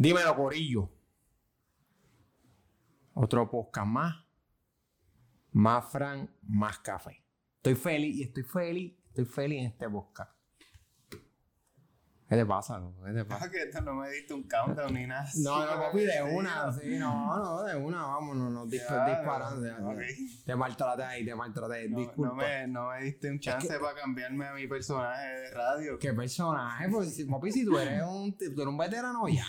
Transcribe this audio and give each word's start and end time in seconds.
Dímelo, 0.00 0.36
Corillo. 0.36 0.88
Otro 3.14 3.50
podcast 3.50 3.86
más. 3.88 4.14
Más 5.50 5.90
Fran, 5.90 6.32
más 6.42 6.78
café. 6.78 7.24
Estoy 7.56 7.74
feliz 7.74 8.14
y 8.14 8.22
estoy 8.22 8.44
feliz, 8.44 8.96
estoy 9.08 9.24
feliz 9.24 9.58
en 9.58 9.66
este 9.66 9.90
podcast. 9.90 10.37
¿Qué 12.28 12.36
te 12.36 12.44
pasa, 12.44 12.78
loco? 12.78 13.02
¿Qué 13.04 13.12
te 13.12 13.24
pasa? 13.24 13.50
Que 13.50 13.62
esto 13.62 13.80
no 13.80 13.94
me 13.94 14.10
diste 14.10 14.34
un 14.34 14.42
countdown 14.46 14.92
ni 14.92 15.06
nada. 15.06 15.26
No, 15.36 15.64
no, 15.64 15.80
papi, 15.80 16.00
de 16.00 16.22
una, 16.22 16.70
sí, 16.74 16.98
no, 16.98 17.36
no, 17.38 17.62
de 17.62 17.74
una, 17.74 18.02
vámonos, 18.02 18.52
nos 18.52 18.68
dis- 18.68 18.82
Ya, 18.86 19.06
disparando. 19.16 19.66
ya, 19.66 19.78
ok. 19.80 20.00
Te 20.44 20.54
maltraté 20.54 21.02
ahí, 21.04 21.24
te 21.24 21.34
maltraté, 21.34 21.88
No, 21.88 21.98
disculpa. 22.00 22.28
no 22.28 22.34
me, 22.34 22.66
no 22.68 22.90
me 22.90 23.02
diste 23.04 23.30
un 23.30 23.40
chance 23.40 23.66
que- 23.66 23.78
para 23.78 23.94
cambiarme 23.98 24.46
a 24.46 24.52
mi 24.52 24.66
personaje 24.66 25.26
de 25.26 25.50
radio. 25.52 25.98
¿Qué 25.98 26.12
personaje? 26.12 26.88
Pues, 26.90 27.14
si- 27.16 27.24
papi, 27.24 27.50
si 27.50 27.64
tú 27.64 27.78
eres 27.78 28.02
un, 28.02 28.36
tú 28.36 28.44
eres 28.44 28.66
un 28.66 28.76
veterano 28.76 29.26
ya, 29.26 29.46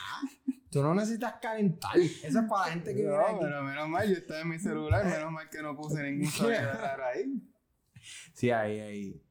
tú 0.71 0.81
no 0.81 0.93
necesitas 0.95 1.33
calentar. 1.41 1.97
Eso 1.97 2.39
es 2.39 2.45
para 2.49 2.67
la 2.67 2.71
gente 2.71 2.91
que 2.95 3.01
viene 3.01 3.17
No, 3.17 3.25
aquí. 3.25 3.37
pero 3.41 3.61
menos 3.61 3.89
mal, 3.89 4.07
yo 4.07 4.15
estaba 4.15 4.39
en 4.39 4.47
mi 4.47 4.57
celular, 4.59 5.03
menos 5.05 5.31
mal 5.33 5.49
que 5.49 5.61
no 5.61 5.75
puse 5.75 6.01
ningún 6.01 6.31
sonido 6.31 6.71
raro 6.71 7.03
ahí. 7.07 7.25
Sí, 8.33 8.49
ahí, 8.51 8.79
ahí. 8.79 9.21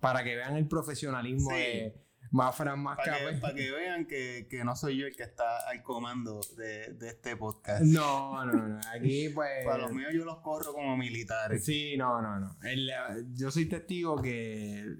Para 0.00 0.24
que 0.24 0.34
vean 0.34 0.56
el 0.56 0.66
profesionalismo 0.66 1.50
Sí. 1.50 1.56
de 1.56 2.02
más 2.32 2.56
Fran, 2.56 2.82
más 2.82 2.96
Para 2.96 3.18
que, 3.18 3.24
café. 3.24 3.38
pa' 3.38 3.54
que 3.54 3.70
vean 3.70 4.06
que, 4.06 4.46
que 4.48 4.64
no 4.64 4.74
soy 4.74 4.96
yo 4.96 5.06
el 5.06 5.14
que 5.14 5.22
está 5.22 5.68
al 5.68 5.82
comando 5.82 6.40
de, 6.56 6.94
de 6.94 7.08
este 7.08 7.36
podcast. 7.36 7.82
No, 7.82 8.44
no, 8.46 8.52
no. 8.52 8.80
Aquí, 8.94 9.28
pues. 9.34 9.64
Para 9.64 9.82
los 9.82 9.92
míos 9.92 10.10
yo 10.14 10.24
los 10.24 10.38
corro 10.40 10.72
como 10.72 10.96
militares. 10.96 11.64
Sí, 11.64 11.94
no, 11.96 12.20
no, 12.22 12.40
no. 12.40 12.56
El, 12.62 12.88
eh, 12.88 12.94
yo 13.34 13.50
soy 13.50 13.66
testigo 13.66 14.20
que 14.20 14.96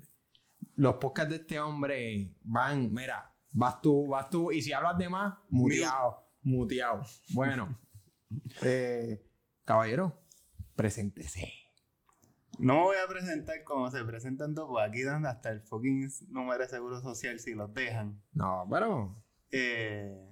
los 0.76 0.96
podcasts 0.96 1.30
de 1.30 1.36
este 1.36 1.58
hombre 1.58 2.34
van, 2.42 2.92
mira, 2.92 3.34
vas 3.50 3.80
tú, 3.80 4.08
vas 4.08 4.28
tú, 4.28 4.52
y 4.52 4.60
si 4.60 4.72
hablas 4.72 4.98
de 4.98 5.08
más, 5.08 5.34
muteado, 5.48 6.28
muteado. 6.42 7.02
Bueno, 7.30 7.78
eh, 8.62 9.24
caballero, 9.64 10.22
preséntese. 10.76 11.50
No 12.62 12.74
me 12.74 12.80
voy 12.82 12.96
a 13.04 13.08
presentar 13.08 13.64
como 13.64 13.90
se 13.90 14.04
presentan 14.04 14.54
todos, 14.54 14.68
porque 14.68 14.88
aquí 14.88 15.02
dan 15.02 15.26
hasta 15.26 15.50
el 15.50 15.62
fucking 15.62 16.08
número 16.28 16.60
de 16.60 16.68
seguro 16.68 17.00
social 17.00 17.40
si 17.40 17.54
los 17.54 17.74
dejan. 17.74 18.22
No, 18.34 18.68
pero. 18.70 19.20
Eh, 19.50 20.30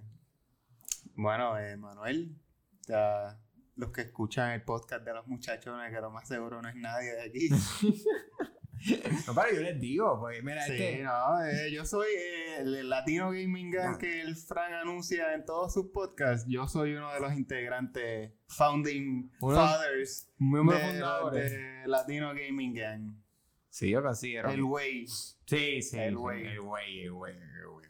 bueno, 1.17 1.59
eh, 1.59 1.77
Manuel, 1.77 2.41
ya, 2.87 3.37
los 3.75 3.91
que 3.91 4.03
escuchan 4.03 4.53
el 4.53 4.62
podcast 4.62 5.05
de 5.05 5.12
los 5.12 5.27
muchachones, 5.27 5.92
que 5.92 6.00
lo 6.00 6.12
más 6.12 6.28
seguro 6.28 6.62
no 6.62 6.69
es 6.69 6.77
nadie 6.77 7.11
de 7.14 7.22
aquí. 7.22 7.48
No, 9.27 9.34
pero 9.34 9.55
yo 9.55 9.61
les 9.62 9.78
digo, 9.81 10.19
pues, 10.20 10.42
mira, 10.42 10.64
Sí, 10.64 10.73
este. 10.73 11.03
no, 11.03 11.45
eh, 11.45 11.70
yo 11.70 11.84
soy 11.84 12.06
eh, 12.17 12.56
el 12.61 12.89
Latino 12.89 13.27
Gaming 13.31 13.70
Gang 13.70 13.98
que 13.98 14.20
el 14.22 14.37
Fran 14.37 14.72
anuncia 14.72 15.34
en 15.34 15.45
todos 15.45 15.72
sus 15.75 15.89
podcasts. 15.92 16.47
Yo 16.48 16.67
soy 16.67 16.95
uno 16.95 17.12
de 17.12 17.20
los 17.20 17.34
integrantes, 17.34 18.33
founding 18.48 19.31
Uno- 19.41 19.55
fathers 19.55 20.33
de, 21.33 21.41
de 21.59 21.87
Latino 21.89 22.28
Gaming 22.34 22.75
Gang. 22.75 23.14
Sí, 23.69 23.91
yo 23.91 24.03
casi 24.03 24.34
era. 24.34 24.53
El 24.53 24.64
güey. 24.64 25.06
Sí, 25.06 25.83
sí. 25.83 25.98
El 25.98 26.17
güey. 26.17 26.47
El 26.47 26.61
güey, 26.61 27.00
el 27.03 27.12
güey, 27.12 27.37
el 27.37 27.67
güey. 27.67 27.81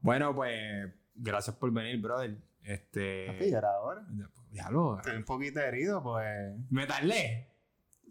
Bueno, 0.00 0.34
pues, 0.34 0.88
gracias 1.14 1.56
por 1.56 1.72
venir, 1.72 2.00
brother. 2.00 2.36
Este. 2.62 3.48
Era 3.48 3.68
ahora. 3.70 4.06
Ya 4.52 4.70
lo. 4.70 4.96
Estoy 4.98 5.16
un 5.16 5.24
poquito 5.24 5.60
herido, 5.60 6.02
pues. 6.02 6.54
Me 6.70 6.86
tardé. 6.86 7.48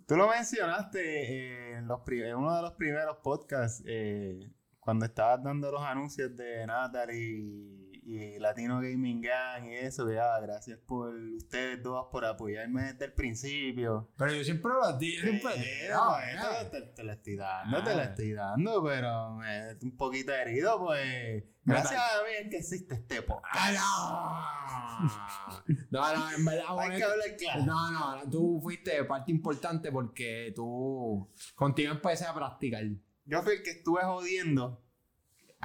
Tú 0.08 0.16
lo 0.16 0.28
mencionaste 0.30 1.00
eh, 1.02 1.78
en, 1.78 1.88
los 1.88 2.02
en 2.08 2.36
uno 2.36 2.56
de 2.56 2.62
los 2.62 2.74
primeros 2.74 3.18
podcasts, 3.24 3.84
eh, 3.88 4.52
cuando 4.80 5.06
estabas 5.06 5.44
dando 5.44 5.72
los 5.72 5.82
anuncios 5.82 6.36
de 6.36 6.68
Natalie 6.68 7.85
y, 8.06 8.40
Latino 8.40 8.76
Gaming 8.80 9.22
Gang 9.22 9.66
y 9.66 9.74
eso, 9.76 10.08
ah, 10.22 10.40
gracias 10.42 10.80
por 10.86 11.14
ustedes 11.16 11.82
dos 11.82 12.08
por 12.12 12.24
apoyarme 12.26 12.84
desde 12.94 13.06
el 13.06 13.14
principio. 13.14 14.10
Pero 14.18 14.34
yo 14.34 14.44
siempre 14.44 14.72
lo 14.72 14.98
di, 14.98 15.16
yo 15.16 15.22
siempre 15.24 15.54
Sí, 15.54 15.60
digo, 15.84 15.96
no, 15.96 16.20
eh. 16.20 16.24
esto 16.34 16.70
te, 16.72 16.82
te 16.82 17.04
la 17.04 17.14
estoy 17.14 17.36
dando, 17.36 17.84
te 17.84 17.96
la 17.96 18.02
Ah. 18.02 18.06
estoy 18.06 18.34
dando, 18.34 18.84
pero 18.84 19.32
me 19.36 19.74
un 19.82 19.98
poquito 19.98 20.32
herido, 20.34 20.80
pues 20.80 21.44
gracias 21.64 22.00
a 22.00 22.24
mí 22.24 22.30
es 22.42 22.50
que 22.50 22.58
existe 22.58 22.94
este 22.96 23.22
podcast. 23.24 23.56
¡Ah, 23.80 25.00
no! 25.02 25.76
No, 25.90 26.16
no, 26.16 26.32
en 26.32 26.46
verdad, 26.46 26.64
Hay 26.80 26.98
que 26.98 27.04
hablar 27.04 27.36
claro. 27.38 27.66
No, 27.66 27.92
no, 27.92 28.16
no, 28.24 28.30
tú 28.30 28.60
fuiste 28.62 29.04
parte 29.06 29.32
importante 29.32 29.92
porque 29.92 30.54
tú 30.56 31.30
contigo 31.56 31.92
empecé 31.92 32.26
a 32.26 32.34
practicar. 32.34 32.84
Yo 33.26 33.42
fui 33.42 33.54
el 33.54 33.64
que 33.64 33.72
estuve 33.72 34.04
jodiendo 34.04 34.85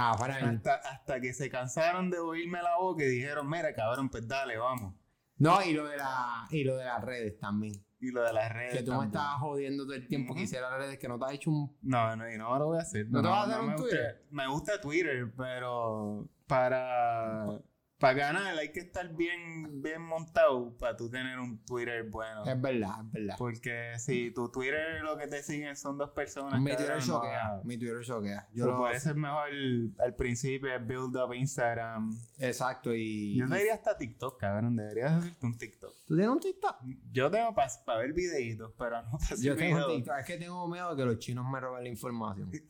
Ah, 0.02 0.16
para 0.18 0.40
mí. 0.40 0.56
hasta, 0.56 0.74
hasta 0.76 1.20
que 1.20 1.34
se 1.34 1.50
cansaron 1.50 2.10
de 2.10 2.18
oírme 2.18 2.62
la 2.62 2.76
boca 2.78 3.02
y 3.04 3.08
dijeron, 3.08 3.48
mira 3.48 3.74
cabrón, 3.74 4.08
pues 4.08 4.26
dale, 4.26 4.56
vamos. 4.56 4.94
No, 5.36 5.62
y 5.62 5.72
lo 5.72 5.86
de 5.86 5.96
la, 5.98 6.46
y 6.50 6.64
lo 6.64 6.76
de 6.76 6.84
las 6.86 7.02
redes 7.04 7.38
también. 7.38 7.74
Y 8.00 8.10
lo 8.12 8.22
de 8.22 8.32
las 8.32 8.50
redes. 8.50 8.78
Que 8.78 8.82
tú 8.82 8.94
me 8.94 9.04
estabas 9.06 9.40
jodiendo 9.40 9.84
todo 9.84 9.94
el 9.94 10.06
tiempo 10.08 10.32
que 10.32 10.40
Ujú. 10.40 10.44
hiciera 10.44 10.70
las 10.70 10.78
redes, 10.78 10.98
que 10.98 11.06
no 11.06 11.18
te 11.18 11.24
has 11.26 11.32
hecho 11.32 11.50
un. 11.50 11.76
No, 11.82 12.16
no, 12.16 12.30
y 12.30 12.38
no 12.38 12.58
lo 12.58 12.66
voy 12.68 12.78
a 12.78 12.80
hacer. 12.82 13.06
¿No 13.10 13.20
te 13.20 13.28
vas 13.28 13.46
a 13.46 13.50
hacer 13.50 13.60
un 13.60 13.72
gusta- 13.72 13.82
Twitter? 13.88 14.24
me 14.30 14.48
gusta 14.48 14.80
Twitter, 14.80 15.32
pero 15.36 16.26
para, 16.46 17.59
para 18.00 18.14
ganar 18.14 18.58
hay 18.58 18.72
que 18.72 18.80
estar 18.80 19.14
bien, 19.14 19.82
bien 19.82 20.00
montado 20.00 20.76
para 20.78 20.96
tú 20.96 21.10
tener 21.10 21.38
un 21.38 21.62
Twitter 21.66 22.02
bueno. 22.08 22.44
Es 22.46 22.60
verdad, 22.60 23.04
es 23.04 23.12
verdad. 23.12 23.34
Porque 23.38 23.92
si 23.98 24.30
tu 24.30 24.50
Twitter 24.50 25.02
lo 25.02 25.18
que 25.18 25.26
te 25.26 25.42
siguen 25.42 25.76
son 25.76 25.98
dos 25.98 26.10
personas. 26.10 26.58
Mi 26.60 26.74
Twitter 26.74 26.98
choquea. 26.98 27.56
no, 27.56 27.64
Mi 27.64 27.76
Twitter 27.76 28.02
choquea. 28.02 28.48
Yo 28.52 28.64
Yo 28.64 28.70
lo 28.72 28.78
por 28.78 28.92
eso 28.92 29.10
es 29.10 29.16
mejor 29.16 29.50
al 29.98 30.14
principio 30.16 30.74
es 30.74 30.86
build 30.86 31.14
up 31.16 31.34
Instagram. 31.34 32.18
Exacto, 32.38 32.94
y. 32.94 33.36
Yo 33.36 33.46
debería 33.46 33.74
hasta 33.74 33.96
TikTok, 33.96 34.40
cabrón. 34.40 34.76
Deberías 34.76 35.12
hacerte 35.12 35.46
un 35.46 35.58
TikTok. 35.58 35.94
¿Tú 36.06 36.16
tienes 36.16 36.32
un 36.32 36.40
TikTok? 36.40 36.76
Yo 37.12 37.30
tengo 37.30 37.54
para 37.54 37.98
ver 37.98 38.14
videitos, 38.14 38.72
pero 38.78 39.02
no 39.02 39.18
para 39.18 39.36
Yo 39.36 39.54
tengo 39.54 39.86
un. 39.86 39.96
TikTok. 39.96 40.18
Es 40.20 40.26
que 40.26 40.38
tengo 40.38 40.66
miedo 40.68 40.90
de 40.90 40.96
que 40.96 41.04
los 41.04 41.18
chinos 41.18 41.44
me 41.46 41.60
roben 41.60 41.84
la 41.84 41.90
información. 41.90 42.50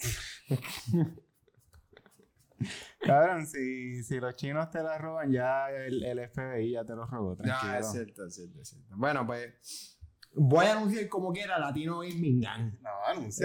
Cabrón, 3.01 3.47
si, 3.47 4.03
si 4.03 4.21
los 4.21 4.35
chinos 4.37 4.71
te 4.71 4.83
la 4.83 4.99
roban, 4.99 5.33
ya 5.33 5.71
el, 5.71 6.05
el 6.05 6.29
FBI 6.29 6.73
ya 6.73 6.85
te 6.85 6.95
lo 6.95 7.07
robó, 7.07 7.37
tranquilo. 7.37 7.73
No, 7.73 7.79
es 7.79 7.93
cierto, 7.93 8.27
es 8.27 8.35
cierto, 8.35 8.61
es 8.61 8.69
cierto. 8.69 8.95
Bueno, 8.97 9.27
pues. 9.27 9.99
Voy 10.33 10.65
a 10.65 10.73
anunciar 10.77 11.09
como 11.09 11.33
quiera 11.33 11.59
Latino 11.59 11.99
Gaming 12.01 12.41
Gang. 12.41 12.73
No, 12.81 13.31
sí. 13.31 13.43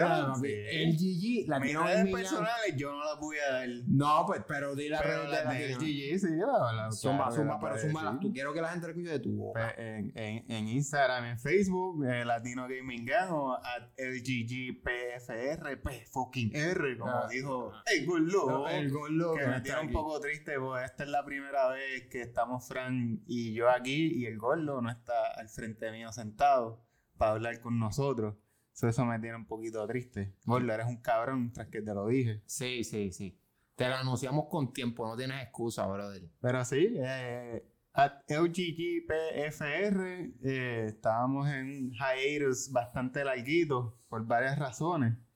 El 0.47 0.93
GG, 0.95 1.47
Latino 1.49 1.83
Gang. 1.83 2.11
personales 2.11 2.75
yo 2.77 2.91
no 2.91 3.03
las 3.03 3.19
voy 3.19 3.37
a 3.37 3.51
dar. 3.53 3.67
No, 3.87 4.23
pues, 4.27 4.43
pero 4.47 4.75
di 4.75 4.89
la 4.89 4.99
Pero 5.01 5.23
red 5.23 5.47
de. 5.47 5.73
GG, 5.75 6.19
sí, 6.19 6.27
la, 6.37 6.73
la, 6.73 6.91
Zumba, 6.91 7.25
claro 7.29 7.35
zumba, 7.35 7.59
pero 7.59 7.77
zumba. 7.79 8.19
Tú 8.21 8.31
quiero 8.31 8.53
que 8.53 8.61
la 8.61 8.69
gente 8.69 8.87
escuche 8.87 9.09
de 9.09 9.19
tu 9.19 9.35
boca. 9.35 9.73
Pues, 9.75 9.87
en, 9.87 10.11
en, 10.15 10.45
en 10.51 10.67
Instagram, 10.69 11.25
en 11.25 11.39
Facebook, 11.39 12.05
eh, 12.05 12.23
Latino 12.23 12.67
Gaming 12.67 13.05
Gang 13.05 13.31
o 13.31 13.53
at 13.55 13.89
LGGPFR, 13.97 15.77
P 15.81 16.05
fucking 16.11 16.55
R, 16.55 16.97
como 16.97 17.11
Ah. 17.11 17.27
dijo 17.29 17.71
el 17.91 18.05
Gullo. 18.05 18.67
el 18.67 18.91
gordo 18.91 19.33
que 19.35 19.47
me 19.47 19.61
tiene 19.61 19.79
un 19.81 19.91
poco 19.91 20.19
triste, 20.19 20.59
porque 20.59 20.85
esta 20.85 21.03
es 21.03 21.09
la 21.09 21.23
primera 21.25 21.67
vez 21.69 22.07
que 22.09 22.21
estamos 22.21 22.67
Fran 22.67 23.21
y 23.27 23.53
yo 23.53 23.69
aquí 23.69 24.13
y 24.21 24.25
el 24.25 24.37
gordo 24.37 24.81
no 24.81 24.89
está 24.89 25.13
al 25.37 25.49
frente 25.49 25.91
mío 25.91 26.11
sentado 26.11 26.74
para 27.17 27.31
hablar 27.31 27.59
con 27.61 27.79
nosotros. 27.79 28.35
So, 28.73 28.89
eso 28.89 29.05
me 29.05 29.19
tiene 29.19 29.37
un 29.37 29.47
poquito 29.47 29.85
triste. 29.87 30.35
Gordo, 30.45 30.73
eres 30.73 30.87
un 30.87 30.97
cabrón 31.01 31.51
tras 31.53 31.69
que 31.69 31.81
te 31.81 31.93
lo 31.93 32.07
dije. 32.07 32.41
Sí, 32.45 32.83
sí, 32.83 33.11
sí. 33.11 33.39
Te 33.75 33.87
lo 33.87 33.95
anunciamos 33.95 34.47
con 34.49 34.73
tiempo, 34.73 35.07
no 35.07 35.15
tienes 35.15 35.41
excusa, 35.43 35.85
brother. 35.87 36.23
Pero 36.41 36.65
sí, 36.65 36.93
eh, 36.97 37.65
at 37.93 38.23
LGGPFR 38.29 40.33
eh, 40.43 40.85
estábamos 40.87 41.47
en 41.49 41.91
hiatus 41.91 42.71
bastante 42.71 43.23
larguito 43.23 43.97
por 44.09 44.25
varias 44.25 44.57
razones. 44.59 45.17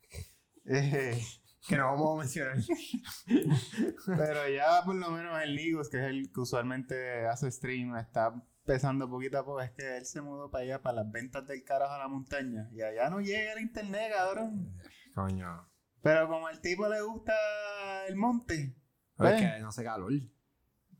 Eh, 0.72 1.20
Que 1.68 1.78
no 1.78 1.86
vamos 1.86 2.16
a 2.16 2.20
mencionar. 2.20 2.58
pero 4.06 4.50
ya 4.50 4.82
por 4.86 4.96
lo 4.96 5.12
menos 5.12 5.42
el 5.42 5.56
Ligos, 5.56 5.90
que 5.90 5.98
es 5.98 6.04
el 6.04 6.32
que 6.32 6.40
usualmente 6.40 7.28
hace 7.28 7.52
stream, 7.52 7.96
está 7.98 8.34
empezando 8.70 9.10
poquito 9.10 9.40
a 9.40 9.44
poco. 9.46 9.62
Es 9.62 9.72
que 9.72 9.98
él 9.98 10.06
se 10.06 10.22
mudó 10.22 10.52
para 10.52 10.64
allá, 10.64 10.82
para 10.82 10.98
las 10.98 11.12
ventas 11.12 11.48
del 11.48 11.64
carajo 11.64 11.94
a 11.94 11.98
la 11.98 12.08
montaña. 12.08 12.70
Y 12.72 12.82
allá 12.82 13.10
no 13.10 13.20
llega 13.20 13.54
el 13.54 13.62
internet, 13.62 14.12
cabrón. 14.16 14.78
Coño. 15.16 15.68
Pero 16.04 16.28
como 16.28 16.48
al 16.48 16.62
tipo 16.62 16.88
le 16.88 17.02
gusta 17.02 17.34
el 18.08 18.16
monte. 18.16 18.54
Es 18.56 18.76
pues, 19.18 19.42
que 19.42 19.60
no 19.60 19.70
hace 19.70 19.84
calor. 19.84 20.14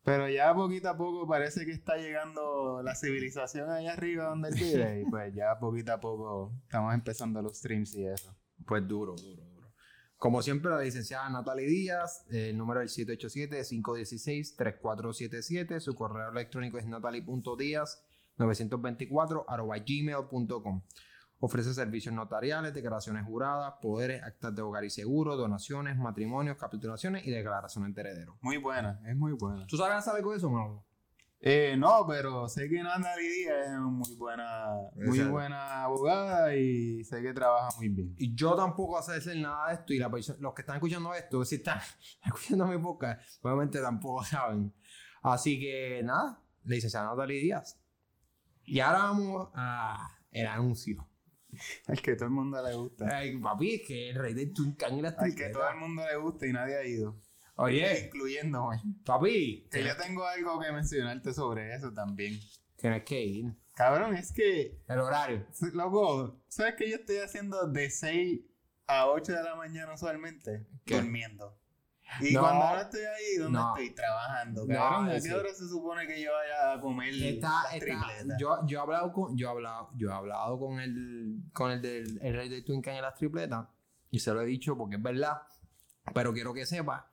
Pero 0.04 0.28
ya 0.28 0.54
poquito 0.56 0.90
a 0.90 0.98
poco 0.98 1.28
parece 1.28 1.64
que 1.66 1.72
está 1.72 1.98
llegando 1.98 2.82
la 2.82 2.96
civilización 2.96 3.70
allá 3.70 3.94
arriba 3.94 4.26
donde 4.26 4.50
él 4.50 4.56
vive. 4.56 5.02
y 5.02 5.06
pues 5.06 5.34
ya 5.36 5.60
poquito 5.60 5.94
a 5.94 6.00
poco 6.00 6.52
estamos 6.64 6.94
empezando 6.96 7.42
los 7.44 7.60
streams 7.60 7.94
y 7.96 8.08
eso. 8.08 8.36
Pues 8.66 8.88
duro, 8.88 9.14
duro, 9.16 9.44
duro. 9.44 9.49
Como 10.20 10.42
siempre, 10.42 10.70
la 10.70 10.82
licenciada 10.82 11.30
Natalie 11.30 11.66
Díaz, 11.66 12.26
el 12.30 12.58
número 12.58 12.82
es 12.82 13.00
el 13.00 13.08
787-516-3477, 13.08 15.80
su 15.80 15.96
correo 15.96 16.30
electrónico 16.30 16.78
es 16.78 16.86
natalie.díaz924 16.86 19.46
arroba 19.48 19.78
gmail.com. 19.78 20.84
Ofrece 21.40 21.74
servicios 21.74 22.14
notariales, 22.14 22.74
declaraciones 22.74 23.24
juradas, 23.24 23.76
poderes, 23.82 24.22
actas 24.22 24.54
de 24.54 24.62
hogar 24.62 24.84
y 24.84 24.90
seguro, 24.90 25.38
donaciones, 25.38 25.98
matrimonios, 25.98 26.58
capitulaciones 26.58 27.26
y 27.26 27.32
declaraciones 27.32 27.96
de 27.96 28.02
herederos. 28.02 28.36
Muy 28.42 28.58
buena, 28.58 29.00
es 29.08 29.16
muy 29.16 29.32
buena. 29.32 29.66
¿Tú 29.68 29.78
sabes 29.78 30.06
algo 30.06 30.32
de 30.32 30.38
eso, 30.38 30.50
Manolo? 30.50 30.86
Eh, 31.42 31.76
no, 31.78 32.06
pero 32.06 32.50
sé 32.50 32.68
que 32.68 32.84
Nanda 32.84 33.16
Lidia 33.16 33.64
es 33.64 33.80
muy 33.80 34.14
buena, 34.16 34.76
muy 34.96 35.08
Exacto. 35.08 35.32
buena 35.32 35.84
abogada 35.84 36.54
y 36.56 37.04
sé 37.06 37.22
que 37.22 37.34
trabaja 37.34 37.70
muy 37.78 37.88
bien. 37.90 38.14
Y 38.18 38.36
yo 38.36 38.56
tampoco 38.56 39.02
sé 39.02 39.14
hacer 39.16 39.38
nada 39.38 39.70
de 39.70 39.76
esto. 39.76 39.94
Y 39.94 40.00
la 40.00 40.10
los 40.10 40.54
que 40.54 40.62
están 40.62 40.76
escuchando 40.76 41.14
esto, 41.14 41.46
si 41.46 41.56
están 41.56 41.80
escuchando 42.26 42.68
mi 42.68 42.78
podcast, 42.78 43.22
obviamente 43.44 43.80
tampoco 43.80 44.24
saben. 44.26 44.74
Así 45.22 45.60
que 45.60 46.02
nada, 46.04 46.42
licenciada 46.66 47.10
Natalie 47.10 47.40
Díaz. 47.42 47.80
Y 48.66 48.82
ahora 48.82 49.00
vamos 49.00 49.50
a 49.56 50.10
el 50.32 50.46
anuncio. 50.46 51.08
El 51.88 52.02
que 52.02 52.16
todo 52.16 52.26
el 52.26 52.32
mundo 52.32 52.62
le 52.62 52.76
gusta. 52.76 53.18
Ay, 53.18 53.38
papi, 53.40 53.76
es 53.76 53.88
que 53.88 54.10
el 54.10 54.16
rey 54.18 54.34
del 54.34 54.54
Tuncán 54.54 55.00
y 55.00 55.02
la 55.02 55.10
Al 55.10 55.34
que 55.34 55.50
todo 55.50 55.68
el 55.70 55.78
mundo 55.78 56.04
le 56.06 56.18
gusta 56.18 56.46
y 56.46 56.54
nadie 56.54 56.78
ha 56.78 56.86
ido. 56.86 57.16
Oye, 57.62 58.06
Incluyéndome. 58.06 58.82
papi, 59.06 59.68
Que 59.70 59.84
yo 59.84 59.96
tengo 59.98 60.26
algo 60.26 60.60
que 60.60 60.72
mencionarte 60.72 61.34
sobre 61.34 61.74
eso 61.76 61.92
también. 61.94 62.40
tienes 62.78 63.04
que 63.04 63.22
ir. 63.22 63.54
Cabrón, 63.76 64.16
es 64.16 64.32
que, 64.32 64.82
El 64.88 65.00
horario. 65.00 65.46
loco, 65.74 66.42
¿sabes 66.48 66.76
que 66.76 66.90
yo 66.90 66.96
estoy 66.98 67.18
haciendo 67.18 67.68
de 67.68 67.90
6 67.90 68.42
a 68.88 69.08
8 69.08 69.34
de 69.34 69.44
la 69.44 69.56
mañana 69.56 69.94
usualmente? 69.94 70.66
¿Qué? 70.86 70.96
Durmiendo. 70.96 71.58
Y 72.22 72.34
No. 72.34 72.42
cuando 72.42 72.66
ahora 72.66 72.82
estoy 72.84 73.02
ahí, 73.02 73.36
¿dónde 73.38 73.60
No. 73.60 73.76
estoy? 73.76 73.94
Trabajando. 73.94 74.66
No, 74.66 74.74
Cabrón, 74.76 75.10
¿a 75.10 75.14
qué 75.14 75.22
sí. 75.22 75.32
hora 75.32 75.54
se 75.54 75.68
supone 75.70 76.08
que 76.08 76.22
yo 76.22 76.32
vaya 76.32 76.74
a 76.74 76.80
comer 76.82 77.14
Está, 77.14 77.64
las 77.64 77.80
tripletas? 77.80 78.38
yo, 78.40 78.58
yo 78.66 78.80
he 78.80 78.82
hablado 78.82 79.12
con, 79.14 79.38
yo 79.38 79.48
he 79.48 79.52
hablado, 79.52 79.90
yo 79.96 80.10
he 80.10 80.14
hablado 80.14 80.58
con 80.60 80.80
el, 80.80 81.42
con 81.54 81.72
el 81.72 81.82
del 81.82 82.20
el 82.22 82.34
rey 82.36 82.50
del 82.50 82.64
Twincan 82.66 82.96
en 82.96 83.02
las 83.04 83.16
tripletas 83.16 83.68
y 84.10 84.20
se 84.20 84.34
lo 84.34 84.42
he 84.42 84.46
dicho 84.46 84.76
porque 84.78 84.96
es 84.96 85.02
verdad, 85.04 85.42
pero 86.14 86.34
quiero 86.34 86.54
que 86.54 86.66
sepa 86.66 87.12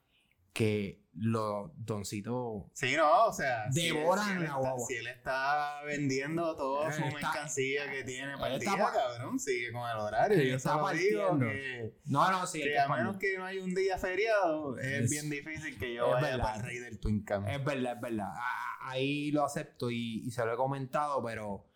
que 0.56 1.04
los 1.18 1.70
doncitos 1.76 2.64
Sí, 2.74 2.94
no, 2.96 3.26
o 3.26 3.32
sea, 3.32 3.64
Devoran 3.70 4.24
si 4.26 4.32
él, 4.32 4.36
si 4.36 4.38
él 4.38 4.40
la 4.40 4.46
está, 4.46 4.58
guagua. 4.58 4.86
si 4.86 4.94
él 4.96 5.06
está 5.06 5.82
vendiendo 5.84 6.56
toda 6.56 6.92
su 6.92 7.02
Él 7.02 7.08
está- 7.08 7.20
mercancía 7.32 7.90
que 7.90 8.04
tiene 8.04 8.32
para 8.36 8.48
él 8.48 8.52
el 8.54 8.58
está 8.62 8.74
día, 8.76 8.84
pa- 8.84 8.92
cabrón, 8.92 9.38
sigue 9.38 9.72
con 9.72 9.88
el 9.90 9.96
horario. 9.96 10.42
Yo 10.42 10.56
está 10.56 10.76
lo 10.76 10.88
digo 10.90 11.38
que, 11.38 11.94
no, 12.04 12.30
no, 12.30 12.46
sí, 12.46 12.60
que 12.62 12.78
a 12.78 12.88
menos 12.88 13.16
que 13.18 13.38
no 13.38 13.44
haya 13.46 13.62
un 13.64 13.74
día 13.74 13.96
feriado, 13.98 14.78
es, 14.78 15.04
Es- 15.04 15.10
bien 15.10 15.30
difícil 15.30 15.78
que 15.78 15.94
yo 15.94 16.10
vaya 16.10 16.26
verdad. 16.32 16.42
para 16.44 16.56
el 16.58 16.62
rey 16.64 16.78
del 16.80 16.98
Twin 17.00 17.22
Cam. 17.24 17.46
Es 17.48 17.64
verdad, 17.64 17.94
es 17.94 18.00
verdad. 18.00 18.32
Ahí 18.82 19.30
lo 19.32 19.44
acepto 19.44 19.90
y, 19.90 20.22
y 20.26 20.30
se 20.30 20.44
lo 20.44 20.52
he 20.52 20.56
comentado, 20.56 21.22
pero 21.24 21.66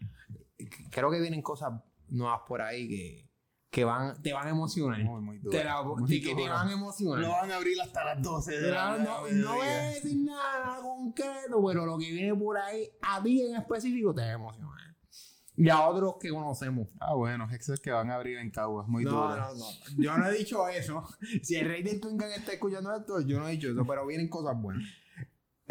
creo 0.91 1.11
que 1.11 1.21
vienen 1.21 1.41
cosas 1.43 1.73
nuevas 2.09 2.41
por 2.47 2.61
ahí 2.61 2.89
que, 2.89 3.30
que 3.71 3.85
van, 3.85 4.21
te 4.21 4.33
van 4.33 4.47
a 4.47 4.51
emocionar. 4.51 4.99
Muy, 5.05 5.21
muy 5.21 5.39
duro. 5.39 5.57
Te, 5.57 5.65
la- 5.65 5.83
muy 5.83 6.09
te- 6.09 6.21
que 6.21 6.35
te 6.35 6.41
duro. 6.43 6.53
van 6.53 6.69
a 6.69 6.73
emocionar. 6.73 7.21
No 7.21 7.31
van 7.31 7.51
a 7.53 7.57
abrir 7.57 7.81
hasta 7.81 8.05
las 8.05 8.23
12 8.23 8.61
de 8.61 8.71
la 8.71 8.99
no, 8.99 9.23
mediodía. 9.23 9.43
no 9.45 9.55
voy 9.55 9.67
a 9.69 9.81
decir 9.91 10.17
nada 10.25 10.81
concreto, 10.83 11.65
pero 11.67 11.87
lo 11.87 11.97
que 11.99 12.11
viene 12.11 12.35
por 12.35 12.59
ahí, 12.59 12.89
a 13.03 13.23
ti 13.23 13.43
en 13.43 13.57
específico, 13.57 14.13
te 14.15 14.23
va 14.23 14.27
a 14.29 14.33
emocionar. 14.33 14.81
Y 15.57 15.69
a 15.69 15.83
otros 15.87 16.15
que 16.19 16.31
conocemos. 16.31 16.89
Ah, 17.01 17.15
bueno, 17.15 17.47
eso 17.53 17.75
es 17.75 17.81
que 17.81 17.91
van 17.91 18.11
a 18.11 18.15
abrir 18.15 18.39
en 18.39 18.51
Caguas, 18.51 18.89
muy 18.89 19.05
no, 19.05 19.11
duro. 19.11 19.37
no, 19.37 19.55
no. 19.55 19.67
Yo 19.99 20.17
no 20.17 20.27
he 20.27 20.33
dicho 20.39 20.67
eso. 20.69 21.07
Si 21.43 21.55
el 21.57 21.69
rey 21.69 21.83
del 21.83 22.01
Twincan 22.01 22.31
está 22.33 22.53
escuchando 22.55 22.97
esto, 22.97 23.21
yo 23.21 23.39
no 23.39 23.47
he 23.47 23.53
dicho 23.53 23.69
eso, 23.71 23.85
pero 23.87 24.07
vienen 24.07 24.29
cosas 24.29 24.61
buenas. 24.61 24.83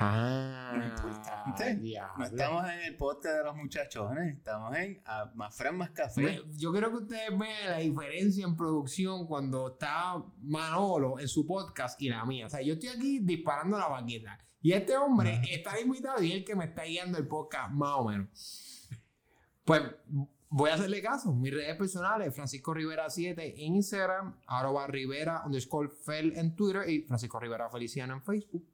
Ah, 0.00 0.74
importante. 0.96 1.74
diablo. 1.74 2.18
No 2.18 2.24
estamos 2.26 2.64
en 2.70 2.80
el 2.82 2.96
podcast 2.96 3.36
de 3.38 3.44
los 3.44 3.56
muchachones, 3.56 4.36
estamos 4.36 4.76
en 4.76 5.02
a 5.04 5.24
Más 5.34 5.56
Fran 5.56 5.76
Más 5.76 5.90
Café. 5.90 6.20
Me- 6.22 6.42
Yo 6.56 6.70
quiero 6.70 6.90
que 6.90 6.96
ustedes 6.98 7.36
vean 7.36 7.70
la 7.70 7.78
diferencia 7.78 8.44
en 8.44 8.56
producción 8.56 9.26
cuando 9.26 9.72
está 9.72 10.22
Manolo 10.42 11.18
en 11.18 11.26
su 11.26 11.44
podcast 11.44 12.00
y 12.00 12.10
la 12.10 12.24
mía. 12.24 12.46
O 12.46 12.48
sea, 12.50 12.62
yo 12.62 12.74
estoy 12.74 12.90
aquí 12.90 13.18
disparando 13.18 13.76
la 13.76 13.88
baqueta. 13.88 14.38
Y 14.60 14.72
este 14.72 14.96
hombre 14.96 15.40
está 15.50 15.80
invitado 15.80 16.22
y 16.22 16.30
es 16.30 16.36
el 16.38 16.44
que 16.44 16.54
me 16.54 16.66
está 16.66 16.84
guiando 16.84 17.18
el 17.18 17.26
podcast, 17.26 17.72
más 17.72 17.94
o 17.96 18.04
menos. 18.08 18.88
Pues 19.64 19.82
voy 20.50 20.70
a 20.70 20.74
hacerle 20.74 21.02
caso. 21.02 21.32
Mis 21.34 21.52
redes 21.52 21.76
personales, 21.76 22.34
Francisco 22.34 22.74
Rivera 22.74 23.08
7 23.08 23.64
en 23.64 23.76
Instagram, 23.76 24.40
arroba 24.46 24.86
Rivera 24.86 25.42
underscore 25.44 25.88
Fel 25.88 26.36
en 26.36 26.54
Twitter 26.54 26.88
y 26.88 27.02
Francisco 27.02 27.38
Rivera 27.38 27.70
Feliciano 27.70 28.14
en 28.14 28.22
Facebook. 28.22 28.66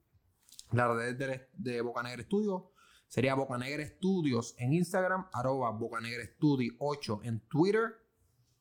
Las 0.73 0.97
redes 0.97 1.19
de, 1.19 1.49
de 1.53 1.81
Bocanegra 1.81 2.23
Studio 2.23 2.73
sería 3.09 3.35
Bocanegra 3.35 3.87
Studios 3.87 4.55
en 4.59 4.73
Instagram, 4.73 5.27
arroba 5.33 5.71
Bocanegra 5.71 6.25
Studio 6.25 6.73
8 6.79 7.21
en 7.25 7.41
Twitter. 7.49 7.95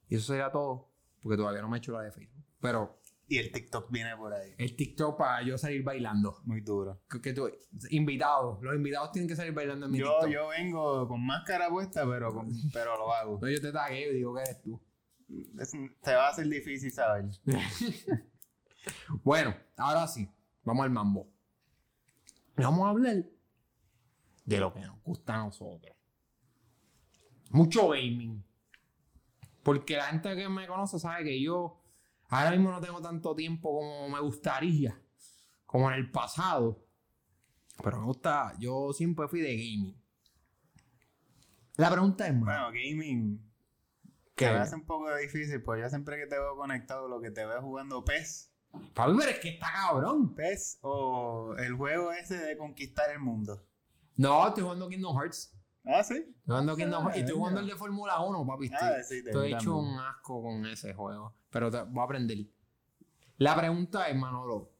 Y 0.08 0.16
eso 0.16 0.28
sería 0.28 0.52
todo, 0.52 0.92
porque 1.22 1.38
todavía 1.38 1.62
no 1.62 1.70
me 1.70 1.78
he 1.78 1.80
hecho 1.80 1.92
la 1.92 2.02
de 2.02 2.12
Facebook. 2.12 2.46
Pero 2.60 3.00
Y 3.28 3.38
el 3.38 3.52
TikTok 3.52 3.90
viene 3.90 4.16
por 4.18 4.34
ahí. 4.34 4.54
el 4.58 4.76
TikTok 4.76 5.18
para 5.18 5.42
yo 5.44 5.58
salir 5.58 5.82
bailando. 5.84 6.42
Muy 6.44 6.62
duro. 6.62 7.02
Que, 7.10 7.22
que 7.22 7.34
tú- 7.34 7.50
invitados, 7.90 8.62
los 8.62 8.76
invitados 8.76 9.12
tienen 9.12 9.28
que 9.30 9.36
salir 9.36 9.54
bailando 9.54 9.86
en 9.86 9.92
mi 9.94 10.00
Yo, 10.00 10.12
TikTok. 10.20 10.30
yo 10.30 10.48
vengo 10.50 11.08
con 11.08 11.26
máscara 11.26 11.70
puesta, 11.70 12.06
pero, 12.08 12.34
con- 12.34 12.50
pero 12.74 12.98
lo 12.98 13.14
hago. 13.14 13.40
No, 13.42 13.50
yo 13.50 13.62
te 13.62 13.72
tagueo 13.72 14.12
y 14.12 14.16
digo 14.16 14.36
que 14.36 14.42
eres 14.42 14.62
tú. 14.62 14.80
Es- 15.60 15.72
te 16.02 16.14
va 16.14 16.28
a 16.30 16.34
ser 16.34 16.48
difícil 16.48 16.92
saber. 16.92 17.26
Bueno, 19.24 19.56
ahora 19.78 20.08
sí, 20.08 20.30
vamos 20.64 20.84
al 20.84 20.92
mambo. 20.92 21.32
Vamos 22.58 22.86
a 22.86 22.90
hablar 22.90 23.24
de 24.46 24.58
lo 24.60 24.74
que 24.74 24.82
nos 24.82 25.02
gusta 25.04 25.36
a 25.36 25.46
nosotros. 25.46 25.96
Mucho 27.50 27.88
gaming. 27.90 28.44
Porque 29.64 29.96
la 29.96 30.08
gente 30.08 30.36
que 30.36 30.50
me 30.50 30.68
conoce 30.68 31.00
sabe 31.00 31.24
que 31.24 31.42
yo 31.42 31.82
ahora 32.34 32.52
mismo 32.52 32.72
no 32.72 32.82
tengo 32.82 33.02
tanto 33.02 33.36
tiempo 33.36 33.74
como 33.74 34.10
me 34.10 34.20
gustaría, 34.20 35.00
como 35.66 35.90
en 35.92 35.98
el 35.98 36.12
pasado. 36.12 36.86
Pero 37.84 38.00
me 38.00 38.06
gusta, 38.06 38.54
yo 38.60 38.94
siempre 38.94 39.28
fui 39.28 39.42
de 39.42 39.56
gaming. 39.56 40.02
La 41.76 41.90
pregunta 41.90 42.28
es, 42.28 42.40
Bueno, 42.40 42.68
gaming 42.68 43.52
¿qué? 44.36 44.46
se 44.46 44.52
me 44.52 44.58
hace 44.60 44.76
un 44.76 44.86
poco 44.86 45.16
difícil, 45.16 45.62
pues 45.64 45.82
yo 45.82 45.90
siempre 45.90 46.18
que 46.18 46.28
te 46.28 46.38
veo 46.38 46.56
conectado, 46.56 47.08
lo 47.08 47.20
que 47.20 47.32
te 47.32 47.46
veo 47.46 47.62
jugando 47.62 48.04
PES. 48.06 48.52
Papi, 48.94 49.14
pero 49.18 49.30
es 49.32 49.40
que 49.40 49.50
está 49.50 49.72
cabrón. 49.72 50.34
PES 50.36 50.80
o 50.82 51.56
el 51.58 51.74
juego 51.76 52.12
ese 52.12 52.38
de 52.38 52.58
conquistar 52.58 53.10
el 53.12 53.20
mundo. 53.20 53.66
No, 54.16 54.48
estoy 54.48 54.64
jugando 54.64 54.88
Kingdom 54.88 55.16
Hearts. 55.20 55.56
Ah, 55.86 56.04
sí. 56.04 56.14
Estoy 56.16 56.34
jugando 56.46 56.76
Kingdom 56.78 57.04
Hearts 57.04 57.18
y 57.18 57.20
estoy 57.22 57.34
Ah, 57.36 57.38
jugando 57.38 57.60
el 57.60 57.68
de 57.68 57.76
Fórmula 57.76 58.20
1, 58.22 58.46
papi. 58.48 58.66
Estoy, 58.66 58.80
Ah, 58.82 59.04
sí, 59.04 59.24
te 59.24 59.30
estoy 59.30 59.54
hecho 59.54 59.76
un 59.78 60.00
asco 60.00 60.42
con 60.42 60.66
ese 60.66 60.94
juego. 60.94 61.36
Pero 61.50 61.70
te- 61.72 61.84
voy 61.84 62.02
a 62.02 62.06
aprender. 62.06 62.38
La 63.38 63.56
pregunta 63.56 64.08
es, 64.08 64.16
Manolo, 64.16 64.72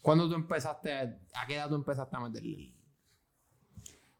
¿cuándo 0.00 0.28
tú 0.28 0.34
empezaste, 0.34 0.92
a, 0.94 1.46
qué 1.46 1.54
edad 1.56 1.68
tú 1.68 1.74
empezaste 1.74 2.16
a 2.16 2.20
meterle? 2.20 2.74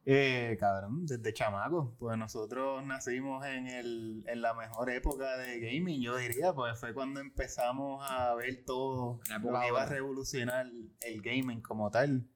Eh, 0.05 0.57
cabrón, 0.59 1.07
desde 1.07 1.33
chamaco, 1.33 1.95
pues 1.97 2.19
nosotros 2.19 2.85
nacimos 2.85 3.47
en, 3.47 3.69
el, 3.69 4.25
en 4.27 4.43
la 4.43 4.53
mejor 4.53 4.91
época 4.91 5.37
de 5.37 5.61
gaming, 5.61 6.03
yo 6.03 6.17
diría, 6.17 6.53
pues 6.53 6.77
fue 6.81 6.93
cuando 6.93 7.21
empezamos 7.21 8.05
a 8.11 8.35
ver 8.35 8.65
todo 8.67 9.21
lo 9.29 9.61
que 9.61 9.69
iba 9.69 9.83
a 9.83 9.87
revolucionar 9.87 10.67
el 11.03 11.23
gaming 11.23 11.61
como 11.63 11.89
tal. 11.93 12.27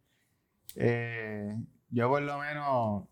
Eh, 0.77 1.57
yo 1.91 2.09
por 2.09 2.23
lo 2.23 2.39
menos, 2.39 3.09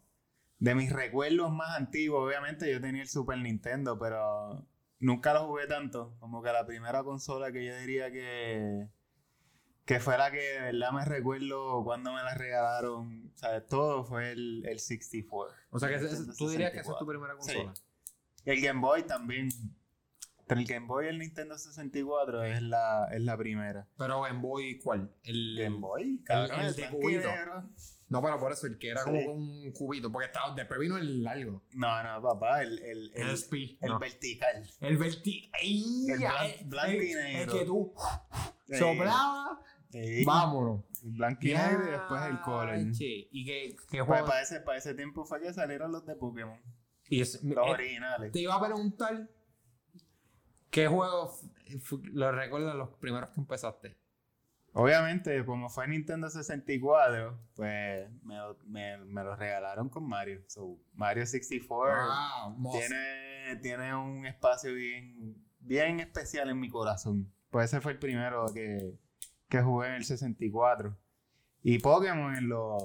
de 0.64 0.74
mis 0.74 0.90
recuerdos 0.90 1.52
más 1.52 1.76
antiguos, 1.76 2.26
obviamente 2.26 2.70
yo 2.72 2.80
tenía 2.80 3.02
el 3.02 3.08
Super 3.08 3.36
Nintendo, 3.36 3.98
pero 3.98 4.66
nunca 4.98 5.34
lo 5.34 5.46
jugué 5.46 5.66
tanto. 5.66 6.16
Como 6.20 6.42
que 6.42 6.50
la 6.52 6.64
primera 6.64 7.04
consola 7.04 7.52
que 7.52 7.66
yo 7.66 7.76
diría 7.76 8.10
que, 8.10 8.88
que 9.84 10.00
fue 10.00 10.16
la 10.16 10.30
que 10.30 10.38
de 10.38 10.60
verdad 10.72 10.92
me 10.92 11.04
recuerdo 11.04 11.84
cuando 11.84 12.14
me 12.14 12.22
la 12.22 12.32
regalaron, 12.34 13.30
¿sabes? 13.34 13.66
Todo 13.68 14.04
fue 14.04 14.32
el, 14.32 14.64
el 14.66 14.78
64. 14.78 15.54
O 15.68 15.78
sea, 15.78 15.90
que 15.90 15.96
ese- 15.96 16.32
tú 16.38 16.48
dirías 16.48 16.70
que 16.72 16.78
esa 16.80 16.92
es 16.92 16.98
tu 16.98 17.04
64. 17.04 17.06
primera 17.06 17.34
consola. 17.36 17.74
El 18.46 18.60
Game 18.62 18.80
Boy 18.80 19.02
también. 19.02 19.48
Entre 20.40 20.60
el 20.60 20.66
Game 20.66 20.86
Boy 20.86 21.06
y 21.06 21.08
el 21.08 21.18
Nintendo 21.18 21.58
64 21.58 22.42
es 22.44 22.62
la, 22.62 23.08
es 23.12 23.20
la 23.20 23.36
primera. 23.36 23.86
Pero 23.98 24.22
Game 24.22 24.40
Boy, 24.40 24.78
¿cuál? 24.78 25.14
El 25.24 25.56
Game 25.58 25.76
Boy, 25.78 26.22
cabrón, 26.24 26.60
el 26.60 26.66
el, 26.68 26.74
de 26.76 26.88
cubito. 26.88 27.28
negro. 27.28 27.70
No, 28.08 28.22
pero 28.22 28.38
por 28.38 28.52
eso, 28.52 28.66
el 28.66 28.78
que 28.78 28.90
era 28.90 29.02
Sí. 29.02 29.10
como 29.10 29.32
un 29.32 29.72
cubito. 29.72 30.12
Porque 30.12 30.26
estaba, 30.26 30.54
después 30.54 30.78
vino 30.78 30.96
el 30.98 31.22
largo. 31.22 31.62
No, 31.74 32.02
no, 32.02 32.22
papá, 32.22 32.62
el, 32.62 32.78
el, 32.80 33.10
El, 33.14 33.22
el, 33.22 33.30
SP. 33.34 33.78
el 33.80 33.90
no. 33.90 33.98
vertical. 33.98 34.68
El 34.80 34.96
verti... 34.98 35.50
¡Ey! 35.60 36.06
El 36.10 36.18
blan- 36.20 36.54
El- 36.60 36.66
blanco 36.66 36.92
y 37.02 37.10
el- 37.12 37.16
negro. 37.18 37.52
El 37.54 37.58
que 37.58 37.64
tú 37.64 37.94
Sí. 38.68 38.76
soplabas, 38.76 39.58
Sí. 39.90 40.24
vámonos. 40.24 40.84
El 41.02 41.12
blanco 41.12 41.40
y 41.42 41.54
negro 41.54 41.88
y 41.88 41.90
después 41.90 42.22
el 42.22 42.40
color. 42.42 42.92
Che, 42.92 43.28
Y 43.32 43.44
que, 43.44 43.76
que 43.90 43.98
Pues 43.98 44.06
juego... 44.06 44.26
para 44.26 44.42
ese, 44.42 44.60
para 44.60 44.78
ese 44.78 44.94
tiempo 44.94 45.24
fue 45.24 45.40
que 45.40 45.52
salieron 45.52 45.90
los 45.92 46.04
de 46.06 46.14
Pokémon. 46.14 46.60
Y 47.08 47.20
es- 47.22 47.42
Los 47.42 47.66
eh, 47.66 47.70
originales. 47.70 48.32
te 48.32 48.40
iba 48.40 48.54
a 48.54 48.60
preguntar 48.64 49.28
qué 50.70 50.86
juegos 50.88 51.40
fu- 51.82 52.02
lo 52.12 52.32
recuerdas 52.32 52.74
los 52.76 52.90
primeros 52.98 53.30
que 53.30 53.40
empezaste. 53.40 53.96
Obviamente, 54.76 55.44
como 55.44 55.68
fue 55.68 55.86
Nintendo 55.86 56.28
64, 56.28 57.38
pues 57.54 58.10
me, 58.24 58.36
lo- 58.36 58.58
me, 58.66 58.98
me 58.98 59.22
lo 59.22 59.36
regalaron 59.36 59.88
con 59.88 60.06
Mario. 60.08 60.42
So, 60.48 60.78
Mario 60.94 61.24
64 61.24 61.92
Wow, 62.58 62.72
tiene, 62.72 63.56
tiene 63.62 63.94
un 63.94 64.26
espacio 64.26 64.74
bien, 64.74 65.36
bien 65.60 66.00
especial 66.00 66.50
en 66.50 66.58
mi 66.58 66.68
corazón. 66.68 67.32
Pues 67.50 67.66
ese 67.72 67.80
fue 67.80 67.92
el 67.92 67.98
primero 68.00 68.46
que, 68.52 68.98
que 69.48 69.62
jugué 69.62 69.88
en 69.88 69.94
el 69.94 70.04
64. 70.04 70.98
Y 71.62 71.78
Pokémon 71.78 72.34
en 72.34 72.48
los... 72.48 72.82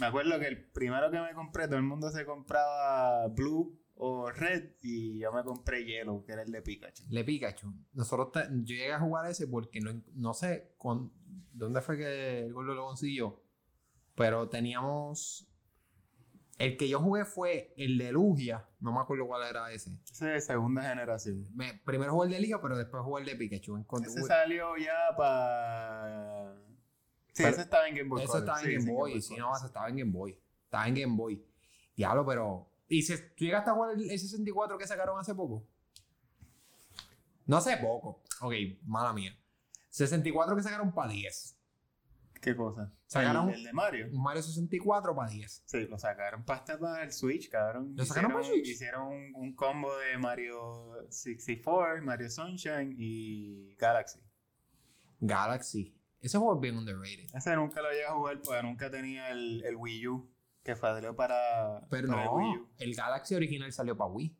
Me 0.00 0.06
acuerdo 0.06 0.38
que 0.38 0.46
el 0.46 0.70
primero 0.70 1.10
que 1.10 1.20
me 1.20 1.34
compré, 1.34 1.66
todo 1.66 1.76
el 1.76 1.82
mundo 1.82 2.08
se 2.10 2.24
compraba 2.24 3.26
Blue 3.28 3.78
o 3.94 4.30
Red 4.30 4.70
y 4.80 5.18
yo 5.18 5.32
me 5.32 5.44
compré 5.44 5.84
Yellow, 5.84 6.24
que 6.24 6.32
era 6.32 6.42
el 6.42 6.50
de 6.50 6.62
Pikachu. 6.62 7.04
Le 7.10 7.24
Pikachu. 7.24 7.74
Nosotros 7.92 8.32
te- 8.32 8.48
yo 8.62 8.74
llegué 8.74 8.92
a 8.92 8.98
jugar 9.00 9.30
ese 9.30 9.46
porque 9.46 9.80
no, 9.80 10.02
no 10.14 10.32
sé 10.34 10.72
con, 10.78 11.12
dónde 11.52 11.80
fue 11.80 11.96
que 11.96 12.40
el 12.46 12.52
gordo 12.52 12.74
lo 12.74 12.86
consiguió. 12.86 13.42
Pero 14.14 14.48
teníamos. 14.48 15.48
El 16.58 16.76
que 16.76 16.88
yo 16.88 17.00
jugué 17.00 17.24
fue 17.24 17.72
el 17.76 17.98
de 17.98 18.12
Lugia. 18.12 18.68
No 18.78 18.92
me 18.92 19.00
acuerdo 19.00 19.26
cuál 19.26 19.48
era 19.48 19.72
ese. 19.72 19.90
Ese 20.04 20.12
es 20.12 20.20
de 20.20 20.40
segunda 20.40 20.82
generación. 20.82 21.44
Me- 21.54 21.80
primero 21.84 22.12
jugué 22.12 22.26
el 22.28 22.32
de 22.34 22.40
Liga, 22.40 22.60
pero 22.60 22.76
después 22.76 23.02
jugué 23.02 23.22
el 23.22 23.26
de 23.26 23.36
Pikachu. 23.36 23.84
Ese 24.04 24.22
salió 24.22 24.76
ya 24.76 25.16
para... 25.16 26.54
Sí, 27.32 27.42
Pero 27.42 27.48
ese 27.48 27.62
estaba 27.62 27.88
en 27.88 27.94
Game 27.96 28.08
Boy 28.10 28.22
Ese 28.22 28.38
estaba 28.38 28.60
en 28.60 28.66
sí, 28.66 28.72
Game 28.74 28.92
Boy. 28.92 29.22
Sí, 29.22 29.36
no, 29.36 29.56
ese 29.56 29.66
estaba 29.66 29.88
en 29.88 29.96
Game 29.96 30.12
Boy. 30.12 30.38
Estaba 30.64 30.86
en 30.86 30.94
Game 30.94 31.16
Boy. 31.16 31.42
Diablo, 31.96 32.26
pero. 32.26 32.68
¿Y 32.88 33.02
si 33.02 33.16
tú 33.16 33.44
llegaste 33.46 33.70
a 33.70 33.72
jugar 33.72 33.92
el, 33.94 34.10
el 34.10 34.18
64 34.18 34.76
que 34.76 34.86
sacaron 34.86 35.18
hace 35.18 35.34
poco? 35.34 35.66
No 37.46 37.56
hace 37.56 37.76
poco. 37.78 38.22
Ok, 38.42 38.52
mala 38.84 39.12
mía. 39.14 39.34
64 39.92 40.56
que 40.56 40.62
sacaron 40.62 40.92
para 40.92 41.12
10. 41.12 41.58
¿Qué 42.40 42.56
cosa? 42.56 42.92
Sacaron- 43.06 43.50
¿El, 43.50 43.54
el 43.56 43.64
de 43.64 43.72
Mario? 43.72 44.06
Un 44.12 44.22
Mario 44.22 44.42
64 44.42 45.14
para 45.14 45.30
10. 45.30 45.62
Sí, 45.64 45.86
lo 45.86 45.96
sacaron 45.98 46.44
para 46.44 46.58
hasta 46.60 46.78
para 46.78 47.04
el 47.04 47.12
Switch, 47.12 47.48
cabrón. 47.48 47.94
¿Lo 47.94 48.04
sacaron 48.04 48.32
para 48.32 48.44
el 48.44 48.50
Switch? 48.50 48.68
Hicieron 48.68 49.06
un, 49.06 49.32
un 49.36 49.54
combo 49.54 49.96
de 49.98 50.18
Mario 50.18 51.06
64, 51.10 52.02
Mario 52.02 52.28
Sunshine 52.30 52.94
y 52.98 53.74
Galaxy. 53.76 54.18
Galaxy. 55.20 55.94
Ese 56.20 56.38
juego 56.38 56.54
es 56.54 56.60
bien 56.60 56.76
underrated. 56.78 57.26
Ese 57.34 57.54
nunca 57.54 57.80
lo 57.82 57.90
llegué 57.90 58.06
a 58.06 58.12
jugar 58.14 58.40
porque 58.42 58.62
nunca 58.62 58.90
tenía 58.90 59.30
el, 59.30 59.62
el 59.64 59.76
Wii 59.76 60.06
U 60.08 60.28
que 60.64 60.74
salió 60.76 61.14
para, 61.14 61.86
Pero 61.90 62.08
para 62.08 62.22
el 62.24 62.28
Wii 62.30 62.54
no, 62.54 62.62
U. 62.62 62.68
el 62.78 62.94
Galaxy 62.94 63.34
original 63.34 63.72
salió 63.72 63.96
para 63.96 64.10
Wii. 64.10 64.36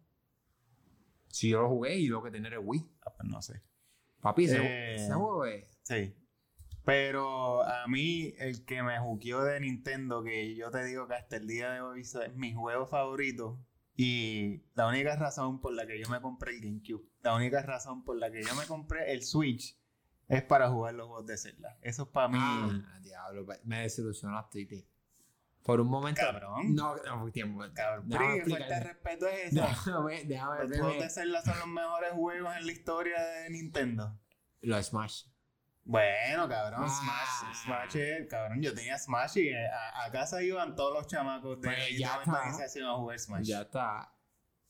Si 1.28 1.48
yo 1.50 1.62
lo 1.62 1.68
jugué 1.68 1.96
y 1.96 2.06
lo 2.08 2.22
que 2.22 2.30
tener 2.30 2.52
el 2.54 2.60
Wii. 2.62 2.84
Ah, 3.06 3.12
pues 3.16 3.28
no 3.28 3.40
sé. 3.42 3.62
Papi, 4.22 4.46
Eh. 4.46 4.94
ese 4.94 5.12
juego 5.12 5.44
es. 5.44 5.66
Sí. 5.82 6.16
Pero 6.84 7.62
a 7.64 7.86
mí, 7.86 8.34
el 8.38 8.64
que 8.64 8.82
me 8.82 8.98
juqueó 8.98 9.42
de 9.44 9.60
Nintendo, 9.60 10.22
que 10.24 10.54
yo 10.56 10.70
te 10.70 10.84
digo 10.84 11.06
que 11.06 11.14
hasta 11.14 11.36
el 11.36 11.46
día 11.46 11.70
de 11.72 11.80
hoy 11.80 12.00
es 12.00 12.16
mi 12.34 12.54
juego 12.54 12.86
favorito. 12.86 13.60
Y 13.94 14.62
la 14.74 14.88
única 14.88 15.14
razón 15.16 15.60
por 15.60 15.74
la 15.74 15.86
que 15.86 16.00
yo 16.02 16.08
me 16.08 16.20
compré 16.20 16.54
el 16.54 16.60
GameCube, 16.62 17.04
la 17.22 17.34
única 17.36 17.62
razón 17.62 18.04
por 18.04 18.16
la 18.16 18.30
que 18.32 18.42
yo 18.42 18.54
me 18.54 18.64
compré 18.66 19.12
el 19.12 19.22
Switch, 19.22 19.76
es 20.28 20.42
para 20.42 20.70
jugar 20.70 20.94
los 20.94 21.08
juegos 21.08 21.26
de 21.26 21.36
Zelda. 21.36 21.78
Eso 21.82 22.04
es 22.04 22.08
para 22.08 22.28
mí. 22.28 22.38
Ah, 22.40 22.98
diablo, 23.02 23.46
me 23.64 23.82
desilusionaste. 23.82 24.86
Por 25.64 25.80
un 25.80 25.88
momento. 25.88 26.20
Cabrón. 26.20 26.74
No, 26.74 26.96
no, 26.96 27.30
tiempo. 27.30 27.64
Cabrón, 27.74 28.08
déjame 28.08 28.34
pero 28.34 28.44
¿qué 28.44 28.50
falta 28.50 28.74
de 28.74 28.80
respeto 28.84 29.26
es 29.28 29.52
esa? 29.52 29.66
Déjame, 29.66 30.24
déjame 30.24 30.64
Los 30.68 30.78
juegos 30.78 30.98
de 31.02 31.10
Zelda 31.10 31.42
son 31.42 31.58
los 31.58 31.68
mejores 31.68 32.12
juegos 32.12 32.56
en 32.56 32.66
la 32.66 32.72
historia 32.72 33.22
de 33.22 33.50
Nintendo. 33.50 34.18
Los 34.60 34.86
Smash. 34.86 35.24
Bueno, 35.84 36.48
cabrón, 36.48 36.84
Ah. 36.84 36.88
Smash, 36.88 37.64
Smash, 37.64 38.26
cabrón, 38.30 38.62
yo 38.62 38.72
tenía 38.72 38.96
Smash 38.98 39.36
y 39.38 39.48
eh, 39.48 39.66
a, 39.68 40.04
a 40.04 40.10
casa 40.12 40.40
iban 40.42 40.76
todos 40.76 40.94
los 40.94 41.06
chamacos 41.08 41.60
de 41.60 41.66
Pues 41.68 41.98
ya 41.98 42.16
está. 42.18 42.32
organización 42.32 42.88
a 42.88 42.94
jugar 42.94 43.18
Smash. 43.18 43.44
Ya 43.46 43.62
está. 43.62 44.12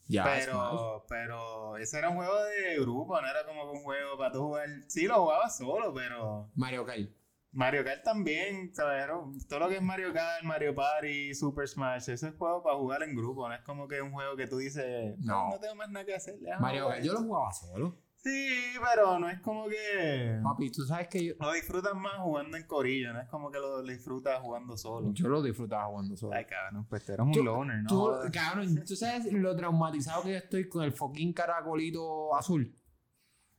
Ya 0.09 0.23
Smash. 0.25 0.45
pero, 0.47 1.07
pero 1.09 1.77
ese 1.77 1.99
era 1.99 2.09
un 2.09 2.17
juego 2.17 2.43
de 2.45 2.79
grupo, 2.81 3.21
no 3.21 3.29
era 3.29 3.45
como 3.45 3.71
un 3.73 3.83
juego 3.83 4.17
para 4.17 4.33
tú 4.33 4.39
jugar. 4.41 4.69
Sí, 4.89 5.07
lo 5.07 5.21
jugabas 5.23 5.57
solo, 5.57 5.93
pero 5.93 6.51
Mario 6.55 6.85
Kart. 6.87 7.11
Mario 7.53 7.85
Kart 7.85 8.03
también, 8.03 8.75
¿sabes? 8.75 9.07
Todo 9.49 9.61
lo 9.61 9.69
que 9.69 9.77
es 9.77 9.83
Mario 9.83 10.13
Kart, 10.13 10.43
Mario 10.45 10.75
Party, 10.75 11.35
Super 11.35 11.69
Smash, 11.69 12.09
ese 12.09 12.29
es 12.29 12.35
juego 12.37 12.63
para 12.63 12.77
jugar 12.77 13.03
en 13.03 13.15
grupo, 13.15 13.47
no 13.49 13.55
es 13.55 13.61
como 13.63 13.87
que 13.87 14.01
un 14.01 14.11
juego 14.13 14.37
que 14.37 14.47
tú 14.47 14.57
dices, 14.57 15.19
no, 15.19 15.49
No. 15.49 15.51
no 15.51 15.61
tengo 15.61 15.75
más 15.75 15.91
nada 15.91 16.07
que 16.07 16.15
hacer. 16.15 16.37
Mario 16.61 16.89
Kart, 16.89 17.03
yo 17.03 17.13
lo 17.13 17.19
esto". 17.19 17.29
jugaba 17.29 17.53
solo. 17.53 17.99
Sí, 18.25 18.49
pero 18.81 19.19
no 19.19 19.29
es 19.29 19.41
como 19.41 19.67
que. 19.67 20.39
Papi, 20.45 20.71
tú 20.71 20.85
sabes 20.85 21.09
que 21.09 21.25
yo, 21.25 21.35
Lo 21.41 21.53
disfrutas 21.53 21.93
más 21.93 22.19
jugando 22.21 22.57
en 22.57 22.65
corillo, 22.69 23.13
no 23.13 23.21
es 23.21 23.29
como 23.29 23.51
que 23.51 23.59
lo 23.59 23.83
disfrutas 23.83 24.41
jugando 24.41 24.77
solo. 24.79 25.11
yo 25.13 25.27
lo 25.29 25.43
disfrutaba 25.43 25.87
jugando 25.87 26.17
solo. 26.17 26.33
Ay, 26.33 26.45
cabrón, 26.45 26.87
pues 26.89 27.05
tú 27.05 27.13
eres 27.13 27.27
un 27.27 27.33
Tú- 27.33 27.43
loner, 27.43 27.83
¿no? 27.83 27.89
Tú, 27.89 28.31
cabrón, 28.33 28.85
tú 28.87 28.95
sabes 28.95 29.31
lo 29.33 29.57
traumatizado 29.57 30.23
que 30.23 30.31
yo 30.31 30.37
estoy 30.39 30.69
con 30.69 30.85
el 30.85 30.93
fucking 30.93 31.33
caracolito 31.33 32.33
azul. 32.37 32.73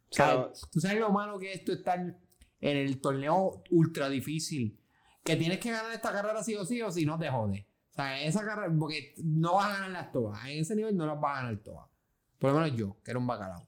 ¿Sabes? 0.10 0.62
Tú 0.72 0.80
sabes 0.80 0.98
lo 1.00 1.10
malo 1.12 1.38
que 1.40 1.52
es 1.52 1.60
esto 1.60 1.74
estar 1.74 2.00
en 2.64 2.78
el 2.78 3.02
torneo 3.02 3.62
ultra 3.72 4.10
difícil. 4.10 4.80
Que 5.24 5.36
tienes 5.36 5.60
que 5.60 5.72
ganar 5.72 5.92
esta 5.92 6.12
carrera 6.12 6.44
sí 6.44 6.56
o 6.56 6.66
sí 6.66 6.82
o 6.82 6.92
si 6.92 7.06
no 7.06 7.20
te 7.20 7.30
jode. 7.30 7.68
O 7.92 7.94
sea, 7.94 8.22
esa 8.24 8.44
carrera, 8.46 8.74
porque 8.78 9.14
no 9.24 9.56
vas 9.56 9.68
a 9.68 9.74
ganar 9.74 9.92
las 9.92 10.12
todas. 10.12 10.44
En 10.46 10.60
ese 10.60 10.76
nivel 10.76 10.96
no 10.96 11.06
las 11.06 11.20
vas 11.20 11.38
a 11.38 11.42
ganar 11.42 11.58
todas. 11.58 11.88
Por 12.40 12.52
lo 12.52 12.60
menos 12.60 12.78
yo, 12.78 12.98
que 13.04 13.12
era 13.12 13.20
un 13.20 13.28
bacalao. 13.28 13.68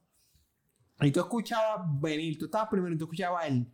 Y 1.00 1.10
tú 1.10 1.20
escuchabas 1.20 1.82
venir, 2.00 2.38
tú 2.38 2.46
estabas 2.46 2.68
primero 2.70 2.94
y 2.94 2.98
tú 2.98 3.04
escuchabas 3.04 3.46
el. 3.46 3.70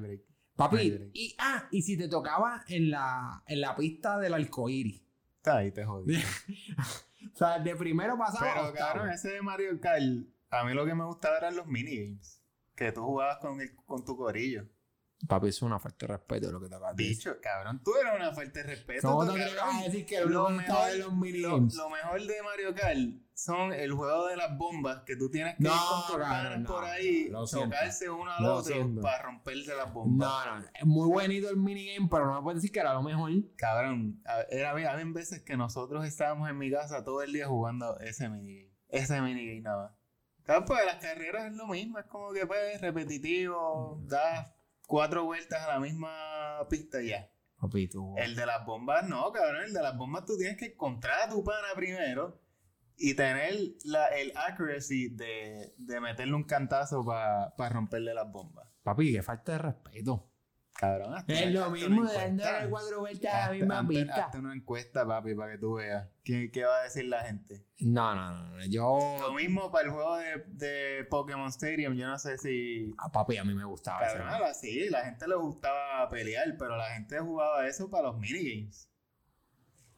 Break. 0.00 0.22
Papi, 0.56 1.10
y, 1.14 1.36
ah, 1.38 1.68
y 1.70 1.82
si 1.82 1.96
te 1.96 2.08
tocaba 2.08 2.64
en 2.66 2.90
la, 2.90 3.44
en 3.46 3.60
la 3.60 3.76
pista 3.76 4.18
del 4.18 4.34
arcoíris. 4.34 5.00
Ahí, 5.44 5.70
te 5.70 5.84
jodí. 5.84 6.18
O 7.34 7.36
sea, 7.38 7.60
de 7.60 7.76
primero 7.76 8.18
pasaba 8.18 8.52
Pero, 8.52 8.74
cabrón, 8.74 9.10
ese 9.10 9.30
de 9.30 9.42
Mario 9.42 9.80
Kart, 9.80 10.02
a 10.50 10.64
mí 10.64 10.74
lo 10.74 10.84
que 10.86 10.94
me 10.94 11.04
gustaba 11.04 11.38
eran 11.38 11.56
los 11.56 11.66
minigames. 11.66 12.42
Que 12.74 12.92
tú 12.92 13.02
jugabas 13.04 13.38
con, 13.38 13.60
el, 13.60 13.74
con 13.86 14.04
tu 14.04 14.16
corillo. 14.16 14.64
Papi, 15.26 15.48
eso 15.48 15.56
es 15.58 15.62
una 15.62 15.80
falta 15.80 16.06
de 16.06 16.12
respeto 16.12 16.52
lo 16.52 16.60
que 16.60 16.68
te 16.68 16.76
acabas 16.76 16.94
de 16.94 17.02
decir. 17.02 17.16
Dicho, 17.16 17.36
cabrón, 17.42 17.82
tú 17.82 17.90
eres 17.96 18.12
una 18.14 18.32
falta 18.32 18.60
de 18.60 18.66
respeto. 18.68 19.08
¿Cómo 19.08 19.26
tú, 19.26 19.36
cabrón. 19.36 19.76
a 19.76 19.82
decir 19.82 20.06
que 20.06 20.20
lo 20.24 20.48
mejor- 20.48 20.90
en 20.90 20.98
los 21.00 21.08
Lo, 21.08 21.16
minigames? 21.16 21.74
lo 21.74 21.90
mejor 21.90 22.22
de 22.24 22.42
Mario 22.44 22.72
Kart 22.76 22.98
son 23.34 23.72
el 23.72 23.92
juego 23.92 24.26
de 24.28 24.36
las 24.36 24.56
bombas 24.56 25.02
que 25.04 25.16
tú 25.16 25.28
tienes 25.28 25.56
que 25.56 25.64
No, 25.64 25.70
ir 25.74 25.76
con 26.08 26.62
no, 26.62 26.68
por 26.68 26.84
ahí, 26.84 27.32
chocarse 27.50 28.08
uno 28.08 28.30
al 28.30 28.44
otro 28.46 28.72
siento. 28.72 29.00
para 29.00 29.22
romperse 29.24 29.74
las 29.74 29.92
bombas. 29.92 30.28
No, 30.28 30.60
no, 30.60 30.64
es 30.72 30.86
muy 30.86 31.08
bonito 31.08 31.50
el 31.50 31.56
minigame, 31.56 32.08
pero 32.08 32.26
no 32.26 32.36
me 32.36 32.42
puedes 32.42 32.62
decir 32.62 32.72
que 32.72 32.78
era 32.78 32.94
lo 32.94 33.02
mejor. 33.02 33.32
Cabrón, 33.56 34.22
era, 34.50 34.70
había 34.70 34.94
veces 35.06 35.42
que 35.42 35.56
nosotros 35.56 36.04
estábamos 36.06 36.48
en 36.48 36.56
mi 36.58 36.70
casa 36.70 37.02
todo 37.02 37.22
el 37.22 37.32
día 37.32 37.48
jugando 37.48 37.98
ese 37.98 38.28
minigame. 38.28 38.72
Ese 38.88 39.20
minigame 39.20 39.62
nada 39.62 39.82
más. 39.88 39.97
Cabrón, 40.48 40.64
pues 40.64 40.86
las 40.86 40.96
carreras 40.96 41.50
es 41.50 41.52
lo 41.58 41.66
mismo, 41.66 41.98
es 41.98 42.06
como 42.06 42.32
que 42.32 42.46
pues 42.46 42.80
repetitivo, 42.80 44.00
das 44.06 44.50
cuatro 44.86 45.24
vueltas 45.24 45.62
a 45.62 45.74
la 45.74 45.78
misma 45.78 46.66
pista 46.70 47.02
y 47.02 47.08
ya. 47.08 47.30
Papi, 47.60 47.86
tú. 47.90 48.14
El 48.16 48.34
de 48.34 48.46
las 48.46 48.64
bombas 48.64 49.06
no, 49.06 49.30
cabrón, 49.30 49.64
el 49.64 49.74
de 49.74 49.82
las 49.82 49.94
bombas 49.98 50.24
tú 50.24 50.38
tienes 50.38 50.56
que 50.56 50.72
encontrar 50.72 51.20
a 51.20 51.28
tu 51.28 51.44
pana 51.44 51.68
primero 51.76 52.40
y 52.96 53.12
tener 53.12 53.52
la, 53.84 54.06
el 54.06 54.32
accuracy 54.38 55.10
de, 55.10 55.74
de 55.76 56.00
meterle 56.00 56.32
un 56.32 56.44
cantazo 56.44 57.04
para 57.04 57.68
romperle 57.68 58.14
las 58.14 58.32
bombas. 58.32 58.66
Papi, 58.82 59.12
que 59.12 59.22
falta 59.22 59.52
de 59.52 59.58
respeto. 59.58 60.27
Cabrón, 60.78 61.12
hasta 61.12 61.32
Es 61.32 61.52
lo 61.52 61.70
mismo 61.70 62.04
de 62.08 62.18
andar 62.20 62.70
cuatro 62.70 63.00
vueltas 63.00 63.34
a 63.34 63.46
la 63.48 63.52
misma 63.52 63.80
hazte- 63.82 63.88
pista. 63.88 64.24
hazte 64.26 64.38
una 64.38 64.54
encuesta, 64.54 65.04
papi, 65.04 65.34
para 65.34 65.50
que 65.52 65.58
tú 65.58 65.74
veas. 65.74 66.08
¿Qué, 66.22 66.52
qué 66.52 66.62
va 66.64 66.76
a 66.78 66.82
decir 66.84 67.06
la 67.06 67.24
gente? 67.24 67.66
No, 67.80 68.14
no, 68.14 68.30
no, 68.30 68.56
no. 68.56 68.64
Yo. 68.66 69.16
Lo 69.20 69.32
mismo 69.32 69.72
para 69.72 69.86
el 69.86 69.90
juego 69.90 70.16
de, 70.18 70.44
de 70.46 71.04
Pokémon 71.10 71.48
Stadium. 71.48 71.94
Yo 71.94 72.06
no 72.06 72.16
sé 72.16 72.38
si. 72.38 72.94
Ah, 72.98 73.10
papi, 73.10 73.38
a 73.38 73.44
mí 73.44 73.54
me 73.54 73.64
gustaba 73.64 74.06
ese. 74.06 74.18
Cabrón, 74.18 74.32
ahora 74.34 74.54
sí, 74.54 74.88
la 74.88 75.04
gente 75.04 75.26
le 75.26 75.34
gustaba 75.34 76.08
pelear, 76.10 76.54
pero 76.56 76.76
la 76.76 76.90
gente 76.90 77.18
jugaba 77.18 77.66
eso 77.66 77.90
para 77.90 78.04
los 78.08 78.18
minigames. 78.18 78.87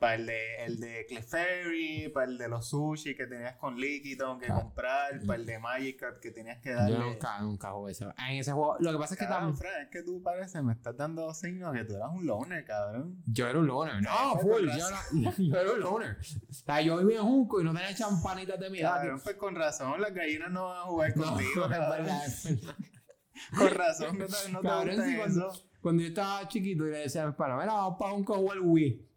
Para 0.00 0.14
el 0.14 0.24
de, 0.26 0.64
el 0.64 0.80
de 0.80 1.04
Clefairy, 1.06 2.08
para 2.08 2.26
el 2.26 2.38
de 2.38 2.48
los 2.48 2.70
sushi 2.70 3.14
que 3.14 3.26
tenías 3.26 3.56
con 3.56 3.78
Liquiton 3.78 4.38
que 4.40 4.46
Claro. 4.46 4.62
comprar, 4.62 5.20
para 5.26 5.38
el 5.38 5.44
de 5.44 5.58
Magikarp 5.58 6.20
que 6.20 6.30
tenías 6.30 6.58
que 6.58 6.70
darle. 6.72 6.96
Yo 6.96 7.04
nunca, 7.04 7.38
nunca 7.40 7.70
jugué 7.72 7.92
eso. 7.92 8.10
En 8.16 8.36
ese 8.38 8.50
juego, 8.52 8.76
lo 8.80 8.92
que 8.92 8.98
pasa 8.98 9.12
es 9.14 9.20
que 9.20 9.26
también. 9.26 9.56
Fran, 9.58 9.82
es 9.82 9.88
que 9.90 10.02
tú 10.02 10.22
pareces, 10.22 10.62
me 10.62 10.72
estás 10.72 10.96
dando 10.96 11.32
signos 11.34 11.74
que 11.74 11.84
tú 11.84 11.96
eras 11.96 12.08
un 12.14 12.26
loner, 12.26 12.64
cabrón. 12.64 13.22
Yo 13.26 13.46
era 13.46 13.58
un 13.58 13.66
loner. 13.66 14.02
No, 14.02 14.38
full. 14.40 14.68
Yo 14.68 14.88
era, 14.88 15.00
yo 15.38 15.60
era 15.60 15.72
un 15.72 15.80
loner. 15.80 16.16
O 16.48 16.52
sea, 16.54 16.80
yo 16.80 16.96
vivía 16.96 17.18
en 17.18 17.24
Junco 17.26 17.60
y 17.60 17.64
no 17.64 17.74
tenía 17.74 17.94
champanitas 17.94 18.58
de 18.58 18.70
mi 18.70 18.78
edad. 18.80 18.94
Cabrón, 18.96 19.20
pues 19.22 19.36
con 19.36 19.54
razón, 19.54 20.00
las 20.00 20.14
gallinas 20.14 20.50
no 20.50 20.64
van 20.68 20.78
a 20.78 20.82
jugar 20.82 21.12
No, 21.16 21.24
contigo, 21.24 21.64
es 21.66 21.70
cabrón. 21.70 21.90
verdad, 21.90 22.26
es 22.26 22.44
verdad. 22.60 22.74
Con 23.56 23.70
razón, 23.70 24.18
no 24.18 24.26
te, 24.26 24.52
no 24.52 24.60
te 24.60 24.68
Cabrón, 24.68 24.96
gusta 24.96 25.10
sí, 25.10 25.16
cuando, 25.16 25.48
eso. 25.50 25.68
cuando 25.80 26.02
yo 26.02 26.08
estaba 26.08 26.48
chiquito 26.48 26.86
y 26.86 26.90
le 26.90 26.98
decía 26.98 27.22
a 27.22 27.26
mi 27.26 27.32
pana, 27.32 27.56
mira, 27.56 27.72
vamos 27.72 27.96
para 27.98 28.12
Junco 28.12 28.34
a 28.34 28.38
jugar 28.38 28.58
Wii. 28.60 29.09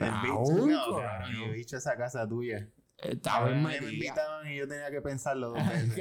El 0.00 0.08
Ah, 0.10 0.20
bicho, 0.22 0.36
Junco, 0.36 1.02
no, 1.02 1.44
el 1.44 1.52
bicho 1.52 1.76
esa 1.76 1.96
casa 1.96 2.26
tuya. 2.28 2.66
Estaba 2.96 3.50
en 3.50 3.62
me 3.62 3.76
invitaban 3.76 4.50
y 4.50 4.56
yo 4.56 4.68
tenía 4.68 4.90
que 4.90 5.00
pensarlo 5.00 5.50
dos 5.50 5.58
veces. 5.68 5.94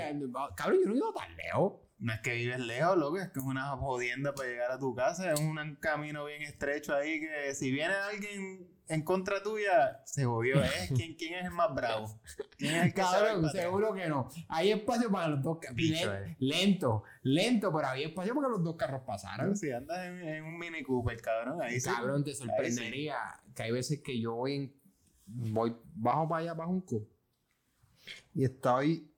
Cabrón, 0.56 0.80
yo 0.84 0.90
no 0.90 0.96
iba 0.96 1.14
tan 1.14 1.36
lejos. 1.38 1.74
No 1.98 2.14
es 2.14 2.20
que 2.22 2.34
vives 2.34 2.60
lejos, 2.60 2.98
loco, 2.98 3.18
es 3.20 3.30
que 3.30 3.40
es 3.40 3.46
una 3.46 3.76
jodienda 3.76 4.34
para 4.34 4.48
llegar 4.48 4.72
a 4.72 4.80
tu 4.80 4.96
casa. 4.96 5.34
Es 5.34 5.40
un 5.40 5.76
camino 5.82 6.24
bien 6.26 6.42
estrecho 6.44 6.96
ahí 6.96 7.20
que 7.20 7.54
si 7.54 7.72
viene 7.72 7.94
alguien 7.94 8.70
en 8.90 9.04
contra 9.04 9.42
tuya, 9.42 10.02
se 10.04 10.26
jodió. 10.26 10.62
¿eh? 10.64 10.70
¿Quién, 10.96 11.16
¿Quién 11.16 11.36
es 11.36 11.46
el 11.46 11.52
más 11.52 11.74
bravo? 11.74 12.20
¿Quién 12.58 12.76
es 12.76 12.84
el 12.86 12.94
que 12.94 13.02
Cabrón, 13.02 13.50
seguro 13.52 13.94
que 13.94 14.08
no. 14.08 14.30
Hay 14.48 14.72
espacio 14.72 15.12
para 15.12 15.30
los 15.30 15.44
dos 15.44 15.60
carros. 15.60 15.78
Eh. 15.80 16.36
Lento, 16.40 17.04
lento, 17.22 17.72
pero 17.72 17.88
había 17.88 18.08
espacio 18.08 18.34
para 18.34 18.48
que 18.48 18.52
los 18.52 18.64
dos 18.64 18.76
carros 18.76 19.04
pasaran. 19.06 19.56
Si 19.56 19.72
andas 19.72 20.06
en, 20.06 20.28
en 20.28 20.44
un 20.44 20.58
Mini 20.58 20.84
Cooper, 20.84 21.22
cabrón, 21.22 21.62
ahí 21.62 21.80
sí. 21.80 21.88
Cabrón, 21.88 22.24
te 22.24 22.34
sí. 22.34 22.44
sorprendería 22.44 23.18
que 23.56 23.64
hay 23.64 23.72
veces 23.72 24.02
que 24.02 24.20
yo 24.20 24.36
voy 24.36 24.56
en. 24.56 24.80
Voy 25.28 25.76
bajo 25.94 26.28
para 26.28 26.42
allá, 26.42 26.56
para 26.56 26.68
Junco. 26.68 27.08
Y 28.34 28.44
estoy. 28.44 29.14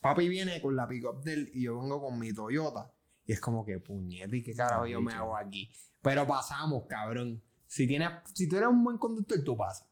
Papi 0.00 0.28
viene 0.28 0.60
con 0.60 0.76
la 0.76 0.86
pick-up 0.86 1.20
de 1.24 1.32
él 1.32 1.50
y 1.52 1.62
yo 1.64 1.80
vengo 1.80 2.00
con 2.00 2.16
mi 2.16 2.32
Toyota. 2.32 2.92
Y 3.24 3.32
es 3.32 3.40
como 3.40 3.64
que 3.64 3.80
puñete, 3.80 4.36
¿y 4.36 4.42
qué 4.44 4.54
carajo 4.54 4.86
yo 4.86 5.00
me 5.00 5.12
hago 5.12 5.36
aquí? 5.36 5.68
Pero 6.00 6.24
pasamos, 6.24 6.84
cabrón. 6.88 7.42
Si, 7.76 7.86
tienes, 7.86 8.08
si 8.32 8.48
tú 8.48 8.56
eres 8.56 8.70
un 8.70 8.82
buen 8.82 8.96
conductor, 8.96 9.38
tú 9.44 9.54
pasas. 9.54 9.86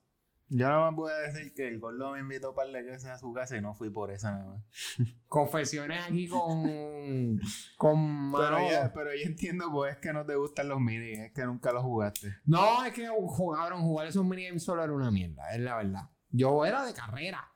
Yo 0.49 0.67
más 0.67 0.95
voy 0.95 1.13
a 1.13 1.17
decir 1.17 1.53
que 1.53 1.69
el 1.69 1.79
gordo 1.79 2.13
me 2.13 2.21
invitó 2.21 2.55
para 2.55 2.71
de 2.71 2.83
veces 2.83 3.11
a 3.11 3.19
su 3.19 3.31
casa 3.35 3.59
y 3.59 3.61
no 3.61 3.75
fui 3.75 3.91
por 3.91 4.11
eso 4.11 4.31
nada 4.31 4.47
más. 4.47 4.65
Confesiones 5.29 6.03
aquí 6.03 6.27
con. 6.27 7.39
con 7.77 8.33
Pero, 8.33 8.71
ya, 8.71 8.91
pero 8.95 9.15
yo 9.15 9.27
entiendo, 9.27 9.71
pues, 9.71 9.97
es 9.97 9.99
que 10.01 10.15
no 10.15 10.25
te 10.25 10.35
gustan 10.35 10.71
los 10.71 10.81
mini, 10.81 11.13
es 11.13 11.33
que 11.35 11.45
nunca 11.45 11.73
los 11.73 11.83
jugaste. 11.83 12.35
No, 12.47 12.83
es 12.87 12.95
que 12.95 13.07
jugaron, 13.07 13.83
jugar 13.83 14.07
esos 14.07 14.25
minigames 14.25 14.65
solo 14.65 14.83
era 14.83 14.93
una 14.95 15.11
mierda, 15.11 15.55
es 15.55 15.61
la 15.61 15.77
verdad. 15.77 16.09
Yo 16.31 16.65
era 16.65 16.87
de 16.87 16.95
carrera. 16.95 17.53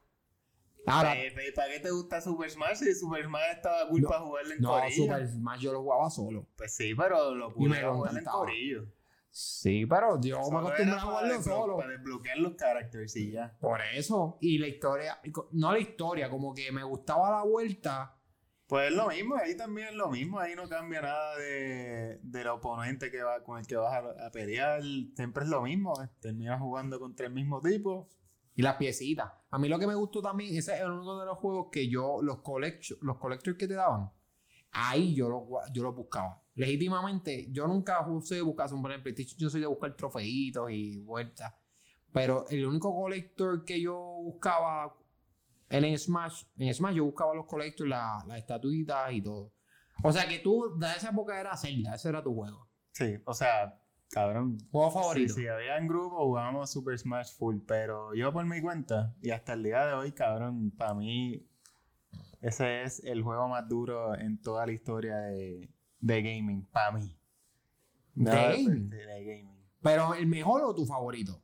Ahora, 0.84 1.16
Eh, 1.16 1.28
eh, 1.28 1.52
¿Para 1.56 1.72
qué 1.72 1.80
te 1.80 1.90
gusta 1.90 2.20
Super 2.20 2.50
Smash 2.50 2.76
si 2.76 2.94
Super 2.94 3.24
Smash 3.24 3.56
estaba 3.56 3.88
cool 3.88 4.02
No, 4.02 4.08
para 4.08 4.20
jugarlo 4.20 4.52
en 4.52 4.60
no, 4.60 4.72
corillo? 4.72 5.04
Super 5.04 5.26
Smash 5.26 5.60
yo 5.60 5.72
lo 5.72 5.82
jugaba 5.82 6.10
solo. 6.10 6.46
Pues 6.54 6.74
sí, 6.74 6.94
pero 6.94 7.34
lo 7.34 7.50
pude 7.54 7.70
me 7.70 7.82
jugar 7.82 8.14
en 8.14 8.24
corillo. 8.24 8.97
Sí, 9.30 9.86
pero 9.86 10.20
yo 10.20 10.38
me 10.38 10.44
Solo 10.44 10.58
acostumbré 10.58 10.84
era 10.84 10.96
a 10.96 11.00
jugarlo 11.00 11.42
solo. 11.42 11.76
Para 11.76 11.90
desbloquear 11.90 12.38
los 12.38 12.56
characters 12.56 13.16
y 13.16 13.32
ya. 13.32 13.56
Por 13.60 13.80
eso. 13.94 14.38
Y 14.40 14.58
la 14.58 14.68
historia, 14.68 15.20
no 15.52 15.72
la 15.72 15.78
historia, 15.78 16.30
como 16.30 16.54
que 16.54 16.72
me 16.72 16.82
gustaba 16.82 17.30
la 17.30 17.42
vuelta. 17.42 18.14
Pues 18.66 18.90
es 18.90 18.96
lo 18.96 19.08
mismo, 19.08 19.34
ahí 19.36 19.56
también 19.56 19.88
es 19.88 19.94
lo 19.94 20.10
mismo, 20.10 20.38
ahí 20.38 20.54
no 20.54 20.68
cambia 20.68 21.00
nada 21.00 21.38
de, 21.38 22.20
del 22.22 22.48
oponente 22.48 23.10
que 23.10 23.22
va, 23.22 23.42
con 23.42 23.58
el 23.58 23.66
que 23.66 23.76
vas 23.76 23.94
a, 23.94 24.26
a 24.26 24.30
pelear, 24.30 24.82
siempre 25.16 25.44
es 25.44 25.48
lo 25.48 25.62
mismo, 25.62 25.94
eh, 26.02 26.08
terminas 26.20 26.60
jugando 26.60 27.00
contra 27.00 27.26
el 27.28 27.32
mismo 27.32 27.62
tipo. 27.62 28.10
Y 28.54 28.62
las 28.62 28.74
piecitas. 28.74 29.32
A 29.50 29.58
mí 29.58 29.68
lo 29.68 29.78
que 29.78 29.86
me 29.86 29.94
gustó 29.94 30.20
también, 30.20 30.54
ese 30.54 30.76
es 30.76 30.84
uno 30.84 31.18
de 31.18 31.24
los 31.24 31.38
juegos 31.38 31.68
que 31.70 31.88
yo, 31.88 32.20
los, 32.20 32.40
collectors 32.40 33.00
los 33.00 33.16
collectors 33.16 33.56
que 33.56 33.68
te 33.68 33.74
daban, 33.74 34.10
ahí 34.72 35.14
yo 35.14 35.28
los, 35.28 35.44
yo 35.72 35.84
los 35.84 35.94
buscaba. 35.94 36.42
Legítimamente, 36.58 37.46
yo 37.50 37.66
nunca 37.68 38.04
soy 38.22 38.38
de 38.38 38.42
buscar, 38.42 38.68
por 38.68 38.90
ejemplo, 38.90 39.02
PlayStation, 39.14 39.38
yo 39.38 39.48
soy 39.48 39.60
de 39.60 39.66
buscar 39.68 39.94
trofeitos 39.94 40.70
y 40.70 40.98
vueltas. 40.98 41.54
Pero 42.12 42.46
el 42.48 42.66
único 42.66 42.92
collector 42.94 43.64
que 43.64 43.80
yo 43.80 43.94
buscaba 44.22 44.96
en 45.70 45.96
Smash, 45.96 46.42
en 46.56 46.74
Smash 46.74 46.94
yo 46.96 47.04
buscaba 47.04 47.34
los 47.34 47.46
collectors, 47.46 47.88
la- 47.88 48.24
las 48.26 48.38
estatuitas 48.38 49.12
y 49.12 49.22
todo. 49.22 49.52
O 50.02 50.12
sea 50.12 50.26
que 50.28 50.38
tú, 50.40 50.76
de 50.78 50.86
esa 50.88 51.10
época 51.10 51.38
era 51.40 51.56
Zelda, 51.56 51.94
ese 51.94 52.08
era 52.08 52.22
tu 52.22 52.34
juego. 52.34 52.68
Sí, 52.92 53.14
o 53.24 53.34
sea, 53.34 53.80
cabrón. 54.10 54.58
Juego 54.72 54.90
favorito. 54.90 55.34
Sí, 55.34 55.42
sí, 55.42 55.46
había 55.46 55.76
en 55.78 55.86
grupo 55.86 56.24
jugábamos 56.24 56.70
Super 56.72 56.98
Smash 56.98 57.36
Full, 57.36 57.58
pero 57.66 58.14
yo 58.14 58.32
por 58.32 58.44
mi 58.46 58.60
cuenta, 58.60 59.14
y 59.22 59.30
hasta 59.30 59.52
el 59.52 59.62
día 59.62 59.86
de 59.86 59.92
hoy, 59.92 60.10
cabrón, 60.12 60.72
para 60.72 60.94
mí, 60.94 61.46
ese 62.40 62.82
es 62.82 63.04
el 63.04 63.22
juego 63.22 63.46
más 63.48 63.68
duro 63.68 64.14
en 64.16 64.40
toda 64.40 64.66
la 64.66 64.72
historia 64.72 65.16
de, 65.18 65.68
de 66.00 66.22
gaming, 66.22 66.64
para 66.66 66.92
mí. 66.92 67.16
¿De 68.14 68.30
gaming? 68.30 68.88
De, 68.90 68.96
de 69.06 69.24
gaming. 69.24 69.58
Pero 69.80 70.14
el 70.14 70.26
mejor 70.26 70.62
o 70.64 70.74
tu 70.74 70.84
favorito. 70.86 71.42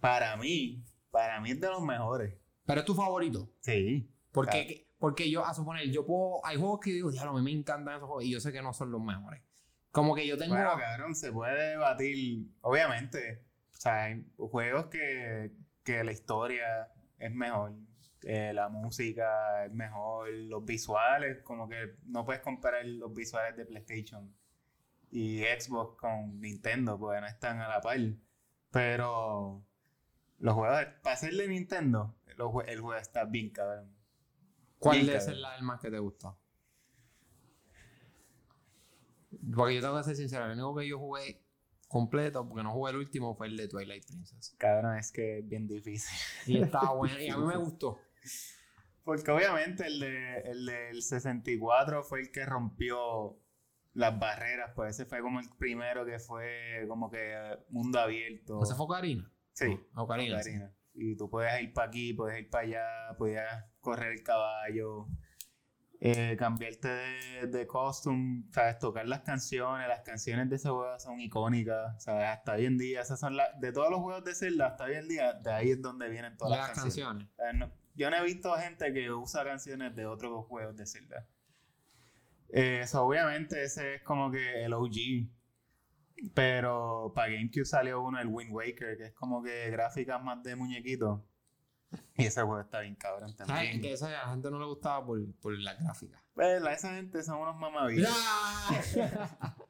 Para 0.00 0.36
mí, 0.36 0.84
para 1.10 1.40
mí 1.40 1.50
es 1.52 1.60
de 1.60 1.68
los 1.68 1.82
mejores. 1.82 2.34
Pero 2.64 2.80
es 2.80 2.86
tu 2.86 2.94
favorito. 2.94 3.50
Sí. 3.60 4.08
Porque, 4.32 4.66
Claro. 4.66 4.80
porque 4.98 5.30
yo, 5.30 5.44
a 5.44 5.54
suponer, 5.54 5.88
yo 5.90 6.04
puedo. 6.06 6.44
Hay 6.44 6.56
juegos 6.58 6.80
que 6.80 6.92
digo, 6.92 7.10
diablo, 7.10 7.32
a 7.32 7.34
mí 7.34 7.42
me 7.42 7.52
encantan 7.52 7.96
esos 7.96 8.08
juegos 8.08 8.24
y 8.24 8.30
yo 8.32 8.40
sé 8.40 8.52
que 8.52 8.62
no 8.62 8.72
son 8.72 8.90
los 8.90 9.00
mejores. 9.02 9.42
Como 9.90 10.14
que 10.14 10.26
yo 10.26 10.38
tengo. 10.38 10.54
Bueno, 10.54 10.72
cabrón, 10.78 11.14
se 11.14 11.30
puede 11.32 11.70
debatir, 11.70 12.46
obviamente. 12.62 13.44
O 13.72 13.80
sea, 13.82 14.04
hay 14.04 14.24
juegos 14.38 14.86
que, 14.86 15.52
que 15.84 16.02
la 16.02 16.12
historia 16.12 16.88
es 17.18 17.32
mejor, 17.32 17.74
eh, 18.24 18.52
la 18.54 18.68
música 18.68 19.64
es 19.64 19.72
mejor, 19.72 20.28
los 20.30 20.64
visuales, 20.64 21.42
como 21.42 21.68
que 21.68 21.96
no 22.06 22.24
puedes 22.24 22.42
comparar 22.42 22.84
los 22.86 23.12
visuales 23.14 23.56
de 23.56 23.66
PlayStation 23.66 24.34
y 25.10 25.42
Xbox 25.42 25.98
con 26.00 26.40
Nintendo, 26.40 26.98
porque 26.98 27.20
no 27.20 27.26
están 27.26 27.60
a 27.60 27.68
la 27.68 27.80
par. 27.80 27.98
Pero 28.70 29.64
los 30.38 30.54
juegos, 30.54 30.86
para 31.02 31.16
ser 31.16 31.34
de 31.34 31.48
Nintendo, 31.48 32.16
los 32.36 32.50
el 32.66 32.80
juego 32.80 32.98
está 32.98 33.24
bien 33.24 33.50
cabrón. 33.50 33.94
¿Cuál 34.78 35.02
Bien, 35.02 35.16
es 35.16 35.26
cabrón. 35.26 35.44
el 35.58 35.62
más 35.64 35.80
que 35.80 35.90
te 35.90 35.98
gusta? 35.98 36.36
Porque 39.54 39.74
yo 39.76 39.80
tengo 39.80 39.96
que 39.98 40.04
ser 40.04 40.16
sincero, 40.16 40.44
el 40.46 40.52
único 40.52 40.76
que 40.76 40.88
yo 40.88 40.98
jugué 40.98 41.42
completo, 41.88 42.48
porque 42.48 42.62
no 42.62 42.72
jugué 42.72 42.92
el 42.92 42.96
último, 42.98 43.34
fue 43.34 43.46
el 43.48 43.56
de 43.56 43.68
Twilight 43.68 44.06
Princess. 44.06 44.54
Cabrón, 44.58 44.96
es 44.96 45.12
que 45.12 45.38
es 45.38 45.48
bien 45.48 45.66
difícil. 45.66 46.16
Y 46.46 46.62
estaba 46.62 46.92
bueno, 46.94 47.20
y 47.20 47.28
a 47.28 47.36
mí 47.36 47.44
me 47.44 47.56
gustó. 47.56 47.98
Porque 49.04 49.30
obviamente 49.32 49.86
el, 49.86 49.98
de, 50.00 50.38
el 50.42 50.66
del 50.66 51.02
64 51.02 52.04
fue 52.04 52.20
el 52.20 52.30
que 52.30 52.44
rompió 52.46 53.38
las 53.94 54.18
barreras, 54.18 54.72
pues 54.74 54.94
ese 54.94 55.06
fue 55.06 55.20
como 55.20 55.40
el 55.40 55.48
primero 55.58 56.06
que 56.06 56.18
fue 56.18 56.84
como 56.88 57.10
que 57.10 57.32
eh, 57.34 57.58
mundo 57.68 57.98
abierto. 57.98 58.62
¿Ese 58.62 58.74
fue 58.74 58.84
Ocarina? 58.86 59.30
Sí, 59.52 59.78
Ocarina. 59.94 60.42
sí. 60.42 60.52
Y 60.94 61.16
tú 61.16 61.28
puedes 61.28 61.60
ir 61.62 61.72
para 61.72 61.88
aquí, 61.88 62.12
puedes 62.14 62.38
ir 62.40 62.48
para 62.50 62.64
allá, 62.64 63.16
podías 63.18 63.64
correr 63.80 64.12
el 64.12 64.22
caballo, 64.22 65.08
eh, 66.00 66.36
cambiarte 66.38 66.88
de, 66.88 67.46
de 67.48 67.66
costume, 67.66 68.44
sabes, 68.52 68.78
tocar 68.78 69.06
las 69.06 69.20
canciones, 69.22 69.88
las 69.88 70.00
canciones 70.02 70.48
de 70.48 70.56
ese 70.56 70.68
juego 70.68 70.98
son 71.00 71.18
icónicas, 71.20 72.02
sabes, 72.02 72.26
hasta 72.28 72.52
hoy 72.54 72.66
en 72.66 72.76
día, 72.78 73.00
esas 73.02 73.18
son 73.20 73.36
las, 73.36 73.58
de 73.60 73.72
todos 73.72 73.90
los 73.90 74.00
juegos 74.00 74.24
de 74.24 74.34
Zelda, 74.34 74.66
hasta 74.68 74.84
hoy 74.84 74.94
en 74.94 75.08
día, 75.08 75.32
de 75.34 75.52
ahí 75.52 75.70
es 75.70 75.80
donde 75.82 76.08
vienen 76.08 76.36
todas 76.36 76.56
Las 76.58 76.68
las 76.68 76.78
canciones. 76.78 77.28
no- 77.54 77.81
yo 77.94 78.10
no 78.10 78.16
he 78.16 78.24
visto 78.24 78.52
gente 78.54 78.92
que 78.92 79.10
usa 79.10 79.44
canciones 79.44 79.94
de 79.94 80.06
otros 80.06 80.46
juegos 80.46 80.76
de 80.76 80.86
Zelda. 80.86 81.26
Eh, 82.48 82.84
so, 82.86 83.04
obviamente 83.06 83.62
ese 83.64 83.94
es 83.96 84.02
como 84.02 84.30
que 84.30 84.64
el 84.64 84.72
OG. 84.74 85.28
Pero 86.34 87.12
para 87.14 87.32
GameCube 87.32 87.64
salió 87.64 88.00
uno, 88.02 88.20
el 88.20 88.28
Wind 88.28 88.52
Waker, 88.52 88.96
que 88.96 89.06
es 89.06 89.12
como 89.12 89.42
que 89.42 89.70
gráficas 89.70 90.22
más 90.22 90.42
de 90.42 90.54
muñequito. 90.54 91.24
Y 92.16 92.24
ese 92.26 92.40
juego 92.42 92.60
está 92.60 92.80
bien 92.80 92.94
cabrón 92.94 93.34
¿Sabes? 93.36 93.46
también. 93.48 93.80
Que 93.82 93.92
esa 93.92 94.06
a 94.08 94.10
la 94.26 94.30
gente 94.32 94.50
no 94.50 94.58
le 94.58 94.66
gustaba 94.66 95.04
por, 95.04 95.20
por 95.40 95.58
la 95.58 95.74
gráfica. 95.74 96.22
Pues 96.34 96.62
la- 96.62 96.72
esa 96.72 96.94
gente 96.94 97.22
son 97.22 97.38
unos 97.40 97.56
mamabichos. 97.56 98.08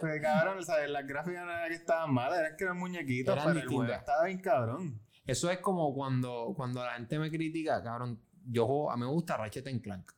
Pues 0.00 0.20
cabrón, 0.20 0.64
¿sabes? 0.64 0.90
Las 0.90 1.06
gráficas 1.06 1.44
no 1.44 1.50
era 1.52 1.68
que 1.68 1.74
estaban 1.74 2.12
malas, 2.12 2.40
eran 2.40 2.56
que 2.56 2.64
eran 2.64 2.76
muñequitos, 2.78 3.32
Eran 3.32 3.46
pero 3.48 3.60
el 3.60 3.66
juego 3.68 3.92
estaba 3.92 4.24
bien 4.24 4.40
cabrón. 4.40 5.00
Eso 5.28 5.50
es 5.50 5.58
como 5.58 5.94
cuando, 5.94 6.54
cuando 6.56 6.82
la 6.82 6.94
gente 6.94 7.18
me 7.18 7.30
critica, 7.30 7.82
cabrón. 7.82 8.18
Yo 8.46 8.66
juego, 8.66 8.90
a 8.90 8.96
mí 8.96 9.02
me 9.02 9.10
gusta 9.10 9.36
Ratchet 9.36 9.66
and 9.66 9.82
Clank. 9.82 10.10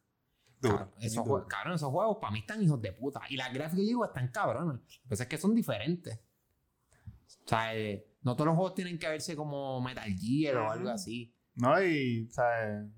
Duro. 0.61 0.79
Cabrón, 0.79 0.95
esos, 1.01 1.23
juegos, 1.25 1.47
cabrón, 1.49 1.75
esos 1.75 1.91
juegos 1.91 2.19
para 2.21 2.33
mí 2.33 2.39
están 2.39 2.63
hijos 2.63 2.81
de 2.81 2.93
puta. 2.93 3.21
Y 3.29 3.37
las 3.37 3.53
gráficas, 3.53 3.85
digo, 3.85 4.05
están 4.05 4.29
cabronas. 4.29 4.77
Lo 4.77 5.03
que 5.03 5.09
pasa 5.09 5.25
es 5.25 5.29
que 5.29 5.37
son 5.37 5.53
diferentes. 5.53 6.17
O 6.17 7.49
sea, 7.49 7.75
eh, 7.75 8.07
no 8.23 8.37
todos 8.37 8.47
los 8.47 8.55
juegos 8.55 8.75
tienen 8.75 9.01
que 9.01 9.09
verse 9.09 9.35
como 9.35 9.81
Metal 9.81 10.15
Gear 10.17 10.59
o 10.59 10.71
algo 10.71 10.91
así. 10.91 11.35
No, 11.57 11.83
y, 11.83 12.29
¿sabes? 12.31 12.89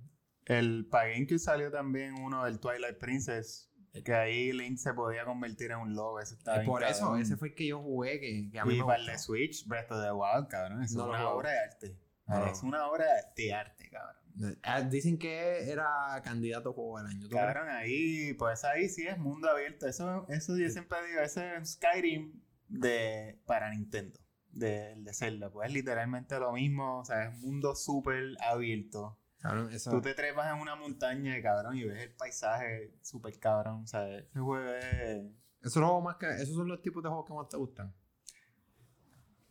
El 0.45 0.87
para 0.91 1.09
GameCube 1.09 1.39
salió 1.39 1.71
también 1.71 2.13
uno 2.21 2.45
del 2.45 2.61
Twilight 2.61 2.99
Princess. 2.99 3.72
Que 4.05 4.15
ahí 4.15 4.53
Link 4.53 4.79
se 4.79 4.95
podía 4.95 5.25
convertir 5.25 5.71
en 5.71 5.79
un 5.79 5.95
lobo. 5.95 6.19
Eso 6.21 6.35
estaba 6.35 6.59
Y 6.59 6.61
bien 6.61 6.71
por 6.71 6.83
eso, 6.83 7.01
cabrón. 7.01 7.21
ese 7.21 7.37
fue 7.37 7.49
el 7.49 7.55
que 7.55 7.67
yo 7.67 7.81
jugué, 7.83 8.21
que, 8.21 8.49
que 8.51 8.59
a 8.59 8.65
mí 8.65 8.75
Y 8.75 8.79
me 8.79 8.85
para 8.85 8.99
el 9.01 9.07
de 9.07 9.19
Switch, 9.19 9.67
Breath 9.67 9.93
of 9.93 10.03
the 10.03 10.13
Wild, 10.13 10.49
cabrón. 10.49 10.79
No 10.79 10.85
es 10.85 10.95
una 10.95 11.29
obra 11.29 11.51
de 11.51 11.59
arte. 11.59 11.97
No. 12.27 12.47
Es 12.47 12.63
una 12.63 12.87
obra 12.89 13.05
de 13.37 13.53
arte, 13.53 13.91
cabrón. 13.91 14.17
Eh, 14.41 14.89
Dicen 14.89 15.19
que 15.19 15.71
era 15.71 16.21
candidato 16.25 16.71
a 16.71 16.73
juego 16.73 16.99
del 16.99 17.07
año. 17.09 17.29
Cabrón, 17.29 17.69
ahí, 17.69 18.33
pues 18.35 18.65
ahí 18.65 18.89
sí 18.89 19.07
es 19.07 19.19
mundo 19.19 19.51
abierto. 19.51 19.87
Eso, 19.87 20.27
eso 20.29 20.57
yo 20.57 20.71
siempre 20.71 20.99
digo, 21.09 21.21
ese 21.21 21.57
es 21.57 21.73
Skyrim 21.73 22.41
de, 22.69 23.39
para 23.45 23.69
Nintendo, 23.71 24.19
del 24.51 25.05
de 25.05 25.13
Zelda. 25.13 25.51
Pues 25.51 25.69
es 25.69 25.75
literalmente 25.75 26.39
lo 26.39 26.53
mismo, 26.53 27.01
o 27.01 27.05
sea, 27.05 27.25
es 27.29 27.39
mundo 27.41 27.75
súper 27.75 28.37
abierto. 28.41 29.19
Cabrón, 29.43 29.73
eso- 29.73 29.91
Tú 29.91 30.01
te 30.01 30.15
trepas 30.15 30.55
en 30.55 30.61
una 30.63 30.77
montaña, 30.77 31.43
cabrón, 31.43 31.77
y 31.77 31.83
ves 31.85 32.01
el 32.03 32.13
paisaje 32.15 32.95
súper 33.03 33.39
cabrón, 33.41 33.87
sea, 33.89 34.09
ese 34.19 34.39
juego 34.39 34.73
es... 34.75 35.25
esos, 35.63 35.75
juegos 35.83 36.05
más 36.05 36.17
que, 36.17 36.27
esos 36.41 36.55
son 36.55 36.69
los 36.69 36.81
tipos 36.81 37.03
de 37.03 37.09
juegos 37.09 37.27
que 37.27 37.35
más 37.35 37.49
te 37.49 37.57
gustan. 37.57 37.93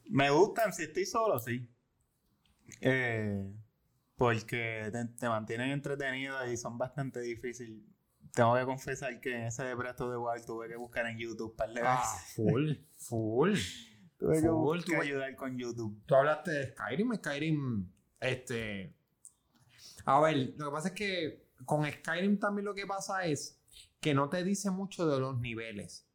Me 0.05 0.29
gustan 0.29 0.71
si 0.73 0.83
estoy 0.83 1.05
solo, 1.05 1.39
sí. 1.39 1.69
Eh, 2.79 3.53
porque 4.15 4.89
te, 4.91 5.05
te 5.19 5.27
mantienen 5.29 5.71
entretenido 5.71 6.45
y 6.49 6.55
son 6.57 6.77
bastante 6.77 7.19
difíciles. 7.21 7.81
Tengo 8.33 8.55
que 8.55 8.63
confesar 8.63 9.19
que 9.19 9.35
en 9.35 9.41
ese 9.47 9.63
de 9.65 9.73
Breath 9.73 9.99
of 10.01 10.11
the 10.11 10.17
Wild 10.17 10.45
tuve 10.45 10.69
que 10.69 10.77
buscar 10.77 11.05
en 11.07 11.17
YouTube 11.17 11.53
par 11.55 11.69
de 11.73 11.81
Ah, 11.83 12.03
full, 12.35 12.73
full. 12.97 13.53
Tuve 14.17 14.41
que 14.41 14.47
buscar 14.49 15.01
ayudar 15.01 15.35
con 15.35 15.57
YouTube. 15.57 16.01
Tú 16.05 16.15
hablaste 16.15 16.51
de 16.51 16.67
Skyrim, 16.71 17.13
Skyrim, 17.15 17.91
este... 18.21 18.95
A 20.05 20.19
ver, 20.21 20.53
lo 20.57 20.65
que 20.65 20.71
pasa 20.71 20.87
es 20.89 20.93
que 20.93 21.47
con 21.65 21.89
Skyrim 21.89 22.39
también 22.39 22.65
lo 22.65 22.73
que 22.73 22.87
pasa 22.87 23.25
es 23.25 23.61
que 23.99 24.13
no 24.13 24.29
te 24.29 24.43
dice 24.43 24.71
mucho 24.71 25.07
de 25.07 25.19
los 25.19 25.39
niveles. 25.39 26.07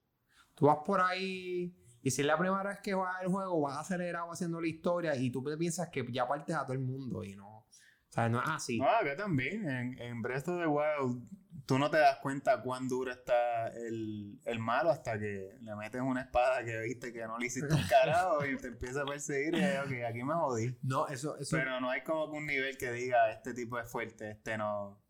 Tú 0.54 0.66
vas 0.66 0.78
por 0.84 1.00
ahí 1.00 1.74
y 2.02 2.10
si 2.10 2.20
es 2.20 2.26
la 2.26 2.38
primera 2.38 2.62
vez 2.62 2.80
que 2.80 2.94
vas 2.94 3.16
al 3.20 3.28
juego, 3.28 3.60
vas 3.60 3.78
acelerado 3.78 4.30
haciendo 4.30 4.60
la 4.60 4.68
historia 4.68 5.16
y 5.16 5.30
tú 5.30 5.44
piensas 5.58 5.88
que 5.88 6.06
ya 6.10 6.26
partes 6.26 6.54
a 6.54 6.62
todo 6.62 6.72
el 6.72 6.80
mundo 6.80 7.24
y 7.24 7.34
no... 7.34 7.58
O 7.58 8.12
sea, 8.16 8.28
no 8.28 8.40
es 8.42 8.48
así. 8.48 8.78
No, 8.78 8.88
acá 8.88 9.16
también, 9.16 9.68
en, 9.68 9.98
en 10.00 10.22
Breath 10.22 10.48
of 10.48 10.58
the 10.60 10.66
Wild, 10.66 11.28
tú 11.66 11.78
no 11.78 11.90
te 11.90 11.98
das 11.98 12.18
cuenta 12.18 12.62
cuán 12.62 12.88
duro 12.88 13.10
está 13.10 13.68
el, 13.68 14.40
el 14.44 14.58
malo 14.60 14.90
hasta 14.90 15.18
que 15.18 15.58
le 15.60 15.74
metes 15.74 16.00
una 16.00 16.22
espada 16.22 16.64
que 16.64 16.80
viste 16.82 17.12
que 17.12 17.26
no 17.26 17.38
le 17.38 17.46
hiciste 17.46 17.74
un 17.74 17.82
carajo 17.88 18.46
y 18.46 18.56
te 18.56 18.68
empieza 18.68 19.02
a 19.02 19.04
perseguir 19.04 19.54
y 19.56 19.58
es, 19.58 19.80
ok, 19.80 19.92
aquí 20.08 20.22
me 20.22 20.34
jodí. 20.34 20.78
No, 20.82 21.08
eso... 21.08 21.36
eso 21.36 21.56
Pero 21.56 21.80
no 21.80 21.90
hay 21.90 22.02
como 22.02 22.30
que 22.30 22.38
un 22.38 22.46
nivel 22.46 22.78
que 22.78 22.92
diga, 22.92 23.30
este 23.32 23.52
tipo 23.52 23.78
es 23.80 23.90
fuerte, 23.90 24.30
este 24.30 24.56
no. 24.56 25.02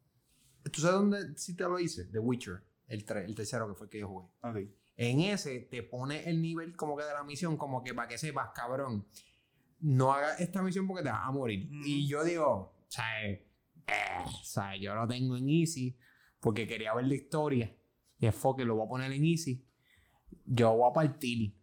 ¿Tú 0.72 0.80
sabes 0.80 0.96
dónde 0.96 1.36
sí 1.36 1.54
te 1.54 1.64
lo 1.64 1.78
hice? 1.78 2.06
The 2.06 2.18
Witcher, 2.18 2.64
el, 2.88 3.04
el 3.06 3.34
tercero 3.34 3.68
que 3.68 3.74
fue 3.74 3.86
el 3.86 3.90
que 3.90 4.00
yo 4.00 4.08
jugué. 4.08 4.74
En 4.96 5.20
ese 5.20 5.60
te 5.60 5.82
pone 5.82 6.28
el 6.28 6.40
nivel 6.40 6.74
como 6.74 6.96
que 6.96 7.04
de 7.04 7.12
la 7.12 7.22
misión, 7.22 7.58
como 7.58 7.84
que 7.84 7.92
para 7.92 8.08
que 8.08 8.16
sepas, 8.16 8.50
cabrón, 8.54 9.06
no 9.80 10.12
hagas 10.14 10.40
esta 10.40 10.62
misión 10.62 10.86
porque 10.86 11.02
te 11.02 11.10
vas 11.10 11.20
a 11.22 11.30
morir. 11.30 11.66
Ujú. 11.66 11.82
Y 11.84 12.08
yo 12.08 12.24
digo, 12.24 12.74
¿sabes? 12.88 13.40
Eh, 13.86 14.24
¿sabes? 14.42 14.80
Yo 14.80 14.94
lo 14.94 15.06
tengo 15.06 15.36
en 15.36 15.50
easy 15.50 15.96
porque 16.46 16.68
quería 16.68 16.94
ver 16.94 17.08
la 17.08 17.14
historia. 17.16 17.76
Y 18.20 18.26
es 18.26 18.36
que 18.56 18.64
lo 18.64 18.76
voy 18.76 18.86
a 18.86 18.88
poner 18.88 19.10
en 19.10 19.24
easy. 19.24 19.66
Yo 20.44 20.76
voy 20.76 20.88
a 20.88 20.92
partir. 20.92 21.56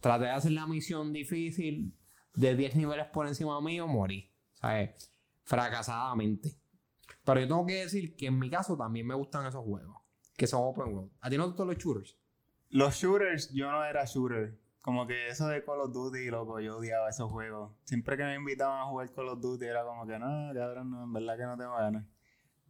Traté 0.00 0.24
de 0.24 0.30
hacer 0.30 0.52
la 0.52 0.66
misión 0.66 1.12
difícil 1.12 1.94
de 2.32 2.56
10 2.56 2.76
niveles 2.76 3.08
por 3.08 3.26
encima 3.26 3.60
mío, 3.60 3.86
morí. 3.86 4.34
¿Sabes? 4.54 5.12
Fracasadamente. 5.42 6.58
Pero 7.22 7.40
yo 7.40 7.48
tengo 7.48 7.66
que 7.66 7.82
decir 7.82 8.16
que 8.16 8.28
en 8.28 8.38
mi 8.38 8.48
caso 8.48 8.78
también 8.78 9.06
me 9.06 9.14
gustan 9.14 9.44
esos 9.44 9.62
juegos. 9.62 9.98
Que 10.38 10.46
son 10.46 10.62
open 10.64 10.94
world. 10.94 11.12
¿A 11.20 11.28
ti 11.28 11.36
no 11.36 11.42
te 11.42 11.48
gustan 11.50 11.66
los 11.66 11.76
shooters? 11.76 12.18
Los 12.70 12.94
shooters, 12.94 13.52
yo 13.52 13.70
no 13.70 13.84
era 13.84 14.06
shooter. 14.06 14.58
Como 14.80 15.06
que 15.06 15.28
eso 15.28 15.48
de 15.48 15.62
Call 15.62 15.80
of 15.80 15.92
Duty, 15.92 16.30
loco, 16.30 16.60
yo 16.60 16.78
odiaba 16.78 17.10
esos 17.10 17.30
juegos. 17.30 17.76
Siempre 17.84 18.16
que 18.16 18.24
me 18.24 18.36
invitaban 18.36 18.80
a 18.80 18.84
jugar 18.86 19.12
Call 19.12 19.28
of 19.28 19.40
Duty 19.42 19.66
era 19.66 19.84
como 19.84 20.06
que, 20.06 20.18
no, 20.18 20.50
cabrón, 20.54 20.90
no, 20.90 21.04
en 21.04 21.12
verdad 21.12 21.36
que 21.36 21.44
no 21.44 21.58
tengo 21.58 21.74
ganas. 21.74 22.06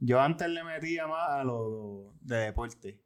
Yo 0.05 0.21
antes 0.21 0.49
le 0.49 0.65
metía 0.65 1.07
más 1.07 1.29
a 1.31 1.45
lo 1.45 2.15
de 2.21 2.37
deporte. 2.37 3.01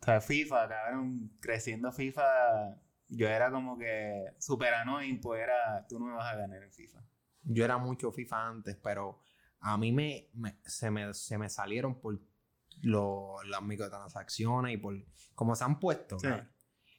O 0.00 0.04
sea, 0.04 0.20
FIFA, 0.20 0.68
cabrón, 0.68 1.36
creciendo 1.40 1.92
FIFA, 1.92 2.80
yo 3.08 3.28
era 3.28 3.50
como 3.50 3.76
que 3.76 4.24
super 4.38 4.72
annoying, 4.72 5.20
pues 5.20 5.42
era, 5.42 5.86
tú 5.86 5.98
no 5.98 6.06
me 6.06 6.12
vas 6.14 6.32
a 6.32 6.36
ganar 6.36 6.62
en 6.62 6.72
FIFA. 6.72 7.04
Yo 7.42 7.64
era 7.64 7.76
mucho 7.76 8.10
FIFA 8.12 8.46
antes, 8.48 8.76
pero 8.76 9.20
a 9.60 9.76
mí 9.76 9.92
me, 9.92 10.30
me- 10.34 10.58
se, 10.64 10.90
me, 10.90 11.12
se 11.12 11.36
me 11.36 11.50
salieron 11.50 12.00
por 12.00 12.18
lo- 12.82 13.42
las 13.44 13.60
microtransacciones 13.62 14.72
y 14.74 14.76
por 14.78 14.94
cómo 15.34 15.54
se 15.54 15.64
han 15.64 15.78
puesto. 15.78 16.18
Sí. 16.18 16.28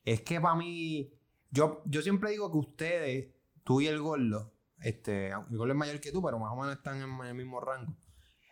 Es 0.05 0.21
que 0.21 0.39
para 0.39 0.55
mí, 0.55 1.11
yo, 1.49 1.81
yo 1.85 2.01
siempre 2.03 2.31
digo 2.31 2.51
que 2.51 2.57
ustedes, 2.57 3.33
tú 3.63 3.81
y 3.81 3.87
el 3.87 3.99
gordo, 3.99 4.53
este, 4.81 5.29
el 5.29 5.57
gordo 5.57 5.71
es 5.73 5.77
mayor 5.79 5.99
que 6.01 6.11
tú, 6.11 6.21
pero 6.21 6.37
más 6.37 6.51
o 6.51 6.55
menos 6.55 6.75
están 6.77 7.01
en, 7.01 7.25
el 7.25 7.33
mismo 7.33 7.59
rango, 7.61 7.95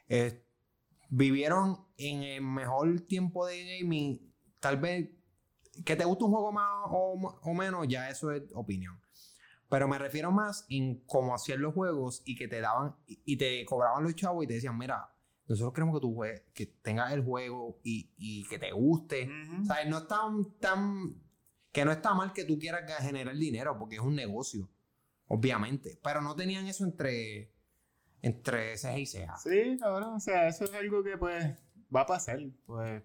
eh, 0.07 0.46
vivieron 1.09 1.85
en 1.97 2.23
el 2.23 2.41
mejor 2.41 3.01
tiempo 3.01 3.45
de 3.45 3.79
gaming. 3.79 4.33
Tal 4.59 4.77
vez 4.77 5.09
que 5.85 5.95
te 5.95 6.05
guste 6.05 6.23
un 6.23 6.31
juego 6.31 6.51
más 6.51 6.67
o, 6.89 7.39
o 7.41 7.53
menos, 7.53 7.87
ya 7.87 8.09
eso 8.09 8.31
es 8.31 8.43
opinión. 8.53 8.99
Pero 9.69 9.87
me 9.87 9.97
refiero 9.97 10.31
más 10.31 10.65
en 10.69 11.03
cómo 11.05 11.35
hacían 11.35 11.61
los 11.61 11.73
juegos 11.73 12.21
y 12.25 12.35
que 12.35 12.47
te 12.47 12.61
daban 12.61 12.95
y, 13.05 13.21
y 13.25 13.37
te 13.37 13.65
cobraban 13.65 14.03
los 14.03 14.15
chavos 14.15 14.43
y 14.43 14.47
te 14.47 14.53
decían, 14.55 14.77
mira, 14.77 15.13
nosotros 15.47 15.73
queremos 15.73 15.95
que 15.95 16.01
tú 16.01 16.13
juegues, 16.13 16.43
que 16.53 16.65
tengas 16.65 17.11
el 17.13 17.23
juego 17.23 17.79
y, 17.83 18.11
y 18.17 18.45
que 18.47 18.59
te 18.59 18.71
guste. 18.71 19.29
O 19.61 19.65
sea, 19.65 19.83
no 19.85 19.99
es 19.99 20.07
tan, 20.07 20.57
tan, 20.59 21.21
que 21.71 21.85
no 21.85 21.91
está 21.91 22.13
mal 22.13 22.33
que 22.33 22.43
tú 22.43 22.59
quieras 22.59 22.83
generar 23.01 23.35
dinero 23.35 23.77
porque 23.77 23.95
es 23.95 24.01
un 24.01 24.15
negocio, 24.15 24.69
obviamente. 25.27 25.99
Pero 26.03 26.21
no 26.21 26.35
tenían 26.35 26.67
eso 26.67 26.83
entre, 26.83 27.53
entre 28.21 28.77
ceja 28.77 28.97
y 28.97 29.05
ceja. 29.05 29.37
Sí, 29.37 29.77
cabrón, 29.79 30.15
o 30.15 30.19
sea, 30.19 30.47
eso 30.47 30.65
es 30.65 30.73
algo 30.73 31.03
que 31.03 31.17
pues 31.17 31.45
va 31.95 32.01
a 32.01 32.05
pasar. 32.05 32.39
Pues 32.65 33.03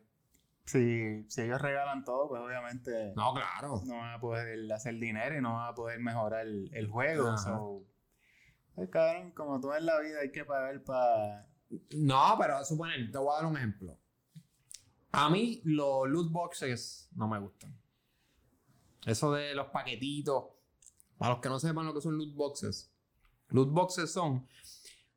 si, 0.65 1.25
si 1.29 1.43
ellos 1.43 1.61
regalan 1.61 2.05
todo, 2.05 2.29
pues 2.29 2.41
obviamente 2.41 3.13
No, 3.17 3.35
claro. 3.35 3.83
no 3.85 3.97
van 3.97 4.15
a 4.15 4.21
poder 4.21 4.73
hacer 4.73 4.95
dinero 4.99 5.37
y 5.37 5.41
no 5.41 5.55
van 5.55 5.69
a 5.71 5.75
poder 5.75 6.01
mejorar 6.01 6.47
el, 6.47 6.71
el 6.73 6.89
juego. 6.89 7.37
So, 7.37 7.85
pues, 8.75 8.89
cabrón, 8.91 9.33
como 9.33 9.61
todo 9.61 9.77
en 9.77 9.87
la 9.87 10.01
vida 10.01 10.21
hay 10.21 10.31
que 10.33 10.45
pagar 10.45 10.83
para... 10.83 11.47
No, 11.97 12.37
pero 12.39 12.65
suponer, 12.65 13.11
te 13.11 13.19
voy 13.19 13.33
a 13.33 13.37
dar 13.37 13.47
un 13.47 13.57
ejemplo. 13.57 13.99
A 15.13 15.29
mí 15.29 15.61
los 15.65 16.09
loot 16.09 16.31
boxes 16.31 17.09
no 17.15 17.29
me 17.29 17.39
gustan. 17.39 17.79
Eso 19.05 19.33
de 19.33 19.55
los 19.55 19.67
paquetitos. 19.69 20.45
Para 21.19 21.33
los 21.33 21.41
que 21.41 21.49
no 21.49 21.59
sepan 21.59 21.87
lo 21.87 21.95
que 21.95 22.01
son 22.01 22.17
loot 22.17 22.35
boxes. 22.35 22.91
Loot 23.49 23.71
boxes 23.71 24.11
son. 24.13 24.47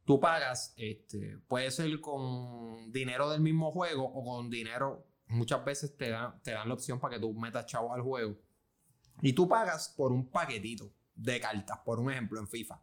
Tú 0.05 0.19
pagas, 0.19 0.73
este, 0.77 1.39
puede 1.47 1.71
ser 1.71 1.99
con 1.99 2.91
dinero 2.91 3.29
del 3.29 3.41
mismo 3.41 3.71
juego 3.71 4.05
o 4.05 4.23
con 4.23 4.51
dinero. 4.51 5.07
Muchas 5.27 5.65
veces 5.65 5.97
te 5.97 6.11
dan, 6.11 6.41
te 6.43 6.51
dan 6.51 6.67
la 6.67 6.75
opción 6.75 6.99
para 6.99 7.15
que 7.15 7.19
tú 7.19 7.33
metas 7.33 7.65
chavos 7.65 7.91
al 7.93 8.01
juego. 8.01 8.37
Y 9.21 9.33
tú 9.33 9.47
pagas 9.47 9.93
por 9.97 10.11
un 10.11 10.29
paquetito 10.29 10.93
de 11.15 11.39
cartas, 11.39 11.79
por 11.83 11.99
un 11.99 12.11
ejemplo, 12.11 12.39
en 12.39 12.47
FIFA. 12.47 12.81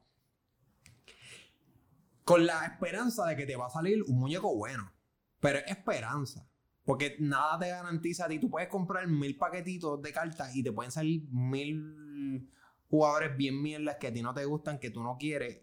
Con 2.24 2.44
la 2.44 2.66
esperanza 2.66 3.24
de 3.26 3.36
que 3.36 3.46
te 3.46 3.54
va 3.54 3.66
a 3.66 3.70
salir 3.70 4.02
un 4.02 4.18
muñeco 4.18 4.56
bueno. 4.56 4.92
Pero 5.38 5.58
es 5.58 5.68
esperanza. 5.68 6.48
Porque 6.84 7.16
nada 7.20 7.58
te 7.58 7.68
garantiza 7.68 8.24
a 8.24 8.28
ti. 8.28 8.40
Tú 8.40 8.50
puedes 8.50 8.68
comprar 8.68 9.06
mil 9.06 9.36
paquetitos 9.36 10.02
de 10.02 10.12
cartas 10.12 10.54
y 10.56 10.62
te 10.64 10.72
pueden 10.72 10.90
salir 10.90 11.22
mil 11.30 12.50
jugadores 12.88 13.36
bien 13.36 13.62
mierdas 13.62 13.96
que 13.96 14.08
a 14.08 14.12
ti 14.12 14.22
no 14.22 14.34
te 14.34 14.44
gustan, 14.44 14.80
que 14.80 14.90
tú 14.90 15.02
no 15.02 15.16
quieres. 15.18 15.62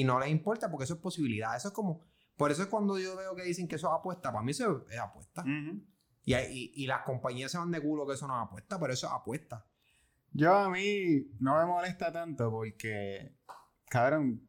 Y 0.00 0.04
no 0.04 0.18
les 0.20 0.30
importa 0.30 0.70
porque 0.70 0.84
eso 0.84 0.94
es 0.94 1.00
posibilidad. 1.00 1.56
Eso 1.56 1.68
es 1.68 1.74
como. 1.74 2.00
Por 2.36 2.50
eso 2.50 2.62
es 2.62 2.68
cuando 2.68 2.98
yo 2.98 3.16
veo 3.16 3.34
que 3.36 3.42
dicen 3.44 3.68
que 3.68 3.76
eso 3.76 3.88
es 3.88 3.94
apuesta. 3.98 4.32
Para 4.32 4.42
mí 4.42 4.50
eso 4.52 4.86
es 4.90 4.98
apuesta. 4.98 5.44
Y, 6.24 6.34
y, 6.34 6.72
y 6.76 6.86
las 6.86 7.02
compañías 7.02 7.50
se 7.50 7.58
van 7.58 7.70
de 7.70 7.80
culo 7.80 8.06
que 8.06 8.14
eso 8.14 8.26
no 8.26 8.40
es 8.40 8.46
apuesta, 8.46 8.78
pero 8.80 8.92
eso 8.92 9.06
es 9.06 9.12
apuesta. 9.12 9.66
Yo 10.30 10.54
a 10.54 10.70
mí 10.70 11.26
no 11.40 11.58
me 11.58 11.66
molesta 11.66 12.10
tanto 12.10 12.50
porque, 12.50 13.36
cabrón, 13.90 14.48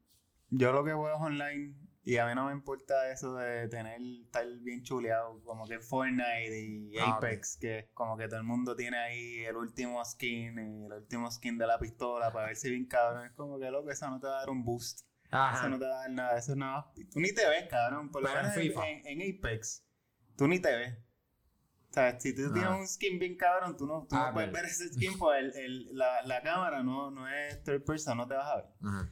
yo 0.50 0.72
lo 0.72 0.84
que 0.84 0.94
juego 0.94 1.10
es 1.14 1.20
online 1.22 1.76
y 2.06 2.18
a 2.18 2.26
mí 2.28 2.36
no 2.36 2.46
me 2.48 2.54
importa 2.54 3.12
eso 3.12 3.36
de 3.36 3.68
tener, 3.68 4.02
estar 4.24 4.46
bien 4.60 4.84
chuleado, 4.84 5.42
como 5.44 5.66
que 5.68 5.80
Fortnite 5.80 6.60
y 6.62 6.98
Ah, 6.98 7.16
Apex, 7.16 7.58
que 7.58 7.80
es 7.80 7.86
como 7.94 8.16
que 8.18 8.28
todo 8.28 8.38
el 8.40 8.46
mundo 8.46 8.76
tiene 8.76 8.98
ahí 8.98 9.40
el 9.46 9.56
último 9.56 10.04
skin 10.06 10.58
y 10.60 10.86
el 10.86 10.94
último 10.94 11.30
skin 11.32 11.58
de 11.58 11.68
la 11.68 11.80
pistola 11.80 12.32
para 12.32 12.48
ver 12.48 12.56
si 12.56 12.70
bien 12.70 12.86
cabrón. 12.86 13.26
Es 13.26 13.32
como 13.34 13.60
que 13.60 13.70
loco, 13.72 13.90
eso 13.90 14.10
no 14.10 14.20
te 14.20 14.28
va 14.28 14.36
a 14.38 14.40
dar 14.40 14.50
un 14.50 14.64
boost. 14.64 15.02
Eso 15.54 15.70
no 15.70 15.80
te 15.80 15.86
va 15.86 15.96
a 15.96 16.02
dar 16.02 16.12
nada, 16.12 16.38
eso 16.38 16.52
es 16.52 16.58
nada. 16.58 16.92
Tú 17.12 17.20
ni 17.20 17.34
te 17.34 17.48
ves, 17.48 17.68
cabrón. 17.70 18.10
Por 18.12 18.22
lo 18.22 18.30
Pero 18.30 18.42
menos 18.42 18.58
en, 18.58 18.64
FIFA. 18.64 18.90
en- 18.90 19.22
en 19.22 19.38
Apex, 19.38 19.84
tú 20.38 20.48
ni 20.48 20.60
te 20.60 20.76
ves. 20.76 20.98
O 21.90 21.94
sea, 21.94 22.20
si 22.20 22.36
tú 22.36 22.52
tienes 22.52 22.70
Ah. 22.72 22.76
un 22.76 22.88
skin 22.88 23.20
bien 23.20 23.36
cabrón, 23.38 23.78
tú 23.78 23.86
no, 23.86 24.08
tú 24.10 24.16
Ah, 24.16 24.28
no 24.28 24.34
puedes 24.34 24.50
verdad. 24.52 24.64
ver 24.64 24.72
ese 24.72 24.92
skin, 24.94 25.18
pues 25.18 25.40
el, 25.40 25.56
el- 25.64 25.96
la, 25.98 26.22
la 26.24 26.42
cámara 26.42 26.82
no, 26.84 27.12
no 27.12 27.28
es 27.30 27.64
third 27.64 27.84
person, 27.84 28.18
no 28.18 28.28
te 28.28 28.34
vas 28.34 28.48
a 28.48 28.56
ver. 28.58 28.66
Ajá. 28.84 29.10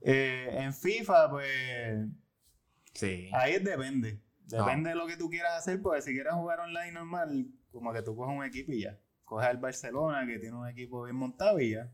Eh, 0.00 0.48
en 0.52 0.74
FIFA, 0.74 1.30
pues 1.30 2.06
Sí. 2.94 3.30
ahí 3.32 3.58
depende. 3.60 4.20
Depende 4.46 4.90
de 4.90 4.96
lo 4.96 5.06
que 5.06 5.16
tú 5.16 5.30
quieras 5.30 5.54
hacer, 5.58 5.80
porque 5.80 6.02
si 6.02 6.12
quieres 6.12 6.34
jugar 6.34 6.60
online 6.60 6.92
normal, 6.92 7.46
como 7.72 7.92
que 7.92 8.02
tú 8.02 8.14
coges 8.14 8.36
un 8.36 8.44
equipo 8.44 8.72
y 8.72 8.82
ya. 8.82 8.98
Coges 9.24 9.48
al 9.48 9.56
Barcelona, 9.56 10.26
que 10.26 10.38
tiene 10.38 10.54
un 10.56 10.68
equipo 10.68 11.04
bien 11.04 11.16
montado 11.16 11.58
y 11.60 11.70
ya. 11.72 11.90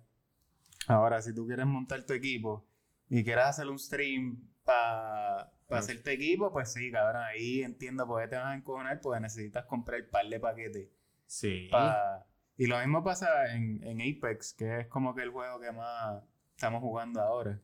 Ahora, 0.89 1.23
si 1.23 1.33
tú 1.35 1.47
quieres 1.47 1.67
montar 1.67 2.05
tu 2.05 2.13
equipo 2.13 2.67
y 3.11 3.23
quieres 3.25 3.45
hacer 3.45 3.67
un 3.69 3.79
stream 3.79 4.49
para 4.65 5.43
Ah. 5.43 5.79
hacer 5.79 6.03
tu 6.03 6.11
equipo, 6.11 6.51
pues 6.53 6.73
sí, 6.73 6.91
cabrón, 6.91 7.23
ahí 7.23 7.63
entiendo 7.63 8.07
por 8.07 8.23
qué 8.23 8.29
te 8.29 8.37
vas 8.37 8.47
a 8.47 8.55
encojonar, 8.55 9.01
porque 9.01 9.21
necesitas 9.21 9.67
comprar 9.67 10.01
el 10.01 10.09
par 10.09 10.27
de 10.27 10.41
paquetes. 10.41 10.89
Sí. 11.27 11.69
pa- 11.71 12.27
Y 12.57 12.67
lo 12.67 12.79
mismo 12.81 13.03
pasa 13.05 13.55
en, 13.55 13.83
en 13.85 14.01
Apex, 14.01 14.53
que 14.55 14.81
es 14.81 14.87
como 14.89 15.15
que 15.15 15.23
el 15.23 15.31
juego 15.31 15.61
que 15.61 15.71
más 15.73 16.23
estamos 16.57 16.81
jugando 16.81 17.21
ahora, 17.23 17.61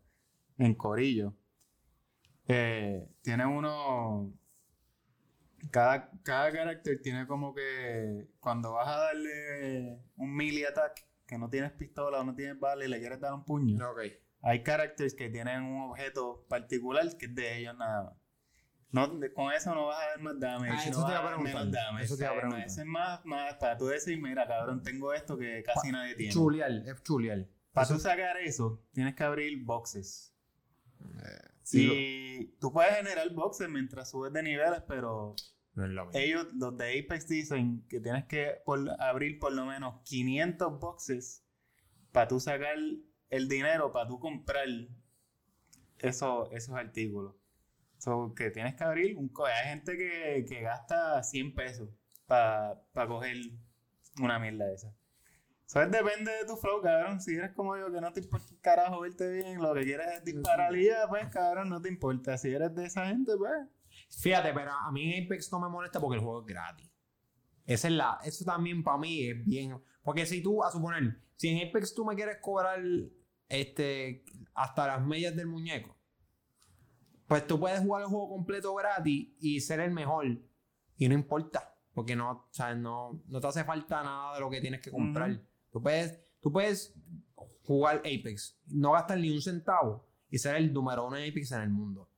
en 0.59 0.75
Corillo. 0.75 1.35
Eh, 2.49 3.09
tiene 3.23 3.45
uno... 3.47 4.33
Cada, 5.71 6.11
cada 6.23 6.53
carácter 6.53 7.01
tiene 7.03 7.27
como 7.27 7.53
que 7.55 8.29
cuando 8.39 8.73
vas 8.75 8.87
a 8.89 8.99
darle 8.99 9.99
un 10.17 10.33
melee 10.35 10.67
attack, 10.67 11.05
que 11.27 11.37
no 11.39 11.51
tienes 11.51 11.73
pistola 11.73 12.21
o 12.21 12.25
no 12.25 12.35
tienes 12.37 12.59
bala 12.61 12.85
y 12.85 12.89
le 12.89 13.01
quieres 13.01 13.21
dar 13.21 13.35
un 13.35 13.45
puño, 13.45 13.77
Ok. 13.91 14.01
Hay 14.49 14.63
characters 14.63 15.15
que 15.15 15.29
tienen 15.29 15.63
un 15.63 15.91
objeto 15.91 16.45
particular 16.49 17.05
que 17.19 17.27
es 17.27 17.35
de 17.35 17.59
ellos 17.59 17.77
nada 17.77 18.05
más. 18.05 18.15
No, 18.93 19.11
con 19.35 19.53
eso 19.53 19.75
no 19.75 19.87
vas 19.89 19.99
a 20.03 20.07
dar 20.11 20.21
más 20.21 20.39
damage. 20.39 20.73
Ah, 20.73 20.85
eso 20.89 21.01
no 21.01 21.07
te 21.07 21.13
vas 21.13 21.21
a 21.21 21.25
dar 21.25 21.37
menos 21.39 21.53
preguntar, 21.53 21.85
damage, 21.85 22.05
eso 22.05 22.17
te 22.17 22.23
iba 22.23 22.31
a 22.33 22.37
preguntar. 22.37 22.67
Eso 22.67 22.81
es 22.81 22.87
más, 22.87 23.25
más 23.27 23.55
para 23.57 23.77
tú 23.77 23.87
decir, 23.87 24.23
mira, 24.23 24.47
cabrón, 24.47 24.83
tengo 24.83 25.13
esto 25.13 25.37
que 25.37 25.63
casi 25.65 25.91
nadie 25.91 26.15
tiene. 26.15 26.33
Chulial, 26.33 26.89
es 26.89 27.03
chulial. 27.03 27.51
Para 27.73 27.85
Eso- 27.85 27.95
tú 27.95 28.01
sacar 28.01 28.37
eso, 28.39 28.83
tienes 28.93 29.15
que 29.17 29.25
abrir 29.25 29.63
boxes. 29.65 30.33
sí, 31.63 31.91
y 31.93 32.47
tú 32.61 32.73
puedes 32.73 32.95
generar 32.97 33.29
boxes 33.35 33.69
mientras 33.69 34.11
subes 34.11 34.33
de 34.33 34.43
niveles, 34.43 34.83
pero 34.87 35.35
No 35.75 35.85
es 35.85 35.91
lo 35.91 36.07
mismo. 36.07 36.21
ellos, 36.21 36.47
los 36.55 36.77
de 36.79 37.01
Apex, 37.01 37.29
dicen 37.29 37.85
que 37.89 38.01
tienes 38.01 38.25
que 38.27 38.63
por- 38.65 38.89
abrir 39.01 39.39
por 39.39 39.53
lo 39.53 39.67
menos 39.67 40.01
500 40.05 40.79
boxes 40.79 41.45
para 42.13 42.29
tú 42.29 42.41
sacar 42.41 42.77
el 43.31 43.49
dinero, 43.49 43.93
para 43.93 44.07
tú 44.09 44.19
comprar 44.19 44.67
eso- 45.99 46.51
esos 46.53 46.75
artículos. 46.75 47.35
So, 47.99 48.35
que 48.35 48.51
tienes 48.51 48.75
que 48.75 48.85
abrir 48.85 49.17
un... 49.17 49.29
co- 49.29 49.47
Hay 49.47 49.69
gente 49.71 49.97
que, 49.97 50.45
que 50.47 50.61
gasta 50.61 51.23
100 51.23 51.55
pesos 51.55 51.89
para 52.27 52.83
coger 53.09 53.37
una 54.21 54.39
mierda 54.39 54.67
de 54.67 54.75
esa. 54.75 54.95
So, 55.65 55.81
es 55.83 55.91
depende 55.91 56.31
de 56.31 56.45
tu 56.47 56.57
flow, 56.57 56.81
cabrón. 56.83 57.21
Si 57.21 57.35
eres 57.35 57.53
como 57.53 57.77
yo, 57.77 57.91
que 57.91 58.01
no 58.01 58.13
te 58.13 58.21
importa 58.21 58.47
un 58.53 58.59
carajo 58.61 59.01
verte 59.01 59.29
bien, 59.33 59.61
lo 59.61 59.75
que 59.75 59.83
quieres 59.85 60.07
es 60.19 60.25
disparar 60.25 60.77
y 60.77 60.87
ya, 60.87 61.09
pues, 61.09 61.27
cabrón, 61.29 61.71
no 61.71 61.81
te 61.81 61.89
importa. 61.89 62.37
Si 62.39 62.51
eres 62.53 62.75
de 62.75 62.85
esa 62.87 63.07
gente, 63.07 63.33
pues... 63.37 63.53
Fíjate, 64.21 64.53
pero 64.53 64.71
a 64.73 64.93
mí 64.93 65.25
Apex 65.25 65.51
no 65.51 65.59
me 65.59 65.69
molesta 65.69 65.99
porque 65.99 66.17
el 66.19 66.23
juego 66.23 66.41
es 66.43 66.47
gratis. 66.47 66.89
Esa 67.65 67.89
es 67.89 67.95
la, 67.95 68.19
eso 68.25 68.45
también 68.45 68.85
para 68.85 68.99
mí 68.99 69.29
es 69.29 69.45
bien. 69.45 69.81
Porque 70.03 70.27
si 70.27 70.43
tú, 70.43 70.63
a 70.63 70.71
suponer, 70.71 71.19
si 71.37 71.49
en 71.49 71.67
Apex 71.69 71.95
tú 71.95 72.05
me 72.05 72.15
quieres 72.15 72.37
cobrar 72.41 72.79
este, 73.49 74.25
hasta 74.55 74.87
las 74.87 75.05
medias 75.05 75.35
del 75.37 75.47
muñeco, 75.47 75.97
pues 77.27 77.47
tú 77.47 77.59
puedes 77.59 77.81
jugar 77.81 78.03
el 78.03 78.09
juego 78.09 78.29
completo 78.29 78.75
gratis 78.75 79.29
y 79.41 79.61
ser 79.61 79.81
el 79.81 79.91
mejor. 79.91 80.27
Y 80.97 81.09
no 81.09 81.15
importa. 81.15 81.73
Porque 81.93 82.15
no, 82.15 82.31
o 82.31 82.49
sea, 82.51 82.75
no, 82.75 83.23
no 83.27 83.41
te 83.41 83.47
hace 83.47 83.65
falta 83.65 84.03
nada 84.03 84.35
de 84.35 84.41
lo 84.41 84.51
que 84.51 84.61
tienes 84.61 84.81
que 84.83 84.91
comprar. 84.91 85.31
Ujú. 85.31 85.41
tú, 85.73 85.83
puedes, 85.83 86.21
tú 86.41 86.53
puedes 86.53 86.95
jugar 87.65 87.99
Apex, 87.99 88.59
no 88.67 88.93
gastar 88.93 89.19
ni 89.19 89.31
un 89.31 89.41
centavo 89.41 90.07
y 90.31 90.39
ser 90.39 90.57
el 90.57 90.73
número 90.73 91.07
uno 91.07 91.17
en 91.17 91.31
Apex 91.31 91.53
en 91.53 91.63
el 91.63 91.71
mundo. 91.71 92.11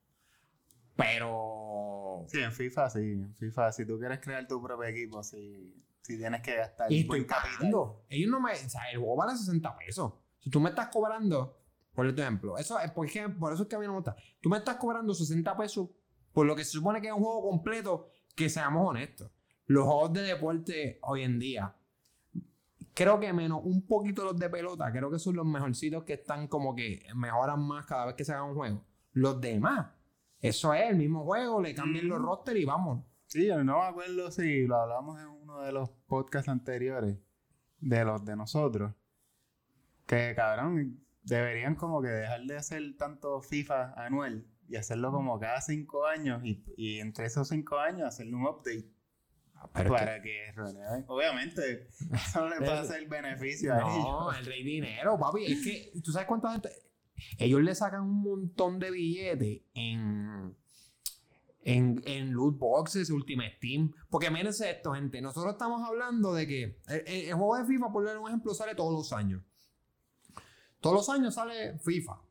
Pero 0.97 2.25
Sí, 2.27 2.39
en 2.41 2.51
FIFA 2.51 2.89
sí. 2.89 2.99
En 2.99 3.35
FIFA, 3.35 3.71
si 3.71 3.85
tú 3.85 3.97
quieres 3.97 4.19
crear 4.19 4.47
tu 4.47 4.61
propio 4.61 4.87
equipo, 4.87 5.23
sí, 5.23 5.73
sí 6.01 6.17
tienes 6.17 6.41
que 6.41 6.55
gastar 6.55 6.91
Y 6.91 7.01
estoy 7.01 7.23
pagando. 7.23 8.03
Ellos 8.09 8.29
no 8.29 8.39
me. 8.39 8.51
O 8.51 8.69
sea, 8.69 8.89
el 8.91 8.99
juego 8.99 9.15
vale 9.15 9.37
60 9.37 9.77
pesos. 9.77 10.13
Si 10.39 10.49
tú 10.49 10.59
me 10.59 10.69
estás 10.69 10.87
cobrando, 10.87 11.57
por 11.93 12.07
ejemplo, 12.07 12.57
eso 12.57 12.79
es 12.79 12.91
porque, 12.91 13.27
por 13.29 13.53
eso 13.53 13.63
es 13.63 13.69
que 13.69 13.75
a 13.75 13.79
mí 13.79 13.85
no 13.85 13.93
me 13.93 13.97
gusta. 13.99 14.15
Tú 14.41 14.49
me 14.49 14.57
estás 14.57 14.77
cobrando 14.77 15.13
60 15.13 15.57
pesos 15.57 15.89
por 16.31 16.45
lo 16.45 16.55
que 16.55 16.63
se 16.63 16.71
supone 16.71 17.01
que 17.01 17.07
es 17.07 17.13
un 17.13 17.23
juego 17.23 17.49
completo, 17.49 18.07
que 18.35 18.49
seamos 18.49 18.87
honestos. 18.87 19.31
Los 19.65 19.85
juegos 19.85 20.13
de 20.13 20.21
deporte 20.21 20.99
hoy 21.03 21.23
en 21.23 21.39
día, 21.39 21.75
creo 22.93 23.19
que 23.19 23.31
menos 23.33 23.61
un 23.63 23.85
poquito 23.85 24.23
los 24.23 24.37
de 24.37 24.49
pelota, 24.49 24.91
creo 24.91 25.11
que 25.11 25.19
son 25.19 25.35
los 25.35 25.45
mejorcitos 25.45 26.03
que 26.03 26.13
están 26.13 26.47
como 26.47 26.75
que 26.75 27.05
mejoran 27.15 27.61
más 27.61 27.85
cada 27.85 28.07
vez 28.07 28.15
que 28.15 28.25
se 28.25 28.33
haga 28.33 28.43
un 28.43 28.55
juego. 28.55 28.85
Los 29.13 29.39
demás, 29.41 29.87
eso 30.39 30.73
es 30.73 30.89
el 30.89 30.97
mismo 30.97 31.23
juego, 31.23 31.61
le 31.61 31.73
cambian 31.73 32.07
los 32.07 32.21
roster 32.21 32.57
y 32.57 32.65
vamos. 32.65 33.03
Sí, 33.27 33.45
yo 33.45 33.63
no 33.63 33.79
me 33.79 33.85
acuerdo 33.85 34.31
si 34.31 34.65
lo 34.65 34.77
hablamos 34.77 35.19
en 35.19 35.27
uno 35.27 35.61
de 35.61 35.71
los 35.71 35.89
podcasts 36.07 36.49
anteriores 36.49 37.17
de 37.79 38.05
los 38.05 38.25
de 38.25 38.35
nosotros. 38.35 38.93
Que 40.09 40.33
cabrón, 40.35 40.99
deberían 41.21 41.75
como 41.75 42.01
que 42.01 42.07
dejar 42.07 42.41
de 42.41 42.57
hacer 42.57 42.81
tanto 42.97 43.41
FIFA 43.41 43.93
anual 43.93 44.43
y 44.67 44.75
hacerlo 44.75 45.11
como 45.11 45.39
cada 45.39 45.61
cinco 45.61 46.07
años 46.07 46.41
y, 46.43 46.63
y 46.77 46.99
entre 46.99 47.25
esos 47.27 47.47
cinco 47.49 47.77
años 47.77 48.07
hacerle 48.07 48.33
un 48.35 48.45
update 48.47 48.89
Pero 49.73 49.93
es 49.95 50.01
que- 50.01 50.05
para 50.05 50.21
que 50.21 50.51
renueven. 50.55 51.05
Obviamente, 51.07 51.87
eso 52.13 52.41
no 52.41 52.49
le 52.49 52.57
puede 52.57 52.71
hacer 52.79 53.07
beneficio 53.07 53.73
a 53.73 53.79
No, 53.79 54.31
ellos. 54.31 54.39
el 54.39 54.45
rey 54.47 54.63
dinero, 54.63 55.17
papi. 55.19 55.45
Es 55.45 55.63
que, 55.63 55.91
¿tú 56.03 56.11
sabes 56.11 56.27
cuánta 56.27 56.51
gente? 56.53 56.69
Ellos 57.37 57.61
le 57.61 57.75
sacan 57.75 58.01
un 58.01 58.21
montón 58.23 58.79
de 58.79 58.89
billetes 58.91 59.61
en, 59.75 60.55
en, 61.63 62.01
en 62.05 62.31
loot 62.31 62.57
boxes, 62.57 63.09
Ultimate 63.11 63.57
Team. 63.59 63.91
Porque 64.09 64.29
mírense 64.31 64.71
esto, 64.71 64.93
gente. 64.93 65.21
Nosotros 65.21 65.51
estamos 65.53 65.87
hablando 65.87 66.33
de 66.33 66.47
que 66.47 66.63
el, 66.87 67.03
el- 67.05 67.25
el 67.27 67.33
juego 67.33 67.57
de 67.57 67.65
FIFA, 67.65 67.91
por 67.91 68.05
dar 68.05 68.17
un 68.17 68.27
ejemplo, 68.27 68.53
sale 68.53 68.73
todos 68.73 68.93
los 68.93 69.13
años. 69.13 69.43
Todos 70.79 70.95
los 70.95 71.09
años 71.09 71.35
sale 71.35 71.77
FIFA. 71.79 72.21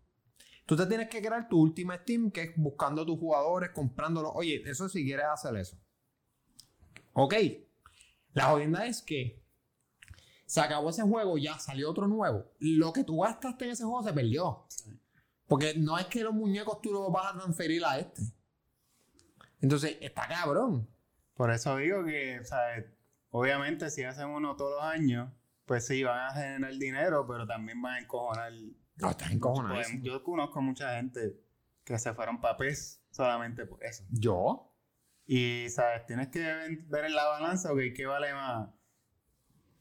Tú 0.67 0.77
te 0.77 0.87
tienes 0.87 1.09
que 1.09 1.21
crear 1.21 1.49
tu 1.49 1.59
Ultimate 1.61 2.05
Team, 2.05 2.31
que 2.31 2.43
es 2.43 2.53
buscando 2.57 3.05
tus 3.07 3.19
jugadores, 3.19 3.71
comprándolos. 3.71 4.33
Oye, 4.35 4.63
eso 4.67 4.89
si 4.89 5.05
quieres 5.05 5.27
hacer 5.27 5.57
eso. 5.57 5.79
Ok. 7.15 7.35
La 8.35 8.51
jodienda 8.51 8.87
es 8.87 9.03
que 9.03 9.43
se 10.45 10.61
acabó 10.61 10.91
ese 10.91 11.03
juego, 11.03 11.37
ya 11.39 11.59
salió 11.59 11.91
otro 11.91 12.07
nuevo. 12.07 12.53
Lo 12.59 12.93
que 12.93 13.05
tú 13.05 13.21
gastaste 13.21 13.65
en 13.65 13.71
ese 13.73 13.85
juego 13.85 14.03
se 14.03 14.13
perdió. 14.13 14.67
Porque 15.47 15.75
no 15.75 15.99
es 15.99 16.07
que 16.07 16.23
los 16.23 16.35
muñecos 16.35 16.81
tú 16.81 16.93
los 16.93 17.11
vas 17.11 17.35
a 17.35 17.39
transferir 17.39 17.85
a 17.85 17.99
este. 17.99 18.23
Entonces, 19.61 19.97
está 20.01 20.29
cabrón. 20.29 20.89
Por 21.35 21.51
eso 21.51 21.77
digo 21.77 22.05
que, 22.05 22.45
¿sabes? 22.45 22.87
Obviamente, 23.31 23.91
si 23.91 24.05
hacen 24.05 24.29
uno 24.29 24.57
todos 24.57 24.77
los 24.77 24.85
años, 24.85 25.31
pues 25.69 25.87
sí, 25.87 26.03
van 26.03 26.31
a 26.31 26.35
generar 26.35 26.73
dinero, 26.75 27.25
pero 27.29 27.47
también 27.47 27.81
van 27.81 27.95
a 27.95 27.99
encojonar. 28.01 28.53
No, 28.97 29.11
estás 29.11 29.31
encojonado. 29.31 29.75
Pues, 29.77 29.89
yo 30.03 30.25
conozco 30.25 30.61
mucha 30.61 30.97
gente 30.97 31.37
que 31.85 31.97
se 31.99 32.13
fueron 32.15 32.41
para 32.41 32.57
PES 32.57 33.05
solamente 33.13 33.65
por 33.67 33.85
eso. 33.85 34.05
¿Yo? 34.11 34.75
Y, 35.27 35.69
¿sabes? 35.69 36.05
Tienes 36.07 36.29
que 36.29 36.41
ver 36.89 37.05
en 37.05 37.15
la 37.15 37.25
balanza, 37.27 37.73
ok, 37.73 37.79
¿qué 37.95 38.07
vale 38.07 38.33
más? 38.35 38.71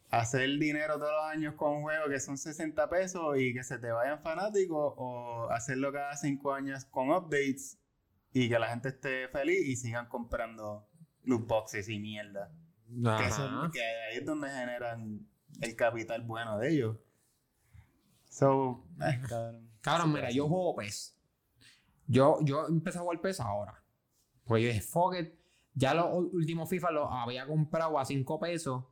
Hacer 0.09 0.47
dinero 0.57 0.97
todos 0.99 1.11
los 1.11 1.25
años 1.25 1.55
con 1.55 1.73
un 1.77 1.81
juego 1.83 2.07
que 2.09 2.19
son 2.19 2.37
60 2.37 2.89
pesos 2.89 3.37
y 3.37 3.53
que 3.53 3.63
se 3.63 3.77
te 3.77 3.91
vayan 3.91 4.21
fanáticos, 4.21 4.93
o 4.97 5.49
hacerlo 5.51 5.91
cada 5.91 6.15
5 6.15 6.53
años 6.53 6.85
con 6.85 7.09
updates 7.11 7.77
y 8.31 8.47
que 8.47 8.57
la 8.59 8.67
gente 8.69 8.89
esté 8.89 9.27
feliz 9.29 9.65
y 9.67 9.75
sigan 9.75 10.07
comprando 10.07 10.87
loot 11.23 11.45
boxes 11.47 11.89
y 11.89 11.99
mierda. 11.99 12.51
Que, 12.87 13.25
eso- 13.27 13.43
Ajá. 13.43 13.69
que 13.71 13.81
ahí 13.81 14.17
es 14.19 14.25
donde 14.25 14.49
generan 14.49 15.27
el 15.61 15.75
capital 15.75 16.23
bueno 16.23 16.57
de 16.57 16.73
ellos. 16.73 16.97
So, 18.29 18.85
eh, 19.01 19.21
cabrón. 19.29 19.69
Cabrón, 19.81 20.13
mira, 20.13 20.29
yo 20.31 20.47
juego 20.47 20.75
PES. 20.75 21.17
Yo, 22.07 22.39
yo 22.41 22.67
empecé 22.67 22.97
a 22.97 23.01
jugar 23.01 23.21
PES 23.21 23.39
ahora. 23.39 23.83
Pues 24.45 24.63
yo 24.63 24.69
dije, 24.69 24.81
fuck 24.81 25.15
it. 25.15 25.33
Ya 25.73 25.93
los 25.93 26.07
últimos 26.33 26.69
FIFA 26.69 26.91
los 26.91 27.07
había 27.11 27.45
comprado 27.45 27.99
a 27.99 28.05
5 28.05 28.39
pesos 28.39 28.83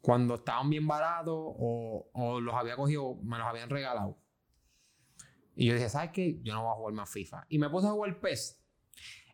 cuando 0.00 0.36
estaban 0.36 0.70
bien 0.70 0.86
baratos 0.86 1.34
o, 1.36 2.10
o 2.12 2.40
los 2.40 2.54
había 2.54 2.76
cogido, 2.76 3.16
me 3.22 3.38
los 3.38 3.46
habían 3.46 3.68
regalado. 3.68 4.18
Y 5.54 5.66
yo 5.66 5.74
dije, 5.74 5.88
¿sabes 5.88 6.10
qué? 6.12 6.40
Yo 6.42 6.54
no 6.54 6.62
voy 6.62 6.72
a 6.72 6.76
jugar 6.76 6.94
más 6.94 7.10
FIFA. 7.10 7.44
Y 7.48 7.58
me 7.58 7.68
puse 7.68 7.86
a 7.86 7.90
jugar 7.90 8.18
PES. 8.20 8.64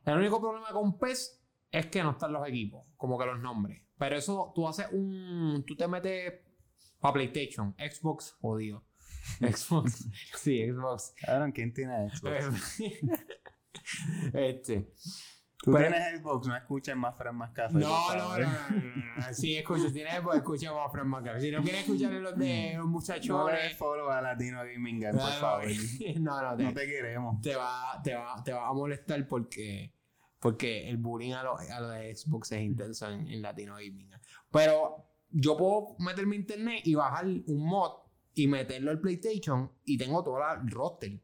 El 0.05 0.19
único 0.19 0.41
problema 0.41 0.71
con 0.73 0.99
PES 0.99 1.41
es 1.71 1.87
que 1.87 2.03
no 2.03 2.13
están 2.13 2.33
los 2.33 2.47
equipos, 2.49 2.87
como 2.97 3.19
que 3.19 3.27
los 3.27 3.39
nombres. 3.39 3.83
Pero 3.99 4.17
eso, 4.17 4.53
tú 4.55 4.67
haces 4.69 4.87
un. 4.93 5.65
Tú 5.67 5.77
te 5.77 5.89
metes 5.89 6.35
a 7.01 7.13
PlayStation, 7.13 7.75
Xbox, 7.79 8.37
jodido. 8.41 8.85
Xbox. 9.41 10.09
sí, 10.37 10.67
Xbox. 10.71 11.15
Cabrón, 11.21 11.53
¿quién 11.53 11.73
tiene 11.73 12.11
Xbox? 12.11 12.79
este. 14.35 14.93
Tú 15.59 15.73
Pero- 15.73 15.89
tienes 15.91 16.21
Xbox, 16.21 16.47
no 16.47 16.57
escuches 16.57 16.95
más 16.97 17.17
Fran 17.17 17.35
más 17.35 17.51
café. 17.51 17.75
No, 17.79 18.15
no, 18.15 18.39
no, 18.39 18.39
no, 18.39 18.71
no, 19.17 19.29
escuchas, 19.31 19.93
tienes 19.93 20.21
pues 20.21 20.37
escucha 20.37 20.73
más 20.73 20.93
Fred 20.93 21.05
Macabre. 21.05 21.41
Si 21.41 21.51
no 21.51 21.63
quieres 21.63 21.81
escuchar 21.81 22.13
los 22.13 22.37
de 22.39 22.75
los 22.75 22.77
No 22.77 22.83
le 22.85 22.89
muchachones. 22.91 23.77
follow 23.77 24.11
a 24.11 24.21
Latino 24.21 24.59
Gaming 24.59 25.01
por 25.13 25.21
favor. 25.41 25.65
no, 26.21 26.43
no, 26.43 26.57
te, 26.57 26.63
No 26.63 26.73
te 26.75 26.87
queremos. 26.87 27.41
te 27.41 27.57
va, 27.57 28.01
te, 28.05 28.15
va, 28.15 28.41
te 28.45 28.53
va 28.53 28.69
a 28.69 28.73
molestar 28.75 29.27
porque, 29.27 29.93
porque 30.47 30.89
el 30.89 30.97
bullying 30.99 31.33
a 31.33 31.43
los 31.43 31.59
a 31.61 31.81
lo 31.81 31.89
de 31.89 32.15
Xbox 32.15 32.53
es 32.53 32.63
intenso 32.63 33.11
en, 33.11 33.27
en 33.27 33.43
Latino 33.43 33.75
Gaming. 33.75 34.11
Pero 34.53 35.09
yo 35.29 35.57
puedo 35.57 35.97
meterme 35.99 36.37
a 36.37 36.39
internet 36.39 36.83
y 36.85 36.95
bajar 36.95 37.27
un 37.27 37.67
mod 37.67 37.91
y 38.33 38.47
meterlo 38.47 38.93
al 38.93 39.01
PlayStation 39.01 39.73
y 39.85 39.99
tengo 39.99 40.23
todo 40.23 40.39
la- 40.39 40.63
roster. 40.69 41.21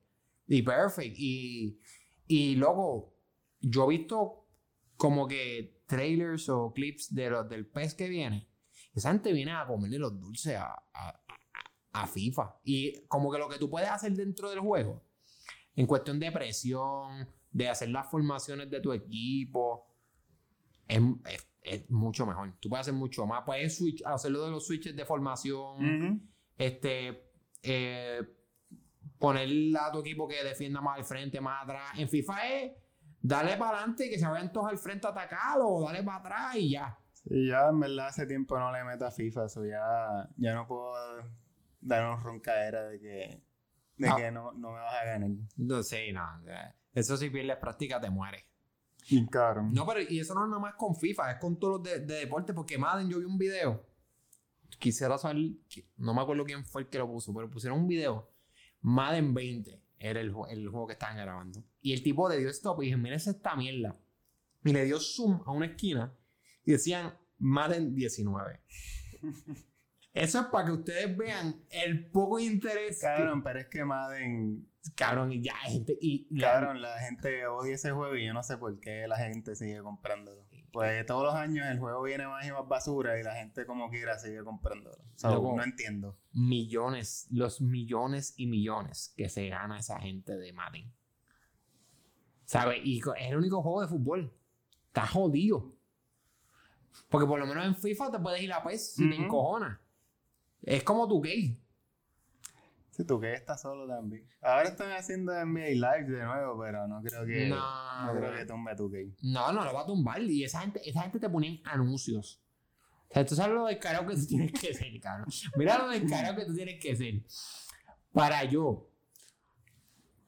Y 0.49 0.63
perfect. 0.63 1.15
Y, 1.17 1.79
y 2.27 2.57
loco, 2.57 3.15
yo 3.61 3.85
he 3.85 3.97
visto 3.97 4.49
como 4.97 5.29
que 5.29 5.85
trailers 5.87 6.49
o 6.49 6.73
clips 6.73 7.15
de 7.15 7.31
los, 7.31 7.49
del 7.49 7.69
pez 7.69 7.95
que 7.95 8.09
viene. 8.09 8.49
Esa 8.93 9.13
gente 9.13 9.33
viene 9.33 9.53
a 9.53 9.65
comerle 9.69 10.01
los 10.01 10.19
dulces 10.19 10.57
a, 10.57 10.73
a- 10.95 11.23
a 11.93 12.07
FIFA. 12.09 12.59
Y 12.65 13.07
como 13.07 13.31
que 13.31 13.39
lo 13.39 13.49
que 13.49 13.59
tú 13.59 13.71
puedes 13.71 13.89
hacer 13.89 14.15
dentro 14.15 14.51
del 14.51 14.59
juego, 14.59 15.05
en 15.77 15.87
cuestión 15.87 16.19
de 16.19 16.33
presión, 16.33 17.29
de 17.53 17.69
hacer 17.69 17.89
las 17.91 18.11
formaciones 18.11 18.71
de 18.71 18.81
tu 18.81 18.93
equipo, 18.93 19.87
es, 20.89 21.01
es- 21.27 21.49
es 21.65 21.91
mucho 21.91 22.27
mejor. 22.27 22.53
Tú 22.61 22.69
puedes 22.69 22.83
hacer 22.89 22.95
mucho 22.95 23.25
más. 23.25 23.43
Puedes 23.45 23.77
switch, 23.79 24.03
hacerlo 24.05 24.45
de 24.45 24.51
los 24.51 24.67
switches 24.67 24.97
de 24.97 25.05
formación 25.05 25.77
Ujú. 26.07 26.21
este 26.59 27.31
eh, 27.63 28.21
poner 29.19 29.49
a 29.79 29.93
tu 29.93 30.01
equipo 30.01 30.27
que 30.27 30.43
defienda 30.43 30.81
más 30.81 30.99
al 30.99 31.05
frente, 31.05 31.41
más 31.41 31.63
atrás. 31.63 31.93
En 31.97 32.09
FIFA 32.09 32.49
es 32.49 32.73
darle 33.21 33.57
para 33.57 33.79
adelante 33.79 34.07
y 34.07 34.11
que 34.11 34.19
se 34.19 34.27
vayan 34.27 34.51
todos 34.53 34.69
al 34.71 34.79
frente 34.79 35.07
a 35.07 35.11
atacarlo, 35.11 35.69
o 35.69 35.85
darle 35.85 36.03
para 36.03 36.19
atrás 36.19 36.57
y 36.57 36.71
ya. 36.73 36.99
Sí, 37.13 37.47
ya 37.49 37.69
en 37.69 37.79
verdad 37.79 38.09
hace 38.09 38.27
tiempo 38.27 38.59
no 38.59 38.73
le 38.73 38.83
meto 38.83 39.07
a 39.07 39.13
FIFA, 39.13 39.45
eso 39.47 39.65
ya, 39.65 40.29
ya 40.39 40.55
no 40.55 40.67
puedo 40.67 40.93
dar 41.81 42.05
una 42.13 42.17
roncadera 42.21 42.83
de 42.89 42.99
que, 42.99 43.43
de 43.99 44.09
Ah. 44.09 44.17
que 44.17 44.33
no, 44.33 44.51
no 44.55 44.73
me 44.73 44.81
vas 44.81 44.95
a 45.01 45.05
ganar. 45.05 45.31
No 45.57 45.83
sé, 45.85 46.13
no. 46.13 46.27
Eso 46.95 47.17
si 47.17 47.31
pierdes 47.31 47.57
práctica 47.57 48.01
te 48.01 48.11
mueres. 48.11 48.45
Bien 49.11 49.27
cabrón. 49.27 49.73
No, 49.73 49.87
pero 49.87 50.01
y 50.01 50.21
eso 50.21 50.35
no 50.35 50.45
es 50.45 50.49
nada 50.51 50.61
más 50.61 50.75
con 50.75 50.95
FIFA, 50.95 51.33
es 51.33 51.39
con 51.41 51.59
todos 51.59 51.79
los 51.79 51.83
de, 51.83 52.01
de 52.01 52.15
deporte, 52.21 52.53
porque 52.55 52.79
Madden 52.79 53.09
yo 53.11 53.19
vi 53.19 53.25
un 53.25 53.39
video. 53.39 53.85
Quisiera 54.79 55.19
saber, 55.19 55.37
no 55.97 56.15
me 56.15 56.21
acuerdo 56.23 56.45
quién 56.45 56.65
fue 56.65 56.83
el 56.83 56.89
que 56.89 56.99
lo 56.99 57.07
puso, 57.09 57.33
pero 57.35 57.51
pusieron 57.51 57.81
un 57.81 57.89
video. 57.89 58.31
Madden 58.81 59.33
20 59.35 59.81
era 59.99 60.21
el, 60.21 60.33
el 60.51 60.69
juego 60.69 60.87
que 60.87 60.93
estaban 60.95 61.17
grabando. 61.17 61.63
Y 61.81 61.93
el 61.93 62.03
tipo 62.03 62.29
le 62.29 62.39
dio 62.39 62.49
stop 62.51 62.83
y 62.83 62.87
dije, 62.87 62.97
mira 62.97 63.17
esta 63.17 63.55
mierda. 63.57 63.97
Y 64.65 64.73
le 64.73 64.85
dio 64.85 64.99
zoom 65.01 65.43
a 65.47 65.51
una 65.53 65.67
esquina 65.67 66.13
y 66.65 66.73
decían 66.73 67.17
Madden 67.39 67.95
19. 67.95 68.61
Eso 70.15 70.41
es 70.41 70.47
para 70.47 70.67
que 70.67 70.73
ustedes 70.73 71.17
vean 71.17 71.65
el 71.71 72.11
poco 72.11 72.39
interés. 72.39 72.97
que- 73.01 73.07
Cabrón, 73.07 73.43
pero 73.43 73.61
es 73.61 73.67
que 73.69 73.85
Madden, 73.85 74.69
cabrón, 74.95 75.33
y 75.33 75.43
ya 75.43 75.55
gente. 75.57 75.97
Y 76.01 76.27
la- 76.31 76.53
cabrón, 76.53 76.83
la 76.83 76.99
gente 76.99 77.47
odia 77.47 77.75
ese 77.75 77.91
juego 77.93 78.17
y 78.17 78.27
yo 78.27 78.33
no 78.35 78.43
sé 78.43 78.57
por 78.59 78.79
qué 78.81 79.07
la 79.09 79.17
gente 79.17 79.55
sigue 79.57 79.81
comprándolo. 79.83 80.43
Pues 80.73 81.05
todos 81.05 81.23
los 81.25 81.35
años 81.35 81.67
el 81.71 81.79
juego 81.79 82.03
viene 82.03 82.27
más 82.27 82.47
y 82.47 82.51
más 82.51 82.67
basura 82.67 83.19
y 83.21 83.23
la 83.23 83.35
gente 83.35 83.67
como 83.67 83.91
quiera 83.91 84.19
sigue 84.19 84.43
comprándolo. 84.43 84.97
So, 85.17 85.29
Loco. 85.35 85.55
no 85.57 85.63
entiendo. 85.63 86.17
millones, 86.33 87.27
los 87.31 87.61
millones 87.61 88.33
y 88.39 88.47
millones 88.47 89.13
que 89.17 89.29
se 89.29 89.49
gana 89.49 89.79
esa 89.79 90.01
gente 90.01 90.35
de 90.37 90.53
Madden. 90.55 90.91
¿Sabes? 92.47 92.81
Y 92.85 92.99
es 93.01 93.07
el 93.31 93.37
único 93.37 93.63
juego 93.63 93.83
de 93.83 93.89
fútbol. 93.89 94.33
Está 94.89 95.07
jodido. 95.07 95.71
Porque 97.09 97.27
por 97.27 97.39
lo 97.39 97.47
menos 97.47 97.65
en 97.67 97.77
FIFA 97.77 98.11
te 98.11 98.19
puedes 98.19 98.43
ir 98.43 98.53
a 98.53 98.63
PES 98.63 98.95
si 98.95 99.09
te 99.09 99.15
Ujú. 99.15 99.25
encojonas. 99.25 99.79
Es 100.63 100.83
como 100.85 101.07
tu 101.09 101.21
gay. 101.21 101.59
Si 102.93 103.05
tú 103.07 103.19
que 103.19 103.33
estás 103.33 103.63
solo 103.63 103.87
también. 103.87 104.29
Ahora 104.43 104.69
están 104.69 104.93
haciendo 104.93 105.33
NBA 105.33 105.71
Live 105.71 106.05
de 106.05 106.25
nuevo, 106.25 106.61
pero 106.61 106.87
no 106.87 107.03
creo 107.03 107.25
que, 107.25 107.49
No, 107.49 108.07
no, 108.07 108.21
creo 108.21 108.35
que 108.35 108.45
tumbe 108.45 108.77
tu 108.77 108.91
game. 108.91 109.13
No, 109.23 109.51
no 109.51 109.65
lo 109.65 109.73
va 109.73 109.83
a 109.83 109.87
tumbar. 109.87 110.21
Y 110.21 110.45
esa 110.45 110.61
gente, 110.61 110.81
esa 110.89 111.01
gente 111.03 111.19
te 111.19 111.31
ponía 111.31 111.59
anuncios. 111.65 112.43
O 113.09 113.15
sea, 113.15 113.25
tú 113.25 113.35
sabes 113.35 113.55
lo 113.55 113.67
descarado 113.67 114.07
que 114.07 114.15
tú 114.15 114.27
tienes 114.27 114.53
que 114.53 114.75
ser, 114.75 115.01
cabrón. 115.01 115.27
Mira 115.57 115.79
lo 115.79 115.89
descarado 115.89 116.37
que 116.37 116.45
tú 116.45 116.55
tienes 116.55 116.79
que 116.81 116.95
ser. 116.95 117.15
Para 118.13 118.45
yo 118.45 118.93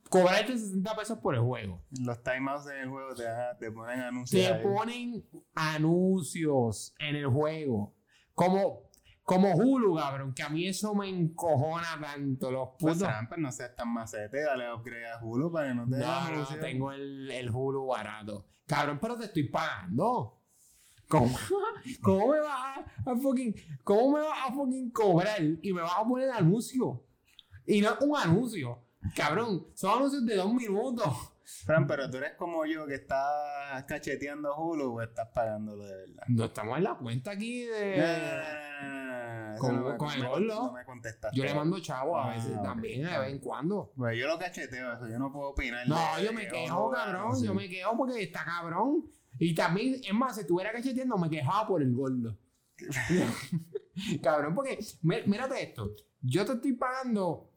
cobrarte 0.08 0.56
60 0.56 0.96
pesos 0.96 1.18
por 1.18 1.34
el 1.34 1.40
juego. 1.42 1.82
Los 2.00 2.22
timeouts 2.22 2.66
en 2.68 2.76
el 2.78 2.88
juego 2.88 3.14
te, 3.14 3.24
te 3.58 3.70
ponen 3.72 4.00
anuncios. 4.00 4.42
Te 4.42 4.52
ahí. 4.54 4.62
ponen 4.62 5.24
anuncios 5.54 6.94
en 6.98 7.16
el 7.16 7.26
juego. 7.26 7.94
Como, 8.34 8.90
como 9.24 9.54
Hulu, 9.54 9.96
cabrón, 9.96 10.34
que 10.34 10.42
a 10.42 10.50
mí 10.50 10.68
eso 10.68 10.94
me 10.94 11.08
encojona 11.08 11.98
tanto. 12.00 12.50
Los 12.50 12.68
Pues 12.78 12.94
putos. 12.94 13.08
Trampa, 13.08 13.36
no 13.38 13.50
seas 13.50 13.74
tan 13.74 13.88
macete, 13.92 14.42
dale 14.42 14.70
upgrade 14.70 15.06
a 15.10 15.18
Hulu 15.22 15.50
para 15.50 15.68
que 15.68 15.74
no 15.74 15.88
te 15.88 15.96
no, 15.96 16.30
no, 16.30 16.46
tengo 16.60 16.92
el, 16.92 17.30
el 17.30 17.50
Hulu 17.50 17.86
barato. 17.86 18.46
Cabrón, 18.66 18.98
pero 19.00 19.16
te 19.16 19.24
estoy 19.24 19.44
pagando. 19.44 20.40
¿Cómo, 21.08 21.36
cómo 22.02 22.28
me 22.32 22.40
vas 22.40 22.78
a, 22.78 23.10
a 23.10 23.16
fucking, 23.16 23.54
cómo 23.82 24.16
me 24.16 24.20
vas 24.20 24.38
a 24.48 24.52
fucking 24.52 24.90
cobrar 24.90 25.40
y 25.40 25.72
me 25.72 25.80
vas 25.80 25.98
a 25.98 26.04
poner 26.04 26.30
anuncio? 26.30 27.02
Y 27.66 27.80
no 27.80 27.96
un 28.02 28.16
anuncio. 28.16 28.78
Cabrón, 29.16 29.68
son 29.74 29.98
anuncios 29.98 30.26
de 30.26 30.36
dos 30.36 30.52
minutos. 30.52 31.33
Fran, 31.44 31.86
pero 31.86 32.10
tú 32.10 32.16
eres 32.16 32.32
como 32.34 32.64
yo 32.64 32.86
que 32.86 32.94
estás 32.94 33.84
cacheteando 33.86 34.56
Hulu 34.56 34.96
o 34.98 35.02
estás 35.02 35.28
pagándolo 35.34 35.84
de 35.84 35.94
verdad. 35.94 36.22
No 36.28 36.44
estamos 36.46 36.78
en 36.78 36.84
la 36.84 36.94
cuenta 36.94 37.32
aquí 37.32 37.64
de. 37.64 37.96
No, 37.98 38.06
no, 38.06 38.22
no, 38.22 38.82
no, 38.82 39.04
no, 39.04 39.48
no, 39.50 39.54
eso 39.54 39.98
Con- 39.98 40.08
me- 40.08 40.14
el 40.14 40.26
gordo. 40.28 40.66
No 40.66 40.72
me 40.72 40.84
contestaste. 40.84 41.36
Yo 41.36 41.44
le 41.44 41.54
mando 41.54 41.78
chavo 41.80 42.16
a 42.18 42.24
Ah, 42.32 42.34
veces 42.34 42.56
ok. 42.56 42.62
también, 42.64 43.02
de 43.04 43.18
vez 43.18 43.30
en 43.30 43.38
cuando. 43.40 43.92
Pues 43.96 44.18
yo 44.18 44.26
lo 44.26 44.38
cacheteo, 44.38 44.94
eso 44.94 45.06
yo 45.08 45.18
no 45.18 45.30
puedo 45.32 45.50
opinar. 45.50 45.86
No, 45.86 45.98
de- 46.16 46.24
yo 46.24 46.32
me 46.32 46.48
quejo, 46.48 46.90
cabrón. 46.90 47.42
Yo 47.44 47.54
me 47.54 47.68
quejo 47.68 47.96
porque 47.96 48.22
está 48.22 48.44
cabrón. 48.44 49.04
Y 49.38 49.54
también, 49.54 50.00
es 50.02 50.14
más, 50.14 50.34
si 50.36 50.42
estuviera 50.42 50.72
cacheteando, 50.72 51.18
me 51.18 51.28
quejaba 51.28 51.66
por 51.66 51.82
el 51.82 51.92
gordo. 51.94 52.38
cabrón, 54.22 54.54
porque, 54.54 54.78
mí- 55.02 55.22
mírate 55.26 55.62
esto. 55.62 55.90
Yo 56.20 56.44
te 56.44 56.52
estoy 56.54 56.72
pagando. 56.72 57.50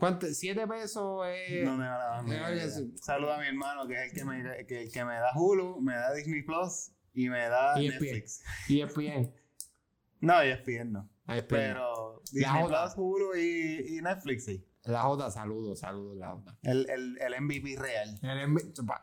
¿Cuánto? 0.00 0.26
¿Siete 0.26 0.66
pesos? 0.66 1.22
Eh, 1.28 1.62
No 1.64 1.76
me 1.76 1.84
da 1.84 2.16
la 2.16 2.22
mía. 2.22 2.46
oye, 2.50 2.68
sí. 2.70 2.92
Saluda 3.00 3.36
a 3.36 3.40
mi 3.40 3.46
hermano 3.46 3.86
que 3.86 3.94
es 3.94 4.10
el 4.12 4.18
que 4.18 4.24
me, 4.24 4.66
que, 4.66 4.88
que 4.88 5.04
me 5.04 5.14
da 5.14 5.30
Hulu, 5.36 5.80
me 5.80 5.94
da 5.94 6.12
Disney 6.14 6.42
Plus 6.42 6.90
y 7.14 7.28
me 7.28 7.48
da 7.48 7.80
Y 7.80 7.88
Netflix. 7.88 8.42
Y 8.68 8.80
ESPN. 8.80 9.32
No, 10.22 10.40
ESPN 10.42 10.92
no. 10.92 11.08
ESPN. 11.28 11.46
Pero 11.48 12.22
Disney. 12.32 12.64
Plus, 12.66 12.92
Hulu 12.96 13.36
y, 13.36 13.96
y 13.98 14.02
Netflix 14.02 14.44
sí. 14.44 14.66
La 14.84 15.02
J, 15.02 15.30
saludos, 15.30 15.80
saludos, 15.80 16.16
la 16.18 16.30
J. 16.32 16.56
El, 16.62 16.88
el, 16.90 17.18
el 17.20 17.40
MVP 17.42 17.76
real. 17.78 18.18
El, 18.22 18.56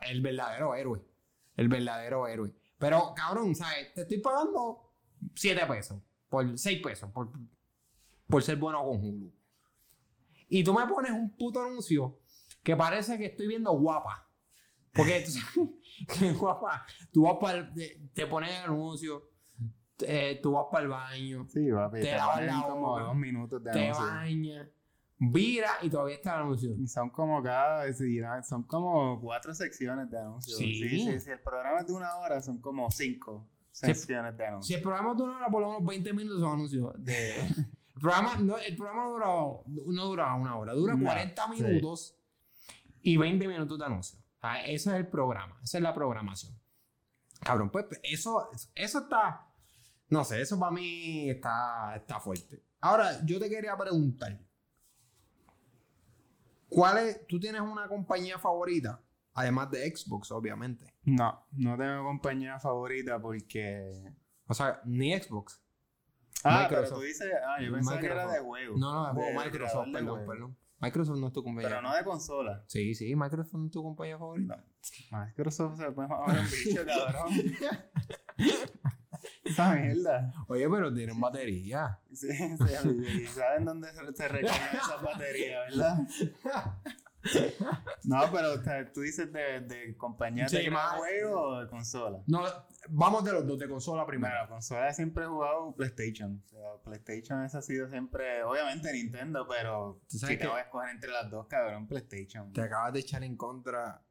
el 0.08 0.20
verdadero 0.20 0.74
héroe. 0.76 1.00
El 1.56 1.68
verdadero 1.68 2.26
héroe. 2.28 2.52
Pero, 2.78 3.14
cabrón, 3.16 3.54
¿sabes? 3.56 3.92
Te 3.94 4.02
estoy 4.02 4.18
pagando 4.18 4.92
7 5.34 5.66
pesos. 5.66 6.00
Por 6.28 6.56
6 6.56 6.82
pesos. 6.82 7.10
Por, 7.10 7.30
por 8.28 8.42
ser 8.42 8.56
bueno 8.56 8.84
con 8.84 8.96
Hulu. 9.02 9.32
Y 10.48 10.64
tú 10.64 10.72
me 10.74 10.86
pones 10.86 11.12
un 11.12 11.34
puto 11.36 11.62
anuncio 11.62 12.18
que 12.62 12.76
parece 12.76 13.18
que 13.18 13.26
estoy 13.26 13.46
viendo 13.48 13.72
guapa. 13.72 14.28
Porque 14.92 15.24
tú 15.54 15.78
guapa. 16.38 16.86
Tú 17.12 17.22
vas 17.22 17.36
para 17.40 17.72
te, 17.72 18.00
te 18.14 18.26
pones 18.26 18.50
el 18.50 18.64
anuncio. 18.70 19.28
eh, 20.00 20.38
tú 20.42 20.52
vas 20.52 20.66
para 20.70 20.84
el 20.84 20.88
baño. 20.90 21.46
Sí, 21.48 21.70
papi. 21.72 22.00
Te 22.00 22.06
Te, 22.06 22.16
lavas 22.16 22.42
la 22.44 22.62
como 22.68 22.98
dos 22.98 23.16
minutos 23.16 23.62
de 23.62 23.70
Te 23.72 23.84
anuncio. 23.88 24.06
bañas. 24.06 24.68
Vira 25.20 25.70
y 25.82 25.90
todavía 25.90 26.14
está 26.14 26.36
el 26.36 26.42
anuncio. 26.42 26.70
Y 26.78 26.86
son 26.86 27.10
como 27.10 27.42
cada, 27.42 27.84
son 28.44 28.62
como 28.62 29.20
cuatro 29.20 29.52
secciones 29.54 30.08
de 30.10 30.18
anuncios. 30.18 30.56
Sí. 30.56 30.74
Sí, 30.74 30.88
sí, 30.88 31.20
Si 31.20 31.30
el 31.30 31.40
programa 31.40 31.80
es 31.80 31.86
de 31.88 31.92
una 31.92 32.16
hora, 32.18 32.40
son 32.40 32.60
como 32.60 32.88
cinco 32.90 33.48
secciones 33.72 34.36
de 34.36 34.44
Si 34.44 34.48
anuncios. 34.48 34.76
el 34.78 34.82
programa 34.82 35.14
dura 35.14 35.30
una 35.32 35.40
hora, 35.40 35.50
por 35.50 35.60
lo 35.62 35.68
menos 35.72 35.84
20 35.84 36.12
minutos 36.12 36.40
son 36.40 36.52
anuncios. 36.52 36.92
De... 37.04 37.34
el 37.98 38.00
programa, 38.00 38.36
no, 38.36 38.58
el 38.58 38.76
programa 38.76 39.02
no 39.02 39.10
dura, 39.10 39.26
no 39.66 40.04
dura 40.04 40.34
una 40.34 40.56
hora, 40.56 40.72
dura 40.72 40.94
No, 40.94 41.04
40 41.04 41.44
sí. 41.44 41.62
minutos 41.62 42.16
y 43.02 43.16
20 43.16 43.48
minutos 43.48 43.78
de 43.78 43.84
anuncios. 43.84 44.22
O 44.36 44.40
sea, 44.40 44.64
ese 44.64 44.90
es 44.90 44.96
el 44.96 45.08
programa, 45.08 45.58
esa 45.62 45.78
es 45.78 45.82
la 45.82 45.92
programación. 45.92 46.56
Cabrón, 47.40 47.70
pues 47.70 47.86
eso, 48.04 48.48
eso 48.74 48.98
está, 49.00 49.48
no 50.08 50.24
sé, 50.24 50.40
eso 50.40 50.58
para 50.58 50.70
mí 50.70 51.28
está, 51.28 51.96
está 51.96 52.20
fuerte. 52.20 52.62
Ahora, 52.80 53.24
yo 53.24 53.40
te 53.40 53.48
quería 53.48 53.76
preguntar, 53.76 54.38
¿cuál 56.68 56.98
es, 56.98 57.26
tú 57.26 57.40
tienes 57.40 57.60
una 57.60 57.88
compañía 57.88 58.38
favorita? 58.38 59.02
Además 59.34 59.70
de 59.70 59.96
Xbox, 59.96 60.30
obviamente. 60.30 60.94
No, 61.02 61.46
no 61.52 61.76
tengo 61.76 62.04
compañía 62.04 62.58
favorita 62.58 63.20
porque... 63.20 64.12
O 64.46 64.54
sea, 64.54 64.80
ni 64.84 65.16
Xbox. 65.16 65.60
Ah, 66.44 66.62
Microsoft. 66.62 66.88
pero 66.88 67.00
tú 67.00 67.00
dices, 67.06 67.32
ah, 67.46 67.60
yo 67.60 67.72
pensaba 67.72 67.98
que 68.00 68.06
era 68.06 68.32
de 68.32 68.38
juego. 68.40 68.78
No, 68.78 68.92
no, 68.92 69.06
de 69.08 69.14
juego 69.14 69.40
Microsoft, 69.44 69.88
perdón, 69.92 70.26
perdón. 70.26 70.56
Microsoft 70.80 71.18
no 71.18 71.26
es 71.26 71.32
tu 71.32 71.42
compañía. 71.42 71.68
Pero 71.70 71.82
no 71.82 71.94
de 71.94 72.04
consola. 72.04 72.64
Sí, 72.68 72.94
sí, 72.94 73.16
Microsoft 73.16 73.54
no 73.54 73.66
es 73.66 73.72
tu 73.72 73.82
compañía 73.82 74.16
favorita. 74.18 74.56
No. 74.56 75.18
Microsoft 75.26 75.78
se 75.78 75.90
puede 75.90 76.08
mamar 76.08 76.38
un 76.38 76.46
bicho, 76.46 76.84
cabrón. 76.86 77.32
Esa 79.44 79.74
mierda. 79.74 80.32
Oye, 80.46 80.68
pero 80.68 80.94
tienen 80.94 81.20
batería. 81.20 81.98
Sí, 82.12 82.28
sí, 82.32 83.26
¿Saben 83.26 83.64
dónde 83.64 83.88
se, 83.92 84.12
se 84.12 84.28
recogen 84.28 84.68
esas 84.72 85.02
baterías, 85.02 85.70
verdad? 85.70 85.98
No, 88.04 88.22
pero 88.32 88.54
o 88.54 88.62
sea, 88.62 88.90
tú 88.92 89.00
dices 89.02 89.32
de, 89.32 89.60
de 89.60 89.96
compañía 89.96 90.48
Sí, 90.48 90.56
de 90.58 90.70
juego 90.70 91.40
o 91.40 91.60
de 91.60 91.68
consola. 91.68 92.22
No, 92.26 92.42
vamos 92.88 93.24
de 93.24 93.32
los 93.32 93.46
dos, 93.46 93.58
de 93.58 93.68
consola 93.68 94.06
primero. 94.06 94.34
Bueno, 94.34 94.48
consola 94.48 94.92
siempre 94.94 95.24
he 95.24 95.26
jugado 95.26 95.74
PlayStation. 95.74 96.42
O 96.46 96.48
sea, 96.48 96.82
PlayStation 96.84 97.44
esa 97.44 97.58
ha 97.58 97.62
sido 97.62 97.88
siempre, 97.88 98.42
obviamente 98.44 98.92
Nintendo, 98.92 99.46
pero 99.48 100.00
Tú 100.08 100.12
si 100.12 100.18
sabes 100.20 100.38
tengo 100.38 100.52
que- 100.54 100.58
que 100.60 100.64
escoger 100.66 100.90
entre 100.90 101.10
las 101.10 101.30
dos, 101.30 101.46
cabrón, 101.48 101.86
PlayStation. 101.86 102.52
Te 102.52 102.62
acabas 102.62 102.92
de 102.92 103.00
echar 103.00 103.22
en 103.24 103.36
contra 103.36 104.02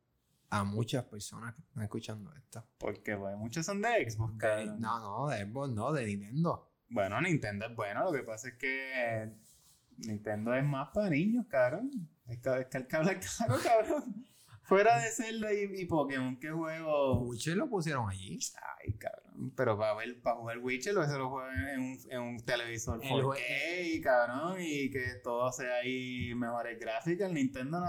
a 0.49 0.63
muchas 0.63 1.03
personas 1.05 1.55
que 1.55 1.61
están 1.61 1.83
escuchando 1.83 2.33
esto. 2.35 2.65
Porque 2.77 3.17
pues, 3.17 3.35
muchos 3.37 3.65
son 3.65 3.81
de 3.81 4.09
Xbox, 4.09 4.37
cabrón. 4.37 4.79
no, 4.79 4.99
no, 4.99 5.27
de 5.29 5.45
Xbox, 5.45 5.69
no, 5.73 5.91
de 5.91 6.05
Nintendo. 6.05 6.71
Bueno, 6.89 7.19
Nintendo 7.21 7.65
es 7.65 7.75
bueno, 7.75 8.03
lo 8.05 8.11
que 8.13 8.23
pasa 8.23 8.49
es 8.49 8.55
que 8.55 9.33
Nintendo 9.97 10.53
es 10.53 10.63
más 10.63 10.89
para 10.93 11.09
niños, 11.09 11.45
cabrón. 11.49 11.89
Habla 12.27 13.19
claro, 13.19 13.57
cabrón. 13.63 14.25
Fuera 14.63 14.99
de 14.99 15.09
Zelda 15.11 15.53
y, 15.53 15.81
y 15.81 15.85
Pokémon, 15.85 16.37
¿qué 16.39 16.49
juego? 16.49 17.21
Witcher 17.21 17.55
lo 17.55 17.69
pusieron 17.69 18.09
allí. 18.09 18.37
Ay, 18.83 18.93
cabrón. 18.97 19.53
Pero 19.55 19.77
para 19.77 19.93
ver, 19.95 20.21
para 20.21 20.35
jugar 20.35 20.57
Witcher, 20.57 20.93
lo 20.93 21.05
se 21.07 21.17
lo 21.17 21.29
juega 21.29 21.73
en 21.73 21.79
un, 21.79 21.97
en 22.09 22.19
un 22.19 22.37
televisor 22.43 22.99
El 23.01 23.09
4K, 23.23 23.39
y 23.85 24.01
cabrón, 24.01 24.57
y 24.59 24.89
que 24.89 25.05
todo 25.23 25.49
sea 25.53 25.75
ahí 25.75 26.33
mejores 26.35 26.77
gráficas. 26.79 27.29
El 27.29 27.35
Nintendo 27.35 27.79
no. 27.79 27.85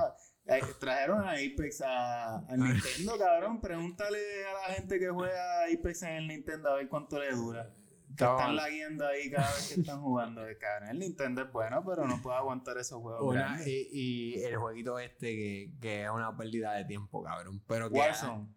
eh, 0.47 0.61
trajeron 0.78 1.26
a 1.26 1.32
Apex 1.32 1.82
a, 1.84 2.47
Nintendo, 2.57 3.18
cabrón. 3.18 3.61
Pregúntale 3.61 4.18
a 4.47 4.68
la 4.68 4.74
gente 4.74 5.01
que 5.01 5.09
juega 5.09 5.64
Apex 5.64 6.03
en 6.03 6.12
el 6.14 6.28
Nintendo 6.28 6.70
a 6.70 6.74
ver 6.76 6.89
cuánto 6.89 7.18
le 7.18 7.32
dura. 7.32 7.74
Que 8.19 8.25
están 8.25 8.57
laguiendo 8.57 9.07
ahí 9.07 9.31
cada 9.31 9.47
vez 9.55 9.73
que 9.75 9.81
están 9.81 10.01
jugando. 10.03 10.43
Cabrón, 10.61 10.89
el 10.91 10.99
Nintendo 10.99 11.43
es 11.43 11.53
bueno, 11.53 11.85
pero 11.87 12.07
no 12.07 12.21
puede 12.21 12.37
aguantar 12.37 12.77
esos 12.79 13.01
juegos. 13.01 13.23
Una- 13.35 13.59
y, 13.66 13.89
y 13.93 14.43
el 14.43 14.57
jueguito 14.57 14.99
este 14.99 15.35
que, 15.37 15.73
que 15.81 16.05
es 16.05 16.11
una 16.11 16.37
pérdida 16.37 16.73
de 16.75 16.85
tiempo, 16.85 17.23
cabrón. 17.23 17.62
Pero 17.66 17.91
que. 17.91 17.99
Warzone. 17.99 18.49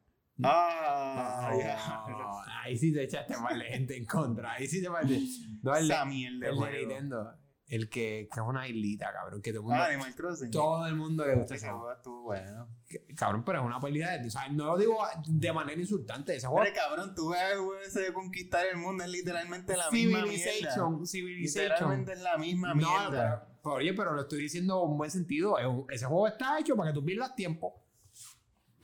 Ah, 0.43 1.51
ya. 1.57 2.03
Oh, 2.07 2.41
ahí 2.63 2.75
sí 2.77 2.91
te 2.93 3.03
echaste 3.03 3.37
mal 3.37 3.59
de 3.59 3.65
gente 3.65 3.95
en 3.95 4.05
contra. 4.05 4.53
Ahí 4.53 4.67
sí 4.67 4.81
te 4.81 4.89
mal 4.89 5.07
de- 5.07 5.21
No, 5.61 5.75
el, 5.75 5.87
de- 5.87 5.93
Esa 5.93 6.05
mierda 6.05 6.39
de 6.39 6.49
el 6.51 6.59
de. 6.59 6.77
Nintendo. 6.79 7.37
El 7.71 7.89
que, 7.89 8.27
que 8.31 8.39
es 8.39 8.45
una 8.45 8.67
islita, 8.67 9.13
cabrón. 9.13 9.41
Que 9.41 9.51
todo 9.53 9.61
el 9.61 9.67
mundo. 9.67 9.81
Ah, 9.81 9.85
Animal 9.87 10.13
Crossing. 10.13 10.51
todo 10.51 10.85
el 10.87 10.95
mundo 10.95 11.25
le 11.25 11.35
gusta 11.35 11.55
ese 11.55 11.69
juego. 11.69 11.91
estuvo 11.93 12.21
bueno. 12.23 12.67
Cabrón, 13.15 13.43
pero 13.45 13.59
es 13.59 13.65
una 13.65 13.79
pérdida 13.79 14.17
de. 14.17 14.27
O 14.27 14.29
sea, 14.29 14.49
no 14.49 14.65
lo 14.65 14.77
digo 14.77 14.97
de 15.25 15.53
manera 15.53 15.79
insultante. 15.79 16.35
Ese 16.35 16.47
juego. 16.47 16.57
Hombre, 16.59 16.73
cabrón, 16.73 17.15
tú 17.15 17.29
ves 17.29 17.39
el 17.53 17.57
juego 17.59 17.75
ese 17.79 18.01
de 18.01 18.13
conquistar 18.13 18.65
el 18.65 18.75
mundo, 18.77 19.05
es 19.05 19.09
literalmente 19.09 19.77
la 19.77 19.89
misma 19.89 20.23
mierda. 20.25 20.37
Civilization. 20.51 21.07
Civilization. 21.07 21.63
Literalmente 21.71 22.11
es 22.13 22.21
la 22.21 22.37
misma 22.37 22.69
No, 22.69 22.75
mierda. 22.75 23.09
pero, 23.09 23.57
pero, 23.63 23.75
oye, 23.75 23.93
pero 23.93 24.13
lo 24.15 24.21
estoy 24.21 24.41
diciendo 24.41 24.85
en 24.91 24.97
buen 24.97 25.09
sentido. 25.09 25.55
Ese 25.89 26.05
juego 26.05 26.27
está 26.27 26.59
hecho 26.59 26.75
para 26.75 26.91
que 26.91 26.99
tú 26.99 27.05
pierdas 27.05 27.33
tiempo. 27.35 27.80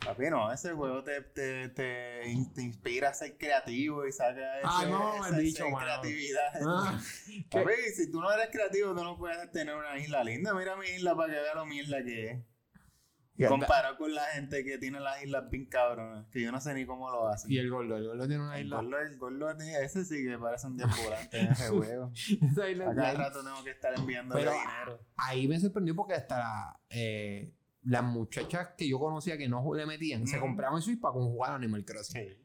Papi, 0.07 0.29
no, 0.29 0.51
ese 0.51 0.71
juego 0.73 1.03
te, 1.03 1.21
te, 1.21 1.69
te, 1.69 2.21
te 2.55 2.61
inspira 2.61 3.09
a 3.09 3.13
ser 3.13 3.37
creativo 3.37 4.05
y 4.07 4.11
saca 4.11 4.41
Ah, 4.63 4.79
ese- 4.81 4.89
no, 4.91 5.25
esa- 5.25 5.63
mano. 5.65 5.77
creatividad. 6.01 6.43
Ah, 6.65 6.99
¿qué? 7.27 7.45
Papi, 7.63 7.73
si 7.95 8.11
tú 8.11 8.21
no 8.21 8.31
eres 8.31 8.49
creativo, 8.51 8.95
tú 8.95 9.03
no 9.03 9.17
puedes 9.17 9.51
tener 9.51 9.75
una 9.75 9.97
isla 9.97 10.23
linda. 10.23 10.53
Mira 10.53 10.75
mi 10.75 10.87
isla 10.87 11.15
para 11.15 11.33
que 11.33 11.39
vea 11.39 11.55
lo 11.55 11.65
mierda 11.65 12.03
que 12.03 12.31
es. 12.31 12.39
Comparado 13.47 13.97
con 13.97 14.15
la 14.15 14.23
gente 14.33 14.63
que 14.63 14.79
tiene 14.79 14.99
las 14.99 15.21
islas 15.23 15.47
bien 15.51 15.67
cabronas, 15.67 16.25
que 16.31 16.41
yo 16.41 16.51
no 16.51 16.59
sé 16.59 16.73
ni 16.73 16.87
cómo 16.87 17.11
lo 17.11 17.27
hacen. 17.27 17.51
Y 17.51 17.59
el 17.59 17.69
gordo, 17.69 17.95
el 17.95 18.07
gordo 18.07 18.27
tiene 18.27 18.43
una 18.43 18.59
isla. 18.59 18.79
el 18.79 19.17
gordo, 19.19 19.51
ese 19.59 20.05
sí 20.05 20.25
que 20.25 20.39
parece 20.39 20.65
un 20.65 20.77
volante 20.77 21.39
en 21.41 21.51
ese 21.51 21.69
juego. 21.69 22.11
Esa 22.51 22.67
isla- 22.67 22.89
A 22.89 22.95
cada 22.95 23.13
rato 23.13 23.43
tengo 23.43 23.63
que 23.63 23.69
estar 23.69 23.93
enviando 23.95 24.33
Pero- 24.33 24.51
dinero. 24.53 24.99
Ahí 25.17 25.47
me 25.47 25.59
sorprendió 25.59 25.95
porque 25.95 26.15
hasta 26.15 26.79
eh, 26.89 27.53
las 27.87 28.03
muchachas 28.03 28.69
que 28.77 28.87
yo 28.87 28.99
conocía 28.99 29.37
que 29.37 29.47
no 29.47 29.73
le 29.73 29.85
metían, 29.85 30.27
se 30.27 30.37
Ujú. 30.37 30.45
compraban 30.47 30.81
Switch 30.81 30.99
para 30.99 31.13
como 31.13 31.27
jugar 31.31 31.53
Animal 31.53 31.85
Crossing. 31.85 32.21
Sí. 32.27 32.37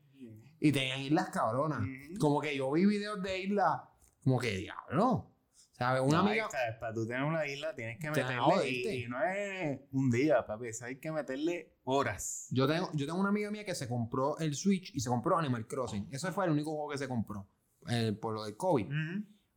Y 0.60 0.70
tenían 0.72 1.00
islas 1.00 1.30
cabronas. 1.30 1.80
Ujú. 1.80 2.18
Como 2.20 2.40
que 2.40 2.56
yo 2.56 2.70
vi 2.70 2.86
videos 2.86 3.20
de 3.22 3.40
islas, 3.42 3.80
como 4.22 4.38
que 4.38 4.56
diablo. 4.56 5.28
¿Sabes? 5.72 6.02
Una 6.02 6.18
No, 6.22 6.28
amiga. 6.28 6.48
¿sabes? 6.48 6.76
Para 6.78 6.94
tú 6.94 7.04
tener 7.06 7.24
una 7.24 7.44
isla 7.46 7.74
tienes 7.74 7.96
que 7.98 8.10
Te 8.10 8.20
meterle. 8.20 8.38
jodiste. 8.40 8.94
Y, 8.94 9.04
y 9.04 9.08
no 9.08 9.20
es 9.24 9.80
un 9.90 10.10
día, 10.12 10.46
papi. 10.46 10.68
eso 10.68 10.84
hay 10.84 11.00
que 11.00 11.10
meterle 11.10 11.74
horas. 11.82 12.46
Yo 12.52 12.68
tengo, 12.68 12.88
yo 12.94 13.04
tengo 13.06 13.18
una 13.18 13.30
amiga 13.30 13.50
mía 13.50 13.64
que 13.64 13.74
se 13.74 13.88
compró 13.88 14.38
el 14.38 14.54
Switch 14.54 14.94
y 14.94 15.00
se 15.00 15.08
compró 15.08 15.38
Animal 15.38 15.66
Crossing. 15.66 16.08
Ese 16.12 16.30
fue 16.30 16.44
el 16.44 16.52
único 16.52 16.70
juego 16.70 16.90
que 16.90 16.98
se 16.98 17.08
compró. 17.08 17.48
eh, 17.88 18.12
por 18.12 18.32
lo 18.34 18.44
del 18.44 18.56
COVID. 18.56 18.86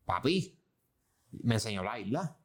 Papi, 0.03 0.59
me 1.43 1.55
enseñó 1.55 1.83
la 1.83 1.99
isla. 1.99 2.36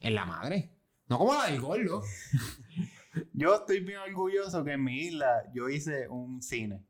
En 0.00 0.14
la 0.14 0.24
madre. 0.24 0.73
No 1.14 1.18
como 1.18 1.34
la 1.34 1.46
del 1.46 1.60
gordo. 1.60 2.02
Yo 3.32 3.54
estoy 3.54 3.80
bien 3.80 3.98
orgulloso 4.00 4.64
que 4.64 4.72
en 4.72 4.82
mi 4.82 5.02
isla 5.02 5.44
yo 5.52 5.68
hice 5.68 6.08
un 6.08 6.42
cine, 6.42 6.84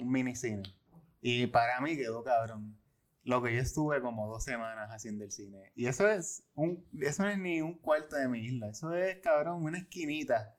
un 0.00 0.10
mini 0.12 0.36
cine. 0.36 0.62
Y 1.20 1.48
para 1.48 1.80
mí 1.80 1.96
quedó 1.96 2.22
cabrón. 2.22 2.78
Lo 3.24 3.42
que 3.42 3.54
yo 3.54 3.60
estuve 3.60 4.00
como 4.02 4.28
dos 4.28 4.44
semanas 4.44 4.90
haciendo 4.92 5.24
el 5.24 5.32
cine. 5.32 5.72
Y 5.74 5.86
eso 5.86 6.08
es 6.08 6.44
un, 6.54 6.86
eso 7.00 7.22
no 7.24 7.30
es 7.30 7.38
ni 7.38 7.60
un 7.62 7.74
cuarto 7.78 8.14
de 8.16 8.28
mi 8.28 8.40
isla. 8.44 8.68
Eso 8.68 8.92
es, 8.94 9.16
cabrón, 9.20 9.64
una 9.64 9.78
esquinita 9.78 10.54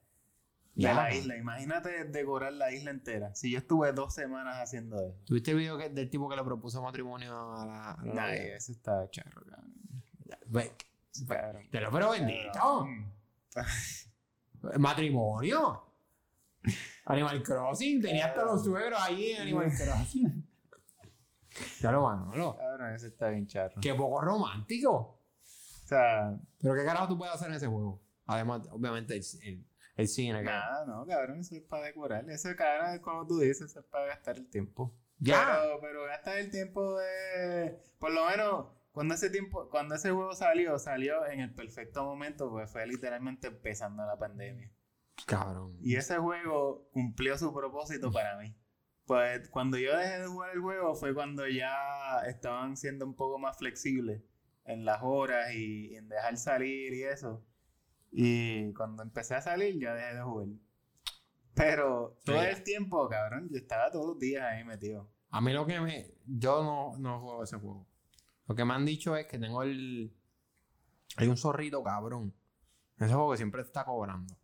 de 0.74 0.84
Ya. 0.84 0.94
la 0.96 1.14
isla. 1.14 1.38
Imagínate 1.38 2.04
decorar 2.06 2.52
la 2.52 2.74
isla 2.74 2.92
entera. 2.92 3.34
Si 3.36 3.52
yo 3.52 3.60
estuve 3.60 3.94
dos 3.94 4.14
semanas 4.16 4.58
haciendo 4.58 4.98
eso. 4.98 5.18
¿Tuviste 5.26 5.52
el 5.52 5.58
video 5.58 5.78
que- 5.78 5.90
del 5.90 6.10
tipo 6.10 6.28
que 6.28 6.36
le 6.36 6.44
propuso 6.44 6.82
matrimonio 6.82 7.54
a 7.56 7.66
la, 7.66 7.92
a 7.92 8.06
la 8.06 8.14
Nah, 8.14 8.34
eso 8.34 8.72
está 8.74 9.08
charro, 9.12 9.46
cabrón. 9.46 9.74
Ve, 10.48 10.72
Cabrón. 11.28 11.68
Te 11.72 11.80
lo 11.82 11.92
pero 11.92 12.12
bendito. 12.12 12.52
Cabrón. 12.54 13.14
Matrimonio. 14.80 15.82
Animal 17.06 17.44
Crossing. 17.44 18.02
Tenía 18.02 18.28
hasta 18.28 18.44
los 18.46 18.64
suegros 18.64 19.00
ahí 19.02 19.32
en 19.32 19.42
Animal 19.44 19.72
Crossing. 19.78 20.48
Ya 21.80 21.92
lo 21.92 22.02
Manolo. 22.02 22.56
Cabrón, 22.58 22.94
eso 22.96 23.08
está 23.08 23.30
bien 23.30 23.48
charro. 23.48 23.80
Qué 23.82 23.94
poco 23.94 24.22
romántico. 24.22 24.92
O 24.94 25.88
sea, 25.88 26.36
Pero 26.60 26.74
qué 26.76 26.84
carajo 26.84 27.08
tú 27.08 27.18
puedes 27.18 27.36
hacer 27.36 27.50
en 27.50 27.54
ese 27.56 27.68
juego. 27.68 28.02
Además, 28.26 28.68
obviamente, 28.72 29.16
el, 29.16 29.24
el, 29.44 29.66
el 29.96 30.08
cine. 30.08 30.42
nada, 30.42 30.84
no, 30.86 31.06
cabrón, 31.06 31.40
eso 31.42 31.56
es 31.56 31.62
para 31.62 31.84
decorar. 31.86 32.28
Eso, 32.30 32.50
cabrón, 32.58 32.96
es 32.96 33.00
como 33.02 33.28
tú 33.28 33.38
dices, 33.38 33.70
eso 33.70 33.82
es 33.82 33.86
para 33.86 34.08
gastar 34.08 34.36
el 34.38 34.50
tiempo. 34.50 34.96
Ya. 35.20 35.60
Pero, 35.62 35.80
pero 35.80 36.04
gastar 36.06 36.40
el 36.40 36.50
tiempo 36.50 36.98
de. 36.98 37.80
Por 38.00 38.12
lo 38.12 38.28
menos, 38.28 38.66
cuando 38.96 39.14
ese 39.14 39.30
tiempo, 39.30 39.68
cuando 39.70 39.96
ese 39.96 40.10
juego 40.12 40.34
salió, 40.34 40.80
salió 40.80 41.28
en 41.28 41.42
el 41.42 41.54
perfecto 41.54 42.06
momento, 42.06 42.50
pues 42.50 42.72
fue 42.72 42.88
literalmente 42.88 43.48
empezando 43.48 44.06
la 44.06 44.18
pandemia. 44.18 44.72
Cabrón. 45.26 45.78
Y 45.82 45.98
ese 45.98 46.16
juego 46.18 46.88
cumplió 46.94 47.38
su 47.38 47.54
propósito 47.54 48.10
para 48.10 48.38
mí. 48.38 48.56
Pues 49.06 49.50
cuando 49.50 49.78
yo 49.78 49.98
dejé 49.98 50.20
de 50.22 50.28
jugar 50.28 50.52
el 50.54 50.62
juego 50.62 50.96
fue 50.96 51.14
cuando 51.14 51.46
ya 51.46 52.22
estaban 52.26 52.78
siendo 52.78 53.06
un 53.06 53.18
poco 53.18 53.38
más 53.38 53.58
flexibles 53.58 54.24
en 54.64 54.86
las 54.86 55.02
horas 55.04 55.54
y 55.54 55.94
en 55.98 56.08
dejar 56.08 56.38
salir 56.38 56.94
y 56.94 57.04
eso. 57.04 57.46
Y 58.14 58.72
cuando 58.76 59.04
empecé 59.04 59.36
a 59.36 59.42
salir 59.42 59.78
ya 59.78 59.94
dejé 59.94 60.16
de 60.16 60.22
jugar. 60.22 60.48
Pero 61.54 62.18
todo 62.24 62.42
el 62.42 62.64
tiempo, 62.64 63.10
cabrón, 63.10 63.50
yo 63.52 63.58
estaba 63.58 63.92
todos 63.92 64.08
los 64.08 64.20
días 64.20 64.46
ahí 64.46 64.64
metido. 64.64 65.12
A 65.32 65.42
mí 65.42 65.52
lo 65.52 65.66
que 65.66 65.82
me. 65.82 66.14
Yo 66.26 66.64
no, 66.64 66.98
no 66.98 67.20
juego 67.20 67.44
ese 67.44 67.58
juego. 67.58 67.86
Lo 68.48 68.56
que 68.56 68.66
me 68.66 68.74
han 68.74 68.86
dicho 68.86 69.16
es 69.16 69.26
que 69.28 69.40
tengo 69.40 69.64
el. 69.64 70.14
Hay 71.18 71.28
un 71.28 71.38
zorrito 71.38 71.84
cabrón. 71.84 72.34
Ese 72.98 73.14
juego 73.14 73.32
que 73.32 73.38
siempre 73.38 73.62
te 73.62 73.68
está 73.68 73.86
cobrando. 73.86 74.36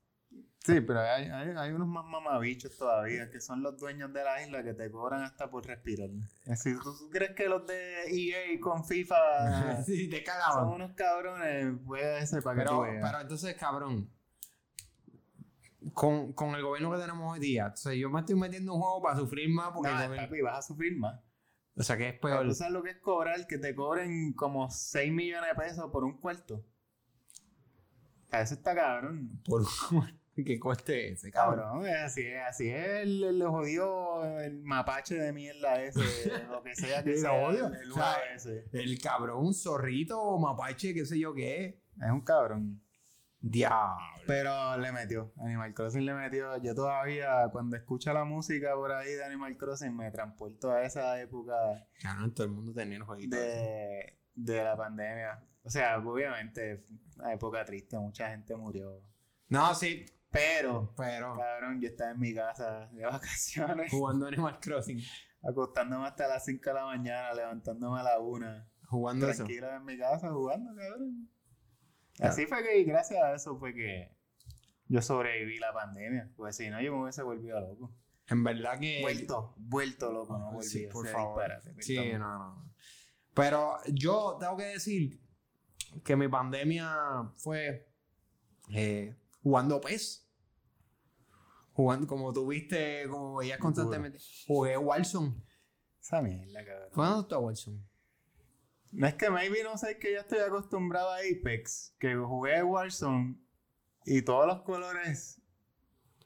Sí, 0.64 0.80
pero 0.82 1.00
hay, 1.00 1.26
hay, 1.26 1.50
hay 1.58 1.72
unos 1.72 1.88
más 1.88 2.06
mamabichos 2.06 2.78
todavía 2.78 3.32
que 3.32 3.42
son 3.42 3.64
los 3.64 3.80
dueños 3.80 4.14
de 4.14 4.24
la 4.24 4.44
isla 4.44 4.64
que 4.64 4.76
te 4.76 4.92
cobran 4.92 5.24
hasta 5.24 5.50
por 5.50 5.66
respirar. 5.66 6.10
Es 6.44 6.64
decir, 6.64 6.78
¿tú, 6.84 7.10
crees 7.10 7.32
que 7.32 7.50
los 7.50 7.66
de 7.66 8.04
EA 8.06 8.60
con 8.60 8.86
FIFA 8.86 9.84
sí, 9.86 10.08
te 10.08 10.24
son 10.54 10.68
unos 10.70 10.92
cabrones? 10.92 11.80
Puede 11.84 12.20
ese 12.20 12.44
para 12.44 12.58
que 12.58 12.70
tú 12.70 12.70
Pero, 12.70 12.82
veas. 12.82 13.04
pero 13.04 13.22
entonces, 13.22 13.56
cabrón. 13.56 14.10
Con, 15.94 16.34
con 16.34 16.54
el 16.54 16.62
gobierno 16.62 16.92
que 16.92 17.00
tenemos 17.00 17.34
hoy 17.34 17.40
día, 17.40 17.64
entonces 17.64 17.96
yo 17.96 18.08
me 18.12 18.20
estoy 18.20 18.36
metiendo 18.36 18.72
en 18.72 18.76
un 18.76 18.84
juego 18.84 19.02
para 19.02 19.18
sufrir 19.18 19.50
más 19.50 19.72
porque 19.74 19.90
No, 19.90 20.00
el 20.00 20.16
papi, 20.16 20.42
vas 20.42 20.60
a 20.60 20.62
sufrir 20.62 20.96
más. 20.96 21.20
O 21.76 21.84
sea 21.84 21.98
que 21.98 22.10
es 22.10 22.14
Pero 22.20 22.36
peor. 22.36 22.48
¿Tú 22.48 22.54
sabes 22.56 22.74
lo 22.74 22.84
que 22.84 22.92
es 22.92 22.98
cobrar? 22.98 23.48
Que 23.48 23.58
te 23.58 23.74
cobren 23.74 24.34
como 24.34 24.70
6 24.70 25.12
millones 25.12 25.50
de 25.50 25.56
pesos 25.56 25.90
por 25.92 26.04
un 26.04 26.18
cuarto. 26.20 26.56
O 28.28 28.30
sea, 28.30 28.42
eso 28.42 28.54
está 28.56 28.76
cabrón. 28.76 29.42
Por 29.46 29.64
que 30.36 30.60
cueste 30.60 31.12
ese, 31.12 31.32
cabrón. 31.32 31.84
Cabrón, 31.84 31.88
así 32.04 32.22
es, 32.22 32.42
así 32.48 32.70
es 32.70 32.88
el, 33.02 33.24
el 33.24 33.44
jodido, 33.48 34.40
el 34.40 34.64
mapache 34.64 35.16
de 35.16 35.34
mierda 35.34 35.82
ese, 35.84 36.02
lo 36.50 36.64
que 36.64 36.76
sea 36.76 37.04
que 37.04 37.18
sea, 37.18 37.34
odio. 37.34 37.68
el, 37.68 37.76
el 37.76 37.92
O 37.92 37.96
sea, 37.96 38.14
juego 38.14 38.36
ese. 38.36 38.66
El 38.72 39.00
cabrón, 39.02 39.54
zorrito, 39.54 40.40
mapache, 40.40 40.94
qué 40.94 41.06
sé 41.06 41.20
yo 41.20 41.34
qué 41.34 41.66
es. 41.66 41.76
Es 42.04 42.12
un 42.12 42.22
cabrón. 42.22 42.82
Diablo. 43.42 43.96
Pero 44.28 44.78
le 44.78 44.92
metió. 44.92 45.34
Animal 45.38 45.74
Crossing 45.74 46.06
le 46.06 46.14
metió. 46.14 46.58
Yo 46.62 46.76
todavía, 46.76 47.50
cuando 47.52 47.76
escucho 47.76 48.14
la 48.14 48.24
música 48.24 48.74
por 48.76 48.92
ahí 48.92 49.12
de 49.14 49.24
Animal 49.26 49.58
Crossing, 49.58 49.96
me 49.96 50.12
transporto 50.12 50.72
a 50.72 50.84
esa 50.84 51.20
época 51.20 51.54
Claro, 52.00 52.32
todo 52.34 52.46
el 52.46 52.54
mundo 52.54 52.74
tenía 52.74 52.98
el 52.98 53.04
jueguito. 53.04 53.36
de, 53.36 54.20
de 54.36 54.64
la 54.64 54.78
pandemia. 54.78 55.44
O 55.64 55.70
sea, 55.70 55.98
obviamente, 56.00 56.86
una 57.18 57.34
época 57.34 57.66
triste, 57.66 57.98
mucha 57.98 58.30
gente 58.30 58.56
murió. 58.56 59.02
No, 59.50 59.74
sí, 59.76 60.06
Pero, 60.32 60.94
pero 60.96 61.36
cabrón, 61.36 61.82
yo 61.82 61.90
estaba 61.90 62.12
en 62.12 62.20
mi 62.20 62.34
casa 62.34 62.88
de 62.92 63.06
vacaciones, 63.06 63.92
jugando 63.92 64.28
Animal 64.28 64.60
Crossing, 64.60 65.02
acostándome 65.44 66.08
hasta 66.08 66.28
las 66.28 66.46
5 66.46 66.62
de 66.70 66.74
la 66.74 66.86
mañana, 66.86 67.34
levantándome 67.34 68.00
a 68.00 68.04
la 68.04 68.20
1. 68.20 68.66
jugando 68.88 69.28
eso. 69.30 69.44
Tranquilo 69.44 69.70
en 69.76 69.84
mi 69.86 69.98
casa 69.98 70.30
jugando, 70.32 70.74
cabrón. 70.76 71.30
Así 72.20 72.46
fue 72.46 72.64
que, 72.64 72.84
gracias 72.84 73.22
a 73.24 73.34
eso, 73.34 73.58
fue 73.58 73.74
que 73.74 74.16
yo 74.88 75.02
sobreviví 75.02 75.58
la 75.58 75.74
pandemia. 75.74 76.32
Pues 76.36 76.56
si 76.56 76.70
no, 76.70 76.82
yo 76.82 76.94
me 76.94 77.04
hubiese 77.04 77.24
volvido 77.24 77.60
loco. 77.60 77.96
En 78.28 78.44
verdad 78.44 78.80
que. 78.80 79.00
Vuelto, 79.02 79.56
vuelto 79.58 80.12
loco, 80.12 80.38
no 80.38 80.52
volví. 80.52 80.68
Sí, 80.68 80.86
o 80.86 80.90
por 80.90 81.06
sea, 81.06 81.16
favor. 81.16 81.42
disparate, 81.44 81.82
Sí, 81.82 81.98
no, 82.14 82.38
no. 82.38 82.74
Pero 83.34 83.78
yo 83.88 84.38
tengo 84.40 84.58
que 84.58 84.66
decir 84.66 85.22
que 86.04 86.16
mi 86.16 86.28
pandemia 86.28 87.32
fue 87.38 87.90
eh, 88.74 89.16
jugando 89.42 89.80
PES. 89.82 90.28
Jugando, 91.74 92.06
como 92.06 92.34
tú 92.34 92.48
viste, 92.48 93.08
como 93.10 93.38
veías 93.38 93.58
constantemente. 93.58 94.20
Jugué 94.46 94.78
Warzone. 94.78 95.36
Esa 96.02 96.22
mierda, 96.22 96.66
cabrón. 96.66 96.90
¿Cuándo 96.94 97.22
está 97.22 97.38
Warzone? 97.38 97.91
No 98.92 99.08
es 99.08 99.14
que 99.16 99.30
maybe 99.30 99.64
no 99.64 99.78
sé 99.78 99.98
que 100.00 100.14
yo 100.14 100.20
estoy 100.20 100.40
acostumbrado 100.40 101.12
a 101.12 101.18
Apex, 101.18 101.96
que 102.00 102.16
jugué 102.16 102.62
Warzone 102.64 103.38
y 104.06 104.22
todos 104.24 104.46
los 104.48 104.62
colores 104.64 105.42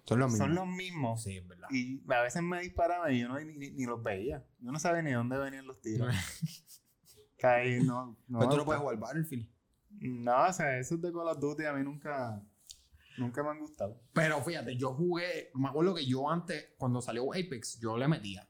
Son 0.06 0.20
los 0.20 0.32
mismos. 0.32 0.48
son 0.48 0.56
los 0.56 0.68
mismos. 0.68 1.24
Sí, 1.24 1.38
es 1.38 1.48
verdad. 1.48 1.68
Y 1.72 2.02
a 2.12 2.22
veces 2.22 2.42
me 2.42 2.62
disparaban 2.62 3.14
y 3.14 3.20
yo 3.20 3.28
no, 3.28 3.40
ni, 3.40 3.54
ni- 3.54 3.72
ni 3.72 3.86
los 3.86 4.02
veía. 4.02 4.44
Yo 4.60 4.72
no 4.72 4.80
sabía 4.80 5.02
ni 5.02 5.12
dónde 5.12 5.38
venían 5.38 5.68
los 5.68 5.80
tiros. 5.82 6.14
Que 7.38 7.82
no, 7.84 8.18
no, 8.30 8.40
Pero 8.40 8.50
tú 8.50 8.56
me 8.56 8.58
no 8.62 8.66
puedes 8.66 8.82
jugar 8.82 8.98
Battlefield. 8.98 9.48
No, 10.00 10.46
o 10.48 10.54
sea, 10.54 10.80
esos 10.80 11.02
de 11.02 11.12
Call 11.12 11.28
of 11.28 11.40
Duty 11.40 11.66
a 11.66 11.74
mí 11.74 11.84
nunca, 11.84 12.42
nunca 13.18 13.44
me 13.44 13.50
han 13.50 13.60
gustado. 13.60 14.02
Pero 14.14 14.42
fíjate, 14.42 14.76
yo 14.78 14.94
jugué, 14.94 15.52
me 15.54 15.68
acuerdo 15.68 15.94
que 15.94 16.06
yo 16.06 16.30
antes, 16.30 16.70
cuando 16.78 17.02
salió 17.02 17.32
Apex, 17.34 17.78
yo 17.82 17.98
le 17.98 18.08
metía. 18.08 18.48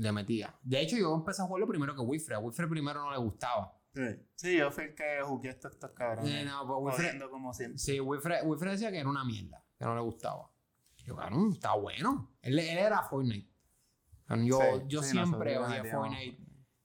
Le 0.00 0.12
metía. 0.12 0.54
De 0.62 0.80
hecho, 0.80 0.96
yo 0.96 1.14
empecé 1.14 1.42
a 1.42 1.44
jugarlo 1.44 1.66
primero 1.68 1.94
que 1.94 2.00
Wilfred. 2.00 2.36
A 2.36 2.38
Wilfred 2.38 2.68
primero 2.68 3.02
no 3.02 3.10
le 3.10 3.18
gustaba. 3.18 3.76
Sí, 3.94 4.02
sí 4.34 4.56
yo 4.56 4.70
fui 4.70 4.84
el 4.84 4.94
que 4.94 5.20
jugué 5.22 5.48
a 5.48 5.52
estos, 5.52 5.72
estos 5.72 5.90
cabrones. 5.90 6.30
Eh, 6.32 6.44
no, 6.44 6.66
pues 6.66 6.78
Wilfred, 6.80 7.04
jodiendo 7.06 7.30
como 7.30 7.52
siempre. 7.52 7.78
sí, 7.78 8.00
Wilfred, 8.00 8.44
Wilfred 8.46 8.70
decía 8.70 8.90
que 8.90 8.98
era 9.00 9.08
una 9.10 9.24
mierda, 9.24 9.62
que 9.78 9.84
no 9.84 9.94
le 9.94 10.00
gustaba. 10.00 10.50
Yo, 11.04 11.16
cabrón, 11.16 11.50
está 11.52 11.74
bueno. 11.74 12.30
Él, 12.40 12.58
él 12.58 12.78
era 12.78 13.02
Fortnite. 13.02 13.50
Yo, 14.44 14.58
Sí, 14.58 14.64
yo 14.86 15.02
sí, 15.02 15.10
siempre 15.10 15.58
odié 15.58 15.82
metíamos- 15.82 16.08
Fortnite. 16.08 16.38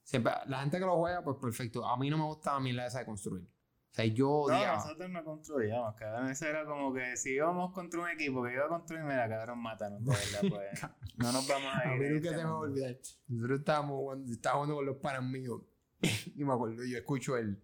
Siempre, 0.04 0.34
la 0.48 0.60
gente 0.62 0.78
que 0.80 0.86
lo 0.86 0.98
juega, 0.98 1.24
pues 1.24 1.38
perfecto. 1.38 1.86
A 1.88 1.96
mí 1.98 2.10
no 2.10 2.18
me 2.18 2.26
gustaba 2.26 2.60
mierda 2.60 2.86
esa 2.88 3.00
de 3.00 3.06
construir. 3.06 3.48
O 3.96 3.98
sea, 3.98 4.06
yo 4.08 4.46
No, 4.50 4.76
nosotros 4.76 5.10
no 5.10 5.24
construíamos, 5.24 5.96
cabrón. 5.96 6.30
Eso 6.30 6.46
era 6.48 6.66
como 6.66 6.94
que 6.94 7.16
si 7.16 7.36
íbamos 7.36 7.72
contra 7.72 8.02
un 8.02 8.10
equipo 8.10 8.44
que 8.44 8.52
iba 8.52 8.66
a 8.66 8.68
construir, 8.68 9.04
mira, 9.04 9.30
cabrón, 9.30 9.60
mátanos, 9.60 10.04
verdad, 10.04 10.42
pues. 10.50 10.92
no 11.16 11.32
nos 11.32 11.48
vamos 11.48 11.74
a 11.74 11.80
A 11.80 11.94
ir. 11.96 12.02
mí 12.02 12.06
en 12.08 12.14
nunca 12.16 12.30
se 12.32 12.36
me 12.36 12.44
va 12.44 12.50
a 12.50 12.58
olvidar. 12.58 12.98
Nosotros 13.30 13.60
estábamos 13.60 13.96
jugando, 13.96 14.34
jugando 14.52 14.76
con 14.76 14.86
los 14.86 14.98
panas 14.98 15.24
míos. 15.24 15.62
y 16.36 16.44
me 16.44 16.54
acuerdo, 16.54 16.84
yo 16.84 16.98
escucho 16.98 17.38
el. 17.38 17.64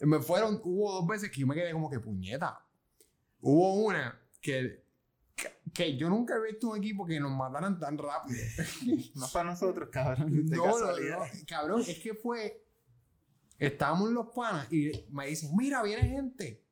Me 0.00 0.20
fueron, 0.20 0.60
hubo 0.62 0.92
dos 0.92 1.06
veces 1.06 1.30
que 1.30 1.40
yo 1.40 1.46
me 1.46 1.54
quedé 1.54 1.72
como 1.72 1.88
que 1.88 2.00
puñeta. 2.00 2.60
Hubo 3.40 3.76
una 3.82 4.20
que, 4.42 4.84
que, 5.72 5.96
yo 5.96 6.10
nunca 6.10 6.36
he 6.36 6.52
visto 6.52 6.68
un 6.68 6.76
equipo 6.76 7.06
que 7.06 7.18
nos 7.18 7.32
mataran 7.32 7.80
tan 7.80 7.96
rápido. 7.96 8.38
No 9.14 9.26
para 9.32 9.52
nosotros, 9.52 9.88
cabrón. 9.90 10.44
no, 10.50 10.78
no, 10.78 10.98
no, 10.98 11.24
cabrón, 11.48 11.80
es 11.80 11.98
que 11.98 12.12
fue. 12.12 12.62
Estábamos 13.58 14.10
los 14.10 14.28
panas 14.34 14.70
y 14.72 14.92
me 15.10 15.26
dicen, 15.26 15.50
mira, 15.56 15.82
viene 15.82 16.08
gente. 16.08 16.62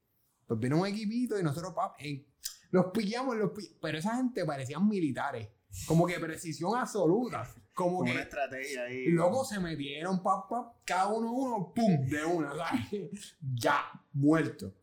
Pues 0.46 0.60
viene 0.60 0.76
un 0.76 0.86
equipito 0.86 1.38
y 1.38 1.42
nosotros, 1.42 1.72
pap, 1.74 1.94
eh, 2.00 2.26
los 2.70 2.86
pillamos, 2.86 3.36
los 3.36 3.52
pero 3.80 3.98
esa 3.98 4.16
gente 4.16 4.44
parecían 4.44 4.86
militares. 4.88 5.48
Como 5.86 6.06
que 6.06 6.18
precisión 6.20 6.76
absoluta. 6.76 7.48
Como 7.72 7.98
Como 7.98 8.04
que 8.04 8.12
una 8.12 8.22
estrategia 8.22 8.84
ahí. 8.84 8.96
y 9.06 9.10
luego 9.10 9.44
se 9.44 9.58
metieron, 9.58 10.22
pap, 10.22 10.48
pap, 10.48 10.76
cada 10.84 11.08
uno 11.08 11.32
uno, 11.32 11.72
pum, 11.74 12.06
de 12.06 12.24
una, 12.24 12.54
¿sabes? 12.54 13.36
ya, 13.40 13.84
muerto. 14.12 14.74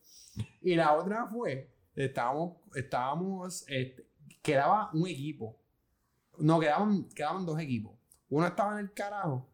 Y 0.61 0.75
la 0.75 0.93
otra 0.93 1.27
fue, 1.27 1.71
estábamos, 1.95 2.57
estábamos, 2.75 3.63
este, 3.67 4.07
quedaba 4.41 4.89
un 4.93 5.07
equipo. 5.07 5.57
No, 6.39 6.59
quedaban, 6.59 7.07
quedaban 7.09 7.45
dos 7.45 7.59
equipos. 7.59 7.93
Uno 8.29 8.47
estaba 8.47 8.73
en 8.73 8.79
el 8.79 8.93
carajo 8.93 9.50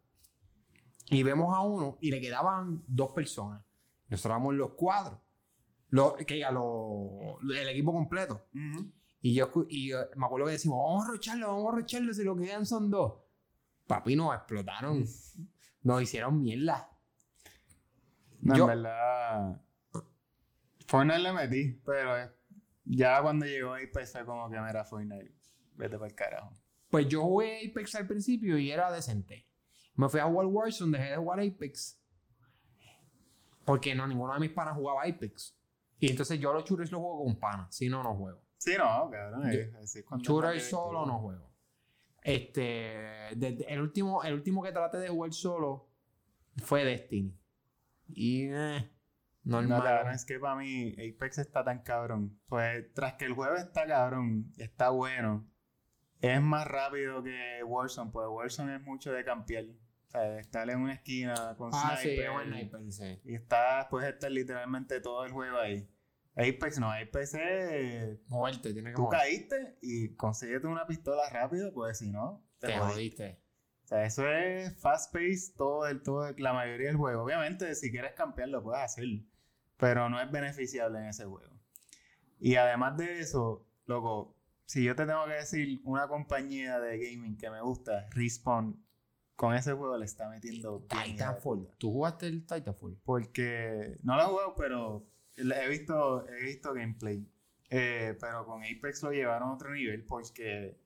y 1.09 1.23
vemos 1.23 1.55
a 1.55 1.61
uno 1.61 1.97
y 2.01 2.11
le 2.11 2.19
quedaban 2.21 2.83
dos 2.87 3.11
personas. 3.11 3.63
Nosotros 4.09 4.31
éramos 4.31 4.55
los 4.55 4.71
cuatro. 4.71 5.21
Los, 5.89 6.13
que 6.15 6.35
diga, 6.35 6.51
los- 6.51 7.37
el 7.43 7.69
equipo 7.69 7.93
completo. 7.93 8.45
Y 9.21 9.33
yo 9.33 9.51
y 9.69 9.91
me 10.15 10.25
acuerdo 10.25 10.45
que 10.47 10.53
decimos, 10.53 10.79
vamos 10.85 11.05
a 11.05 11.11
rocharlo, 11.11 11.47
vamos 11.47 11.73
a 11.73 11.77
rocharlo, 11.77 12.13
si 12.13 12.23
lo 12.23 12.35
que 12.35 12.43
quedan 12.45 12.65
son 12.65 12.89
dos. 12.89 13.13
Papi, 13.87 14.15
nos 14.15 14.35
explotaron. 14.35 15.05
Nos 15.83 16.01
hicieron 16.01 16.41
mierda. 16.41 16.89
No, 18.41 18.55
Yo- 18.55 18.63
en 18.63 18.67
verdad. 18.83 19.61
Fortnite 20.87 21.19
le 21.19 21.33
metí, 21.33 21.81
pero 21.85 22.17
eh, 22.17 22.29
ya 22.85 23.21
cuando 23.21 23.45
llegó 23.45 23.73
pues 23.91 24.11
fue 24.11 24.25
como 24.25 24.49
que 24.49 24.59
mira, 24.59 24.85
Fortnite, 24.85 25.33
vete 25.75 25.97
para 25.97 26.07
el 26.09 26.15
carajo. 26.15 26.51
Pues 26.89 27.07
yo 27.07 27.23
jugué 27.23 27.67
Apex 27.69 27.95
al 27.95 28.07
principio 28.07 28.57
y 28.57 28.71
era 28.71 28.91
decente. 28.91 29.46
Me 29.97 30.07
fui 30.07 30.19
a 30.19 30.25
jugar 30.25 30.45
Warzone, 30.45 30.97
dejé 30.97 31.11
de 31.11 31.17
jugar 31.17 31.39
Apex. 31.39 31.99
Porque 33.65 33.93
no, 33.93 34.07
ninguno 34.07 34.33
de 34.33 34.39
mis 34.39 34.51
panas 34.51 34.75
jugaba 34.75 35.01
Apex. 35.03 35.57
Y 35.99 36.11
entonces 36.11 36.39
yo 36.39 36.53
los 36.53 36.63
shooters 36.63 36.91
los 36.91 37.01
juego 37.01 37.23
con 37.25 37.39
panas, 37.39 37.75
si 37.75 37.89
no, 37.89 38.03
no 38.03 38.15
juego. 38.15 38.41
Sí, 38.57 38.75
no, 38.77 39.09
cabrón. 39.09 39.41
Más 39.41 40.63
solo 40.69 41.05
no 41.05 41.19
juego. 41.19 41.51
Este, 42.23 43.29
el 43.73 43.81
último, 43.81 44.23
el 44.23 44.35
último 44.35 44.61
que 44.61 44.71
traté 44.71 44.97
de 44.99 45.09
jugar 45.09 45.33
solo 45.33 45.89
fue 46.57 46.83
Destiny. 46.83 47.35
Y 48.09 48.47
eh, 48.49 48.91
No, 49.43 49.61
normal. 49.61 49.83
cabrón, 49.83 50.13
es 50.13 50.25
que 50.25 50.39
para 50.39 50.55
mí 50.55 50.93
Apex 50.93 51.39
está 51.39 51.63
tan 51.63 51.81
cabrón. 51.81 52.39
Pues 52.47 52.93
tras 52.93 53.13
que 53.15 53.25
el 53.25 53.33
juego 53.33 53.55
está 53.55 53.87
cabrón, 53.87 54.53
está 54.57 54.89
bueno, 54.89 55.47
es 56.21 56.41
más 56.41 56.67
rápido 56.67 57.23
que 57.23 57.63
Warzone, 57.63 58.11
pues 58.11 58.27
Warzone 58.29 58.75
es 58.75 58.81
mucho 58.81 59.11
de 59.11 59.23
campear. 59.23 59.65
O 60.07 60.09
sea, 60.11 60.39
estar 60.39 60.69
en 60.69 60.79
una 60.79 60.93
esquina 60.93 61.55
con 61.57 61.71
ah, 61.73 61.97
sí, 62.01 62.07
sniper. 62.15 62.25
es 62.25 62.31
un 62.35 62.43
sniper, 62.53 62.91
sí. 62.91 63.21
Y 63.25 63.35
está, 63.35 63.87
puedes 63.89 64.13
estar 64.13 64.31
literalmente 64.31 65.01
todo 65.01 65.25
el 65.25 65.31
juego 65.31 65.57
ahí. 65.59 65.89
Apex 66.35 66.79
no, 66.79 66.91
Apex 66.91 67.33
es. 67.33 68.19
Moverte, 68.27 68.71
tiene 68.73 68.91
que 68.91 68.95
Tú 68.95 69.03
mover. 69.03 69.19
caíste 69.19 69.77
y 69.81 70.15
consíguete 70.15 70.67
una 70.67 70.85
pistola 70.85 71.29
rápido, 71.31 71.73
pues 71.73 71.97
si 71.97 72.11
no, 72.11 72.45
te, 72.59 72.67
Te 72.67 72.77
jodiste. 72.77 72.93
jodiste. 72.93 73.41
O 73.83 73.87
sea, 73.87 74.05
eso 74.05 74.27
es 74.29 74.79
fast 74.81 75.13
pace 75.13 75.53
todo 75.57 75.87
el, 75.87 76.01
todo 76.03 76.27
el- 76.27 76.35
la 76.37 76.53
mayoría 76.53 76.87
del 76.87 76.97
juego. 76.97 77.23
Obviamente, 77.23 77.73
si 77.75 77.89
quieres 77.91 78.13
campear, 78.13 78.49
lo 78.49 78.61
puedes 78.63 78.83
hacer. 78.83 79.05
Pero 79.77 80.09
no 80.09 80.21
es 80.21 80.29
beneficiable 80.31 80.99
en 80.99 81.05
ese 81.05 81.25
juego. 81.25 81.53
Y 82.39 82.55
además 82.55 82.97
de 82.97 83.19
eso, 83.19 83.65
loco, 83.85 84.37
si 84.65 84.83
yo 84.83 84.95
te 84.95 85.05
tengo 85.05 85.25
que 85.25 85.33
decir 85.33 85.81
una 85.85 86.07
compañía 86.07 86.79
de 86.79 86.97
gaming 86.99 87.37
que 87.37 87.49
me 87.49 87.61
gusta, 87.61 88.07
Respawn, 88.11 88.85
con 89.37 89.53
ese 89.55 89.71
juego 89.73 89.97
le 89.97 90.05
está 90.05 90.27
metiendo 90.29 90.79
bien, 90.91 91.15
Titanfall. 91.15 91.69
¿Tú 91.77 91.91
jugaste 91.91 92.25
el 92.25 92.45
Titanfall? 92.45 92.99
Porque 93.05 93.95
no 94.01 94.15
lo 94.15 94.23
he 94.23 94.25
jugado, 94.25 94.55
pero 94.55 95.07
he 95.35 95.69
visto, 95.69 96.27
he 96.27 96.43
visto 96.43 96.73
gameplay. 96.73 97.25
Eh, 97.69 98.17
pero 98.19 98.45
con 98.45 98.63
Apex 98.63 99.03
lo 99.03 99.11
llevaron 99.11 99.49
a 99.49 99.53
otro 99.53 99.71
nivel 99.71 100.03
porque 100.05 100.79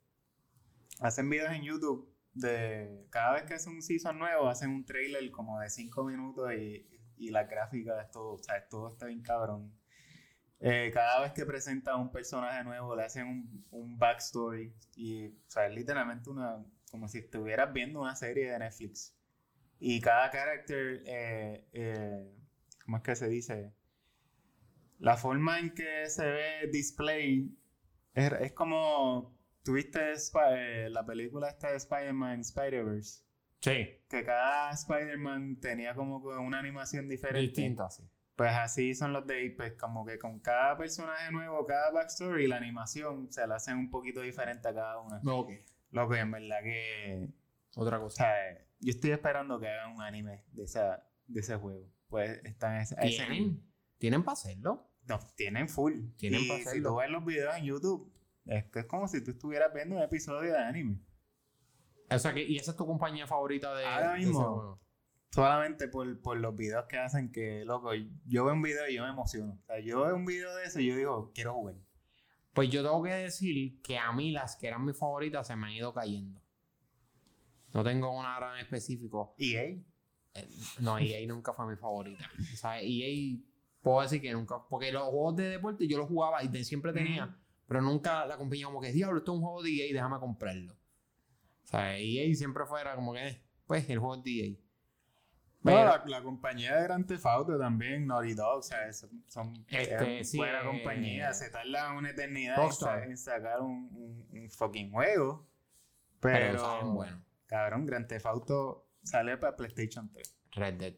hacen 1.00 1.30
videos 1.30 1.54
en 1.54 1.64
YouTube 1.64 2.14
de 2.34 3.08
cada 3.10 3.34
vez 3.34 3.44
que 3.44 3.54
es 3.54 3.68
un 3.68 3.82
season 3.82 4.20
nuevo, 4.20 4.50
hacen 4.50 4.72
un 4.72 4.86
trailer 4.86 5.32
como 5.32 5.60
de 5.60 5.70
5 5.70 6.04
minutos 6.04 6.52
y, 6.54 6.86
y 7.18 7.30
la 7.30 7.46
gráfica 7.46 8.02
es 8.02 8.12
todo, 8.12 8.34
o 8.34 8.38
sea, 8.38 8.68
todo 8.68 8.90
está 8.90 9.06
bien 9.06 9.22
cabrón. 9.22 9.74
Eh, 10.60 10.92
cada 10.94 11.22
vez 11.22 11.32
que 11.32 11.46
presenta 11.46 11.96
un 11.96 12.12
personaje 12.12 12.64
nuevo, 12.66 12.96
le 12.98 13.04
hacen 13.04 13.28
un, 13.28 13.66
un 13.72 13.98
backstory 13.98 14.76
y, 14.96 15.28
o 15.28 15.50
sea, 15.50 15.68
es 15.68 15.74
literalmente 15.74 16.30
una, 16.30 16.64
como 16.92 17.08
si 17.08 17.20
estuvieras 17.20 17.74
viendo 17.74 18.02
una 18.02 18.16
serie 18.16 18.52
de 18.52 18.60
Netflix. 18.60 19.18
Y 19.80 20.00
cada 20.02 20.30
character, 20.30 21.02
eh, 21.06 21.68
eh, 21.74 22.36
¿cómo 22.86 22.98
es 22.98 23.04
que 23.04 23.16
se 23.16 23.30
dice? 23.30 23.74
La 25.00 25.18
forma 25.18 25.60
en 25.60 25.74
que 25.74 26.08
se 26.10 26.24
ve 26.24 26.70
display 26.72 27.58
es, 28.14 28.32
es 28.34 28.52
como, 28.52 29.36
¿tuviste 29.64 30.14
eh, 30.52 30.90
la 30.92 31.06
película 31.06 31.50
esta 31.50 31.72
de 31.72 31.78
Spider-Man, 31.78 32.42
Spider-Verse? 32.42 33.24
Sí. 33.62 33.88
Que 34.10 34.24
cada 34.24 34.72
Spider-Man 34.72 35.60
tenía 35.60 35.96
como 35.96 36.18
una 36.18 36.60
animación 36.60 37.08
diferente. 37.08 37.42
Distinto, 37.42 37.84
así. 37.84 38.04
Pues 38.36 38.52
así 38.54 38.96
son 38.96 39.14
los 39.14 39.26
de 39.28 39.54
Apex, 39.54 39.78
como 39.78 40.06
que 40.06 40.18
con 40.18 40.40
cada 40.40 40.78
personaje 40.78 41.32
nuevo, 41.32 41.66
cada 41.66 41.92
backstory, 41.92 42.48
la 42.48 42.58
animación 42.58 43.32
se 43.32 43.46
la 43.46 43.56
hacen 43.56 43.78
un 43.78 43.90
poquito 43.90 44.22
diferente 44.22 44.68
a 44.68 44.74
cada 44.74 45.00
una. 45.00 45.22
Ok. 45.26 45.52
Lo 45.92 46.10
que 46.10 46.20
en 46.20 46.32
verdad 46.32 46.64
que. 46.64 47.30
Otra 47.76 48.00
cosa. 48.00 48.28
yo 48.80 48.92
estoy 48.92 49.12
esperando 49.12 49.60
que 49.60 49.68
hagan 49.68 49.94
un 49.94 50.02
anime 50.02 50.44
de, 50.52 50.64
esa, 50.64 51.08
de 51.28 51.40
ese 51.40 51.56
juego. 51.56 51.88
Pues 52.08 52.42
están 52.44 52.74
a 52.76 52.82
ese. 52.82 52.96
¿Tienen? 52.96 53.64
¿Tienen 53.98 54.24
para 54.24 54.34
hacerlo? 54.34 54.90
No, 55.08 55.20
tienen 55.36 55.70
full. 55.70 55.94
Tienen 56.18 56.42
y 56.42 56.48
pa' 56.48 56.56
si 56.56 56.62
hacerlo. 56.62 56.90
tú 56.90 56.96
ves 56.98 57.10
los 57.10 57.26
videos 57.26 57.56
en 57.56 57.66
YouTube, 57.66 58.14
es 58.46 58.66
que 58.66 58.80
es 58.80 58.86
como 58.86 59.08
si 59.08 59.24
tú 59.24 59.32
estuvieras 59.32 59.74
viendo 59.74 59.96
un 59.96 60.02
episodio 60.02 60.52
de 60.52 60.60
anime. 60.60 61.00
O 62.10 62.20
sea, 62.20 62.34
que, 62.34 62.44
¿y 62.44 62.58
esa 62.58 62.72
es 62.72 62.78
tu 62.78 62.86
compañía 62.86 63.26
favorita 63.26 63.74
de, 63.74 63.86
Ahora 63.86 64.14
de 64.14 64.20
ese 64.20 64.28
mismo. 64.28 64.44
juego? 64.44 64.82
Solamente 65.30 65.88
por, 65.88 66.22
por 66.22 66.38
los 66.38 66.56
videos 66.56 66.86
que 66.88 66.98
hacen 66.98 67.32
que, 67.32 67.64
loco, 67.64 67.94
yo 68.26 68.44
veo 68.44 68.54
un 68.54 68.62
video 68.62 68.88
y 68.90 68.96
yo 68.96 69.04
me 69.04 69.10
emociono. 69.12 69.54
O 69.54 69.66
sea, 69.66 69.80
yo 69.80 70.02
veo 70.04 70.16
un 70.16 70.26
video 70.26 70.54
de 70.56 70.66
eso 70.66 70.80
y 70.82 70.88
yo 70.88 70.96
digo, 70.98 71.32
quiero 71.34 71.54
jugar. 71.54 71.76
Pues 72.54 72.70
yo 72.70 72.84
tengo 72.84 73.02
que 73.04 73.12
decir 73.12 73.82
que 73.82 73.98
a 73.98 74.12
mí 74.12 74.32
las 74.32 74.56
que 74.58 74.68
eran 74.68 74.84
mis 74.86 74.98
favoritas 74.98 75.48
se 75.48 75.56
me 75.56 75.68
han 75.68 75.74
ido 75.74 75.94
cayendo. 75.94 76.42
No 77.74 77.84
tengo 77.84 78.12
una 78.18 78.38
en 78.56 78.60
específico. 78.66 79.34
EA. 79.38 79.64
Eh, 80.34 80.50
No, 80.80 80.98
EA 81.00 81.26
nunca 81.28 81.54
fue 81.54 81.66
mi 81.68 81.76
favorita. 81.78 82.30
O 82.54 82.58
sea, 82.58 82.82
EA 82.82 83.38
puedo 83.82 84.02
decir 84.02 84.22
que 84.22 84.34
nunca. 84.34 84.56
Porque 84.70 84.92
los 84.92 85.04
juegos 85.04 85.36
de 85.38 85.50
deporte 85.50 85.88
yo 85.88 85.98
los 85.98 86.08
jugaba 86.08 86.44
y 86.44 86.50
de- 86.50 86.64
siempre 86.66 86.92
tenía. 86.92 87.26
Ujú. 87.26 87.34
Pero 87.68 87.82
nunca 87.82 88.26
la 88.26 88.38
compañía 88.38 88.66
como 88.66 88.82
que, 88.82 88.92
diablo, 88.92 89.20
esto 89.20 89.32
es 89.32 89.38
un 89.38 89.44
juego 89.44 89.64
de 89.64 89.70
EA, 89.72 89.94
déjame 89.94 90.20
comprarlo. 90.20 90.74
O 90.74 91.68
sea, 91.68 91.98
EA 91.98 92.36
siempre 92.36 92.66
fuera 92.66 92.96
como 92.96 93.14
que, 93.14 93.26
eh, 93.28 93.42
pues, 93.66 93.90
el 93.90 94.00
juego 94.00 94.18
de 94.22 94.32
EA. 94.32 94.56
No, 95.64 95.72
Pero- 95.72 95.86
la, 95.86 96.04
la 96.08 96.24
compañía 96.24 96.76
de 96.76 96.84
Grand 96.84 97.06
Theft 97.08 97.26
Auto 97.26 97.58
también, 97.60 98.08
Naughty 98.08 98.34
Dog, 98.34 98.58
o 98.60 98.62
sea, 98.64 98.92
son, 98.94 99.24
son 99.28 99.54
Este, 99.70 100.24
sí, 100.24 100.38
buena 100.38 100.62
eh, 100.62 100.66
compañía. 100.66 101.34
Se 101.34 101.50
tardan 101.52 101.98
una 101.98 102.10
eternidad 102.10 102.56
en, 103.06 103.16
sacar 103.18 103.62
un, 103.62 103.90
un, 103.94 104.40
un 104.42 104.50
fucking 104.50 104.92
juego. 104.92 105.48
Pero, 106.20 106.92
bueno. 106.94 107.24
cabrón, 107.46 107.86
Grand 107.86 108.08
Theft 108.08 108.26
Auto 108.26 108.88
sale 109.04 109.38
para 109.38 109.56
PlayStation 109.56 110.12
3. 110.12 110.36
Red 110.54 110.74
Dead. 110.76 110.94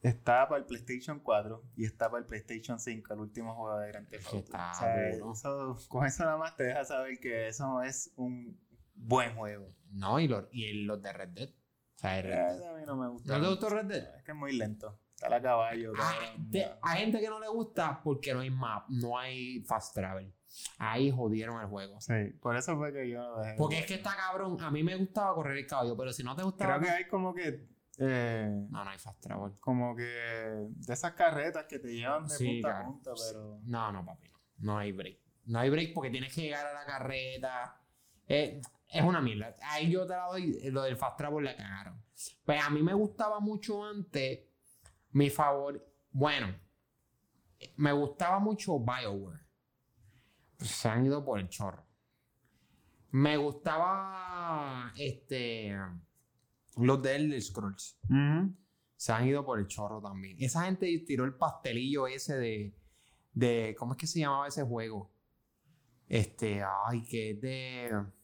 Está 0.00 0.48
para 0.48 0.60
el 0.60 0.66
PlayStation 0.66 1.18
4 1.20 1.62
y 1.76 1.84
está 1.84 2.08
para 2.08 2.20
el 2.20 2.26
PlayStation 2.26 2.78
5, 2.78 3.14
el 3.14 3.20
último 3.20 3.54
juego 3.56 3.78
de 3.78 3.88
Grand 3.88 4.08
Theft 4.08 4.26
Auto. 4.26 4.38
está 4.38 4.70
O 4.70 4.74
sea, 4.74 5.08
eso- 5.08 5.88
con 5.88 6.06
eso 6.06 6.24
nada 6.24 6.36
más 6.36 6.56
te 6.56 6.64
deja 6.64 6.84
saber 6.84 7.18
que 7.18 7.48
eso 7.48 7.82
es 7.82 8.12
un 8.16 8.60
buen 8.94 9.34
juego. 9.36 9.72
No, 9.90 10.20
y, 10.20 10.28
los 10.28 10.46
y 10.52 10.84
los 10.84 11.02
de 11.02 11.12
Red 11.12 11.28
Dead. 11.30 11.48
O 11.98 12.58
sea, 12.58 12.70
a 12.70 12.74
mí 12.74 12.82
no 12.86 12.96
me 12.96 13.08
gusta. 13.08 13.36
¿No 13.36 13.42
te 13.44 13.48
gustó 13.50 13.68
Red 13.70 13.86
Dead? 13.86 14.16
Es 14.16 14.22
que 14.24 14.32
es 14.32 14.36
muy 14.36 14.52
lento. 14.56 14.98
Está 15.20 15.34
a 15.34 15.42
caballo. 15.42 15.92
Ah, 15.98 16.12
hay 16.82 17.00
gente 17.00 17.18
que 17.20 17.28
no 17.28 17.40
le 17.40 17.48
gusta 17.48 18.00
porque 18.04 18.32
no 18.32 18.40
hay 18.40 18.50
map, 18.50 18.88
no 18.88 19.18
hay 19.18 19.60
fast 19.64 19.94
travel. 19.94 20.32
Ahí 20.78 21.10
jodieron 21.10 21.60
el 21.60 21.66
juego. 21.66 22.00
Sí, 22.00 22.14
por 22.40 22.56
eso 22.56 22.76
fue 22.76 22.92
que 22.92 23.08
yo 23.10 23.20
lo 23.20 23.40
dejé. 23.40 23.56
Porque 23.58 23.78
es 23.80 23.86
que 23.86 23.94
está 23.94 24.14
cabrón. 24.16 24.56
A 24.60 24.70
mí 24.70 24.82
me 24.84 24.94
gustaba 24.96 25.34
correr 25.34 25.58
el 25.58 25.66
caballo, 25.66 25.96
pero 25.96 26.12
si 26.12 26.22
no 26.22 26.36
te 26.36 26.42
gustaba. 26.44 26.78
Creo 26.78 26.88
que 26.88 26.96
hay 26.96 27.04
como 27.08 27.34
que. 27.34 27.68
eh, 27.98 28.48
No, 28.70 28.84
no 28.84 28.90
hay 28.90 28.98
fast 28.98 29.20
travel. 29.20 29.52
como 29.58 29.96
que. 29.96 30.04
De 30.04 30.94
esas 30.94 31.12
carretas 31.14 31.66
que 31.68 31.80
te 31.80 31.88
llevan 31.88 32.24
de 32.26 32.34
Sí, 32.36 32.60
punta 32.62 32.80
a 32.80 32.84
punta, 32.84 33.10
pero. 33.28 33.60
No, 33.64 33.92
no, 33.92 34.04
papi. 34.06 34.28
No, 34.28 34.72
no 34.72 34.78
hay 34.78 34.92
break. 34.92 35.18
No 35.46 35.58
hay 35.58 35.70
break 35.70 35.94
porque 35.94 36.10
tienes 36.10 36.32
que 36.32 36.42
llegar 36.42 36.64
a 36.66 36.72
la 36.72 36.84
carreta. 36.86 37.80
Eh, 38.28 38.60
es 38.88 39.04
una 39.04 39.20
mierda. 39.20 39.54
Ahí 39.62 39.90
yo 39.90 40.06
te 40.06 40.14
la 40.14 40.26
doy. 40.26 40.58
Lo 40.70 40.82
del 40.82 40.96
fast 40.96 41.18
travel 41.18 41.44
le 41.44 41.56
cagaron. 41.56 42.02
Pues 42.44 42.62
a 42.62 42.70
mí 42.70 42.82
me 42.82 42.94
gustaba 42.94 43.38
mucho 43.40 43.84
antes. 43.84 44.40
Mi 45.12 45.30
favor. 45.30 45.84
Bueno, 46.10 46.54
me 47.76 47.92
gustaba 47.92 48.38
mucho 48.38 48.78
BioWare. 48.78 49.46
Se 50.58 50.88
han 50.88 51.06
ido 51.06 51.24
por 51.24 51.38
el 51.38 51.48
chorro. 51.48 51.86
Me 53.10 53.36
gustaba. 53.36 54.92
Este. 54.96 55.76
Los 56.76 57.02
de 57.02 57.16
Elder 57.16 57.42
Scrolls. 57.42 57.98
Se 58.96 59.12
han 59.12 59.28
ido 59.28 59.44
por 59.44 59.58
el 59.58 59.66
chorro 59.66 60.00
también. 60.00 60.36
Esa 60.40 60.64
gente 60.64 60.86
tiró 61.06 61.24
el 61.24 61.34
pastelillo 61.34 62.06
ese 62.06 62.36
de. 62.36 62.74
de 63.32 63.76
¿Cómo 63.78 63.92
es 63.92 63.98
que 63.98 64.06
se 64.06 64.20
llamaba 64.20 64.48
ese 64.48 64.62
juego? 64.62 65.12
Este. 66.08 66.62
Ay, 66.86 67.04
que 67.04 67.30
es 67.30 67.40
de. 67.40 68.17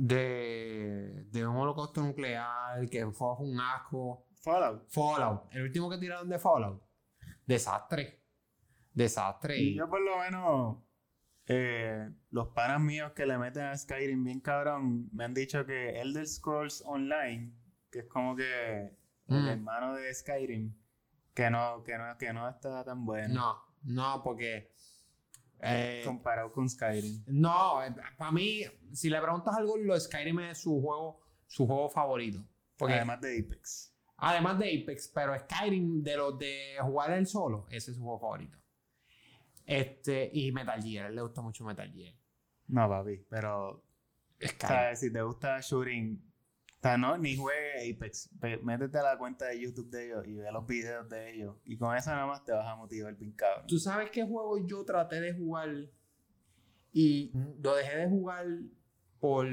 De. 0.00 1.24
De 1.30 1.46
un 1.46 1.56
holocausto 1.56 2.02
nuclear. 2.02 2.88
Que 2.88 3.06
fue 3.10 3.34
un 3.38 3.60
asco. 3.60 4.26
Fallout. 4.42 4.88
Fallout. 4.88 5.42
El 5.52 5.64
último 5.64 5.90
que 5.90 5.98
tiraron 5.98 6.28
de 6.28 6.38
Fallout. 6.38 6.82
Desastre. 7.46 8.22
Desastre. 8.94 9.58
Y 9.58 9.76
yo 9.76 9.88
por 9.88 10.00
lo 10.00 10.18
menos. 10.18 10.78
eh, 11.46 12.08
los 12.30 12.48
panas 12.48 12.80
míos 12.80 13.12
que 13.14 13.26
le 13.26 13.36
meten 13.36 13.64
a 13.64 13.76
Skyrim 13.76 14.22
bien 14.24 14.40
cabrón 14.40 15.08
me 15.12 15.24
han 15.24 15.34
dicho 15.34 15.66
que 15.66 16.00
Elder 16.00 16.26
Scrolls 16.26 16.82
Online, 16.86 17.52
que 17.90 18.00
es 18.00 18.06
como 18.06 18.36
que 18.36 18.96
el 19.28 19.42
Mm. 19.42 19.48
hermano 19.48 19.94
de 19.94 20.12
Skyrim, 20.14 20.74
que 21.34 21.50
no, 21.50 21.82
que 21.82 21.98
no, 21.98 22.16
que 22.18 22.32
no 22.32 22.48
está 22.48 22.84
tan 22.84 23.04
bueno 23.04 23.34
No, 23.34 23.56
no, 23.82 24.22
porque. 24.22 24.72
Eh, 25.62 26.02
comparado 26.04 26.52
con 26.52 26.68
Skyrim. 26.68 27.24
no, 27.26 27.80
para 28.16 28.30
mí, 28.32 28.62
si 28.92 29.08
le 29.10 29.20
preguntas 29.20 29.54
algo, 29.56 29.76
lo 29.76 29.98
Skyrim 29.98 30.40
es 30.40 30.58
su 30.62 30.80
juego, 30.80 31.20
su 31.46 31.66
juego 31.66 31.88
favorito. 31.88 32.44
Porque 32.76 32.94
Además 32.94 33.20
de 33.20 33.38
Apex. 33.40 33.94
Además 34.16 34.58
de 34.58 34.82
Apex, 34.82 35.08
pero 35.14 35.38
Skyrim, 35.38 36.02
de 36.02 36.16
los 36.16 36.38
de 36.38 36.76
jugar 36.80 37.10
él 37.12 37.26
solo, 37.26 37.66
ese 37.70 37.90
es 37.90 37.96
su 37.96 38.02
juego 38.02 38.18
favorito. 38.18 38.58
Este, 39.66 40.30
y 40.32 40.50
Metal 40.52 40.82
Gear, 40.82 41.06
a 41.06 41.08
él 41.08 41.14
le 41.14 41.22
gusta 41.22 41.42
mucho 41.42 41.64
Metal 41.64 41.90
Gear. 41.92 42.14
No, 42.68 42.88
papi, 42.88 43.24
pero 43.28 43.68
O 43.70 43.82
Skyrim. 44.40 44.68
sea, 44.68 44.96
si 44.96 45.12
te 45.12 45.22
gusta 45.22 45.60
shooting, 45.60 46.29
o 46.80 46.82
sea, 46.82 46.96
no, 46.96 47.18
ni 47.18 47.36
juegue 47.36 47.92
Apex. 47.92 48.30
Métete 48.62 48.98
a 48.98 49.02
la 49.02 49.18
cuenta 49.18 49.44
de 49.44 49.60
YouTube 49.60 49.90
de 49.90 50.06
ellos 50.06 50.26
y 50.26 50.32
ve 50.32 50.50
los 50.50 50.66
videos 50.66 51.06
de 51.10 51.34
ellos. 51.34 51.56
Y 51.66 51.76
con 51.76 51.94
eso 51.94 52.08
nada 52.08 52.26
más 52.26 52.42
te 52.42 52.52
vas 52.52 52.66
a 52.66 52.74
motivar 52.74 53.14
bien 53.16 53.32
cabrón. 53.32 53.66
¿Tú 53.66 53.78
sabes 53.78 54.10
qué 54.10 54.24
juego 54.24 54.66
yo 54.66 54.82
traté 54.86 55.20
de 55.20 55.34
jugar 55.34 55.68
y 56.90 57.32
lo 57.62 57.74
dejé 57.74 57.98
de 57.98 58.08
jugar 58.08 58.46
por 59.20 59.46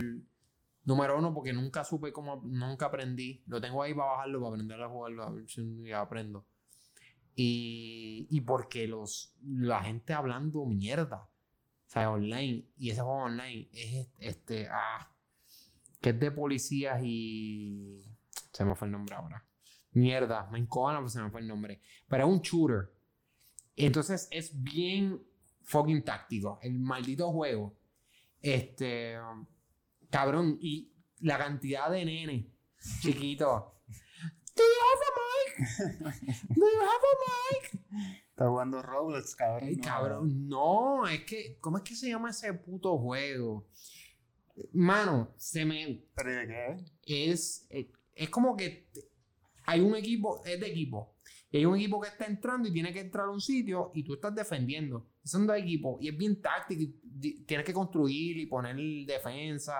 número 0.85 1.17
uno 1.17 1.33
porque 1.33 1.51
nunca 1.51 1.83
supe 1.83 2.13
cómo, 2.13 2.41
nunca 2.45 2.85
aprendí. 2.85 3.43
Lo 3.45 3.59
tengo 3.59 3.83
ahí 3.83 3.93
para 3.93 4.11
bajarlo, 4.11 4.39
para 4.39 4.51
aprender 4.51 4.81
a 4.81 4.87
jugarlo, 4.87 5.23
a 5.23 5.31
ver 5.31 5.49
si 5.49 5.91
aprendo. 5.91 6.45
Y, 7.35 8.25
y 8.29 8.39
porque 8.39 8.87
los, 8.87 9.35
la 9.43 9.83
gente 9.83 10.13
hablando 10.13 10.65
mierda, 10.65 11.23
o 11.87 11.89
sea, 11.89 12.09
online, 12.09 12.69
y 12.77 12.91
ese 12.91 13.01
juego 13.01 13.23
online 13.23 13.69
es 13.73 14.07
este, 14.17 14.69
ah, 14.71 15.11
que 16.01 16.09
es 16.09 16.19
de 16.19 16.31
policías 16.31 17.01
y... 17.03 18.03
Se 18.51 18.65
me 18.65 18.75
fue 18.75 18.87
el 18.87 18.91
nombre 18.91 19.15
ahora. 19.15 19.45
Mierda, 19.91 20.47
me 20.51 20.59
encojona, 20.59 20.99
pero 20.99 21.09
se 21.09 21.21
me 21.21 21.29
fue 21.29 21.41
el 21.41 21.47
nombre. 21.47 21.81
Pero 22.07 22.25
es 22.25 22.29
un 22.29 22.41
shooter. 22.41 22.93
Entonces 23.75 24.27
es 24.31 24.51
bien 24.63 25.23
fucking 25.63 26.03
táctico. 26.03 26.59
El 26.61 26.79
maldito 26.79 27.31
juego. 27.31 27.77
Este. 28.41 29.17
Cabrón. 30.09 30.57
Y 30.61 30.91
la 31.19 31.37
cantidad 31.37 31.89
de 31.91 32.05
nenes 32.05 32.45
chiquitos. 33.01 33.63
Do 34.55 34.63
you 34.63 34.81
have 34.89 35.03
a 35.05 35.13
mic? 35.23 36.47
Do 36.49 36.65
you 36.65 36.81
have 36.81 37.05
a 37.11 37.15
mic? 37.51 38.17
Estás 38.29 38.47
jugando 38.47 38.81
Roblox, 38.81 39.35
cabrón. 39.35 39.69
Ay, 39.69 39.75
no. 39.75 39.83
cabrón. 39.83 40.47
No, 40.47 41.07
es 41.07 41.23
que. 41.25 41.57
¿Cómo 41.59 41.77
es 41.77 41.83
que 41.83 41.95
se 41.95 42.09
llama 42.09 42.31
ese 42.31 42.53
puto 42.53 42.97
juego? 42.97 43.67
Mano, 44.73 45.33
se 45.37 45.65
me. 45.65 46.03
¿Pero 46.15 46.31
de 46.31 46.47
qué? 46.47 47.31
es, 47.31 47.65
es, 47.69 47.87
es 48.15 48.29
como 48.29 48.55
que 48.57 48.87
hay 49.65 49.81
un 49.81 49.95
equipo, 49.95 50.41
es 50.45 50.59
de 50.59 50.67
equipo. 50.67 51.15
Y 51.51 51.57
hay 51.57 51.65
un 51.65 51.75
equipo 51.75 52.01
que 52.01 52.09
está 52.09 52.25
entrando 52.25 52.67
y 52.67 52.73
tiene 52.73 52.91
que 52.91 52.99
entrar 52.99 53.27
a 53.27 53.31
un 53.31 53.39
sitio 53.41 53.91
y 53.93 54.03
tú 54.03 54.15
estás 54.15 54.33
defendiendo. 54.35 55.07
Son 55.23 55.45
dos 55.47 55.57
equipos 55.57 56.01
y 56.01 56.09
es 56.09 56.17
bien 56.17 56.41
táctico. 56.41 56.81
y 57.21 57.43
Tienes 57.45 57.65
que 57.65 57.73
construir 57.73 58.37
y 58.37 58.45
poner 58.47 58.75
defensa. 59.05 59.75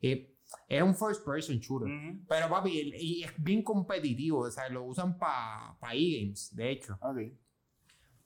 Eh, 0.00 0.34
es 0.68 0.82
un 0.82 0.94
first 0.94 1.24
person 1.24 1.58
shooter. 1.58 1.88
Pero 2.28 2.48
papi, 2.48 2.78
el- 2.80 2.94
y 2.94 3.22
es 3.24 3.32
bien 3.38 3.62
competitivo. 3.62 4.40
O 4.40 4.50
sea, 4.50 4.68
lo 4.68 4.84
usan 4.84 5.18
para 5.18 5.76
pa 5.80 5.94
e-games, 5.94 6.54
de 6.54 6.70
hecho. 6.72 6.98
Ok. 7.00 7.18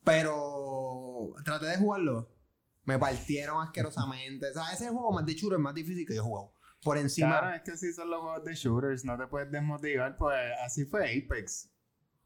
Pero 0.03 1.33
traté 1.43 1.67
de 1.67 1.77
jugarlo. 1.77 2.29
Me 2.89 2.97
partieron 2.97 3.61
asquerosamente. 3.61 4.49
O 4.49 4.53
sea, 4.53 4.73
ese 4.73 4.89
juego 4.89 5.11
más 5.11 5.23
de 5.23 5.35
shooter 5.35 5.57
es 5.57 5.63
más 5.63 5.75
difícil 5.75 6.07
que 6.07 6.15
yo 6.15 6.23
juego. 6.23 6.55
Por 6.83 6.97
encima. 6.97 7.39
Claro, 7.39 7.55
es 7.55 7.61
que 7.61 7.71
así 7.71 7.93
son 7.93 8.09
los 8.09 8.19
juegos 8.21 8.43
de 8.45 8.55
shooters, 8.55 9.05
no 9.05 9.15
te 9.15 9.27
puedes 9.27 9.51
desmotivar, 9.51 10.17
pues 10.17 10.39
así 10.63 10.85
fue 10.85 11.03
Apex. 11.05 11.69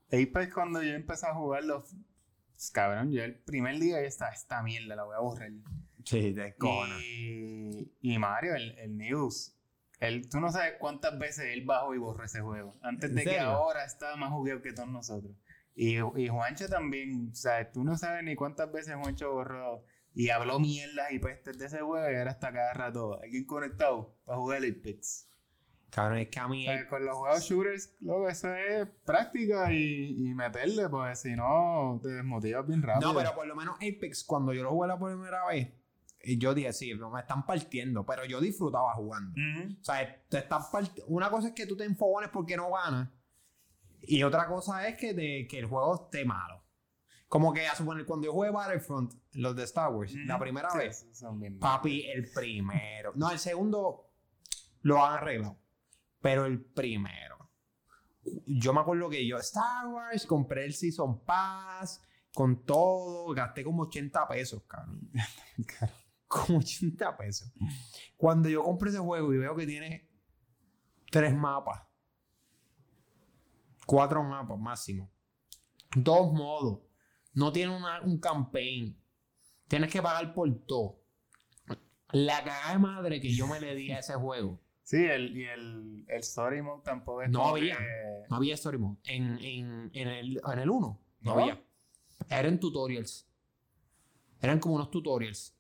Apex 0.07 0.53
cuando 0.53 0.81
yo 0.81 0.93
empecé 0.93 1.25
a 1.25 1.33
jugarlo, 1.33 1.83
pues, 1.83 2.71
cabrón, 2.71 3.11
yo 3.11 3.23
el 3.23 3.35
primer 3.35 3.77
día 3.79 3.99
ya 3.99 4.07
estaba, 4.07 4.31
esta 4.31 4.63
mierda 4.63 4.95
la 4.95 5.03
voy 5.03 5.15
a 5.15 5.19
borrar. 5.19 5.51
Sí, 6.05 6.33
de 6.33 6.55
Y, 7.01 7.91
y 7.99 8.17
Mario, 8.19 8.55
el, 8.55 8.77
el 8.77 8.97
News, 8.97 9.57
él, 9.99 10.29
tú 10.29 10.39
no 10.39 10.51
sabes 10.51 10.75
cuántas 10.79 11.17
veces 11.19 11.45
él 11.51 11.65
bajó 11.65 11.93
y 11.95 11.97
borró 11.97 12.23
ese 12.23 12.41
juego. 12.41 12.77
Antes 12.81 13.09
¿En 13.09 13.15
de 13.17 13.23
que 13.23 13.39
ahora 13.39 13.83
estaba 13.83 14.15
más 14.15 14.31
jugueo 14.31 14.61
que 14.61 14.71
todos 14.71 14.89
nosotros. 14.89 15.35
Y, 15.75 15.97
y 15.97 16.27
Juancho 16.27 16.69
también, 16.69 17.31
o 17.31 17.35
sea, 17.35 17.71
tú 17.71 17.83
no 17.83 17.97
sabes 17.97 18.23
ni 18.23 18.35
cuántas 18.35 18.71
veces 18.71 18.95
Juancho 18.95 19.31
borró 19.31 19.83
y 20.15 20.29
habló 20.29 20.59
mierdas 20.59 21.11
y 21.11 21.19
pestes 21.19 21.57
de 21.57 21.65
ese 21.65 21.79
juego 21.81 22.09
y 22.11 22.15
ahora 22.15 22.31
está 22.31 22.51
cada 22.51 22.73
rato 22.73 23.19
alguien 23.21 23.45
conectado 23.45 24.15
para 24.25 24.37
jugar 24.37 24.63
el 24.63 24.71
Apex. 24.79 25.29
Cabrón, 25.89 26.17
es 26.19 26.29
que 26.29 26.39
a 26.39 26.47
mí. 26.47 26.67
O 26.67 26.71
sea, 26.71 26.87
con 26.89 27.05
los 27.05 27.15
juegos 27.17 27.43
shooters, 27.43 27.95
luego 28.01 28.27
eso 28.27 28.51
es 28.55 28.87
práctica 29.05 29.71
y, 29.71 30.27
y 30.27 30.33
meterle, 30.33 30.89
pues 30.89 31.19
si 31.21 31.35
no 31.35 31.99
te 32.01 32.09
desmotivas 32.09 32.65
bien 32.67 32.81
rápido. 32.81 33.13
No, 33.13 33.17
pero 33.19 33.35
por 33.35 33.45
lo 33.45 33.55
menos 33.55 33.75
Apex, 33.75 34.23
cuando 34.23 34.53
yo 34.53 34.63
lo 34.63 34.71
jugué 34.71 34.87
la 34.87 34.97
primera 34.99 35.45
vez, 35.45 35.67
eh, 36.21 36.37
yo 36.39 36.55
dije, 36.55 36.73
sí, 36.73 36.93
me 36.95 37.19
están 37.19 37.45
partiendo, 37.45 38.03
pero 38.07 38.25
yo 38.25 38.41
disfrutaba 38.41 38.93
jugando. 38.95 39.39
O 39.79 39.83
sea, 39.83 40.19
te 40.29 40.39
están 40.39 40.61
una 41.07 41.29
cosa 41.29 41.49
es 41.49 41.53
que 41.53 41.67
tú 41.67 41.77
te 41.77 41.83
enfogones 41.83 42.31
porque 42.31 42.57
no 42.57 42.71
ganas. 42.71 43.09
Y 44.01 44.23
otra 44.23 44.47
cosa 44.47 44.87
es 44.87 44.97
que, 44.97 45.13
te- 45.13 45.47
que 45.47 45.59
el 45.59 45.65
juego 45.67 46.05
esté 46.05 46.25
malo. 46.25 46.62
Como 47.33 47.51
que 47.51 47.65
a 47.65 47.73
suponer, 47.73 48.05
cuando 48.05 48.27
yo 48.27 48.31
jugué 48.31 48.51
Battlefront, 48.51 49.11
los 49.31 49.55
de 49.55 49.63
Star 49.63 49.91
Wars, 49.91 50.13
la 50.13 50.37
primera 50.37 50.69
Sí, 50.69 50.77
vez, 50.77 51.01
esos 51.01 51.17
son 51.17 51.39
bien 51.39 51.57
papi, 51.57 52.05
el 52.05 52.29
primero. 52.31 53.11
No, 53.15 53.31
el 53.31 53.39
segundo 53.39 54.11
lo 54.83 55.03
han 55.03 55.13
arreglado. 55.13 55.57
Pero 56.21 56.45
el 56.45 56.63
primero. 56.63 57.49
Yo 58.45 58.71
me 58.71 58.81
acuerdo 58.81 59.09
que 59.09 59.25
yo, 59.25 59.39
Star 59.39 59.87
Wars, 59.87 60.27
compré 60.27 60.63
el 60.65 60.75
Season 60.75 61.25
Pass, 61.25 62.03
con 62.35 62.67
todo, 62.67 63.33
gasté 63.33 63.63
como 63.63 63.81
80 63.81 64.27
pesos, 64.27 64.61
cabrón. 64.67 65.09
caro. 65.79 65.93
Como 66.27 66.59
80 66.59 67.17
pesos. 67.17 67.51
Cuando 68.15 68.47
yo 68.47 68.61
compré 68.61 68.91
ese 68.91 68.99
juego 68.99 69.33
y 69.33 69.39
veo 69.39 69.55
que 69.55 69.65
tiene 69.65 70.07
tres 71.09 71.33
mapas, 71.33 71.81
cuatro 73.87 74.21
mapas 74.21 74.59
máximo, 74.59 75.11
dos 75.95 76.31
modos, 76.31 76.92
no 77.33 77.51
tiene 77.51 77.75
una- 77.75 78.01
un 78.01 78.17
campaign, 78.19 78.97
tienes 79.67 79.91
que 79.91 80.01
pagar 80.01 80.33
por 80.33 80.53
todo. 80.65 80.99
La 82.11 82.43
cagada 82.43 82.73
de 82.73 82.79
madre 82.79 83.19
que 83.21 83.33
yo 83.33 83.47
me 83.47 83.59
le 83.59 83.73
di 83.75 83.91
a 83.91 83.99
ese 83.99 84.13
juego. 84.15 84.59
Sí, 84.85 84.97
el, 85.05 85.37
y 85.37 85.45
el, 85.45 86.03
el 86.09 86.19
story 86.19 86.61
mode 86.61 86.81
tampoco 86.83 87.21
es 87.21 87.29
No 87.29 87.45
había. 87.47 87.77
que- 87.77 88.25
No 88.29 88.35
había 88.35 88.53
story 88.55 88.77
mode. 88.77 88.97
En, 89.05 89.39
en, 89.39 89.89
en 89.93 90.07
el, 90.09 90.41
en 90.45 90.59
el 90.59 90.69
1 90.69 90.99
no, 91.21 91.35
¿No? 91.35 91.39
había. 91.41 91.63
Eran 92.29 92.59
tutorials. 92.59 93.25
Eran 94.41 94.59
como 94.59 94.75
unos 94.75 94.91
tutorials. 94.91 95.55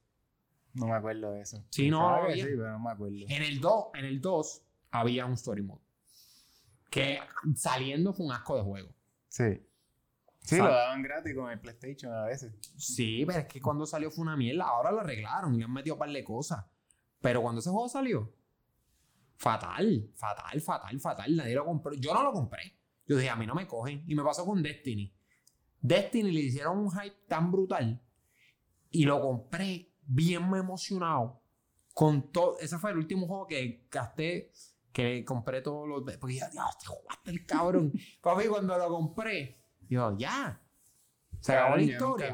No 0.73 0.87
me 0.87 0.91
acuerdo 0.93 1.31
de 1.31 1.39
eso. 1.41 1.63
Sí, 1.69 1.89
no, 1.89 2.01
no 2.01 2.09
había. 2.25 2.35
sí, 2.43 2.51
pero 2.53 2.71
no 2.73 2.79
me 2.79 2.91
acuerdo. 2.91 3.15
En 3.29 3.43
el 3.43 3.61
2, 3.61 3.85
en 3.93 4.03
el 4.05 4.19
2 4.19 4.61
había 4.91 5.25
un 5.25 5.33
story 5.33 5.61
mode. 5.61 5.81
Que 6.89 7.19
saliendo 7.55 8.11
fue 8.13 8.25
un 8.25 8.33
asco 8.33 8.57
de 8.57 8.63
juego. 8.63 8.89
Sí. 9.29 9.65
Sí, 10.43 10.57
lo 10.57 10.65
daban 10.65 11.01
gratis 11.01 11.33
con 11.33 11.49
el 11.49 11.59
PlayStation 11.59 12.13
a 12.13 12.25
veces. 12.25 12.53
Sí, 12.77 13.23
pero 13.25 13.39
es 13.39 13.45
que 13.45 13.61
cuando 13.61 13.85
salió 13.85 14.11
fue 14.11 14.23
una 14.23 14.35
mierda. 14.35 14.65
Ahora 14.65 14.91
lo 14.91 14.99
arreglaron 14.99 15.55
y 15.55 15.59
le 15.59 15.63
han 15.63 15.71
metido 15.71 15.95
un 15.95 15.99
par 15.99 16.11
de 16.11 16.23
cosas. 16.23 16.65
Pero 17.21 17.41
cuando 17.41 17.61
ese 17.61 17.69
juego 17.69 17.87
salió, 17.87 18.33
fatal, 19.37 20.11
fatal, 20.15 20.61
fatal, 20.61 20.99
fatal. 20.99 21.35
Nadie 21.37 21.55
lo 21.55 21.65
compró. 21.65 21.93
Yo 21.93 22.13
no 22.13 22.23
lo 22.23 22.33
compré. 22.33 22.77
Yo 23.07 23.15
dije, 23.15 23.29
a 23.29 23.37
mí 23.37 23.47
no 23.47 23.55
me 23.55 23.65
cogen. 23.65 24.03
Y 24.05 24.15
me 24.15 24.23
pasó 24.23 24.45
con 24.45 24.61
Destiny. 24.61 25.15
Destiny 25.79 26.31
le 26.31 26.41
hicieron 26.41 26.77
un 26.77 26.91
hype 26.91 27.23
tan 27.29 27.49
brutal. 27.49 28.01
Y 28.91 29.05
lo 29.05 29.21
compré 29.21 29.93
bien 30.01 30.53
emocionado. 30.53 31.41
Con 31.93 32.33
todo. 32.33 32.59
Ese 32.59 32.77
fue 32.79 32.91
el 32.91 32.97
último 32.97 33.27
juego 33.27 33.47
que 33.47 33.87
gasté. 33.89 34.51
Que 34.91 35.23
compré 35.23 35.61
todos 35.61 35.87
los. 35.87 36.03
Porque 36.19 36.35
ya, 36.35 36.49
Dios, 36.49 36.77
te 36.79 36.87
jugaste 36.87 37.31
el 37.31 37.45
cabrón. 37.45 37.93
Papi, 38.21 38.47
cuando 38.47 38.77
lo 38.77 38.89
compré, 38.89 39.62
digo, 39.89 40.15
ya. 40.17 40.59
Se 41.39 41.53
acabó 41.53 41.75
la 41.75 41.81
historia. 41.93 42.27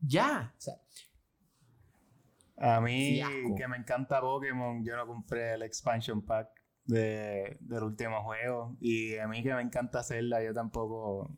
Ya. 0.00 0.54
O 0.56 0.60
sea, 0.60 0.74
A 2.56 2.80
mí, 2.80 3.16
Fiasco. 3.16 3.54
que 3.56 3.68
me 3.68 3.76
encanta 3.76 4.20
Pokémon, 4.20 4.84
yo 4.84 4.96
no 4.96 5.06
compré 5.06 5.54
el 5.54 5.62
expansion 5.62 6.22
pack 6.22 6.48
de, 6.84 7.56
del 7.60 7.82
último 7.82 8.22
juego. 8.22 8.76
Y 8.80 9.16
a 9.16 9.26
mí 9.28 9.42
que 9.42 9.54
me 9.54 9.62
encanta 9.62 10.02
Zelda, 10.02 10.42
yo 10.42 10.54
tampoco 10.54 11.36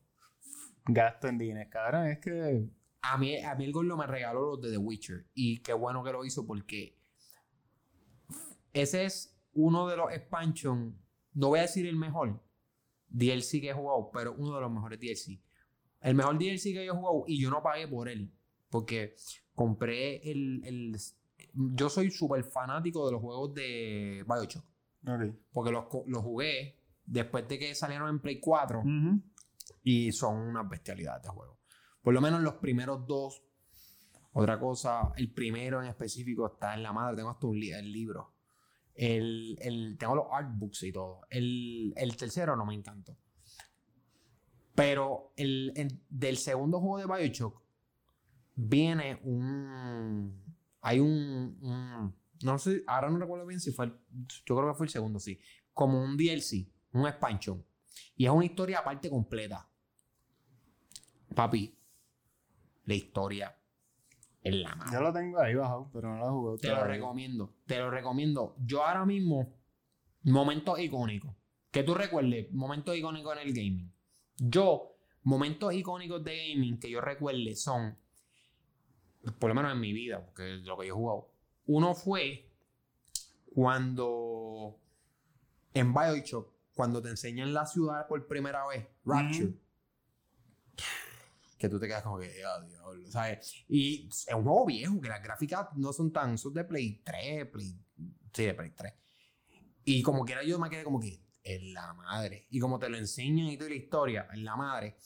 gasto 0.84 1.28
en 1.28 1.38
dinero. 1.38 1.68
Cabrón, 1.70 2.06
es 2.06 2.18
que... 2.18 2.68
a 3.02 3.16
mí, 3.18 3.42
a 3.42 3.54
mí 3.54 3.64
el 3.64 3.72
gordo 3.72 3.96
me 3.96 4.06
regaló 4.06 4.56
los 4.56 4.62
de 4.62 4.70
The 4.70 4.78
Witcher. 4.78 5.26
Y 5.34 5.58
qué 5.62 5.72
bueno 5.72 6.02
que 6.04 6.12
lo 6.12 6.24
hizo 6.24 6.46
porque 6.46 6.96
ese 8.72 9.04
es 9.04 9.36
uno 9.52 9.86
de 9.88 9.96
los 9.96 10.12
expansion. 10.12 10.96
No 11.32 11.48
voy 11.48 11.60
a 11.60 11.62
decir 11.62 11.86
el 11.86 11.96
mejor 11.96 12.40
DLC 13.16 13.60
que 13.60 13.70
he 13.70 13.72
jugado, 13.72 14.10
pero 14.12 14.34
uno 14.34 14.54
de 14.56 14.60
los 14.60 14.70
mejores 14.70 14.98
DLC. 15.00 15.40
El 16.00 16.14
mejor 16.14 16.38
DLC 16.38 16.62
que 16.74 16.84
yo 16.84 16.92
he 16.92 16.96
jugado 16.96 17.24
y 17.26 17.40
yo 17.40 17.50
no 17.50 17.62
pagué 17.62 17.88
por 17.88 18.08
él. 18.08 18.30
Porque 18.70 19.14
compré 19.54 20.30
el. 20.30 20.62
el- 20.64 20.96
yo 21.54 21.88
soy 21.88 22.10
súper 22.10 22.44
fanático 22.44 23.06
de 23.06 23.12
los 23.12 23.20
juegos 23.22 23.54
de 23.54 24.24
Bioshock. 24.28 24.64
Ok. 25.08 25.34
Porque 25.52 25.70
los, 25.72 25.84
los 26.06 26.22
jugué 26.22 26.76
después 27.06 27.48
de 27.48 27.58
que 27.58 27.74
salieron 27.74 28.08
en 28.10 28.20
Play 28.20 28.40
4. 28.40 28.80
Ujú. 28.80 29.22
Y 29.82 30.12
son 30.12 30.36
unas 30.36 30.68
bestialidades 30.68 31.22
de 31.22 31.28
juego. 31.30 31.58
Por 32.02 32.12
lo 32.12 32.20
menos 32.20 32.40
los 32.42 32.54
primeros 32.54 33.06
dos. 33.06 33.42
Otra 34.32 34.60
cosa, 34.60 35.12
el 35.16 35.32
primero 35.32 35.80
en 35.82 35.88
específico 35.88 36.46
está 36.46 36.74
en 36.74 36.82
la 36.82 36.92
madre. 36.92 37.16
Tengo 37.16 37.30
hasta 37.30 37.46
un 37.46 37.58
li- 37.58 37.72
el 37.72 37.90
libro. 37.90 38.34
El, 38.96 39.58
el- 39.60 39.96
tengo 39.98 40.14
los 40.14 40.26
artbooks 40.32 40.82
y 40.84 40.92
todo. 40.92 41.20
El, 41.30 41.92
el 41.96 42.16
tercero 42.16 42.56
no 42.56 42.64
me 42.66 42.74
encantó. 42.74 43.16
Pero 44.74 45.32
el, 45.36 45.72
el- 45.76 46.00
del 46.08 46.36
segundo 46.38 46.80
juego 46.80 46.98
de 46.98 47.06
Bioshock 47.06 47.62
viene 48.54 49.20
un. 49.22 50.42
Hay 50.80 51.00
un, 51.00 51.58
un- 51.62 52.14
No 52.42 52.58
sé, 52.58 52.82
ahora 52.86 53.10
no 53.10 53.18
recuerdo 53.18 53.46
bien 53.46 53.60
si 53.60 53.72
fue 53.72 53.86
el. 53.86 53.92
Yo 54.44 54.56
creo 54.56 54.68
que 54.72 54.74
fue 54.76 54.86
el 54.86 54.92
segundo, 54.92 55.18
sí. 55.18 55.40
Como 55.72 56.02
un 56.02 56.16
DLC, 56.16 56.68
un 56.92 57.06
expansion. 57.06 57.64
Y 58.16 58.24
es 58.26 58.30
una 58.30 58.44
historia 58.44 58.78
aparte 58.78 59.10
completa. 59.10 59.68
Papi, 61.34 61.76
la 62.84 62.94
historia 62.94 63.58
es 64.46 64.54
la 64.54 64.74
madre. 64.76 64.92
Yo 64.92 65.00
lo 65.00 65.12
tengo 65.12 65.40
ahí 65.40 65.54
bajado, 65.54 65.90
pero 65.92 66.08
no 66.08 66.18
lo 66.18 66.26
he 66.26 66.30
jugado 66.30 66.58
Te 66.58 66.68
lo 66.68 66.84
recomiendo, 66.84 67.54
te 67.66 67.78
lo 67.78 67.90
recomiendo. 67.90 68.54
Yo 68.64 68.84
ahora 68.84 69.04
mismo, 69.04 69.52
momentos 70.22 70.78
icónicos. 70.78 71.34
Que 71.70 71.82
tú 71.82 71.94
recuerdes, 71.94 72.52
momentos 72.52 72.96
icónicos 72.96 73.36
en 73.36 73.48
el 73.48 73.52
gaming. 73.52 73.92
Yo, 74.36 74.96
momentos 75.22 75.74
icónicos 75.74 76.22
de 76.22 76.48
gaming 76.48 76.78
que 76.78 76.90
yo 76.90 77.00
recuerde 77.00 77.56
son, 77.56 77.98
por 79.38 79.48
lo 79.48 79.54
menos 79.54 79.72
en 79.72 79.80
mi 79.80 79.92
vida, 79.92 80.24
porque 80.24 80.56
es 80.56 80.62
lo 80.62 80.78
que 80.78 80.86
yo 80.86 80.94
he 80.94 80.96
jugado. 80.96 81.30
Uno 81.66 81.94
fue 81.94 82.48
cuando 83.52 84.78
en 85.74 85.92
Bioshock, 85.92 86.52
cuando 86.74 87.02
te 87.02 87.08
enseñan 87.08 87.52
la 87.52 87.66
ciudad 87.66 88.06
por 88.06 88.26
primera 88.26 88.66
vez, 88.68 88.86
Rapture. 89.04 89.54
Que 91.58 91.68
tú 91.68 91.80
te 91.80 91.86
quedas 91.86 92.02
como 92.02 92.18
que, 92.18 92.30
ah, 92.44 92.60
diablo, 92.62 93.10
¿sabes? 93.10 93.64
Y 93.68 94.08
es 94.08 94.28
un 94.34 94.42
juego 94.42 94.66
viejo, 94.66 95.00
que 95.00 95.08
las 95.08 95.22
gráficas 95.22 95.68
no 95.76 95.92
son 95.92 96.12
tan. 96.12 96.36
Son 96.36 96.52
de 96.52 96.64
Play 96.64 97.02
3, 97.04 97.46
Play. 97.46 97.78
Sí, 98.32 98.44
de 98.44 98.54
Play 98.54 98.70
3. 98.70 98.92
Y 99.84 100.02
como 100.02 100.24
quiera, 100.24 100.42
yo 100.42 100.58
me 100.58 100.68
quedé 100.68 100.84
como 100.84 101.00
que, 101.00 101.22
en 101.42 101.72
la 101.72 101.94
madre. 101.94 102.46
Y 102.50 102.58
como 102.58 102.78
te 102.78 102.88
lo 102.88 102.98
enseñan 102.98 103.46
y 103.46 103.56
toda 103.56 103.70
la 103.70 103.76
historia, 103.76 104.28
en 104.32 104.44
la 104.44 104.56
madre. 104.56 104.96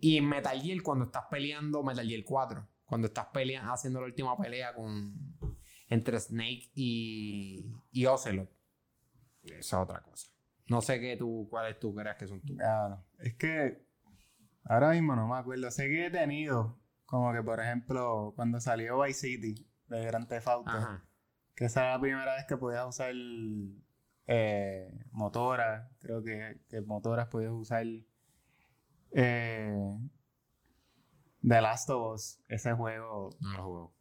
Y 0.00 0.16
en 0.16 0.28
Metal 0.28 0.60
Gear, 0.60 0.82
cuando 0.82 1.06
estás 1.06 1.24
peleando, 1.30 1.82
Metal 1.82 2.06
Gear 2.06 2.24
4, 2.24 2.68
cuando 2.84 3.08
estás 3.08 3.26
peleando, 3.32 3.72
haciendo 3.72 4.00
la 4.00 4.06
última 4.06 4.36
pelea 4.36 4.74
con. 4.74 5.36
entre 5.88 6.20
Snake 6.20 6.70
y. 6.74 7.66
y 7.90 8.06
Ocelot. 8.06 8.50
Esa 9.42 9.58
es 9.58 9.72
otra 9.74 10.00
cosa. 10.00 10.28
No 10.68 10.80
sé 10.80 11.00
qué 11.00 11.16
tú, 11.16 11.46
cuáles 11.50 11.78
tú 11.78 11.94
creas 11.94 12.16
que 12.16 12.26
son 12.26 12.40
tú. 12.40 12.54
No. 12.54 13.04
Es 13.18 13.34
que 13.36 13.85
ahora 14.68 14.90
mismo 14.90 15.16
no 15.16 15.26
me 15.28 15.36
acuerdo. 15.36 15.70
Sé 15.70 15.88
que 15.88 16.06
he 16.06 16.10
tenido, 16.10 16.78
como 17.04 17.32
que 17.32 17.42
por 17.42 17.60
ejemplo, 17.60 18.32
cuando 18.36 18.60
salió 18.60 19.00
Vice 19.02 19.20
City 19.28 19.68
de 19.88 20.04
Grand 20.04 20.28
Theft 20.28 20.48
Auto, 20.48 20.70
Ajá. 20.70 21.04
que 21.54 21.64
esa 21.66 21.80
era 21.82 21.92
la 21.94 22.00
primera 22.00 22.34
vez 22.34 22.44
que 22.46 22.56
podías 22.56 22.86
usar 22.86 23.12
eh, 24.26 24.92
motoras. 25.12 25.90
Creo 26.00 26.22
que, 26.22 26.60
que 26.68 26.80
motoras 26.82 27.28
podías 27.28 27.52
usar 27.52 27.84
eh, 29.12 29.96
The 31.42 31.60
Last 31.60 31.90
of 31.90 32.14
Us. 32.14 32.40
Ese 32.48 32.72
juego, 32.72 33.30
No 33.40 33.52
lo 33.52 33.62
juego. 33.64 33.94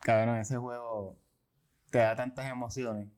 cabrón, 0.00 0.36
ese 0.38 0.56
juego 0.56 1.18
te 1.90 1.98
da 1.98 2.16
tantas 2.16 2.50
emociones. 2.50 3.08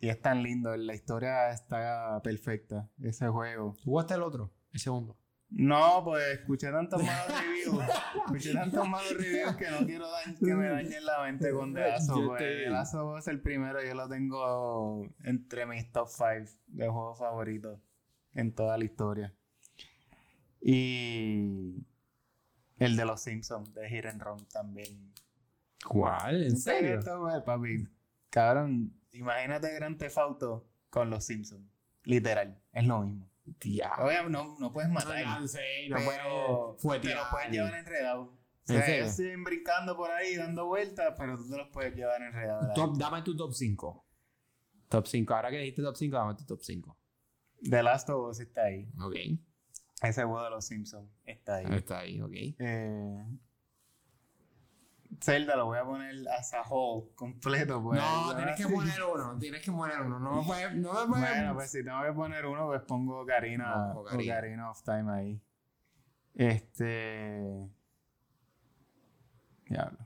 Y 0.00 0.08
es 0.08 0.20
tan 0.20 0.42
lindo, 0.42 0.76
la 0.76 0.94
historia 0.94 1.50
está 1.50 2.20
perfecta, 2.22 2.90
ese 3.02 3.28
juego. 3.28 3.74
¿Tú 3.82 3.90
jugaste 3.90 4.14
el 4.14 4.22
otro? 4.22 4.52
El 4.72 4.80
segundo. 4.80 5.16
No, 5.56 6.02
pues 6.02 6.40
escuché 6.40 6.72
tantos 6.72 7.00
malos 7.00 7.28
reviews. 7.28 7.84
escuché 8.16 8.52
tantos 8.52 8.88
malos 8.88 9.16
reviews 9.16 9.54
que 9.54 9.70
no 9.70 9.86
quiero 9.86 10.06
que 10.40 10.52
me 10.52 10.68
dañen 10.68 11.04
la 11.04 11.22
mente 11.22 11.52
con 11.52 11.72
The 11.72 11.80
Last 11.80 12.10
of 12.10 12.32
Us. 12.32 12.38
The 12.38 12.70
Last 12.70 12.94
of 12.96 13.18
Us, 13.18 13.28
el 13.28 13.40
primero, 13.40 13.80
yo 13.80 13.94
lo 13.94 14.08
tengo 14.08 15.06
entre 15.22 15.64
mis 15.66 15.92
top 15.92 16.08
5 16.08 16.50
de 16.66 16.88
juegos 16.88 17.18
favoritos 17.20 17.78
en 18.34 18.52
toda 18.52 18.76
la 18.76 18.84
historia. 18.84 19.32
Y 20.60 21.76
el 22.78 22.96
de 22.96 23.04
los 23.04 23.20
Simpsons, 23.20 23.72
de 23.74 23.88
Hit 23.88 24.06
and 24.06 24.22
Run 24.22 24.44
también. 24.46 25.12
¿Cuál? 25.86 26.42
¿En 26.42 26.56
serio? 26.56 26.98
Esto, 26.98 27.20
güey, 27.20 27.44
papi. 27.44 27.86
Cabrón, 28.28 28.92
imagínate 29.12 29.72
Grand 29.72 29.98
Theft 29.98 30.18
Auto 30.18 30.66
con 30.90 31.10
los 31.10 31.24
Simpsons. 31.24 31.70
Literal, 32.02 32.60
es 32.72 32.84
lo 32.84 33.02
mismo. 33.02 33.30
Diablo. 33.44 34.06
Obviamente 34.06 34.30
no, 34.32 34.56
no 34.58 34.72
puedes 34.72 34.90
matar. 34.90 35.24
No, 35.24 35.40
no 35.40 35.48
sé, 35.48 35.60
no 35.88 35.96
pero 35.96 36.76
puedo 36.80 37.00
te 37.00 37.14
los 37.14 37.26
puedes 37.30 37.50
llevar 37.50 37.74
enredados. 37.74 38.28
O 38.28 38.72
¿En 38.72 38.82
sea, 38.82 38.96
ellos 38.96 39.12
siguen 39.12 39.44
brincando 39.44 39.94
por 39.96 40.10
ahí, 40.10 40.36
dando 40.36 40.64
vueltas, 40.66 41.14
pero 41.18 41.36
tú 41.36 41.50
te 41.50 41.56
los 41.58 41.68
puedes 41.68 41.94
llevar 41.94 42.22
enredados. 42.22 42.72
Top- 42.74 42.96
dame 42.96 43.20
tu 43.22 43.36
top 43.36 43.52
5. 43.52 44.06
Top 44.88 45.06
5. 45.06 45.34
Ahora 45.34 45.50
que 45.50 45.58
dijiste 45.58 45.82
top 45.82 45.96
5, 45.96 46.16
dame 46.16 46.34
tu 46.34 46.44
top 46.46 46.60
5. 46.62 46.98
The 47.68 47.82
Last 47.82 48.08
of 48.10 48.30
Us 48.30 48.40
está 48.40 48.64
ahí. 48.64 48.88
Ok. 49.00 49.14
Ese 50.02 50.24
juego 50.24 50.42
de 50.44 50.50
los 50.50 50.64
Simpsons 50.66 51.10
está 51.24 51.56
ahí. 51.56 51.66
Está 51.70 51.98
ahí, 52.00 52.20
ok. 52.20 52.32
Eh, 52.58 53.24
Zelda 55.20 55.56
lo 55.56 55.66
voy 55.66 55.78
a 55.78 55.84
poner 55.84 56.28
as 56.28 56.54
a 56.54 56.62
whole, 56.62 57.10
completo. 57.14 57.82
Pues, 57.82 58.00
no, 58.00 58.36
tienes 58.36 58.56
que 58.56 58.66
poner 58.74 59.02
uno. 59.02 59.38
Tienes 59.38 59.62
que 59.62 59.72
poner 59.72 60.00
uno. 60.00 60.18
No 60.18 60.40
me 60.40 60.46
puedes. 60.46 60.74
No 60.74 60.92
me 60.92 61.06
puedes. 61.06 61.30
Bueno, 61.30 61.54
pues 61.54 61.70
si 61.70 61.84
tengo 61.84 62.02
que 62.02 62.12
poner 62.12 62.46
uno, 62.46 62.66
pues 62.66 62.82
pongo 62.82 63.24
Karina 63.26 63.92
No, 63.94 64.00
Ocarina. 64.00 64.70
Of 64.70 64.82
Time 64.82 65.12
ahí. 65.12 65.42
Este. 66.34 67.68
Diablo. 69.66 69.98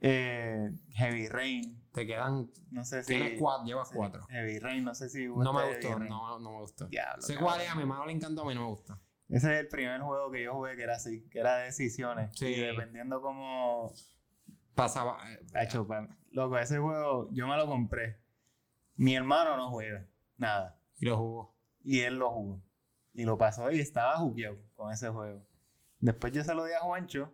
Eh, 0.00 0.70
Heavy 0.94 1.28
Rain. 1.28 1.82
Te 1.92 2.06
quedan. 2.06 2.50
No 2.70 2.84
sé 2.84 3.02
si. 3.04 3.14
Tienes 3.14 3.38
cuatro, 3.38 3.66
llevas 3.66 3.88
sí, 3.88 3.94
cuatro. 3.96 4.26
Heavy 4.28 4.58
Rain, 4.58 4.84
no 4.84 4.94
sé 4.94 5.08
si. 5.08 5.26
No 5.26 5.52
me 5.52 5.68
gustó. 5.68 5.98
No, 5.98 6.38
no 6.40 6.50
me 6.50 6.60
gustó. 6.60 6.86
Diablo, 6.88 7.22
sé 7.22 7.34
cabrón. 7.34 7.50
cuál 7.52 7.60
es. 7.62 7.70
A 7.70 7.74
mi 7.74 7.82
hermano 7.82 8.06
le 8.06 8.12
encantó, 8.12 8.42
a 8.42 8.46
mí 8.46 8.54
no 8.54 8.62
me 8.62 8.66
gusta. 8.68 8.98
Ese 9.28 9.54
es 9.54 9.60
el 9.60 9.68
primer 9.68 10.00
juego 10.02 10.30
que 10.30 10.42
yo 10.42 10.52
jugué 10.54 10.76
que 10.76 10.82
era 10.82 10.96
así, 10.96 11.26
que 11.30 11.40
era 11.40 11.56
de 11.56 11.64
decisiones. 11.66 12.30
Sí. 12.36 12.46
Y 12.46 12.60
dependiendo 12.60 13.20
cómo. 13.22 13.92
Pasaba. 14.74 15.18
eh, 15.32 15.40
Hacho, 15.54 15.86
pa- 15.86 16.08
loco, 16.30 16.58
ese 16.58 16.78
juego 16.78 17.28
yo 17.32 17.46
me 17.46 17.56
lo 17.56 17.66
compré. 17.66 18.20
Mi 18.96 19.16
hermano 19.16 19.56
no 19.56 19.70
juega, 19.70 20.06
nada. 20.36 20.78
Y 20.98 21.06
lo 21.06 21.16
jugó. 21.16 21.56
Y 21.82 22.00
él 22.00 22.18
lo 22.18 22.30
jugó. 22.30 22.62
Y 23.12 23.24
lo 23.24 23.38
pasó 23.38 23.70
y 23.70 23.80
estaba 23.80 24.16
jugueado 24.16 24.58
con 24.74 24.92
ese 24.92 25.08
juego. 25.08 25.46
Después 26.00 26.32
yo 26.32 26.44
se 26.44 26.54
lo 26.54 26.64
di 26.64 26.72
a 26.72 26.80
Juancho. 26.80 27.32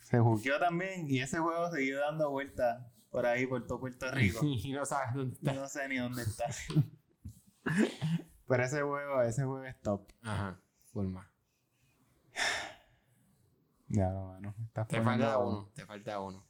Se 0.00 0.18
jugueó 0.18 0.58
también 0.58 1.08
y 1.08 1.20
ese 1.20 1.38
juego 1.38 1.70
siguió 1.72 2.00
dando 2.00 2.30
vueltas 2.30 2.84
por 3.10 3.26
ahí, 3.26 3.46
por 3.46 3.66
todo 3.66 3.80
Puerto 3.80 4.10
Rico. 4.10 4.40
y 4.44 4.72
no 4.72 4.84
sabes 4.86 5.14
dónde 5.14 5.34
está. 5.34 5.52
no 5.52 5.68
sé 5.68 5.88
ni 5.88 5.98
dónde 5.98 6.22
está. 6.22 6.46
Pero 8.48 8.64
ese 8.64 8.82
juego, 8.82 9.22
ese 9.22 9.44
juego 9.44 9.64
es 9.64 9.80
top. 9.80 10.06
Ajá. 10.22 10.60
Forma. 10.92 11.30
Ya, 13.88 14.08
no, 14.10 14.28
mano. 14.28 14.54
Estás 14.64 14.88
Te 14.88 15.02
falta 15.02 15.36
uno. 15.38 15.70
Te 15.74 15.84
falta 15.84 16.18
uno. 16.20 16.46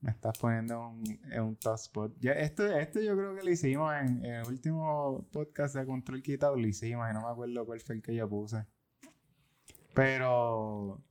Me 0.00 0.10
estás 0.12 0.38
poniendo 0.38 0.90
un- 0.90 1.20
en 1.32 1.42
un 1.42 1.56
top 1.56 1.74
spot. 1.74 2.12
Ya, 2.20 2.32
esto, 2.32 2.64
esto 2.66 3.00
yo 3.00 3.16
creo 3.16 3.34
que 3.34 3.42
lo 3.42 3.50
hicimos 3.50 3.92
en, 3.94 4.24
en 4.24 4.34
el 4.34 4.46
último 4.46 5.26
podcast 5.32 5.74
de 5.74 5.86
Control 5.86 6.22
Quitado. 6.22 6.56
Lo 6.56 6.66
hicimos 6.68 7.10
y 7.10 7.14
no 7.14 7.22
me 7.22 7.28
acuerdo 7.32 7.66
cuál 7.66 7.80
fue 7.80 7.96
el 7.96 8.02
que 8.02 8.14
yo 8.14 8.28
puse. 8.28 8.64
Pero 9.94 11.02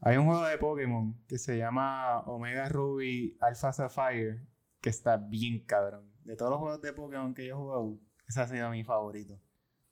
hay 0.00 0.16
un 0.16 0.26
juego 0.26 0.44
de 0.46 0.58
Pokémon 0.58 1.24
que 1.26 1.38
se 1.38 1.56
llama 1.58 2.20
Omega 2.20 2.68
Ruby 2.68 3.36
Alpha 3.40 3.72
Sapphire 3.72 4.46
que 4.80 4.90
está 4.90 5.16
bien 5.16 5.64
cabrón. 5.64 6.12
De 6.24 6.36
todos 6.36 6.50
los 6.52 6.60
juegos 6.60 6.82
de 6.82 6.92
Pokémon 6.92 7.34
que 7.34 7.46
yo 7.46 7.54
he 7.54 7.58
jugado, 7.58 7.98
ese 8.28 8.40
ha 8.42 8.46
sido 8.46 8.70
mi 8.70 8.84
favorito. 8.84 9.40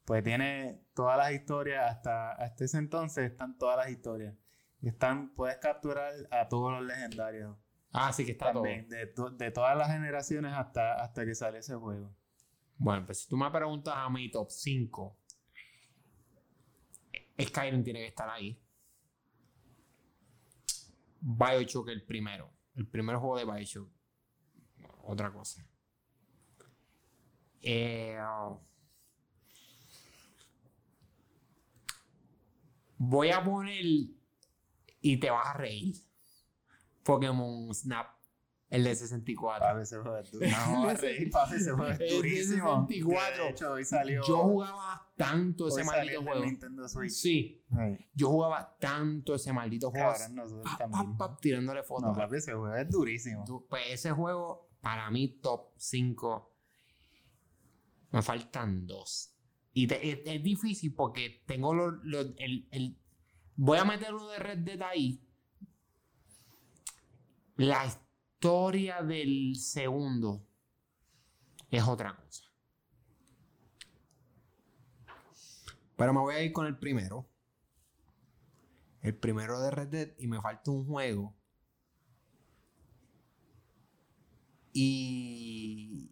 Pues 0.05 0.23
tiene 0.23 0.83
todas 0.95 1.17
las 1.17 1.33
historias, 1.33 1.91
hasta, 1.91 2.33
hasta 2.33 2.65
ese 2.65 2.79
entonces 2.79 3.31
están 3.31 3.57
todas 3.59 3.77
las 3.77 3.91
historias. 3.91 4.35
Y 4.81 4.89
están, 4.89 5.35
puedes 5.35 5.57
capturar 5.59 6.13
a 6.31 6.47
todos 6.49 6.73
los 6.73 6.83
legendarios 6.87 7.57
Ah, 7.91 8.13
sí 8.13 8.27
que 8.27 8.33
está 8.33 8.53
también, 8.53 8.89
de, 8.89 9.07
to- 9.07 9.31
de 9.31 9.51
todas 9.53 9.77
las 9.79 9.89
generaciones 9.89 10.53
hasta, 10.53 10.95
hasta 11.03 11.25
que 11.25 11.35
sale 11.35 11.59
ese 11.59 11.77
juego. 11.77 12.15
Bueno, 12.77 13.07
pues 13.07 13.21
si 13.23 13.29
tú 13.29 13.37
me 13.37 13.49
preguntas 13.51 13.95
a 13.97 14.11
mi 14.11 14.29
top 14.31 14.51
5, 14.51 15.17
Skyrim 17.41 17.85
tiene 17.85 18.01
que 18.01 18.09
estar 18.09 18.29
ahí. 18.29 18.61
Bioshock 21.21 21.89
el 21.89 22.05
primero. 22.05 22.51
El 22.75 22.87
primer 22.89 23.17
juego 23.17 23.39
de 23.39 23.45
Bioshock. 23.45 23.89
Otra 25.05 25.33
cosa. 25.33 25.65
Eh, 27.63 28.19
oh. 28.21 28.61
Voy 32.99 33.31
a 33.31 33.43
poner 33.43 33.85
y 35.01 35.17
te 35.19 35.31
vas 35.31 35.47
a 35.49 35.53
reír. 35.55 35.95
Pokémon 37.03 37.75
Snap, 37.75 38.07
el 38.71 38.85
de 38.85 38.95
64. 38.97 39.67
Papi, 39.67 39.85
vamos 40.51 40.89
a 40.89 40.95
reír, 40.95 41.31
papi, 41.31 41.61
juego 41.61 41.87
es 41.87 41.93
El 42.01 42.09
de 42.09 42.15
durísimo. 42.17 42.87
64. 42.89 43.37
Que 43.37 43.43
De 43.43 43.49
hecho, 43.51 43.73
hoy 43.73 43.85
salió. 43.85 44.23
Yo 44.27 44.39
jugaba 44.39 45.13
tanto 45.17 45.69
ese 45.69 45.81
hoy 45.81 45.87
maldito 45.87 46.15
salió 46.15 46.23
juego. 46.23 46.45
Nintendo 46.47 46.89
Switch. 46.89 47.13
Sí, 47.13 47.63
Ay, 47.77 47.99
yo 48.15 48.29
jugaba 48.31 48.77
tanto 48.81 49.35
ese 49.35 49.53
maldito 49.53 49.91
juego. 49.91 50.13
Cabrón, 50.13 50.35
nosotros 50.35 50.65
Pap, 50.65 50.79
también. 50.79 51.17
pap, 51.17 51.31
pap, 51.33 51.41
tirándole 51.41 51.83
fotos. 51.83 52.05
No, 52.09 52.15
papi, 52.15 52.37
ese 52.37 52.53
juego 52.55 52.75
es 52.75 52.91
durísimo. 52.91 53.45
Tú- 53.45 53.67
Pues 53.69 53.83
ese 53.91 54.11
juego, 54.13 54.71
para 54.81 55.11
mí, 55.11 55.29
top 55.43 55.73
5. 55.77 56.51
Me 58.13 58.23
faltan 58.23 58.87
dos. 58.87 59.34
Y 59.75 59.93
es, 59.93 60.43
difícil 60.43 60.95
porque 60.95 61.43
tengo 61.47 61.75
el, 61.75 62.69
el- 62.71 62.97
voy 63.57 63.79
a 63.79 63.85
meter 63.85 64.15
uno 64.15 64.29
de 64.29 64.39
Red 64.39 64.59
Dead 64.59 64.81
ahí. 64.83 65.21
La 67.57 67.85
historia 67.85 69.03
del 69.03 69.57
segundo 69.57 70.47
es 71.71 71.83
otra 71.83 72.17
cosa. 72.17 72.45
Pero 75.97 76.13
me 76.13 76.21
voy 76.21 76.35
a 76.35 76.43
ir 76.43 76.53
con 76.53 76.67
el 76.67 76.79
primero. 76.79 77.29
El 79.03 79.17
primero 79.17 79.61
de 79.61 79.71
Red 79.71 79.89
Dead 79.89 80.09
y 80.19 80.29
me 80.29 80.41
falta 80.41 80.71
un 80.71 80.87
juego 80.87 81.37
Y. 84.73 86.11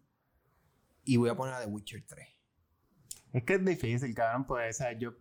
Y 1.05 1.17
voy 1.17 1.29
a 1.29 1.37
poner 1.37 1.55
a 1.55 1.61
The 1.61 1.67
Witcher 1.67 2.05
3. 2.07 2.29
Es 3.33 3.45
que 3.45 3.55
es 3.55 3.65
difícil, 3.65 4.15
cabrón, 4.15 4.47
pues, 4.47 4.77
o 4.77 4.79
sea, 4.79 4.93
yo, 4.93 5.15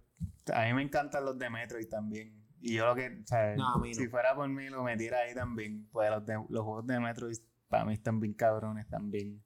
a 0.54 0.66
mí 0.66 0.74
me 0.74 0.82
encantan 0.84 1.24
los 1.26 1.38
de 1.40 1.50
Metroid 1.50 1.88
también. 1.88 2.40
Y 2.60 2.76
yo 2.76 2.86
lo 2.86 2.94
que, 2.96 3.08
o 3.24 3.28
sea, 3.28 3.56
No, 3.56 3.78
no. 3.78 3.86
si 3.94 4.08
fuera 4.08 4.36
por 4.36 4.48
mí, 4.48 4.70
lo 4.70 4.84
metiera 4.84 5.20
ahí 5.20 5.34
también. 5.34 5.88
Pues 5.92 6.10
los, 6.12 6.26
de- 6.26 6.46
los 6.50 6.64
juegos 6.64 6.86
de 6.86 7.00
Metroid 7.00 7.38
para 7.68 7.86
mí 7.86 7.94
están 7.94 8.20
bien 8.20 8.34
cabrones 8.34 8.88
también. 8.88 9.44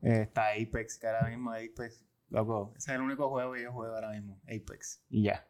Eh, 0.00 0.22
está 0.22 0.50
Apex, 0.52 0.98
que 0.98 1.06
ahora 1.08 1.28
mismo 1.28 1.50
Apex, 1.50 2.04
loco, 2.28 2.72
ese 2.76 2.92
es 2.92 2.96
el 2.96 3.02
único 3.02 3.28
juego 3.28 3.52
que 3.52 3.62
yo 3.62 3.72
juego 3.72 3.94
ahora 3.94 4.12
mismo, 4.12 4.40
Apex. 4.44 5.02
Y 5.10 5.24
ya. 5.24 5.46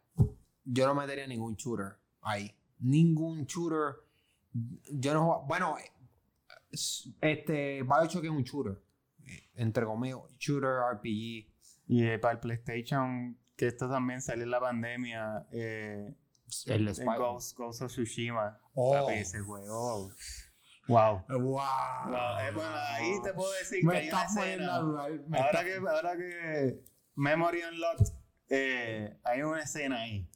Yo 0.64 0.86
no 0.86 0.94
metería 0.94 1.26
ningún 1.26 1.54
shooter 1.54 1.96
ahí. 2.22 2.56
Ningún 2.80 3.44
shooter. 3.44 3.96
Yo 4.52 5.14
no 5.14 5.24
juego- 5.26 5.46
Bueno, 5.46 5.76
es- 6.72 7.12
este. 7.20 7.82
Bioshock 7.82 8.24
es 8.24 8.30
un 8.30 8.42
shooter. 8.42 8.82
Entre 9.54 9.84
comillas, 9.84 10.18
shooter 10.38 10.70
RPG. 10.92 11.52
Y 11.87 12.05
eh, 12.07 12.18
para 12.18 12.34
el 12.34 12.41
PlayStation, 12.41 13.39
que 13.57 13.68
esto 13.68 13.89
también 13.89 14.20
salió 14.20 14.45
en 14.45 14.51
la 14.51 14.61
pandemia, 14.61 15.47
eh, 15.53 16.14
El 16.66 16.89
el. 16.89 17.05
Ghost, 17.05 17.57
Ghost 17.57 17.82
of 17.82 17.91
Tsushima. 17.93 18.59
Oh. 18.74 18.93
Papi, 18.93 19.14
ese 19.20 19.41
juego. 19.41 20.11
Wow. 20.89 21.24
Wow. 21.28 21.39
Wow, 21.39 22.39
eh, 22.41 22.51
bueno, 22.55 22.74
ahí 22.76 23.12
te 23.22 23.32
puedo 23.34 23.51
decir 23.55 23.84
Me 23.84 23.93
que 23.93 23.99
hay 23.99 24.09
una 24.09 24.24
escena. 24.24 24.76
Ahora 24.76 25.64
que, 25.64 25.74
ahora 25.76 26.16
que 26.16 26.80
Memory 27.16 27.61
Unlocked, 27.72 28.07
eh, 28.51 29.18
hay 29.24 29.43
una 29.43 29.62
escena 29.62 30.01
ahí, 30.03 30.28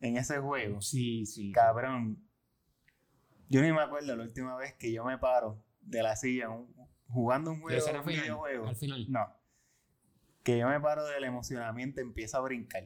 en 0.00 0.16
ese 0.16 0.38
juego. 0.38 0.80
Sí, 0.80 1.26
sí. 1.26 1.52
Cabrón. 1.52 2.18
Yo 3.48 3.62
ni 3.62 3.72
me 3.72 3.82
acuerdo 3.82 4.16
la 4.16 4.24
última 4.24 4.56
vez 4.56 4.74
que 4.74 4.92
yo 4.92 5.04
me 5.04 5.18
paro 5.18 5.62
de 5.80 6.02
la 6.02 6.16
silla 6.16 6.48
un- 6.48 6.74
jugando 7.06 7.50
un 7.52 7.58
¿La 7.58 7.62
juego, 7.62 7.78
escena 7.78 7.98
un 8.00 8.04
final? 8.06 8.22
videojuego. 8.22 8.66
Al 8.68 8.76
final. 8.76 9.06
No. 9.08 9.26
Que 10.44 10.58
yo 10.58 10.68
me 10.68 10.80
paro 10.80 11.04
del 11.04 11.24
emocionamiento, 11.24 12.00
empiezo 12.00 12.38
a 12.38 12.40
brincar. 12.42 12.84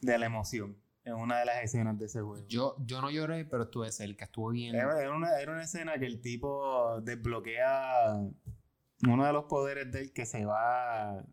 De 0.00 0.16
la 0.16 0.26
emoción. 0.26 0.76
En 1.04 1.14
una 1.14 1.40
de 1.40 1.46
las 1.46 1.64
escenas 1.64 1.98
de 1.98 2.06
ese 2.06 2.20
juego. 2.20 2.46
Yo, 2.46 2.76
yo 2.78 3.00
no 3.00 3.10
lloré, 3.10 3.44
pero 3.44 3.64
estuve 3.64 3.90
cerca. 3.90 4.26
Estuve 4.26 4.52
bien. 4.52 4.76
Era, 4.76 5.00
era 5.00 5.12
una, 5.12 5.40
era 5.40 5.50
una 5.50 5.64
escena 5.64 5.98
que 5.98 6.06
el 6.06 6.20
tipo 6.20 7.00
desbloquea 7.00 8.20
uno 9.08 9.24
de 9.24 9.32
los 9.32 9.44
poderes 9.44 9.90
de 9.90 10.00
él 10.00 10.12
que 10.12 10.26
se 10.26 10.44
va 10.44 11.24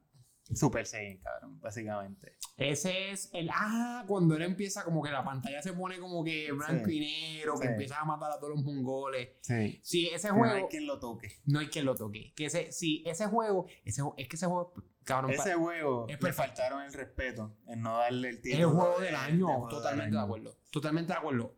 Super 0.55 0.85
Saiyan, 0.85 1.17
cabrón, 1.17 1.59
básicamente. 1.59 2.37
Ese 2.55 3.11
es 3.11 3.29
el. 3.33 3.49
Ah, 3.53 4.05
cuando 4.07 4.35
él 4.35 4.43
empieza, 4.43 4.83
como 4.83 5.03
que 5.03 5.11
la 5.11 5.23
pantalla 5.23 5.61
se 5.61 5.73
pone 5.73 5.99
como 5.99 6.23
que 6.23 6.51
blanco 6.53 6.89
y 6.89 6.99
negro, 7.01 7.55
que 7.59 7.67
Sí. 7.67 7.71
empieza 7.73 7.99
a 7.99 8.05
matar 8.05 8.31
a 8.31 8.39
todos 8.39 8.55
los 8.55 8.63
mongoles. 8.63 9.29
Sí. 9.41 9.79
Sí, 9.83 10.07
ese 10.13 10.29
Que 10.29 10.33
no 10.33 10.43
hay 10.45 10.49
juego. 10.51 10.67
quien 10.69 10.87
lo 10.87 10.99
toque. 10.99 11.39
No 11.45 11.59
hay 11.59 11.67
quien 11.67 11.85
lo 11.85 11.95
toque. 11.95 12.33
Que 12.35 12.45
ese, 12.45 12.71
sí, 12.71 13.03
ese 13.05 13.27
juego. 13.27 13.65
Ese, 13.83 14.01
es 14.17 14.27
que 14.27 14.35
ese 14.37 14.45
juego. 14.45 14.73
Cabrón, 15.03 15.31
Ese 15.31 15.53
juego 15.53 16.05
es 16.09 16.21
le 16.21 16.33
faltaron 16.33 16.81
el 16.81 16.91
respeto 16.91 17.55
en 17.67 17.81
no 17.81 17.97
darle 17.97 18.29
el 18.29 18.35
es 18.35 18.41
título. 18.41 18.69
el 18.69 18.75
juego 18.75 18.99
de- 18.99 19.05
del 19.05 19.13
de 19.13 19.19
año. 19.19 19.45
juego 19.47 19.67
del 19.67 19.75
totalmente 19.77 20.15
de 20.17 20.21
acuerdo. 20.21 20.57
Totalmente 20.71 21.13
de 21.13 21.19
acuerdo. 21.19 21.55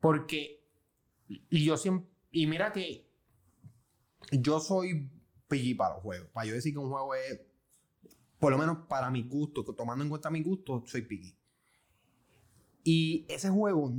Porque. 0.00 0.62
Y 1.28 1.64
yo 1.64 1.76
siempre. 1.76 2.10
Y 2.32 2.46
mira 2.46 2.72
que. 2.72 3.06
Yo 4.32 4.58
soy 4.60 5.10
piggy 5.48 5.74
para 5.74 5.94
los 5.94 6.02
juegos. 6.02 6.28
Para 6.32 6.46
yo 6.46 6.54
decir 6.54 6.72
que 6.72 6.78
un 6.78 6.90
juego 6.90 7.14
es. 7.14 7.40
Por 8.38 8.52
lo 8.52 8.58
menos 8.58 8.86
para 8.88 9.10
mi 9.10 9.22
gusto, 9.22 9.64
tomando 9.64 10.04
en 10.04 10.10
cuenta 10.10 10.30
mi 10.30 10.42
gusto, 10.42 10.82
soy 10.86 11.02
piggy. 11.02 11.36
Y 12.84 13.26
ese 13.28 13.50
juego, 13.50 13.92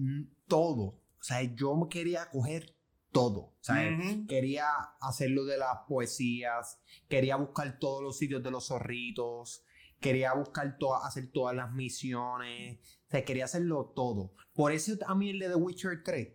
todo. 0.48 0.84
O 0.84 1.24
sea, 1.24 1.42
yo 1.42 1.88
quería 1.90 2.30
coger 2.30 2.76
todo. 3.12 3.40
O 3.40 3.58
sea, 3.60 3.98
Ujú. 3.98 4.28
quería 4.28 4.70
hacerlo 5.02 5.46
de 5.46 5.58
las 5.58 5.80
poesías, 5.88 6.80
quería 7.10 7.36
buscar 7.36 7.80
todos 7.80 8.04
los 8.04 8.18
sitios 8.18 8.44
de 8.44 8.52
los 8.52 8.68
zorritos, 8.68 9.64
quería 10.00 10.34
buscar 10.34 10.78
todas, 10.78 11.04
hacer 11.06 11.32
todas 11.32 11.56
las 11.56 11.74
misiones, 11.74 12.80
o 13.08 13.10
sea, 13.10 13.26
quería 13.26 13.46
hacerlo 13.46 13.92
todo. 13.96 14.34
Por 14.54 14.72
eso 14.72 14.94
a 15.08 15.16
mí 15.16 15.32
el 15.32 15.40
de 15.40 15.50
The 15.50 15.56
Witcher 15.56 16.04
3 16.04 16.34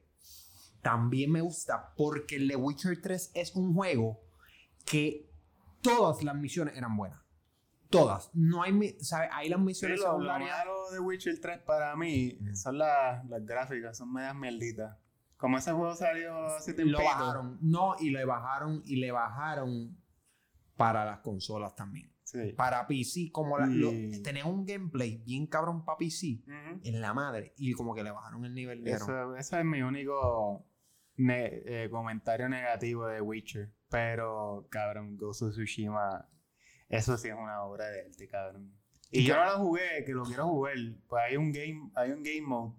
también 0.83 1.31
me 1.31 1.41
gusta, 1.41 1.95
porque 1.97 2.37
el 2.37 2.49
de 2.49 2.57
Witcher 2.57 3.01
3 3.01 3.31
es 3.35 3.55
un 3.55 3.73
juego 3.75 4.21
que 4.85 5.31
todas 5.81 6.23
las 6.25 6.35
misiones 6.35 6.77
eran 6.77 6.97
buenas. 6.97 7.22
Todas. 7.93 8.31
No 8.35 8.63
hay, 8.63 8.73
mi- 8.73 8.99
¿sabes? 9.01 9.29
Hay 9.33 9.49
las 9.49 9.59
Sí, 9.61 9.65
misiones 9.65 10.01
lo, 10.01 10.07
lo 10.07 10.13
secundarias. 10.13 10.59
malo 10.59 10.91
de 10.91 10.99
Witcher 11.01 11.41
3 11.41 11.59
para 11.61 11.95
mí 11.97 12.39
son 12.55 12.79
las, 12.79 13.25
las 13.27 13.45
gráficas, 13.47 13.97
son 13.97 14.13
medias 14.13 14.35
mierditas. 14.35 14.97
Como 15.37 15.59
ese 15.59 15.73
juego 15.73 15.95
salió 15.95 16.47
hace 16.47 16.71
Lo 16.73 16.77
tiempo. 16.77 17.03
bajaron. 17.03 17.59
No, 17.61 17.95
y 18.01 18.11
le 18.11 18.25
bajaron, 18.25 18.83
y 18.87 18.97
le 18.97 19.11
bajaron 19.13 19.97
para 20.77 21.05
las 21.05 21.19
consolas 21.21 21.75
también. 21.77 22.11
Sí. 22.25 22.55
para 22.57 22.87
PC, 22.87 23.31
como 23.31 23.59
la, 23.59 23.67
lo- 23.67 23.91
un 23.91 24.65
gameplay 24.65 25.19
bien 25.19 25.47
cabrón 25.47 25.85
para 25.85 25.99
PC 25.99 26.43
en 26.83 27.01
la 27.03 27.13
madre 27.13 27.53
y 27.59 27.75
como 27.75 27.95
que 27.95 28.03
le 28.03 28.11
bajaron 28.11 28.47
el 28.47 28.55
nivel 28.55 28.83
de 28.83 28.93
Eso, 28.93 29.37
eso 29.37 29.59
es 29.59 29.65
mi 29.67 29.83
único 29.83 30.65
ne- 31.17 31.61
eh, 31.67 31.91
comentario 31.91 32.49
negativo 32.49 33.07
de 33.07 33.21
Witcher. 33.21 33.71
Pero, 33.91 34.67
cabrón, 34.71 35.19
Ghost 35.19 35.43
of 35.43 35.51
Tsushima, 35.53 36.27
eso 36.93 37.17
sí 37.17 37.29
es 37.29 37.35
una 37.35 37.63
obra 37.65 37.89
de 37.89 38.03
arte, 38.03 38.29
cabrón. 38.29 38.73
Y 39.11 39.21
¿Y 39.21 39.25
yo 39.25 39.37
no 39.37 39.45
lo 39.45 39.59
jugué, 39.59 40.05
que 40.07 40.13
lo 40.13 40.23
quiero 40.25 40.47
jugar. 40.49 40.75
Pues 41.09 41.23
hay 41.29 41.37
un 41.37 41.53
game, 41.53 41.91
hay 41.95 42.11
un 42.13 42.23
game 42.23 42.43
mode. 42.43 42.75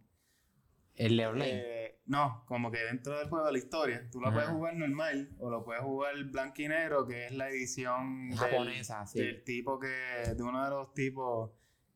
El 0.95 1.17
de 1.17 1.27
online. 1.27 1.51
eh, 1.53 1.99
no, 2.05 2.43
como 2.47 2.69
que 2.71 2.77
dentro 2.79 3.17
del 3.17 3.27
juego 3.29 3.45
de 3.45 3.51
la 3.51 3.57
historia. 3.57 4.09
Tú 4.11 4.19
lo 4.21 4.27
Ajá. 4.27 4.35
puedes 4.35 4.49
jugar 4.51 4.75
normal 4.75 5.29
o 5.39 5.49
lo 5.49 5.63
puedes 5.63 5.81
jugar 5.83 6.15
blanco 6.25 6.61
y 6.61 6.67
negro, 6.67 7.05
que 7.07 7.25
es 7.27 7.31
la 7.33 7.49
edición 7.49 8.29
del- 8.29 8.37
japonesa, 8.39 9.05
sí. 9.07 9.19
del 9.19 9.43
tipo 9.43 9.79
que, 9.79 9.87
de 10.35 10.43
uno 10.43 10.63
de 10.63 10.69
los 10.69 10.93
tipos 10.93 11.51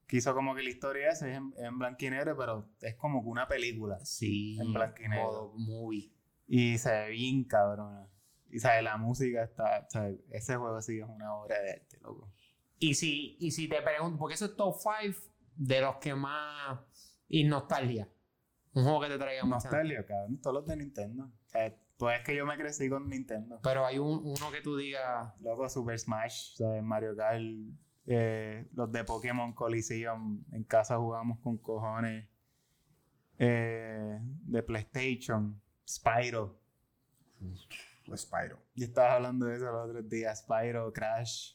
que 0.08 0.18
hizo 0.18 0.34
como 0.34 0.56
que 0.56 0.64
la 0.64 0.70
historia 0.70 1.10
esa 1.12 1.30
es 1.30 1.38
en, 1.38 1.54
en 1.58 1.78
blanco 1.78 2.06
y 2.06 2.10
negro, 2.10 2.36
pero 2.38 2.70
es 2.82 2.96
como 2.96 3.22
que 3.22 3.28
una 3.30 3.48
película. 3.48 4.00
sí, 4.04 4.58
en 4.60 4.72
blanco 4.74 5.02
y 5.04 5.10
negro. 5.10 5.26
modo 5.26 5.54
movie. 5.58 6.12
Y 6.48 6.78
se 6.78 6.92
ve 6.92 7.10
bien 7.10 7.44
cabrona. 7.44 8.08
Y 8.52 8.60
sabe, 8.60 8.82
la 8.82 8.98
música 8.98 9.44
está, 9.44 9.88
sabe, 9.90 10.24
ese 10.32 10.56
juego 10.56 10.82
sí 10.82 11.00
es 11.00 11.06
una 11.08 11.34
obra 11.36 11.60
de 11.60 11.72
arte, 11.72 12.00
loco. 12.02 12.32
Y 12.80 12.94
si, 12.94 13.38
y 13.40 13.52
si 13.52 13.68
te 13.68 13.82
pregunto, 13.82 14.18
porque 14.18 14.36
eso 14.36 14.46
es 14.46 14.56
top 14.56 14.76
5 14.78 15.20
de 15.56 15.82
los 15.82 15.98
que 15.98 16.16
más. 16.16 16.80
Y 17.28 17.44
nostalgia. 17.44 18.08
Un 18.74 18.84
juego 18.84 19.02
que 19.02 19.08
te 19.10 19.18
traiga 19.18 19.44
mucha 19.44 19.56
Nostalgia, 19.56 20.06
cabrón, 20.06 20.40
todos 20.40 20.54
los 20.54 20.66
de 20.66 20.78
Nintendo. 20.78 21.24
O 21.24 21.50
sea, 21.50 21.76
pues 21.98 22.20
es 22.20 22.26
que 22.26 22.36
yo 22.36 22.46
me 22.46 22.58
crecí 22.58 22.90
con 22.90 23.10
Nintendo. 23.10 23.60
Pero 23.64 23.86
hay 23.86 23.98
un, 23.98 24.22
uno 24.24 24.52
que 24.52 24.62
tú 24.62 24.78
digas. 24.78 25.34
Loco, 25.42 25.68
Super 25.68 26.00
Smash, 26.00 26.56
¿sabes? 26.56 26.84
Mario 26.84 27.16
Kart, 27.16 27.42
eh, 28.06 28.68
los 28.74 28.92
de 28.92 29.04
Pokémon 29.04 29.54
Coliseum, 29.54 30.44
en 30.52 30.64
casa 30.64 30.98
jugamos 30.98 31.40
con 31.40 31.58
cojones. 31.58 32.30
Eh, 33.40 34.20
de 34.22 34.64
PlayStation, 34.64 35.62
Spyro. 35.88 36.60
Spyro. 38.16 38.60
Yo 38.76 38.86
estaba 38.86 39.16
hablando 39.16 39.48
de 39.48 39.56
eso 39.56 39.72
los 39.72 39.90
otros 39.90 40.08
días, 40.08 40.40
Spyro, 40.40 40.94
Crash, 40.94 41.54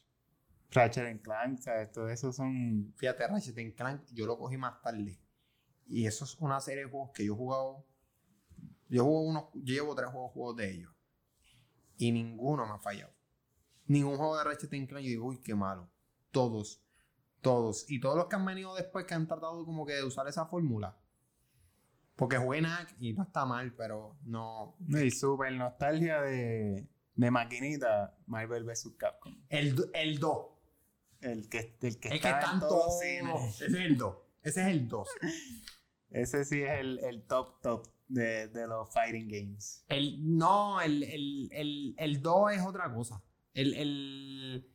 Ratchet 0.70 1.07
and 1.07 1.22
Clank, 1.22 1.61
¿sabes? 1.61 1.92
Todo 1.92 2.09
eso 2.09 2.32
son... 2.32 2.92
Fíjate, 2.96 3.26
Ratchet 3.26 3.59
and 3.59 3.74
Clank, 3.74 4.03
yo 4.12 4.26
lo 4.26 4.38
cogí 4.38 4.57
más 4.57 4.80
tarde. 4.82 5.20
Y 5.86 6.07
eso 6.07 6.24
es 6.24 6.36
una 6.40 6.61
serie 6.61 6.84
de 6.84 6.90
juegos 6.90 7.11
que 7.12 7.24
yo 7.24 7.34
he 7.34 7.36
jugado. 7.36 7.86
Yo, 8.88 9.05
juego 9.05 9.22
unos, 9.22 9.44
yo 9.55 9.74
llevo 9.74 9.94
tres 9.94 10.11
juegos, 10.11 10.32
juegos 10.32 10.57
de 10.57 10.70
ellos. 10.70 10.92
Y 11.96 12.12
ninguno 12.12 12.66
me 12.66 12.72
ha 12.72 12.78
fallado. 12.78 13.12
Ningún 13.86 14.16
juego 14.16 14.38
de 14.38 14.44
Ratchet 14.44 14.72
and 14.72 14.88
Clank 14.88 15.05
yo 15.05 15.11
digo, 15.11 15.26
uy, 15.26 15.40
qué 15.42 15.55
malo. 15.55 15.90
Todos. 16.30 16.82
Todos. 17.40 17.90
Y 17.90 18.00
todos 18.00 18.16
los 18.16 18.26
que 18.26 18.36
han 18.36 18.46
venido 18.46 18.74
después 18.74 19.05
que 19.05 19.14
han 19.14 19.26
tratado 19.26 19.64
como 19.64 19.84
que 19.84 19.94
de 19.94 20.05
usar 20.05 20.26
esa 20.28 20.46
fórmula. 20.46 20.96
Porque 22.22 22.38
jugué 22.38 22.60
Knack 22.60 22.94
y 23.00 23.14
no 23.14 23.24
está 23.24 23.44
mal, 23.44 23.74
pero 23.74 24.16
no. 24.22 24.76
Y 24.86 25.10
super 25.10 25.52
nostalgia 25.52 26.22
de, 26.22 26.86
de 27.16 27.30
maquinita, 27.32 28.16
Marvel 28.26 28.62
vs. 28.62 28.92
Capcom. 28.96 29.34
El 29.48 29.74
2. 29.74 29.86
El 29.92 30.20
2. 30.20 30.46
El 31.20 31.48
que, 31.48 31.58
el 31.58 31.78
que 31.78 31.88
El 31.88 31.98
que 31.98 32.14
está 32.14 32.38
están 32.38 32.54
en 32.54 32.60
todos 32.60 33.00
cines. 33.00 33.60
Ese 33.60 33.66
es 33.66 33.74
el 33.74 33.98
2. 33.98 34.16
Ese 34.44 34.60
es 34.60 34.66
el 34.68 34.86
2. 34.88 35.08
Ese 36.10 36.44
sí 36.44 36.62
es 36.62 36.70
el, 36.78 37.00
el 37.00 37.26
top 37.26 37.60
top 37.60 37.88
de, 38.06 38.46
de 38.46 38.68
los 38.68 38.88
fighting 38.92 39.26
games. 39.26 39.84
El, 39.88 40.36
no, 40.36 40.80
el, 40.80 41.02
el, 41.02 41.48
el, 41.50 41.94
el 41.98 42.22
2 42.22 42.52
es 42.52 42.62
otra 42.64 42.94
cosa. 42.94 43.20
El, 43.52 43.74
el, 43.74 44.72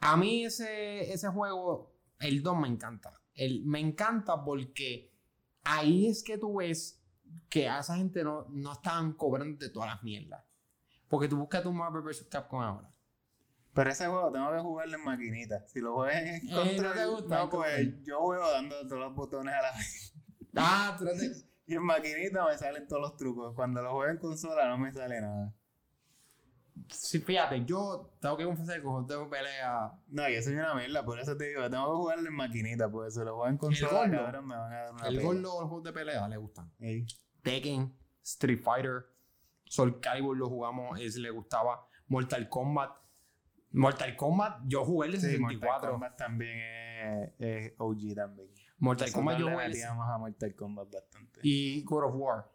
a 0.00 0.16
mí 0.16 0.46
ese, 0.46 1.12
ese 1.12 1.28
juego, 1.28 1.94
el 2.20 2.42
2 2.42 2.56
me 2.56 2.68
encanta. 2.68 3.12
El, 3.34 3.66
me 3.66 3.80
encanta 3.80 4.42
porque 4.42 5.13
ahí 5.64 6.08
es 6.08 6.22
que 6.22 6.38
tú 6.38 6.56
ves 6.56 7.00
que 7.48 7.68
a 7.68 7.80
esa 7.80 7.96
gente 7.96 8.22
no, 8.22 8.46
no 8.50 8.72
estaban 8.72 9.12
cobrando 9.14 9.58
de 9.58 9.70
todas 9.70 9.88
las 9.90 10.02
mierdas. 10.02 10.44
Porque 11.08 11.28
tú 11.28 11.36
buscas 11.36 11.62
tu 11.62 11.72
Marvel 11.72 12.02
vs. 12.02 12.26
Capcom 12.30 12.60
ahora. 12.60 12.90
Pero 13.72 13.90
ese 13.90 14.06
juego 14.06 14.30
tengo 14.30 14.52
que 14.52 14.60
jugarlo 14.60 14.96
en 14.96 15.04
maquinita. 15.04 15.66
Si 15.66 15.80
lo 15.80 15.94
juegas 15.94 16.22
en 16.22 16.34
Eh, 16.36 16.40
¿no 16.44 16.62
te 16.62 16.76
control, 16.76 17.10
gusta 17.10 17.38
no, 17.38 17.50
pues 17.50 17.74
control? 17.76 18.04
yo 18.04 18.20
juego 18.20 18.50
dando 18.50 18.76
todos 18.86 19.00
los 19.00 19.14
botones 19.14 19.54
a 19.54 19.62
la 19.62 19.72
vez. 19.72 20.14
Ah, 20.56 20.96
tú 20.98 21.06
eres- 21.08 21.46
Y 21.66 21.74
en 21.76 21.82
maquinita 21.82 22.44
me 22.46 22.58
salen 22.58 22.86
todos 22.86 23.00
los 23.02 23.16
trucos. 23.16 23.54
Cuando 23.54 23.80
lo 23.82 23.92
juego 23.92 24.10
en 24.12 24.18
consola 24.18 24.68
no 24.68 24.76
me 24.78 24.92
sale 24.92 25.20
nada. 25.20 25.54
Sí, 26.88 27.20
fíjate, 27.20 27.64
yo 27.64 28.10
tengo 28.20 28.36
que 28.36 28.44
confesar 28.44 28.76
que 28.76 28.82
cuando 28.82 29.06
tengo 29.06 29.30
pelea. 29.30 29.92
No, 30.08 30.28
yo 30.28 30.42
soy 30.42 30.54
una 30.54 30.74
mierda, 30.74 31.04
por 31.04 31.18
eso 31.20 31.36
te 31.36 31.48
digo, 31.48 31.68
tengo 31.70 31.84
que 31.84 31.96
jugarlo 31.96 32.28
en 32.28 32.34
maquinita, 32.34 32.90
porque 32.90 33.10
si 33.12 33.20
lo 33.20 33.36
juego 33.36 33.46
en 33.48 33.56
consola, 33.58 34.00
gordo. 34.08 34.16
cabrón, 34.24 34.48
me 34.48 34.56
van 34.56 34.72
a 34.72 34.76
dar 34.76 34.92
una 34.92 35.06
El 35.08 35.20
gordo 35.22 35.40
los 35.40 35.68
juegos 35.68 35.84
de 35.84 35.92
pelea 35.92 36.28
le 36.28 36.36
gustan. 36.36 36.72
Tekken, 37.42 37.96
Street 38.22 38.60
Fighter, 38.62 39.06
Soul 39.64 40.00
Calibur 40.00 40.36
lo 40.36 40.48
jugamos, 40.48 40.98
ese 41.00 41.20
le 41.20 41.30
gustaba. 41.30 41.86
Mortal 42.08 42.48
Kombat. 42.48 42.90
Mortal 43.70 44.16
Kombat, 44.16 44.62
yo 44.66 44.84
jugué 44.84 45.06
el 45.08 45.12
de 45.14 45.20
Sí, 45.20 45.38
Mortal 45.38 45.58
64. 45.60 45.90
Kombat 45.92 46.16
también 46.16 46.58
es, 46.58 47.32
es 47.38 47.72
OG 47.78 48.14
también. 48.14 48.48
Mortal 48.78 49.06
Nosotros 49.06 49.12
Kombat 49.14 49.38
yo 49.38 49.46
le 49.46 49.52
jugué 49.52 49.64
el 49.66 49.70
metíamos 49.72 50.08
a 50.08 50.18
Mortal 50.18 50.54
Kombat 50.54 50.92
bastante. 50.92 51.40
y 51.42 51.82
God 51.84 52.04
of 52.04 52.14
War. 52.16 52.50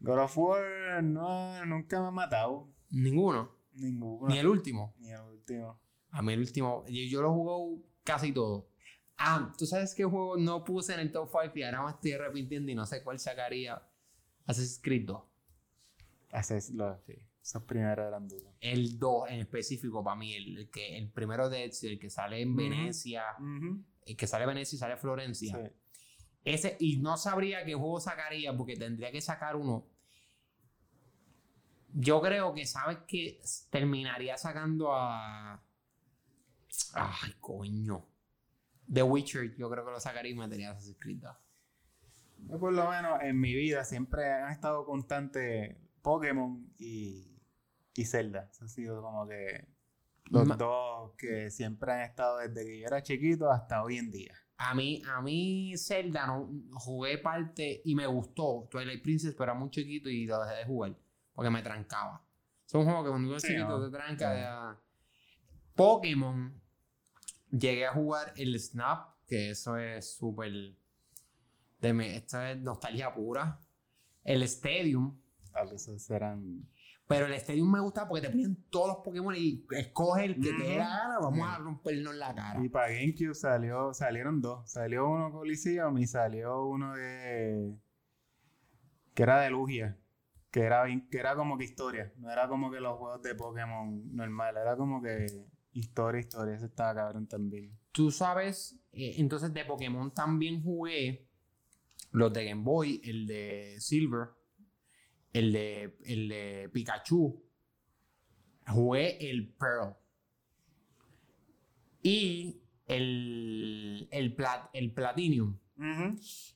God 0.00 0.18
of 0.18 0.38
War 0.38 1.02
no, 1.02 1.64
nunca 1.66 2.00
me 2.00 2.06
ha 2.08 2.10
matado. 2.10 2.73
Ninguno. 2.94 3.50
Ninguno. 3.74 4.28
Ni 4.28 4.38
el 4.38 4.46
último. 4.46 4.94
Ni 4.98 5.10
el 5.10 5.20
último. 5.20 5.80
A 6.10 6.22
mí 6.22 6.32
el 6.32 6.40
último. 6.40 6.84
Yo, 6.86 7.02
yo 7.08 7.22
lo 7.22 7.32
jugué 7.32 7.82
casi 8.04 8.32
todo. 8.32 8.68
Ah, 9.16 9.52
¿tú 9.56 9.66
sabes 9.66 9.94
qué 9.94 10.04
juego 10.04 10.36
no 10.36 10.64
puse 10.64 10.94
en 10.94 11.00
el 11.00 11.12
top 11.12 11.28
5 11.30 11.52
y 11.56 11.62
ahora 11.62 11.84
me 11.84 11.90
estoy 11.90 12.12
arrepintiendo 12.12 12.70
y 12.70 12.74
no 12.74 12.86
sé 12.86 13.02
cuál 13.02 13.18
sacaría? 13.18 13.80
Assassin's 14.46 14.80
Creed 14.82 15.06
2. 15.06 15.22
Haces 16.32 16.70
lo, 16.70 16.98
sí. 17.06 17.14
Esos 17.42 17.62
primeros 17.64 18.06
eran. 18.06 18.28
El 18.60 18.98
2 18.98 19.30
en 19.30 19.40
específico 19.40 20.02
para 20.02 20.16
mí, 20.16 20.34
el, 20.34 20.58
el 20.58 20.70
que, 20.70 20.96
el 20.96 21.10
primero 21.10 21.48
de 21.48 21.66
Ezio, 21.66 21.90
el 21.90 21.98
que 21.98 22.10
sale 22.10 22.40
en. 22.40 22.56
Venecia, 22.56 23.24
el 24.06 24.16
que 24.16 24.26
sale 24.26 24.44
en 24.44 24.48
Venecia 24.48 24.76
y 24.76 24.78
sale 24.78 24.94
en 24.94 24.98
Florencia. 24.98 25.56
Sí. 25.56 25.70
Ese, 26.44 26.76
y 26.80 26.98
no 26.98 27.16
sabría 27.16 27.64
qué 27.64 27.74
juego 27.74 28.00
sacaría 28.00 28.56
porque 28.56 28.76
tendría 28.76 29.10
que 29.12 29.20
sacar 29.20 29.56
uno. 29.56 29.86
Yo 31.94 32.20
creo 32.20 32.52
que 32.54 32.66
sabes 32.66 32.98
que 33.06 33.40
terminaría 33.70 34.36
sacando 34.36 34.92
a. 34.94 35.62
Ay, 36.94 37.32
coño. 37.40 38.06
The 38.92 39.02
Witcher, 39.02 39.56
yo 39.56 39.70
creo 39.70 39.84
que 39.84 39.92
lo 39.92 40.00
sacaría 40.00 40.32
y 40.32 40.34
metería 40.34 40.70
Assassin's 40.72 40.98
Creed 41.00 41.18
2. 41.22 41.36
Yo 42.50 42.58
por 42.58 42.72
lo 42.72 42.90
menos 42.90 43.20
en 43.22 43.40
mi 43.40 43.54
vida 43.54 43.84
siempre 43.84 44.30
han 44.30 44.52
estado 44.52 44.84
constantes 44.84 45.76
Pokémon 46.02 46.74
y, 46.78 47.40
y 47.94 48.04
Zelda. 48.04 48.48
Eso 48.50 48.64
ha 48.66 48.68
sido 48.68 49.00
como 49.02 49.26
que 49.26 49.66
Los 50.30 50.46
Ma- 50.46 50.56
dos 50.56 51.12
que 51.16 51.50
siempre 51.50 51.92
han 51.92 52.00
estado 52.02 52.38
desde 52.38 52.64
que 52.66 52.80
yo 52.80 52.86
era 52.86 53.02
chiquito 53.02 53.50
hasta 53.50 53.82
hoy 53.82 53.98
en 53.98 54.10
día. 54.10 54.34
A 54.56 54.74
mí, 54.74 55.02
a 55.06 55.20
mí 55.22 55.74
Zelda 55.78 56.26
no 56.26 56.48
jugué 56.74 57.18
parte 57.18 57.82
y 57.84 57.94
me 57.94 58.06
gustó 58.06 58.68
Twilight 58.70 59.02
Princess, 59.02 59.32
pero 59.34 59.44
era 59.52 59.54
muy 59.54 59.70
chiquito 59.70 60.08
y 60.08 60.26
lo 60.26 60.40
dejé 60.44 60.56
de 60.60 60.64
jugar 60.66 60.96
porque 61.34 61.50
me 61.50 61.62
trancaba. 61.62 62.22
Es 62.66 62.74
un 62.74 62.84
juego 62.84 63.04
que 63.04 63.10
cuando 63.10 63.28
tú 63.28 63.32
eres 63.34 63.42
Sí, 63.42 63.48
chiquito 63.48 63.78
no. 63.78 63.84
te 63.84 63.90
tranca. 63.96 64.34
Sí. 64.34 64.40
ya. 64.40 64.80
Pokémon, 65.74 66.60
llegué 67.50 67.86
a 67.86 67.92
jugar 67.92 68.32
el 68.36 68.58
Snap, 68.58 69.14
que 69.26 69.50
eso 69.50 69.76
es 69.76 70.14
súper. 70.16 70.52
de 71.80 71.92
me- 71.92 72.16
Esto 72.16 72.40
es 72.40 72.58
nostalgia 72.60 73.12
pura. 73.12 73.60
El 74.22 74.42
Stadium, 74.44 75.20
A 75.52 75.64
veces 75.64 76.08
eran. 76.10 76.66
pero 77.06 77.26
el 77.26 77.34
Stadium 77.34 77.70
me 77.70 77.80
gusta 77.80 78.08
porque 78.08 78.22
te 78.26 78.30
ponen 78.32 78.64
todos 78.70 78.88
los 78.88 78.96
Pokémon 79.04 79.34
y 79.36 79.66
escoge 79.72 80.24
el 80.24 80.34
que 80.40 80.52
te 80.52 80.62
dé 80.62 80.76
la 80.78 80.84
Ujú. 80.84 80.88
gana, 80.88 81.18
vamos 81.20 81.46
a 81.48 81.58
rompernos 81.58 82.14
la 82.14 82.34
cara. 82.34 82.64
Y 82.64 82.68
para 82.70 82.88
GameCube 82.88 83.34
salió, 83.34 83.92
salieron 83.92 84.40
dos. 84.40 84.70
Salió 84.70 85.06
uno 85.08 85.30
Coliseum 85.30 85.98
y 85.98 86.06
salió 86.06 86.64
uno 86.64 86.94
de. 86.94 87.76
que 89.12 89.22
era 89.24 89.40
de 89.40 89.50
Lugia. 89.50 89.98
Que 90.54 90.60
era, 90.60 90.84
que 91.10 91.18
era 91.18 91.34
como 91.34 91.58
que 91.58 91.64
historia. 91.64 92.12
No 92.16 92.30
era 92.30 92.46
como 92.46 92.70
que 92.70 92.78
los 92.78 92.96
juegos 92.96 93.20
de 93.22 93.34
Pokémon 93.34 94.14
normal. 94.14 94.56
Era 94.56 94.76
como 94.76 95.02
que 95.02 95.26
historia, 95.72 96.20
historia. 96.20 96.54
Ese 96.54 96.66
estaba 96.66 96.94
cabrón 96.94 97.26
también. 97.26 97.76
Tú 97.90 98.12
sabes, 98.12 98.80
eh, 98.92 99.16
entonces 99.18 99.52
de 99.52 99.64
Pokémon 99.64 100.14
también 100.14 100.62
jugué 100.62 101.28
los 102.12 102.32
de 102.32 102.44
Game 102.44 102.62
Boy, 102.62 103.00
el 103.02 103.26
de 103.26 103.80
Silver, 103.80 104.28
el 105.32 105.52
de, 105.52 105.96
el 106.04 106.28
de 106.28 106.70
Pikachu. 106.72 107.44
Jugué 108.68 109.28
el 109.28 109.52
Pearl. 109.54 109.96
Y 112.00 112.62
el, 112.86 114.06
el, 114.12 114.36
plat, 114.36 114.70
el 114.72 114.92
Platinum. 114.92 115.58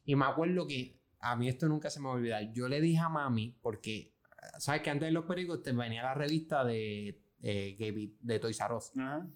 Y 0.04 0.14
me 0.14 0.24
acuerdo 0.24 0.68
que 0.68 0.97
a 1.20 1.36
mí 1.36 1.48
esto 1.48 1.68
nunca 1.68 1.90
se 1.90 2.00
me 2.00 2.06
va 2.06 2.12
a 2.12 2.16
olvidar. 2.16 2.52
Yo 2.52 2.68
le 2.68 2.80
dije 2.80 2.98
a 2.98 3.08
mami, 3.08 3.56
porque, 3.62 4.14
¿sabes 4.58 4.82
que 4.82 4.90
antes 4.90 5.08
de 5.08 5.12
los 5.12 5.24
pericos 5.24 5.62
te 5.62 5.72
venía 5.72 6.02
la 6.02 6.14
revista 6.14 6.64
de, 6.64 7.20
eh, 7.42 8.12
de 8.20 8.38
Toys 8.38 8.60
R 8.60 8.74
Us? 8.74 8.92
Ajá. 8.96 9.26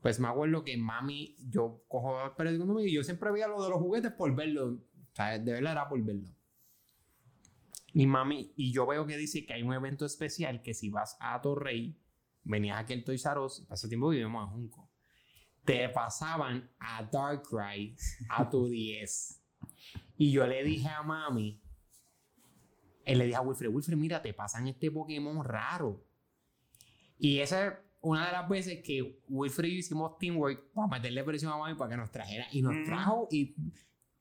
Pues 0.00 0.18
me 0.18 0.28
acuerdo 0.28 0.64
que 0.64 0.76
mami, 0.76 1.36
yo 1.48 1.84
cojo 1.86 2.24
el 2.24 2.32
periódico 2.32 2.66
conmigo 2.66 2.86
y 2.86 2.94
yo 2.94 3.04
siempre 3.04 3.30
veía 3.30 3.48
lo 3.48 3.62
de 3.62 3.68
los 3.68 3.78
juguetes 3.78 4.12
por 4.12 4.34
verlo. 4.34 4.68
O 4.68 5.14
sea, 5.14 5.38
de 5.38 5.52
verdad 5.52 5.72
era 5.72 5.88
por 5.88 6.02
verlo. 6.02 6.28
Y 7.92 8.06
mami, 8.06 8.52
y 8.56 8.72
yo 8.72 8.86
veo 8.86 9.06
que 9.06 9.16
dice 9.16 9.44
que 9.44 9.52
hay 9.52 9.62
un 9.62 9.74
evento 9.74 10.06
especial 10.06 10.62
que 10.62 10.72
si 10.72 10.88
vas 10.88 11.16
a 11.20 11.40
Torrey, 11.40 11.98
venías 12.44 12.78
aquí 12.78 12.94
al 12.94 13.04
Toys 13.04 13.26
R 13.26 13.40
Us, 13.40 13.66
hace 13.68 13.88
tiempo 13.88 14.08
vivimos 14.08 14.48
en 14.48 14.54
Junco, 14.54 14.90
te 15.64 15.88
pasaban 15.90 16.70
a 16.78 17.02
Darkrai 17.02 17.96
a 18.30 18.48
tu 18.48 18.66
10. 18.70 19.39
Y 20.20 20.32
yo 20.32 20.46
le 20.46 20.62
dije 20.62 20.86
a 20.86 21.02
mami, 21.02 21.62
él 23.06 23.18
le 23.18 23.24
dije 23.24 23.36
a 23.36 23.40
Wilfred, 23.40 23.70
Wilfred, 23.70 23.96
mira, 23.96 24.20
te 24.20 24.34
pasan 24.34 24.68
este 24.68 24.90
Pokémon 24.90 25.42
raro. 25.42 26.04
Y 27.18 27.38
esa 27.40 27.66
es 27.66 27.72
una 28.02 28.26
de 28.26 28.32
las 28.32 28.46
veces 28.46 28.82
que 28.84 29.18
Wilfred 29.30 29.68
y 29.68 29.72
yo 29.72 29.78
hicimos 29.78 30.18
teamwork 30.18 30.72
para 30.74 30.88
meterle 30.88 31.24
presión 31.24 31.52
a 31.52 31.56
mami 31.56 31.74
para 31.74 31.90
que 31.92 31.96
nos 31.96 32.10
trajera. 32.10 32.46
Y 32.52 32.60
nos 32.60 32.74
Mm. 32.76 32.84
trajo 32.84 33.28
y 33.30 33.54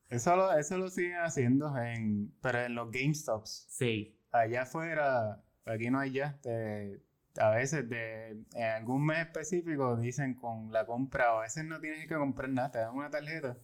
Eso 0.07 0.35
lo, 0.37 0.53
eso 0.57 0.77
lo 0.77 0.89
siguen 0.89 1.17
haciendo 1.17 1.77
en, 1.77 2.33
pero 2.41 2.61
en 2.61 2.75
los 2.75 2.89
GameStops. 2.91 3.65
sí. 3.69 4.15
Allá 4.31 4.61
afuera, 4.61 5.43
aquí 5.65 5.89
no 5.89 5.99
hay 5.99 6.11
ya. 6.13 6.39
te- 6.41 7.03
a 7.37 7.49
veces 7.51 7.89
de, 7.89 8.29
en 8.53 8.63
algún 8.63 9.05
mes 9.05 9.19
específico 9.19 9.97
dicen 9.97 10.33
con 10.35 10.71
la 10.71 10.85
compra, 10.85 11.33
o 11.35 11.39
a 11.39 11.41
veces 11.41 11.65
no 11.65 11.79
tienes 11.81 12.07
que 12.07 12.15
comprar 12.15 12.49
nada, 12.49 12.71
te 12.71 12.77
dan 12.79 12.95
una 12.95 13.09
tarjeta 13.09 13.57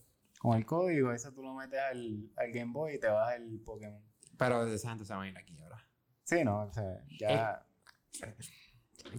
con 0.45 0.57
el 0.57 0.65
código, 0.65 1.11
eso 1.11 1.31
tú 1.33 1.41
lo 1.41 1.53
metes 1.53 1.79
al, 1.79 2.29
al 2.35 2.51
Game 2.51 2.71
Boy 2.71 2.95
y 2.95 2.99
te 2.99 3.07
baja 3.07 3.35
el 3.35 3.59
Pokémon. 3.61 4.01
Pero 4.37 4.65
de 4.65 4.75
esa 4.75 4.89
gente 4.89 5.05
se 5.05 5.13
van 5.13 5.23
a 5.23 5.29
ir 5.29 5.37
aquí 5.37 5.57
ahora. 5.57 5.83
Sí, 6.23 6.43
no, 6.43 6.63
o 6.65 6.73
sea, 6.73 7.03
ya. 7.19 7.65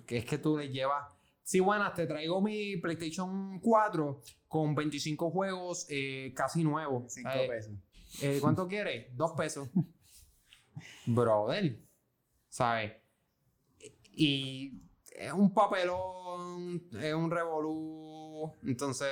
Que 0.07 0.19
es 0.19 0.25
que 0.25 0.39
tú 0.39 0.59
le 0.59 0.69
llevas. 0.69 1.13
Sí, 1.43 1.61
buenas, 1.61 1.95
te 1.95 2.07
traigo 2.07 2.41
mi 2.41 2.77
PlayStation 2.79 3.61
4 3.61 4.21
con 4.49 4.75
25 4.75 5.31
juegos 5.31 5.87
eh, 5.89 6.33
casi 6.35 6.65
nuevos. 6.65 7.13
5 7.13 7.29
Eh, 7.33 7.49
pesos. 7.49 7.73
eh, 8.23 8.39
¿Cuánto 8.41 8.67
quieres? 8.67 9.17
Dos 9.17 9.33
pesos. 9.33 9.69
Brother. 11.07 11.79
¿Sabes? 12.49 12.93
Y 14.13 14.83
es 15.13 15.33
un 15.33 15.53
papelón, 15.53 16.83
es 17.01 17.15
un 17.15 17.31
revolú. 17.31 18.53
Entonces, 18.65 19.09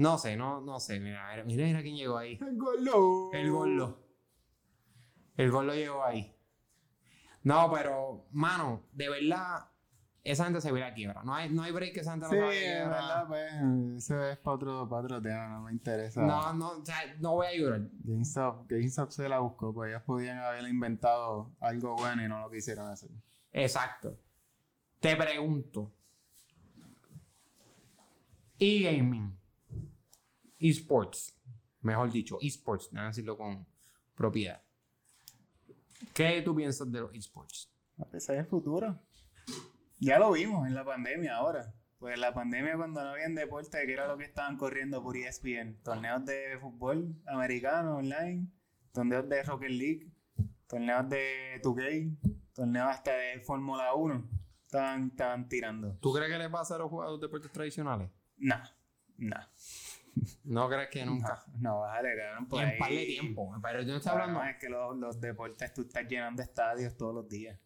no 0.00 0.16
sé, 0.18 0.36
no, 0.36 0.60
no 0.60 0.80
sé. 0.80 0.98
Mira, 0.98 1.42
mira, 1.44 1.66
mira, 1.66 1.82
quién 1.82 1.96
llegó 1.96 2.16
ahí. 2.16 2.38
El 2.40 2.56
golo. 2.56 3.30
El 3.32 3.50
gordo. 3.50 3.98
El 5.36 5.50
gordo 5.50 5.74
llegó 5.74 6.02
ahí. 6.04 6.34
No, 7.42 7.70
pero, 7.72 8.26
mano, 8.32 8.82
de 8.92 9.08
verdad, 9.08 9.66
esa 10.24 10.44
gente 10.44 10.60
se 10.60 10.72
ve 10.72 10.84
a 10.84 10.92
quiebra. 10.94 11.22
No 11.22 11.34
hay, 11.34 11.50
no 11.50 11.62
hay 11.62 11.72
break 11.72 11.94
que 11.94 12.00
esa 12.00 12.12
gente 12.12 12.26
no 12.26 12.30
Sí, 12.32 12.36
se 12.36 12.42
vaya 12.42 12.58
a 12.58 12.62
quiebra. 12.62 12.96
verdad, 12.96 13.26
pues. 13.28 14.04
Eso 14.04 14.24
es 14.26 14.38
para 14.38 14.54
otro, 14.56 14.88
pa' 14.88 14.96
otro 15.00 15.20
tema, 15.22 15.48
no 15.48 15.62
me 15.62 15.72
interesa. 15.72 16.20
No, 16.22 16.52
no, 16.54 16.70
o 16.72 16.84
sea, 16.84 16.96
no 17.18 17.32
voy 17.34 17.46
a 17.46 17.54
llorar. 17.56 17.82
GameStop, 18.04 18.66
GameStop 18.70 19.10
se 19.10 19.28
la 19.28 19.38
buscó, 19.40 19.72
pues 19.72 19.90
ellos 19.90 20.02
podían 20.02 20.38
haber 20.38 20.66
inventado 20.68 21.50
algo 21.60 21.94
bueno 21.96 22.24
y 22.24 22.28
no 22.28 22.40
lo 22.40 22.50
quisieron 22.50 22.88
hacer. 22.88 23.10
Exacto. 23.52 24.18
Te 25.00 25.16
pregunto. 25.16 25.90
E-gaming. 28.58 29.39
eSports. 30.60 31.36
Mejor 31.80 32.10
dicho, 32.12 32.38
eSports. 32.40 32.90
Déjame 32.90 33.08
decirlo 33.08 33.36
con 33.36 33.66
propiedad. 34.14 34.62
¿Qué 36.14 36.42
tú 36.42 36.54
piensas 36.54 36.90
de 36.90 37.00
los 37.00 37.14
eSports? 37.14 37.72
Ese 38.12 38.34
es 38.34 38.38
el 38.40 38.46
futuro. 38.46 38.98
Ya 39.98 40.18
lo 40.18 40.32
vimos 40.32 40.66
en 40.66 40.74
la 40.74 40.84
pandemia 40.84 41.36
ahora. 41.36 41.74
Pues 41.98 42.14
en 42.14 42.22
la 42.22 42.32
pandemia 42.32 42.76
cuando 42.76 43.04
no 43.04 43.10
habían 43.10 43.34
deporte, 43.34 43.84
que 43.84 43.92
era 43.92 44.06
lo 44.06 44.16
que 44.16 44.24
estaban 44.24 44.56
corriendo 44.56 45.02
por 45.02 45.16
ESPN. 45.16 45.82
Torneos 45.82 46.24
de 46.24 46.58
fútbol 46.58 47.14
americano 47.26 47.96
online, 47.96 48.48
torneos 48.92 49.28
de 49.28 49.42
Rocket 49.42 49.70
League, 49.70 50.10
torneos 50.66 51.10
de 51.10 51.60
2K, 51.62 52.16
torneos 52.54 52.88
hasta 52.88 53.12
de 53.12 53.40
Fórmula 53.40 53.92
1. 53.94 54.30
Estaban, 54.64 55.08
estaban 55.08 55.48
tirando. 55.48 55.98
¿Tú 56.00 56.12
crees 56.14 56.30
que 56.30 56.38
le 56.38 56.48
pasa 56.48 56.76
a 56.76 56.78
los 56.78 56.88
jugadores 56.88 57.20
de 57.20 57.26
deportes 57.26 57.52
tradicionales? 57.52 58.10
No, 58.38 58.56
no. 59.18 59.36
No 60.44 60.68
crees 60.68 60.88
que 60.90 61.04
nunca. 61.04 61.44
No, 61.58 61.80
vale, 61.80 62.10
cabrón. 62.16 62.44
Y 62.44 62.48
Por 62.48 62.62
en 62.62 62.78
par 62.78 62.90
de 62.90 62.98
ahí- 62.98 63.06
tiempo. 63.06 63.54
Pero 63.62 63.82
yo 63.82 63.88
no 63.92 63.96
estoy 63.98 64.12
hablando. 64.12 64.42
es 64.44 64.56
que 64.58 64.68
los, 64.68 64.96
los 64.96 65.20
deportes 65.20 65.72
tú 65.74 65.82
estás 65.82 66.06
llenando 66.08 66.42
estadios 66.42 66.96
todos 66.96 67.14
los 67.14 67.28
días. 67.28 67.58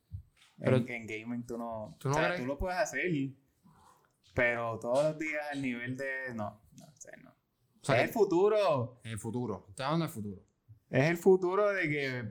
Pero- 0.58 0.76
en, 0.76 0.88
en 0.88 1.06
gaming 1.06 1.46
tú 1.46 1.58
no. 1.58 1.96
¿Tú 1.98 2.08
no 2.08 2.14
o 2.14 2.18
sea, 2.18 2.26
crees? 2.28 2.40
tú 2.40 2.46
lo 2.46 2.58
puedes 2.58 2.78
hacer, 2.78 3.10
pero 4.34 4.78
todos 4.78 5.04
los 5.04 5.18
días 5.18 5.42
al 5.52 5.62
nivel 5.62 5.96
de. 5.96 6.34
No, 6.34 6.60
no, 6.78 6.84
o 6.86 6.96
sea, 7.00 7.12
no. 7.22 7.30
O 7.30 7.84
sea, 7.86 7.96
es 8.00 8.04
el 8.04 8.08
futuro. 8.10 9.00
el 9.04 9.18
futuro. 9.18 9.66
Estoy 9.68 9.84
hablando 9.84 10.06
del 10.06 10.14
futuro. 10.14 10.42
Es 10.90 11.10
el 11.10 11.16
futuro 11.16 11.70
de 11.72 11.88
que 11.88 12.22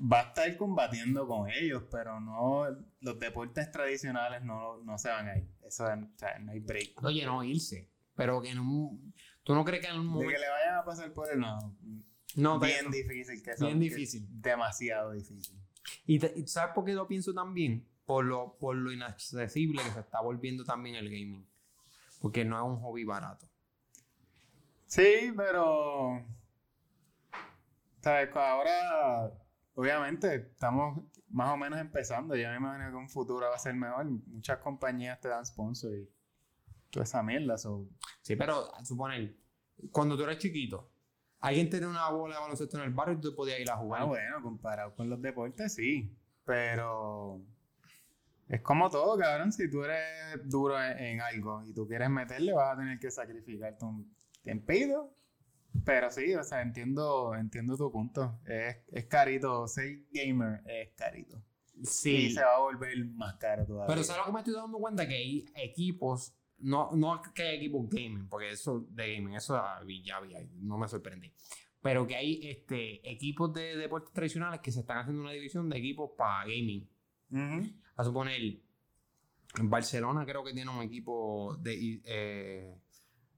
va 0.00 0.20
a 0.20 0.22
estar 0.28 0.56
combatiendo 0.56 1.26
con 1.26 1.48
ellos, 1.50 1.84
pero 1.90 2.20
no. 2.20 2.64
Los 3.00 3.18
deportes 3.18 3.70
tradicionales 3.70 4.42
no, 4.42 4.78
no 4.82 4.98
se 4.98 5.08
van 5.10 5.28
a 5.28 5.36
ir. 5.38 5.48
Eso 5.62 5.86
es- 5.90 5.98
o 6.02 6.18
sea, 6.18 6.38
no 6.38 6.52
hay 6.52 6.60
break. 6.60 7.02
Oye, 7.04 7.24
no 7.24 7.42
irse. 7.44 7.90
Pero 8.14 8.40
que 8.42 8.52
un. 8.58 9.14
¿Tú 9.42 9.54
no 9.54 9.64
crees 9.64 9.84
que 9.84 9.90
en 9.90 9.98
un 9.98 10.06
De 10.06 10.08
momento. 10.12 10.32
que 10.32 10.38
le 10.38 10.48
vayan 10.50 10.74
a 10.76 10.84
pasar 10.84 11.12
por 11.12 11.30
el. 11.30 11.40
No. 11.40 11.76
No, 12.36 12.60
bien 12.60 12.90
difícil 12.90 13.42
que 13.42 13.50
eso. 13.52 13.66
bien 13.66 13.80
difícil. 13.80 14.26
demasiado 14.30 15.12
difícil. 15.12 15.58
Y, 16.06 16.18
te- 16.18 16.32
y 16.36 16.46
¿sabes 16.46 16.74
por 16.74 16.84
qué 16.84 16.92
lo 16.92 17.06
pienso 17.08 17.32
también? 17.34 17.88
Por 18.04 18.24
lo, 18.24 18.56
por 18.58 18.76
lo 18.76 18.92
inaccesible 18.92 19.82
que 19.82 19.90
se 19.90 20.00
está 20.00 20.20
volviendo 20.20 20.64
también 20.64 20.94
el 20.96 21.06
gaming. 21.10 21.48
Porque 22.20 22.44
no 22.44 22.56
es 22.58 22.64
un 22.64 22.80
hobby 22.82 23.04
barato. 23.04 23.48
Sí, 24.86 25.32
pero. 25.36 26.24
¿Sabes? 28.00 28.30
Ahora, 28.34 29.32
obviamente, 29.74 30.34
estamos 30.36 31.02
más 31.28 31.52
o 31.52 31.56
menos 31.56 31.78
empezando. 31.80 32.34
Ya 32.36 32.50
me 32.50 32.56
imagino 32.56 32.90
que 32.90 32.96
un 32.96 33.08
futuro 33.08 33.48
va 33.48 33.54
a 33.56 33.58
ser 33.58 33.74
mejor. 33.74 34.04
Muchas 34.06 34.58
compañías 34.58 35.20
te 35.20 35.28
dan 35.28 35.44
sponsor 35.44 35.92
y 35.94 36.08
toda 36.90 37.04
esa 37.04 37.22
mierda. 37.22 37.56
so, 37.58 37.88
Sí, 38.22 38.36
pero 38.36 38.74
a 38.74 38.84
suponer, 38.84 39.34
cuando 39.90 40.16
tú 40.16 40.24
eres 40.24 40.38
chiquito, 40.38 40.90
alguien 41.40 41.70
tenía 41.70 41.88
una 41.88 42.08
bola 42.10 42.36
de 42.36 42.40
baloncesto 42.40 42.78
en 42.78 42.84
el 42.84 42.90
barrio 42.90 43.18
y 43.18 43.20
tú 43.20 43.34
podías 43.34 43.60
ir 43.60 43.70
a 43.70 43.76
jugar. 43.76 44.02
Ah, 44.02 44.04
bueno, 44.04 44.42
comparado 44.42 44.94
con 44.94 45.08
los 45.08 45.20
deportes, 45.20 45.74
sí. 45.74 46.16
Pero. 46.44 47.40
Es 48.48 48.60
como 48.62 48.90
todo, 48.90 49.16
cabrón. 49.16 49.52
Si 49.52 49.70
tú 49.70 49.84
eres 49.84 50.40
duro 50.44 50.82
en, 50.82 50.98
en 50.98 51.20
algo 51.20 51.62
y 51.64 51.72
tú 51.72 51.86
quieres 51.86 52.10
meterle, 52.10 52.52
vas 52.52 52.74
a 52.74 52.78
tener 52.78 52.98
que 52.98 53.10
sacrificarte 53.10 53.84
un 53.84 54.12
tiempito. 54.42 55.14
Pero 55.84 56.10
sí, 56.10 56.34
o 56.34 56.42
sea, 56.42 56.62
entiendo, 56.62 57.34
entiendo 57.34 57.76
tu 57.76 57.90
punto. 57.92 58.40
Es, 58.44 58.78
es 58.88 59.06
carito. 59.06 59.68
Ser 59.68 60.04
gamer 60.12 60.62
es 60.66 60.90
carito. 60.96 61.40
Sí. 61.82 62.26
Y 62.26 62.30
se 62.32 62.42
va 62.42 62.56
a 62.56 62.60
volver 62.60 63.04
más 63.06 63.36
caro 63.36 63.64
todavía. 63.64 63.86
Pero 63.86 64.04
¿sabes 64.04 64.20
lo 64.20 64.26
que 64.26 64.32
me 64.32 64.38
estoy 64.40 64.54
dando 64.54 64.78
cuenta? 64.78 65.08
Que 65.08 65.14
hay 65.14 65.46
equipos, 65.54 66.34
no, 66.60 66.90
no 66.94 67.20
que 67.34 67.42
hay 67.42 67.56
equipos 67.56 67.88
gaming, 67.88 68.28
porque 68.28 68.50
eso 68.50 68.86
de 68.90 69.14
gaming, 69.14 69.34
eso 69.34 69.60
ya 70.04 70.16
había, 70.16 70.38
no 70.60 70.78
me 70.78 70.88
sorprendí. 70.88 71.32
Pero 71.82 72.06
que 72.06 72.16
hay 72.16 72.40
este, 72.42 73.10
equipos 73.10 73.52
de 73.54 73.76
deportes 73.76 74.12
tradicionales 74.12 74.60
que 74.60 74.70
se 74.70 74.80
están 74.80 74.98
haciendo 74.98 75.22
una 75.22 75.32
división 75.32 75.68
de 75.68 75.78
equipos 75.78 76.10
para 76.16 76.44
gaming. 76.44 76.86
A 77.96 78.04
suponer, 78.04 78.60
Barcelona 79.62 80.24
creo 80.26 80.44
que 80.44 80.52
tiene 80.52 80.70
un 80.70 80.82
equipo 80.82 81.56
de, 81.58 82.00
eh, 82.04 82.74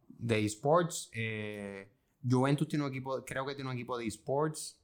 de 0.08 0.44
esports. 0.44 1.10
eh, 1.12 1.88
Juventus 2.28 2.68
tiene 2.68 2.84
un 2.84 2.90
equipo, 2.90 3.24
creo 3.24 3.44
que 3.46 3.54
tiene 3.54 3.70
un 3.70 3.76
equipo 3.76 3.98
de 3.98 4.06
esports. 4.06 4.81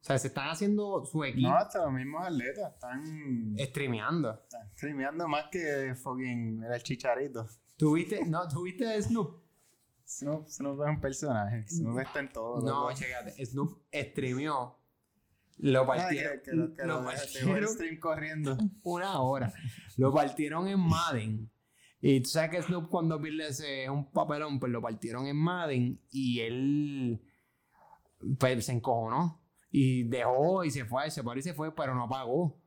O 0.00 0.04
sea, 0.04 0.18
se 0.18 0.28
están 0.28 0.48
haciendo 0.48 1.04
su 1.04 1.24
equipo 1.24 1.48
No, 1.48 1.56
hasta 1.56 1.84
los 1.84 1.92
mismos 1.92 2.24
atletas 2.26 2.72
están, 2.72 3.56
streameando. 3.58 4.40
están 4.42 4.70
streameando 4.72 5.28
más 5.28 5.46
que 5.50 5.94
fucking 5.94 6.62
el 6.64 6.82
chicharito. 6.82 7.46
¿Tuviste, 7.76 8.24
no, 8.24 8.46
¿tuviste 8.48 9.00
Snoop? 9.02 9.42
Snoop, 10.06 10.48
Snoop 10.48 10.82
es 10.82 10.88
un 10.88 11.00
personaje. 11.00 11.68
Snoop 11.68 11.98
está 11.98 12.20
en 12.20 12.32
todo. 12.32 12.62
No, 12.62 12.92
chécate. 12.94 13.44
Snoop 13.44 13.82
streameó. 13.92 14.78
Lo 15.58 15.86
partieron. 15.86 16.38
que, 16.38 16.50
que 16.50 16.56
lo, 16.56 16.74
que 16.74 16.82
partieron 16.84 17.68
stream 17.68 17.98
corriendo. 17.98 18.56
una 18.84 19.20
hora. 19.20 19.52
Lo 19.96 20.12
partieron 20.14 20.68
en 20.68 20.80
Madden. 20.80 21.50
Y 22.00 22.20
tú 22.20 22.28
sabes 22.30 22.50
que 22.50 22.62
Snoop 22.62 22.88
cuando 22.88 23.20
pierde 23.20 23.48
ese 23.48 23.90
un 23.90 24.10
papelón, 24.10 24.60
pues 24.60 24.70
lo 24.70 24.80
partieron 24.80 25.26
en 25.26 25.36
Madden 25.36 26.00
y 26.10 26.40
él 26.40 27.20
pues, 28.38 28.64
se 28.64 28.72
encojonó. 28.72 29.37
Y 29.70 30.04
dejó 30.04 30.64
y 30.64 30.70
se 30.70 30.84
fue, 30.84 31.10
se 31.10 31.22
paró 31.22 31.38
y 31.38 31.42
se 31.42 31.54
fue, 31.54 31.74
pero 31.74 31.94
no 31.94 32.08
pagó. 32.08 32.58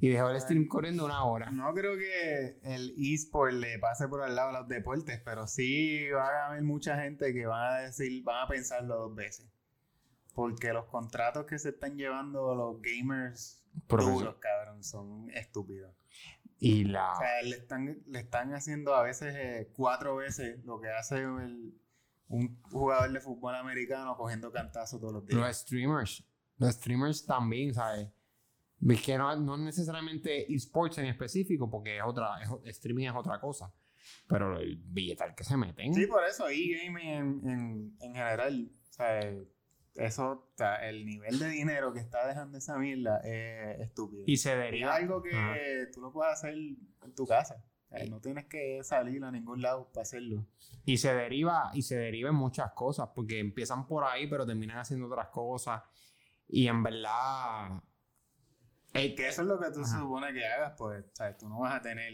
Y 0.00 0.08
dejó 0.08 0.30
el 0.30 0.40
stream 0.40 0.66
corriendo 0.68 1.04
una 1.04 1.24
hora. 1.24 1.50
No 1.50 1.72
creo 1.74 1.96
que 1.96 2.58
el 2.62 2.94
eSport 2.98 3.52
le 3.52 3.78
pase 3.78 4.06
por 4.08 4.22
al 4.22 4.36
lado 4.36 4.50
a 4.50 4.60
los 4.60 4.68
deportes, 4.68 5.20
pero 5.24 5.46
sí 5.46 6.08
va 6.10 6.26
a 6.28 6.46
haber 6.48 6.62
mucha 6.62 7.00
gente 7.02 7.32
que 7.32 7.46
van 7.46 7.72
a 7.74 7.78
decir, 7.80 8.22
van 8.22 8.44
a 8.44 8.48
pensarlo 8.48 8.96
dos 8.96 9.14
veces. 9.14 9.46
Porque 10.34 10.72
los 10.72 10.84
contratos 10.86 11.46
que 11.46 11.58
se 11.58 11.70
están 11.70 11.96
llevando 11.96 12.54
los 12.54 12.80
gamers 12.80 13.64
duros, 14.18 14.36
cabrón, 14.40 14.84
son 14.84 15.30
estúpidos. 15.30 15.92
Y 16.60 16.84
la. 16.84 17.12
O 17.14 17.18
sea, 17.18 17.42
le 17.42 17.56
están, 17.56 18.02
le 18.06 18.18
están 18.20 18.52
haciendo 18.54 18.94
a 18.94 19.02
veces 19.02 19.34
eh, 19.36 19.70
cuatro 19.74 20.16
veces 20.16 20.64
lo 20.64 20.80
que 20.80 20.88
hace 20.90 21.16
el- 21.16 21.74
un 22.28 22.60
jugador 22.62 23.10
de 23.10 23.20
fútbol 23.20 23.54
americano 23.54 24.16
cogiendo 24.16 24.52
cantazos 24.52 25.00
todos 25.00 25.14
los 25.14 25.26
días. 25.26 25.40
Los 25.40 25.56
streamers. 25.56 26.24
Los 26.58 26.74
streamers 26.74 27.24
también, 27.24 27.72
¿sabes? 27.74 28.08
Es 28.88 29.02
que 29.02 29.18
no, 29.18 29.34
no 29.36 29.56
necesariamente 29.56 30.52
esports 30.52 30.98
en 30.98 31.06
específico, 31.06 31.68
porque 31.68 31.96
es 31.98 32.02
otra, 32.04 32.40
es 32.42 32.76
streaming 32.76 33.06
es 33.06 33.14
otra 33.14 33.40
cosa. 33.40 33.72
Pero 34.26 34.58
el 34.58 34.76
billetal 34.76 35.34
que 35.34 35.44
se 35.44 35.56
meten. 35.56 35.92
Sí, 35.94 36.06
por 36.06 36.24
eso, 36.24 36.48
e-gaming 36.48 37.06
en, 37.08 37.48
en, 37.50 37.96
en 38.00 38.14
general, 38.14 38.70
sea, 38.90 39.20
eso, 39.96 40.30
o 40.30 40.52
sea, 40.56 40.88
el 40.88 41.04
nivel 41.04 41.38
de 41.38 41.48
dinero 41.48 41.92
que 41.92 41.98
está 41.98 42.26
dejando 42.26 42.56
esa 42.58 42.78
mierda 42.78 43.18
es 43.24 43.80
estúpido. 43.80 44.22
y 44.26 44.36
se 44.36 44.52
es 44.52 44.58
deriva. 44.58 44.94
algo 44.94 45.22
que 45.22 45.36
Ajá. 45.36 45.56
tú 45.92 46.00
lo 46.00 46.12
puedes 46.12 46.32
hacer 46.34 46.54
en 46.54 47.14
tu 47.16 47.26
casa. 47.26 47.62
O 47.90 47.96
sea, 47.96 48.06
no 48.06 48.20
tienes 48.20 48.46
que 48.46 48.82
salir 48.84 49.24
a 49.24 49.30
ningún 49.32 49.60
lado 49.60 49.88
para 49.92 50.02
hacerlo. 50.02 50.46
Y 50.84 50.98
se 50.98 51.12
deriva, 51.14 51.70
y 51.74 51.82
se 51.82 51.96
deriva 51.96 52.28
en 52.30 52.36
muchas 52.36 52.72
cosas, 52.72 53.08
porque 53.14 53.40
empiezan 53.40 53.86
por 53.86 54.04
ahí, 54.04 54.26
pero 54.28 54.46
terminan 54.46 54.78
haciendo 54.78 55.06
otras 55.06 55.28
cosas. 55.28 55.82
Y 56.48 56.66
en 56.66 56.82
verdad. 56.82 57.82
Que 58.92 59.28
eso 59.28 59.42
es 59.42 59.48
lo 59.48 59.60
que 59.60 59.70
tú 59.70 59.84
se 59.84 59.92
Ajá. 59.94 60.00
supone 60.00 60.32
que 60.32 60.44
hagas, 60.46 60.74
pues, 60.76 61.04
sea, 61.12 61.36
tú 61.36 61.48
no 61.48 61.60
vas 61.60 61.74
a 61.76 61.82
tener 61.82 62.12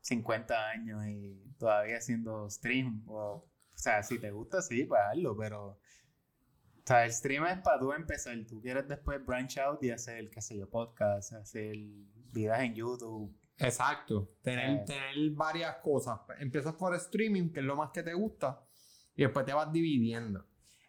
50 0.00 0.68
años 0.70 1.06
y 1.06 1.54
todavía 1.58 1.98
haciendo 1.98 2.48
stream. 2.50 3.04
O, 3.06 3.14
o 3.44 3.50
sea, 3.74 4.02
si 4.02 4.18
te 4.18 4.30
gusta, 4.30 4.62
sí, 4.62 4.84
pues 4.84 5.00
hazlo, 5.10 5.36
pero. 5.36 5.66
O 5.68 6.88
sea, 6.88 7.04
el 7.04 7.12
stream 7.12 7.44
es 7.46 7.58
para 7.58 7.78
tú 7.80 7.92
empezar. 7.92 8.36
Tú 8.48 8.60
quieres 8.60 8.88
después 8.88 9.24
branch 9.24 9.58
out 9.58 9.82
y 9.82 9.90
hacer, 9.90 10.30
qué 10.30 10.40
sé 10.40 10.56
yo, 10.56 10.68
podcast, 10.70 11.32
hacer 11.34 11.76
videos 12.32 12.58
en 12.60 12.74
YouTube. 12.74 13.36
Exacto. 13.58 14.36
Tener, 14.42 14.70
Eh. 14.80 14.84
tener 14.86 15.30
varias 15.32 15.76
cosas. 15.76 16.20
Empiezas 16.38 16.74
por 16.74 16.94
streaming, 16.94 17.50
que 17.52 17.60
es 17.60 17.66
lo 17.66 17.74
más 17.76 17.90
que 17.90 18.02
te 18.02 18.14
gusta, 18.14 18.60
y 19.14 19.22
después 19.22 19.44
te 19.46 19.52
vas 19.52 19.72
dividiendo. 19.72 20.46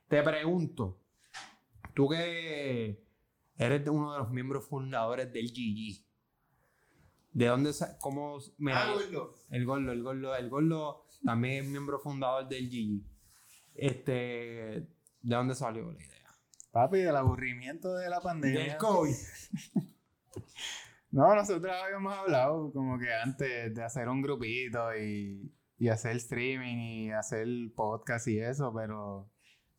Te 0.08 0.22
pregunto, 0.22 1.02
tú 1.98 2.08
que 2.08 3.04
eres 3.58 3.90
uno 3.90 4.14
de 4.14 4.20
los 4.20 4.30
miembros 4.30 4.68
fundadores 4.68 5.34
del 5.34 5.48
GG, 5.48 6.06
¿de 7.32 7.46
dónde 7.48 7.72
cómo 8.00 8.38
Ah, 8.72 8.94
gordo. 8.94 9.34
el 9.50 9.66
gordo, 9.66 9.92
el 9.92 10.04
gordo, 10.04 10.36
el 10.36 10.48
gordo 10.48 11.08
también 11.26 11.64
es 11.64 11.70
miembro 11.72 11.98
fundador 11.98 12.48
del 12.48 12.70
GG? 12.70 13.04
Este, 13.74 14.12
¿de 14.14 14.88
dónde 15.22 15.56
salió 15.56 15.92
la 15.92 15.98
idea? 15.98 16.30
Papi, 16.70 17.00
del 17.00 17.16
aburrimiento 17.16 17.96
de 17.96 18.10
la 18.12 18.22
pandemia. 18.22 18.60
Del 18.64 18.78
COVID. 18.78 19.16
No, 21.10 21.34
nosotros 21.34 21.74
habíamos 21.74 22.14
hablado 22.14 22.72
como 22.74 23.00
que 23.00 23.12
antes 23.12 23.74
de 23.74 23.84
hacer 23.84 24.08
un 24.10 24.22
grupito 24.22 24.96
y, 24.96 25.52
y 25.80 25.88
hacer 25.88 26.18
streaming 26.18 26.76
y 26.78 27.12
hacer 27.12 27.48
podcast 27.76 28.28
y 28.28 28.40
eso, 28.40 28.72
pero 28.76 29.32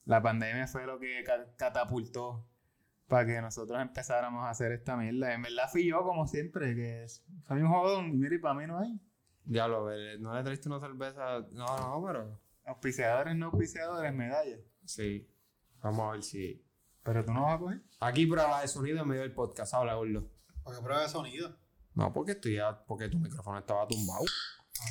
la 0.08 0.22
pandemia 0.22 0.66
fue 0.66 0.86
lo 0.86 0.98
que 0.98 1.22
ca- 1.22 1.54
catapultó 1.56 2.46
para 3.06 3.26
que 3.26 3.40
nosotros 3.40 3.80
empezáramos 3.80 4.44
a 4.44 4.50
hacer 4.50 4.72
esta 4.72 4.96
mierda. 4.96 5.32
En 5.34 5.42
verdad 5.42 5.68
fui 5.70 5.86
yo, 5.86 6.02
como 6.02 6.26
siempre, 6.26 6.74
que 6.74 7.04
es- 7.04 7.24
soy 7.46 7.60
un 7.60 7.68
jodón 7.68 8.06
y 8.06 8.16
mira, 8.16 8.34
y 8.34 8.38
para 8.38 8.54
mí 8.54 8.66
no 8.66 8.78
hay. 8.80 8.98
Diablo, 9.44 9.88
¿no 10.18 10.34
le 10.34 10.42
trajiste 10.42 10.68
una 10.68 10.80
cerveza? 10.80 11.40
No, 11.52 11.66
no, 11.78 12.04
pero... 12.06 12.40
Auspiciadores, 12.64 13.34
no 13.36 13.46
auspiciadores, 13.46 14.12
medallas. 14.12 14.60
Sí. 14.84 15.26
Vamos 15.82 16.00
a 16.08 16.12
ver 16.12 16.22
si... 16.22 16.62
Pero 17.02 17.24
tú 17.24 17.32
no 17.32 17.42
vas 17.44 17.56
a 17.56 17.58
coger. 17.58 17.82
Aquí 18.00 18.26
prueba 18.26 18.60
de 18.60 18.68
sonido 18.68 19.00
en 19.02 19.08
medio 19.08 19.22
del 19.22 19.32
podcast, 19.32 19.72
habla, 19.72 19.94
gordo. 19.94 20.30
Porque 20.62 20.80
prueba 20.82 21.02
de 21.02 21.08
sonido. 21.08 21.56
No, 21.94 22.12
porque 22.12 22.32
estoy 22.32 22.56
ya, 22.56 22.84
porque 22.84 23.08
tu 23.08 23.18
micrófono 23.18 23.58
estaba 23.58 23.86
tumbado. 23.88 24.24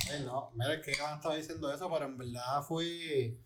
A 0.07 0.11
ver, 0.11 0.21
no, 0.25 0.51
mira, 0.55 0.73
es 0.73 0.81
que 0.83 0.91
Iván 0.91 1.17
estaba 1.17 1.35
diciendo 1.35 1.71
eso, 1.71 1.87
pero 1.91 2.05
en 2.05 2.17
verdad 2.17 2.61
fue. 2.67 3.39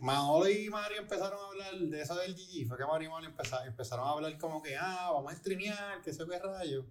Manolo 0.00 0.48
y 0.48 0.68
Mario 0.70 0.98
empezaron 1.00 1.38
a 1.38 1.46
hablar 1.48 1.78
de 1.78 2.00
eso 2.00 2.14
del 2.16 2.34
GG. 2.34 2.66
Fue 2.68 2.76
que 2.78 2.84
Mario 2.86 3.08
y 3.08 3.12
Mario 3.12 3.28
empezaron, 3.30 3.66
empezaron 3.68 4.06
a 4.06 4.10
hablar 4.12 4.38
como 4.38 4.62
que, 4.62 4.76
ah, 4.76 5.10
vamos 5.12 5.32
a 5.32 5.36
streamear, 5.36 6.00
que 6.02 6.12
sé 6.12 6.24
qué 6.28 6.38
rayo. 6.38 6.86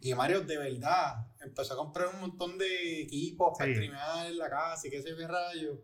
Y 0.00 0.14
Mario 0.14 0.40
de 0.42 0.56
verdad 0.56 1.26
empezó 1.40 1.74
a 1.74 1.76
comprar 1.76 2.08
un 2.14 2.20
montón 2.20 2.56
de 2.56 3.02
equipos 3.02 3.52
para 3.58 3.66
Sí. 3.70 3.74
streamear 3.74 4.26
en 4.28 4.38
la 4.38 4.48
casa 4.48 4.86
y 4.86 4.90
qué 4.90 5.02
sé 5.02 5.14
qué 5.16 5.26
rayo. 5.26 5.82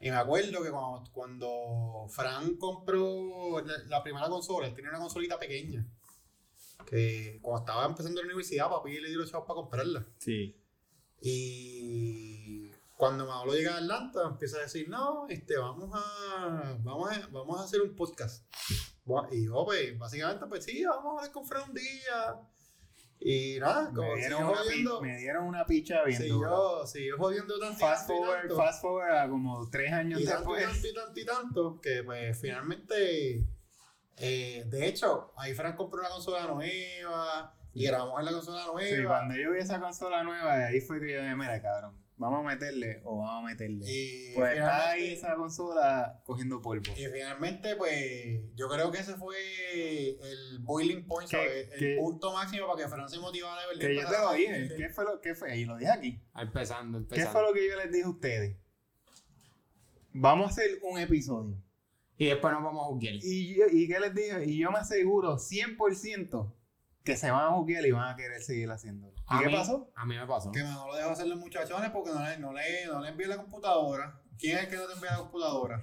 Y 0.00 0.10
me 0.10 0.16
acuerdo 0.16 0.62
que 0.62 0.70
cuando, 0.70 1.04
cuando 1.12 2.06
Fran 2.08 2.56
compró 2.56 3.60
la, 3.64 3.78
la 3.86 4.02
primera 4.02 4.28
consola, 4.28 4.66
él 4.66 4.74
tenía 4.74 4.90
una 4.90 4.98
consolita 4.98 5.38
pequeña. 5.38 5.86
Que 6.86 7.38
cuando 7.40 7.60
estaba 7.64 7.86
empezando 7.86 8.20
la 8.20 8.26
universidad, 8.26 8.68
papi 8.68 8.98
le 9.00 9.08
dio 9.08 9.18
los 9.18 9.30
chavos 9.30 9.46
para 9.46 9.56
comprarla. 9.60 10.06
Sí. 10.18 10.60
Y 11.22 12.33
cuando 12.96 13.26
Manolo 13.26 13.52
llega 13.54 13.74
a 13.74 13.78
Atlanta, 13.78 14.22
empieza 14.24 14.58
a 14.58 14.62
decir, 14.62 14.88
no, 14.88 15.26
este, 15.28 15.56
vamos 15.56 15.90
a, 15.94 16.76
vamos 16.80 17.10
a, 17.10 17.26
vamos 17.28 17.60
a 17.60 17.64
hacer 17.64 17.80
un 17.82 17.94
podcast. 17.94 18.44
Y 19.32 19.46
yo, 19.46 19.64
pues, 19.64 19.98
básicamente, 19.98 20.46
pues 20.46 20.64
sí, 20.64 20.84
vamos 20.84 21.04
a 21.06 21.18
hablar 21.18 21.32
con 21.32 21.44
Fran 21.44 21.68
un 21.68 21.74
día. 21.74 22.40
Y 23.20 23.58
nada, 23.58 23.90
como 23.94 24.12
Me 24.12 24.16
dieron, 24.16 24.44
una, 24.44 24.56
jodiendo, 24.56 25.00
me 25.00 25.16
dieron 25.18 25.44
una 25.44 25.64
picha 25.64 26.04
bien 26.04 26.20
siguió, 26.20 26.86
siguió 26.86 27.16
jodiendo 27.16 27.58
tanto 27.58 27.76
y 27.76 27.80
Fast 27.80 28.06
tanto 28.06 28.14
forward, 28.22 28.40
tanto. 28.40 28.56
fast 28.56 28.82
forward 28.82 29.16
a 29.16 29.28
como 29.28 29.70
tres 29.70 29.92
años 29.92 30.20
y 30.20 30.26
después. 30.26 30.64
tanto, 30.64 30.88
y 30.88 30.94
tanto, 30.94 31.20
y 31.20 31.24
tanto, 31.24 31.80
que 31.80 32.02
pues 32.02 32.38
finalmente, 32.38 33.46
eh, 34.18 34.64
de 34.66 34.86
hecho, 34.86 35.32
ahí 35.36 35.54
Fran 35.54 35.74
compró 35.74 36.00
una 36.00 36.10
consola 36.10 36.46
nueva 36.46 37.54
y 37.72 37.86
grabamos 37.86 38.18
en 38.18 38.24
la 38.26 38.32
consola 38.32 38.66
nueva. 38.66 38.96
Sí, 38.96 39.04
cuando 39.04 39.36
yo 39.36 39.52
vi 39.52 39.58
esa 39.58 39.80
consola 39.80 40.22
nueva, 40.22 40.66
ahí 40.66 40.80
fue 40.80 41.00
que 41.00 41.12
yo 41.12 41.22
dije, 41.22 41.34
mira, 41.34 41.62
cabrón, 41.62 42.03
vamos 42.24 42.40
a 42.46 42.54
meterle 42.54 43.00
o 43.04 43.18
vamos 43.18 43.44
a 43.44 43.52
meterle. 43.52 43.84
y, 43.86 44.32
pues 44.34 44.54
está 44.56 44.90
ahí 44.90 45.12
esa 45.12 45.34
consola 45.34 46.20
cogiendo 46.24 46.62
polvo. 46.62 46.92
y 46.96 47.04
finalmente, 47.06 47.76
pues, 47.76 48.40
yo 48.54 48.68
creo 48.68 48.90
que 48.90 48.98
ese 48.98 49.14
fue 49.14 49.36
el 50.10 50.58
boiling 50.60 51.06
point, 51.06 51.30
¿sabes? 51.30 51.68
el 51.72 51.78
que- 51.78 51.96
punto 51.98 52.32
máximo 52.32 52.66
para 52.66 52.82
que 52.82 52.88
Fran 52.88 53.08
se 53.08 53.18
motivara 53.18 53.60
de 53.62 53.66
verdad. 53.68 53.80
Que 53.88 53.94
yo 53.94 54.08
te 54.08 54.18
lo 54.18 54.32
dije, 54.32 54.76
¿qué 54.76 54.88
fue 54.88 55.04
lo 55.04 55.20
que 55.20 55.34
fue? 55.34 55.56
Y 55.58 55.64
lo 55.66 55.76
dije 55.76 55.90
aquí. 55.90 56.20
Empezando, 56.36 56.98
¿Qué 56.98 57.02
empezando. 57.16 57.32
fue 57.32 57.42
lo 57.42 57.52
que 57.54 57.68
yo 57.68 57.76
les 57.76 57.92
dije 57.92 58.04
a 58.04 58.08
ustedes? 58.08 58.56
Vamos 60.12 60.46
a 60.46 60.50
hacer 60.50 60.78
un 60.82 60.98
episodio. 60.98 61.56
Y 62.16 62.26
después 62.26 62.52
nos 62.54 62.62
vamos 62.62 62.82
a 62.82 62.86
jugar. 62.86 63.14
Y, 63.22 63.54
yo, 63.56 63.64
¿Y 63.70 63.88
qué 63.88 63.98
les 64.00 64.14
dije? 64.14 64.44
Y 64.46 64.58
yo 64.58 64.70
me 64.70 64.78
aseguro 64.78 65.36
100% 65.38 66.54
que 67.02 67.16
se 67.16 67.30
van 67.30 67.46
a 67.46 67.50
jugar 67.56 67.84
y 67.84 67.90
van 67.90 68.12
a 68.12 68.16
querer 68.16 68.40
seguir 68.40 68.70
haciéndolo. 68.70 69.13
¿Y 69.30 69.34
A 69.36 69.38
qué 69.40 69.46
mí- 69.46 69.54
pasó? 69.54 69.90
A 69.96 70.04
mí 70.04 70.16
me 70.16 70.26
pasó. 70.26 70.52
Que 70.52 70.62
Manolo 70.62 70.94
dejó 70.96 71.10
hacer 71.10 71.26
los 71.26 71.38
muchachones 71.38 71.90
porque 71.90 72.10
no 72.12 72.22
le, 72.22 72.38
no 72.38 72.52
le, 72.52 72.86
no 72.86 73.00
le 73.00 73.08
envié 73.08 73.26
la 73.26 73.36
computadora. 73.38 74.20
¿Quién 74.38 74.58
es 74.58 74.64
el 74.64 74.70
que 74.70 74.76
no 74.76 74.86
te 74.86 74.92
envía 74.94 75.12
la 75.12 75.18
computadora? 75.18 75.82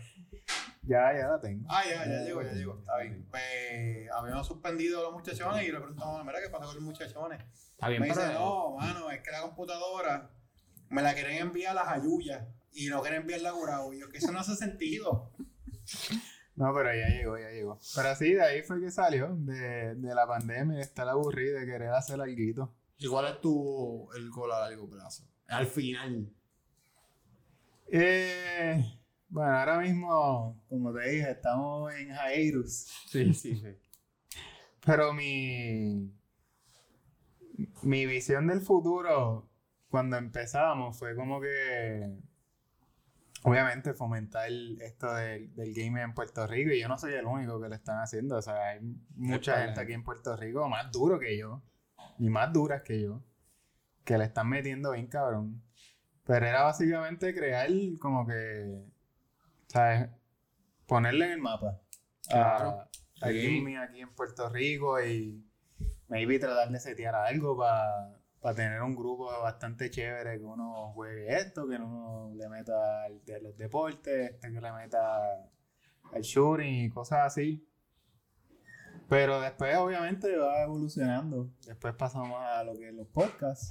Ya, 0.83 1.13
ya 1.13 1.27
la 1.27 1.39
tengo. 1.39 1.65
Ah, 1.69 1.83
ya, 1.87 2.05
ya 2.05 2.23
llegó, 2.23 2.41
ya 2.41 2.51
llegó. 2.53 2.79
Está 2.79 2.97
bien. 2.97 3.27
Pues 3.29 4.09
habíamos 4.13 4.47
suspendido 4.47 4.99
a 4.99 5.03
los 5.03 5.13
muchachones 5.13 5.67
y 5.67 5.71
le 5.71 5.79
preguntamos, 5.79 6.25
mira, 6.25 6.39
¿qué 6.41 6.49
pasa 6.49 6.65
con 6.65 6.75
los 6.75 6.83
muchachones? 6.83 7.41
Está 7.71 7.87
bien, 7.89 8.01
Me 8.01 8.07
dice, 8.07 8.19
pero- 8.21 8.39
no, 8.39 8.75
mano, 8.77 9.09
es 9.11 9.21
que 9.21 9.31
la 9.31 9.41
computadora 9.41 10.31
me 10.89 11.01
la 11.01 11.13
quieren 11.13 11.37
enviar 11.37 11.71
a 11.77 11.83
las 11.83 11.87
ayuyas 11.87 12.45
y 12.73 12.87
no 12.87 13.01
quieren 13.01 13.21
enviarla 13.21 13.49
a 13.49 13.53
Gurao. 13.53 13.93
Y 13.93 13.99
yo, 14.01 14.09
que 14.09 14.17
eso 14.17 14.31
no 14.31 14.39
hace 14.39 14.55
sentido. 14.55 15.31
No, 16.53 16.71
pero 16.75 16.93
ya 16.93 17.07
llegó, 17.07 17.39
ya 17.39 17.49
llegó. 17.49 17.79
Pero 17.95 18.13
sí, 18.15 18.33
de 18.33 18.43
ahí 18.43 18.61
fue 18.61 18.79
que 18.81 18.91
salió, 18.91 19.33
de, 19.35 19.95
de 19.95 20.13
la 20.13 20.27
pandemia, 20.27 20.75
de 20.77 20.83
estar 20.83 21.07
aburrido, 21.07 21.57
de 21.59 21.65
querer 21.65 21.89
hacer 21.89 22.21
algo. 22.21 22.75
¿Y 23.01 23.07
cuál 23.07 23.33
es 23.33 23.41
tu 23.41 24.07
el 24.15 24.29
gol 24.29 24.51
a 24.51 24.59
largo 24.59 24.87
plazo? 24.87 25.27
Al 25.47 25.65
final. 25.65 26.31
Eh, 27.87 28.99
bueno, 29.27 29.57
ahora 29.57 29.79
mismo, 29.79 30.63
como 30.69 30.93
te 30.93 31.09
dije, 31.09 31.31
estamos 31.31 31.91
en 31.95 32.09
hiatus. 32.09 32.85
Sí, 33.07 33.33
sí, 33.33 33.55
sí. 33.55 33.75
Pero 34.85 35.13
mi, 35.13 36.13
mi 37.81 38.05
visión 38.05 38.45
del 38.45 38.61
futuro, 38.61 39.49
cuando 39.89 40.17
empezamos, 40.17 40.95
fue 40.99 41.15
como 41.15 41.41
que, 41.41 42.07
obviamente, 43.41 43.95
fomentar 43.95 44.47
esto 44.79 45.11
del, 45.15 45.55
del 45.55 45.73
gaming 45.73 46.03
en 46.03 46.13
Puerto 46.13 46.45
Rico. 46.45 46.69
Y 46.71 46.79
yo 46.79 46.87
no 46.87 46.99
soy 46.99 47.15
el 47.15 47.25
único 47.25 47.59
que 47.59 47.67
lo 47.67 47.73
están 47.73 47.97
haciendo. 47.97 48.37
O 48.37 48.41
sea, 48.43 48.63
hay 48.69 48.79
mucha 49.15 49.59
gente 49.63 49.81
aquí 49.81 49.93
en 49.93 50.03
Puerto 50.03 50.37
Rico 50.37 50.69
más 50.69 50.91
duro 50.91 51.17
que 51.17 51.35
yo, 51.35 51.63
y 52.19 52.29
más 52.29 52.51
duras 52.53 52.81
que 52.83 53.01
yo, 53.01 53.23
que 54.03 54.17
le 54.17 54.25
están 54.25 54.49
metiendo 54.49 54.91
bien 54.91 55.07
cabrón. 55.07 55.61
Pero 56.23 56.45
era 56.45 56.63
básicamente 56.63 57.33
crear 57.33 57.69
como 57.99 58.25
que, 58.25 58.83
¿sabes? 59.67 60.09
Ponerle 60.85 61.25
en 61.25 61.31
el 61.31 61.41
mapa. 61.41 61.81
Claro. 62.27 62.87
a 63.21 63.29
Sí. 63.29 63.57
gaming 63.57 63.77
aquí 63.77 63.99
en 64.01 64.13
Puerto 64.15 64.49
Rico 64.49 64.99
y 65.03 65.45
maybe 66.07 66.39
tratar 66.39 66.69
de 66.71 66.79
setear 66.79 67.13
algo 67.15 67.55
para 67.57 68.55
tener 68.55 68.81
un 68.81 68.95
grupo 68.95 69.25
bastante 69.41 69.89
chévere 69.91 70.39
que 70.39 70.43
uno 70.43 70.91
juegue 70.93 71.37
esto, 71.37 71.67
que 71.67 71.75
uno 71.75 72.31
le 72.35 72.49
meta 72.49 73.03
al 73.03 73.23
de 73.23 73.41
los 73.41 73.57
deportes, 73.57 74.39
que 74.41 74.49
le 74.49 74.71
meta 74.73 75.33
al 76.11 76.21
shooting 76.21 76.85
y 76.85 76.89
cosas 76.89 77.27
así. 77.27 77.67
Pero 79.11 79.41
después 79.41 79.75
obviamente 79.75 80.37
va 80.37 80.61
evolucionando. 80.63 81.51
Después 81.67 81.93
pasamos 81.95 82.39
a 82.39 82.63
lo 82.63 82.71
que 82.77 82.87
es 82.87 82.93
los 82.93 83.07
podcasts. 83.07 83.67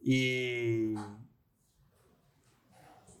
Y 0.00 0.94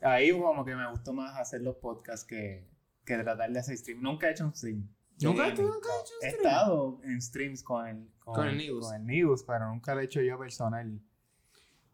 ahí 0.00 0.30
como 0.32 0.64
que 0.64 0.74
me 0.74 0.90
gustó 0.90 1.12
más 1.12 1.38
hacer 1.38 1.60
los 1.60 1.76
podcasts 1.76 2.26
que, 2.26 2.66
que 3.04 3.18
tratar 3.18 3.50
de 3.52 3.58
hacer 3.58 3.76
stream. 3.76 4.00
Nunca 4.00 4.28
he 4.28 4.32
hecho 4.32 4.46
un 4.46 4.54
stream. 4.54 4.88
¿Nunca, 5.20 5.52
tú 5.54 5.60
nunca 5.62 5.88
has 5.90 6.04
hecho 6.04 6.14
He 6.22 6.30
stream? 6.30 6.46
estado 6.46 7.00
en 7.04 7.20
streams 7.20 7.62
con 7.62 7.86
el, 7.86 8.10
Con 8.20 8.48
el 8.48 8.56
News. 8.56 8.86
con 8.86 8.94
el 8.96 9.06
News, 9.06 9.44
pero 9.46 9.68
nunca 9.68 9.94
lo 9.94 10.00
he 10.00 10.04
hecho 10.04 10.22
yo 10.22 10.38
personal. 10.38 11.00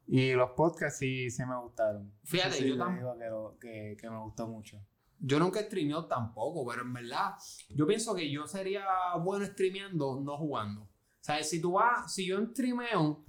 Y 0.07 0.33
los 0.35 0.51
podcasts 0.53 1.01
sí, 1.01 1.31
sí 1.31 1.45
me 1.45 1.57
gustaron. 1.61 2.13
Fíjate, 2.23 2.53
sí 2.59 2.69
yo 2.69 2.77
le 2.77 2.81
tam- 2.85 2.97
digo 3.19 3.59
que, 3.59 3.69
que, 3.69 3.97
que 4.01 4.09
me 4.11 4.19
gustó 4.21 4.47
mucho. 4.47 4.81
Yo 5.21 5.39
nunca 5.39 5.61
he 5.61 5.65
streameado 5.65 6.07
tampoco, 6.07 6.67
pero 6.69 6.83
en 6.83 6.93
verdad, 6.93 7.35
yo 7.69 7.87
pienso 7.87 8.15
que 8.15 8.31
yo 8.31 8.47
sería 8.47 8.85
bueno 9.23 9.45
streameando, 9.45 10.21
no 10.21 10.37
jugando. 10.39 10.83
O 10.83 11.23
sea, 11.23 11.43
si 11.45 11.61
tú 11.61 11.73
vas, 11.73 12.13
si 12.13 12.27
yo 12.27 12.43
streameo 12.47 13.25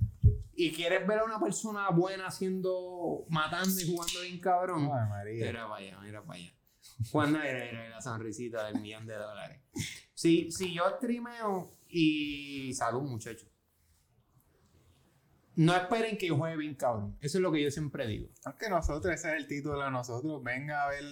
y 0.54 0.72
quieres 0.72 1.06
ver 1.06 1.20
a 1.20 1.24
una 1.26 1.40
persona 1.40 1.90
buena 1.90 2.28
haciendo, 2.28 3.26
matando 3.30 3.82
y 3.82 3.92
jugando 3.92 4.22
bien 4.22 4.40
cabrón, 4.40 4.84
Ay, 4.94 5.10
María. 5.10 5.46
Mira 5.48 5.68
para 5.68 5.76
allá, 5.76 6.00
mira 6.00 6.24
para 6.24 6.40
allá. 6.40 6.54
Cuando 7.12 7.42
era, 7.42 7.66
era 7.66 7.90
la 7.90 8.02
sonrisita 8.02 8.66
del 8.66 8.80
millón 8.80 9.06
de 9.06 9.16
dólares. 9.16 9.62
Si, 10.14 10.52
si 10.52 10.74
yo 10.74 10.84
streameo 10.98 11.76
y 11.90 12.74
salud, 12.74 13.02
muchachos. 13.02 13.51
No 15.56 15.76
esperen 15.76 16.18
que 16.18 16.28
yo 16.28 16.38
juegue 16.38 16.58
bien 16.58 16.76
cabrón. 16.76 17.18
Eso 17.22 17.38
es 17.38 17.42
lo 17.42 17.52
que 17.52 17.62
yo 17.62 17.70
siempre 17.72 18.08
digo. 18.08 18.30
Aunque 18.46 18.70
nosotros, 18.70 19.14
ese 19.14 19.30
es 19.32 19.36
el 19.42 19.48
título 19.48 19.84
de 19.84 19.92
nosotros. 19.92 20.42
Venga 20.44 20.84
a 20.86 20.90
ver 20.90 21.04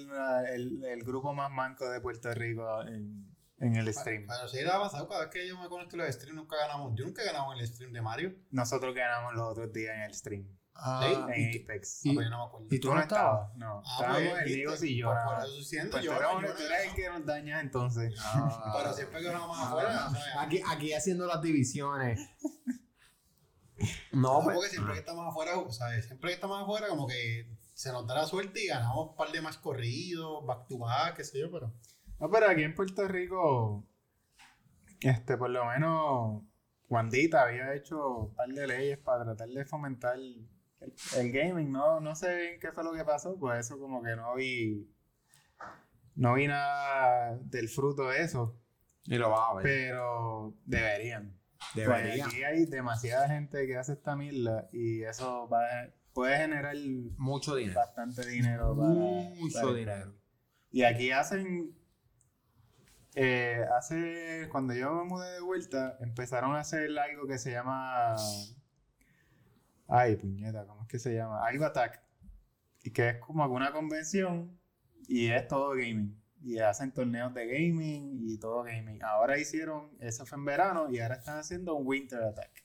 el, 0.53 0.84
el 0.86 1.03
grupo 1.03 1.34
más 1.34 1.52
manco 1.52 1.90
de 1.90 1.99
Puerto 2.02 2.34
Rico 2.34 2.82
en, 2.88 3.36
en 3.60 3.76
el 3.76 3.94
stream. 3.94 4.26
Pero 4.28 4.48
sí, 4.48 4.57
le 4.64 4.70
ha 4.70 4.80
pasado 4.80 5.07
cada 5.10 5.22
vez 5.26 5.30
que 5.30 5.48
yo 5.48 5.60
me 5.60 5.68
conecto 5.68 5.95
a 5.98 5.99
los 6.06 6.16
streams, 6.16 6.36
nunca 6.36 6.56
ganamos. 6.56 6.94
Yo 6.95 7.06
nunca 7.06 7.22
he 7.22 7.26
ganado 7.26 7.52
en 7.53 7.60
el 7.60 7.68
stream 7.68 7.91
de 7.91 8.02
Mario. 8.02 8.34
Nosotros 8.52 8.95
ganamos 8.95 9.34
los 9.34 9.44
otros 9.52 9.74
días 9.74 9.94
en 9.95 10.02
el 10.03 10.14
stream. 10.14 10.48
Ah, 10.82 11.06
en 11.36 11.61
Apex. 11.64 12.06
y- 12.06 12.11
Ah, 12.11 12.14
pues 12.16 12.26
yo 12.26 12.30
no 12.30 12.38
me 12.40 12.45
acuerdo. 12.45 12.68
y 12.72 12.80
tú 12.80 12.94
no 12.94 13.02
estabas? 13.02 13.53
No. 13.57 13.82
Ah, 13.86 13.95
estábamos 13.99 14.30
pues, 14.30 14.41
el 14.44 14.48
Diego 14.53 14.74
y 14.82 14.98
yo. 14.98 15.06
por- 15.07 15.16
nada 15.16 15.36
por 15.40 15.45
eso 15.49 15.64
siento, 15.64 15.91
Pues 15.91 16.03
yo, 16.06 16.14
no 16.14 16.40
tú 16.40 16.64
eres 16.64 16.88
el 16.90 16.95
que 16.95 17.10
nos 17.10 17.26
dañas 17.26 17.61
entonces. 17.64 18.14
Ah. 18.24 18.74
Pero 18.82 18.94
siempre 18.94 19.20
que 19.20 19.26
ganamos 19.26 19.60
afuera, 19.60 20.07
o 20.07 20.11
sea, 20.16 20.41
Aquí, 20.41 20.61
aquí 20.66 20.94
haciendo 20.94 21.28
las 21.28 21.41
divisiones. 21.41 22.22
No, 24.11 24.41
pues. 24.43 24.56
porque 24.56 24.69
siempre 24.69 24.93
que 24.93 24.99
estamos 24.99 25.27
afuera, 25.27 25.57
o 25.57 25.72
sea, 25.72 26.01
siempre 26.01 26.30
que 26.30 26.35
estamos 26.35 26.61
afuera, 26.61 26.88
como 26.88 27.07
que 27.07 27.47
se 27.73 27.91
nos 27.91 28.06
da 28.06 28.15
la 28.15 28.26
suerte 28.26 28.64
y 28.64 28.68
ganamos 28.68 29.10
un 29.10 29.15
par 29.15 29.31
de 29.31 29.41
más 29.41 29.57
corridos, 29.57 30.45
back 30.45 30.68
to 30.68 30.77
back, 30.80 31.15
qué 31.15 31.23
sé 31.23 31.39
yo, 31.39 31.51
pero. 31.51 31.73
No, 32.19 32.30
pero 32.30 32.49
aquí 32.49 32.64
en 32.64 32.76
Puerto 32.76 33.07
Rico, 33.07 33.85
este, 34.99 35.38
por 35.38 35.49
lo 35.49 35.65
menos, 35.65 36.43
Wandita 36.89 37.43
había 37.43 37.73
hecho 37.73 38.18
un 38.18 38.35
par 38.35 38.49
de 38.49 38.68
leyes 38.68 38.97
para 38.97 39.23
tratar 39.23 39.47
de 39.47 39.64
fomentar 39.64 40.15
el, 40.15 40.45
el 41.15 41.31
gaming. 41.31 41.72
No, 41.72 41.99
no 42.01 42.15
sé 42.15 42.35
bien 42.35 42.60
qué 42.60 42.72
fue 42.72 42.84
lo 42.84 42.93
que 42.93 43.06
pasó, 43.06 43.38
pues 43.39 43.65
eso 43.65 43.80
como 43.80 44.01
que 44.03 44.15
no 44.15 44.35
vi, 44.35 44.91
no 46.15 46.34
vi 46.34 46.47
nada 46.47 47.38
del 47.43 47.69
fruto 47.69 48.10
de 48.10 48.23
eso, 48.23 48.57
Y 49.06 49.15
lo 49.15 49.30
vas 49.30 49.51
a 49.51 49.53
ver. 49.56 49.64
pero 49.64 50.53
deberían. 50.65 51.39
Debería. 51.76 52.23
Pues 52.26 52.34
aquí 52.34 52.44
hay 52.44 52.65
demasiada 52.65 53.27
gente 53.27 53.65
que 53.68 53.77
hace 53.77 53.94
esta 53.94 54.15
mierda 54.15 54.69
y 54.72 55.03
eso 55.03 55.48
va 55.49 55.60
a- 55.64 55.90
puede 56.14 56.38
generar 56.38 56.76
Mucho 57.18 57.56
dinero. 57.56 57.80
bastante 57.80 58.27
dinero 58.27 58.76
para... 58.76 58.90
Mucho 58.90 59.60
para- 59.61 59.73
dinero. 59.73 60.14
y 60.72 60.84
aquí 60.84 61.11
hacen. 61.11 61.76
eh, 63.15 63.64
hace. 63.77 64.48
Cuando 64.52 64.73
yo 64.73 64.94
me 64.94 65.03
mudé 65.03 65.31
de 65.34 65.41
vuelta, 65.41 65.98
empezaron 65.99 66.56
a 66.56 66.60
hacer 66.60 66.90
algo 66.98 67.27
que 67.27 67.38
se 67.38 67.52
llama. 67.52 68.15
Ay, 69.88 70.15
puñeta, 70.18 70.65
¿cómo 70.65 70.84
es 70.84 70.88
que 70.88 70.99
se 70.99 71.14
llama? 71.15 71.44
Algo 71.45 71.65
Attack. 71.65 72.02
Y 72.84 72.91
que 72.91 73.10
es 73.10 73.18
como 73.18 73.44
alguna 73.44 73.72
convención 73.72 74.60
y 75.07 75.27
es 75.27 75.48
todo 75.48 75.72
gaming. 75.72 76.19
Y 76.41 76.60
hacen 76.60 76.94
torneos 76.94 77.34
de 77.34 77.45
gaming 77.48 78.18
y 78.22 78.38
todo 78.38 78.64
gaming. 78.64 79.03
Ahora 79.03 79.38
hicieron, 79.38 79.91
eso 79.99 80.26
fue 80.26 80.38
en 80.38 80.45
verano 80.45 80.90
y 80.90 80.99
ahora 80.99 81.16
están 81.16 81.38
haciendo 81.38 81.76
un 81.76 81.86
Winter 81.86 82.24
Attack. 82.24 82.64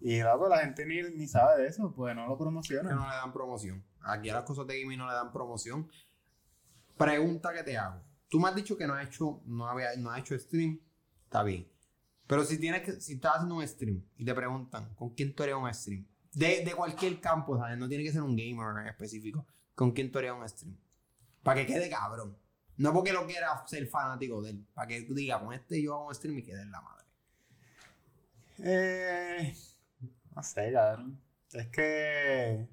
Y 0.00 0.20
loco, 0.20 0.48
la 0.48 0.58
gente 0.58 0.84
ni, 0.84 1.02
ni 1.02 1.26
sabe 1.26 1.62
de 1.62 1.68
eso, 1.68 1.94
pues 1.94 2.14
no 2.14 2.26
lo 2.26 2.36
que 2.36 2.42
promocionan. 2.42 2.94
no 2.94 3.08
le 3.08 3.14
dan 3.14 3.32
promoción. 3.32 3.84
Aquí 4.02 4.28
a 4.28 4.34
las 4.34 4.44
cosas 4.44 4.66
de 4.66 4.80
gaming 4.80 4.98
no 4.98 5.06
le 5.06 5.14
dan 5.14 5.32
promoción. 5.32 5.88
Pregunta 6.98 7.52
que 7.54 7.62
te 7.62 7.78
hago. 7.78 8.02
Tú 8.28 8.38
me 8.38 8.48
has 8.48 8.54
dicho 8.54 8.76
que 8.76 8.86
no 8.86 8.94
has 8.94 9.06
hecho, 9.06 9.40
no 9.46 9.68
había, 9.68 9.96
no 9.96 10.10
has 10.10 10.20
hecho 10.20 10.38
stream. 10.38 10.80
Está 11.24 11.42
bien. 11.42 11.70
Pero 12.26 12.44
si 12.44 12.58
tienes 12.58 12.82
que, 12.82 13.00
si 13.00 13.14
estás 13.14 13.36
haciendo 13.36 13.56
un 13.56 13.66
stream 13.66 14.04
y 14.16 14.24
te 14.24 14.34
preguntan 14.34 14.94
con 14.94 15.14
quién 15.14 15.34
tú 15.34 15.42
harías 15.42 15.58
un 15.58 15.72
stream. 15.72 16.06
De, 16.32 16.64
de 16.64 16.74
cualquier 16.74 17.20
campo, 17.20 17.56
¿sabes? 17.56 17.78
No 17.78 17.88
tiene 17.88 18.02
que 18.02 18.12
ser 18.12 18.22
un 18.22 18.36
gamer 18.36 18.82
en 18.82 18.88
específico. 18.88 19.46
¿Con 19.74 19.92
quién 19.92 20.10
tú 20.10 20.18
harías 20.18 20.34
un 20.36 20.48
stream? 20.48 20.76
Para 21.42 21.60
que 21.60 21.66
quede 21.66 21.88
cabrón. 21.88 22.36
No 22.76 22.92
porque 22.92 23.12
lo 23.12 23.26
quieras 23.26 23.68
ser 23.70 23.86
fanático 23.86 24.42
de 24.42 24.50
él. 24.50 24.66
Para 24.74 24.88
que 24.88 25.02
tú 25.02 25.14
digas, 25.14 25.40
con 25.42 25.52
este 25.54 25.82
yo 25.82 25.94
hago 25.94 26.08
un 26.08 26.14
stream 26.14 26.38
y 26.38 26.42
quede 26.42 26.62
en 26.62 26.70
la 26.70 26.80
madre. 26.80 27.04
Eh, 28.58 29.54
no 30.34 30.42
sé, 30.42 30.72
cabrón. 30.72 31.20
Es 31.52 31.66
que. 31.68 32.68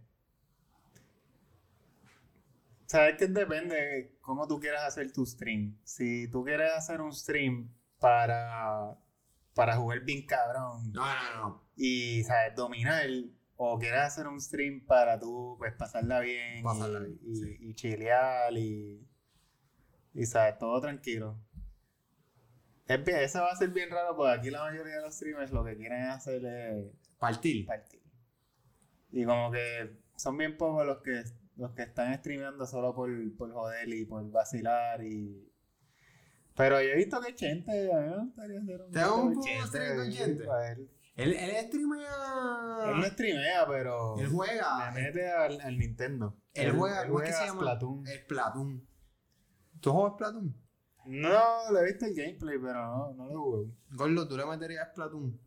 Sabes 2.85 3.15
que 3.17 3.27
depende 3.27 3.75
de 3.75 4.17
cómo 4.21 4.47
tú 4.47 4.59
quieras 4.59 4.83
hacer 4.83 5.11
tu 5.13 5.25
stream. 5.25 5.77
Si 5.83 6.27
tú 6.29 6.43
quieres 6.43 6.73
hacer 6.73 6.99
un 6.99 7.13
stream 7.13 7.69
para, 7.99 8.97
para 9.53 9.77
jugar 9.77 10.01
bien 10.01 10.25
cabrón 10.25 10.91
No, 10.91 11.05
no, 11.05 11.35
no. 11.37 11.63
y 11.77 12.23
sabes 12.23 12.53
dominar, 12.55 13.05
o 13.55 13.79
quieres 13.79 14.01
hacer 14.01 14.27
un 14.27 14.41
stream 14.41 14.81
para 14.85 15.17
tú 15.19 15.55
pues 15.57 15.73
pasarla 15.75 16.19
bien, 16.19 16.63
Pasarla 16.63 16.99
bien, 16.99 17.19
y, 17.23 17.35
sí. 17.35 17.57
y 17.61 17.73
chilear 17.75 18.51
y, 18.57 19.07
y 20.13 20.25
sabes, 20.25 20.57
todo 20.57 20.79
tranquilo. 20.81 21.37
Es 22.87 23.03
bien, 23.05 23.19
eso 23.19 23.39
va 23.41 23.51
a 23.51 23.55
ser 23.55 23.69
bien 23.69 23.89
raro 23.89 24.15
porque 24.15 24.33
aquí 24.39 24.49
la 24.49 24.63
mayoría 24.63 24.95
de 24.97 25.01
los 25.01 25.15
streamers 25.15 25.51
lo 25.51 25.63
que 25.63 25.77
quieren 25.77 26.03
hacer 26.09 26.43
es 26.45 26.85
Partir. 27.19 27.65
partir. 27.65 28.01
Y 29.11 29.23
como 29.25 29.51
que 29.51 29.97
son 30.15 30.37
bien 30.37 30.57
pocos 30.57 30.85
los 30.85 31.01
que 31.01 31.23
los 31.57 31.71
que 31.73 31.83
están 31.83 32.17
streameando 32.17 32.65
solo 32.65 32.95
por, 32.95 33.09
por 33.37 33.51
joder 33.51 33.87
y 33.89 34.05
por 34.05 34.29
vacilar 34.31 35.03
y 35.03 35.47
pero 36.55 36.81
yo 36.81 36.89
he 36.89 36.95
visto 36.95 37.19
que 37.21 37.33
Chente, 37.33 37.93
a 37.93 37.99
mí 38.01 38.09
me 38.09 38.17
gustaría 38.17 38.59
hacer 38.59 38.81
un 38.81 38.91
¿Te 38.91 38.99
hago 38.99 39.21
un 39.23 39.33
poco 39.35 39.47
stream 39.67 39.95
con 39.97 40.11
Chente? 40.11 40.43
Él, 40.43 40.89
Él, 41.15 41.33
él 41.33 41.65
streamea. 41.67 42.91
él 42.91 42.99
no 42.99 43.03
streamea, 43.05 43.67
pero 43.67 44.19
Él 44.19 44.27
juega. 44.27 44.91
le 44.93 45.01
mete 45.01 45.29
al, 45.31 45.61
al 45.61 45.77
Nintendo. 45.77 46.37
Él 46.53 46.71
juega, 46.73 47.07
¿cómo 47.07 47.21
es 47.21 47.29
que 47.29 47.33
se 47.35 47.45
llama? 47.45 47.61
Splatoon. 47.61 48.07
El 48.07 48.25
Platoon. 48.25 48.87
¿Tú 49.81 49.91
juegas 49.91 50.13
Splatoon? 50.13 50.55
No, 51.05 51.71
le 51.73 51.79
he 51.79 51.85
visto 51.85 52.05
el 52.05 52.13
gameplay, 52.15 52.57
pero 52.59 52.73
no, 52.85 53.13
no 53.15 53.25
lo 53.27 53.41
jugué. 53.41 53.71
Gordo, 53.91 54.27
¿tú 54.27 54.37
le 54.37 54.45
meterías 54.45 54.89
Splatoon? 54.91 55.39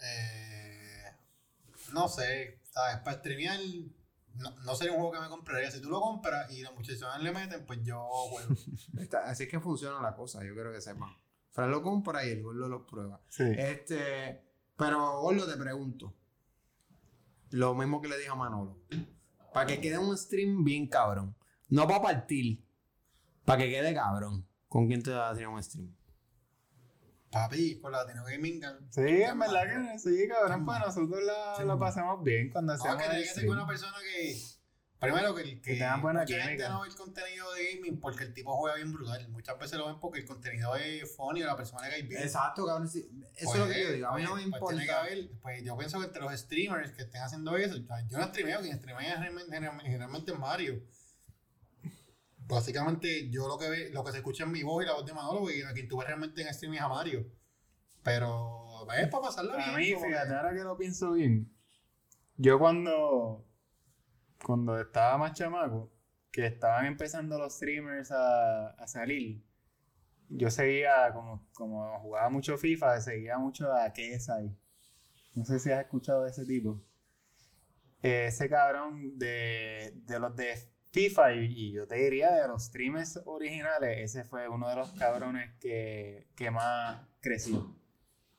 Eh, 0.00 1.02
no 1.92 2.08
sé, 2.08 2.60
¿sabes? 2.70 2.98
Para 3.02 3.18
streamear, 3.18 3.58
no, 4.34 4.50
no 4.64 4.74
sería 4.74 4.92
un 4.92 4.98
juego 4.98 5.12
que 5.12 5.20
me 5.20 5.28
compraría. 5.28 5.70
Si 5.70 5.80
tú 5.80 5.88
lo 5.90 6.00
compras 6.00 6.50
y 6.52 6.62
los 6.62 6.74
muchachos 6.74 7.06
le 7.20 7.32
meten, 7.32 7.64
pues 7.66 7.80
yo 7.82 8.00
juego. 8.06 8.54
Está- 9.00 9.24
así 9.28 9.44
es 9.44 9.48
que 9.50 9.60
funciona 9.60 10.00
la 10.00 10.14
cosa, 10.14 10.44
yo 10.44 10.54
quiero 10.54 10.72
que 10.72 10.80
sepan. 10.80 11.10
Fran 11.50 11.70
lo 11.70 11.82
compra 11.82 12.24
y 12.26 12.30
el 12.30 12.42
Gordo 12.42 12.68
lo 12.68 12.86
prueba. 12.86 13.20
Sí. 13.28 13.44
Este, 13.56 14.42
pero 14.76 15.20
Gordo 15.20 15.46
te 15.50 15.56
pregunto. 15.56 16.14
Lo 17.50 17.74
mismo 17.74 18.02
que 18.02 18.08
le 18.08 18.18
dije 18.18 18.28
a 18.30 18.34
Manolo. 18.34 18.78
Para 19.54 19.66
que 19.66 19.80
quede 19.80 19.96
un 19.96 20.16
stream 20.18 20.64
bien 20.64 20.86
cabrón. 20.88 21.34
No 21.68 21.86
para 21.86 22.02
partir. 22.02 22.64
Para 23.44 23.62
que 23.62 23.70
quede 23.70 23.94
cabrón. 23.94 24.46
¿Con 24.68 24.86
quién 24.88 25.02
te 25.02 25.10
vas 25.10 25.28
a 25.28 25.30
hacer 25.30 25.46
un 25.48 25.62
stream? 25.62 25.94
Papi, 27.30 27.74
por 27.76 27.92
Latino 27.92 28.24
Gaming 28.24 28.60
Gang. 28.60 28.76
Sí, 28.90 29.00
en 29.02 29.38
verdad 29.38 29.64
que 29.92 29.98
sí, 29.98 30.28
cabrón, 30.28 30.64
pues 30.64 30.78
nosotros 30.78 31.20
la, 31.24 31.54
Sí. 31.56 31.78
pasamos 31.78 32.22
bien 32.24 32.50
cuando 32.50 32.72
No, 32.74 32.78
hacemos 32.80 33.02
que 33.02 33.08
tiene 33.08 33.22
que 33.24 33.28
ser 33.34 33.46
con 33.46 33.56
una 33.56 33.66
persona 33.66 33.96
que. 34.00 34.36
Primero 34.98 35.34
que, 35.34 35.42
que, 35.42 35.60
Que 35.60 35.72
tenga 35.74 35.98
buena 35.98 36.20
mucha 36.20 36.40
gente 36.42 36.68
no 36.70 36.80
ve 36.80 36.88
el 36.88 36.94
contenido 36.94 37.52
de 37.52 37.74
gaming 37.74 38.00
porque 38.00 38.24
el 38.24 38.32
tipo 38.32 38.56
juega 38.56 38.76
bien 38.76 38.92
brutal. 38.94 39.28
Muchas 39.28 39.58
veces 39.58 39.76
lo 39.76 39.88
ven 39.88 40.00
porque 40.00 40.20
el 40.20 40.24
contenido 40.26 40.74
es 40.76 41.14
funny 41.14 41.42
o 41.42 41.46
la 41.46 41.56
persona 41.56 41.86
que 41.88 41.96
hay 41.96 42.02
bien. 42.02 42.22
Exacto, 42.22 42.64
cabrón. 42.64 42.88
sí. 42.88 43.00
Eso 43.34 43.50
Pues, 43.50 43.54
es 43.54 43.58
lo 43.58 43.68
que 43.68 43.82
yo 43.82 43.92
digo. 43.92 44.06
A 44.08 44.16
mí 44.16 44.22
no 44.22 44.36
me 44.36 44.42
pues, 44.48 44.60
pues 44.60 44.76
tiene 44.76 44.86
que 44.86 44.92
haber, 44.92 45.30
pues 45.42 45.62
yo 45.62 45.76
pienso 45.76 45.98
que 46.00 46.06
entre 46.06 46.22
los 46.22 46.32
streamers 46.40 46.92
que 46.92 47.02
estén 47.02 47.20
haciendo 47.20 47.54
eso, 47.58 47.76
yo 47.76 48.18
no 48.18 48.24
streameo, 48.28 48.60
quien 48.62 48.78
streamea 48.78 49.12
es 49.14 49.20
realmente, 49.20 49.52
generalmente 49.82 50.32
es 50.32 50.38
Mario. 50.38 50.82
Básicamente, 52.48 53.28
yo 53.30 53.48
lo 53.48 53.58
que 53.58 53.68
ve, 53.68 53.90
lo 53.90 54.04
que 54.04 54.12
se 54.12 54.18
escucha 54.18 54.44
en 54.44 54.52
mi 54.52 54.62
voz 54.62 54.84
y 54.84 54.86
la 54.86 54.94
voz 54.94 55.04
de 55.04 55.12
Manolo, 55.12 55.50
y 55.50 55.62
a 55.62 55.72
quien 55.72 55.88
tú 55.88 55.98
ves 55.98 56.06
realmente 56.06 56.42
en 56.42 56.48
streaming 56.48 56.78
es 56.78 56.82
a 56.82 56.88
Mario. 56.88 57.26
Pero 58.02 58.86
es 58.96 59.08
para 59.08 59.22
pasarla 59.24 59.56
bien. 59.56 59.70
A 59.70 59.76
mí, 59.76 59.84
fíjate, 59.84 60.34
ahora 60.34 60.54
que 60.54 60.62
lo 60.62 60.76
pienso 60.76 61.12
bien, 61.12 61.52
yo 62.36 62.58
cuando, 62.58 63.44
cuando 64.44 64.80
estaba 64.80 65.18
más 65.18 65.32
chamaco, 65.32 65.92
que 66.30 66.46
estaban 66.46 66.86
empezando 66.86 67.38
los 67.38 67.54
streamers 67.54 68.12
a, 68.12 68.68
a 68.70 68.86
salir, 68.86 69.42
yo 70.28 70.50
seguía, 70.50 71.12
como, 71.12 71.48
como 71.52 71.98
jugaba 72.00 72.28
mucho 72.30 72.58
FIFA, 72.58 73.00
seguía 73.00 73.38
mucho 73.38 73.72
a 73.72 73.92
KSI. 73.92 74.56
No 75.34 75.44
sé 75.44 75.58
si 75.58 75.70
has 75.70 75.80
escuchado 75.80 76.24
de 76.24 76.30
ese 76.30 76.44
tipo. 76.44 76.82
Ese 78.02 78.48
cabrón 78.48 79.18
de, 79.18 79.92
de 80.04 80.18
los 80.18 80.34
de 80.36 80.52
FIFA, 80.96 81.32
y, 81.34 81.44
y 81.44 81.72
yo 81.72 81.86
te 81.86 81.96
diría 81.96 82.32
de 82.32 82.48
los 82.48 82.64
streamers 82.64 83.20
originales, 83.26 83.98
ese 83.98 84.24
fue 84.24 84.48
uno 84.48 84.68
de 84.68 84.76
los 84.76 84.90
cabrones 84.92 85.50
que, 85.60 86.26
que 86.34 86.50
más 86.50 87.00
creció. 87.20 87.76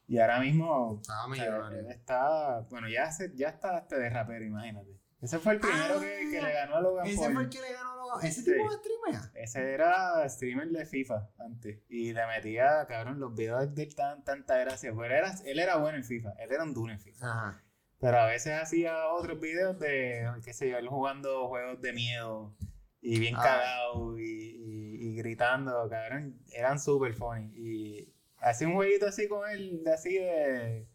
Y 0.08 0.18
ahora 0.20 0.40
mismo 0.40 1.00
Estaba 1.02 1.26
o 1.28 1.36
sea, 1.36 1.92
está, 1.92 2.60
bueno, 2.70 2.88
ya, 2.90 3.12
se, 3.12 3.36
ya 3.36 3.50
está 3.50 3.78
hasta 3.78 3.98
de 3.98 4.10
rapero, 4.10 4.46
imagínate. 4.46 4.98
Ese 5.22 5.38
fue 5.40 5.54
el 5.54 5.60
primero 5.60 6.00
que, 6.00 6.30
que 6.32 6.42
le 6.42 6.54
ganó 6.54 6.76
a 6.78 6.82
Logan 6.82 7.08
Ese 7.08 7.18
Paul. 7.22 7.34
fue 7.34 7.44
el 7.44 7.50
que 7.50 7.62
le 7.62 7.74
ganó 7.74 7.92
a 7.92 7.96
los- 8.16 8.24
Ese 8.24 8.42
Sí. 8.42 8.52
tipo 8.54 8.70
de 8.70 8.78
streamea. 8.78 9.32
Ese 9.36 9.74
era 9.74 10.30
streamer 10.30 10.70
de 10.70 10.86
FIFA 10.86 11.30
antes. 11.40 11.80
Y 11.90 12.14
le 12.14 12.26
metía, 12.28 12.86
cabrón, 12.88 13.20
los 13.20 13.36
videos 13.36 13.74
de 13.76 13.84
él 13.84 13.96
tan 13.96 14.24
tanta 14.24 14.58
gracia. 14.60 14.94
Pero 14.96 15.14
era, 15.14 15.32
él 15.46 15.60
era 15.60 15.76
bueno 15.78 15.98
en 15.98 16.04
FIFA. 16.04 16.34
Él 16.40 16.52
era 16.52 16.64
un 16.64 16.74
duro 16.74 16.92
en 16.94 17.00
FIFA. 17.00 17.26
Ajá. 17.28 17.64
Pero 18.00 18.18
a 18.20 18.26
veces 18.28 18.54
hacía 18.62 19.08
otros 19.10 19.40
videos 19.40 19.80
de, 19.80 20.28
qué 20.46 20.54
sé 20.54 20.70
yo, 20.70 20.78
él 20.78 20.88
jugando 20.88 21.48
juegos 21.48 21.82
de 21.82 21.94
miedo. 21.94 22.56
Y 23.02 23.20
bien 23.20 23.36
Ah. 23.38 23.42
cagado 23.44 24.20
y, 24.20 24.24
y- 24.24 25.08
y 25.10 25.16
gritando, 25.16 25.88
cabrón. 25.90 26.40
Eran 26.52 26.80
super 26.80 27.14
funny. 27.14 27.52
Y 27.56 28.14
hacía 28.40 28.68
un 28.68 28.74
jueguito 28.76 29.08
así 29.08 29.28
con 29.28 29.50
él, 29.50 29.84
de 29.84 29.94
así 29.94 30.14
de... 30.16 30.88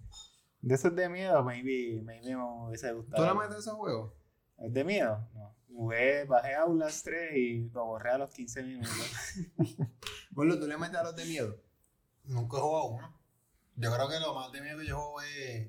De 0.61 0.75
esos 0.77 0.95
de 0.95 1.09
miedo, 1.09 1.43
maybe, 1.43 2.01
maybe 2.03 2.37
me 2.37 2.43
hubiese 2.69 2.93
gustado. 2.93 3.25
¿Tú 3.25 3.29
le 3.35 3.41
metes 3.41 3.59
ese 3.59 3.71
juego? 3.73 4.15
¿Es 4.59 4.73
de 4.73 4.85
miedo? 4.85 5.29
No. 5.35 5.57
Jugué, 5.75 6.25
bajé 6.25 6.55
Aulas 6.55 7.03
3 7.03 7.35
y 7.35 7.69
lo 7.71 7.87
borré 7.87 8.11
a 8.11 8.19
los 8.19 8.31
15 8.31 8.63
minutos. 8.63 8.93
Gordo, 10.31 10.61
¿tú 10.61 10.67
le 10.69 10.77
metes 10.79 10.97
a 10.97 11.03
los 11.03 11.17
de 11.17 11.25
miedo? 11.25 11.57
Nunca 12.25 12.59
he 12.59 12.61
jugado 12.61 12.85
uno. 12.91 13.19
Yo 13.77 13.93
creo 13.93 14.09
que 14.09 14.21
lo 14.21 14.35
más 14.35 14.53
de 14.53 14.61
miedo 14.61 14.79
que 14.79 14.87
yo 14.87 14.99
juego 15.01 15.23
es 15.23 15.69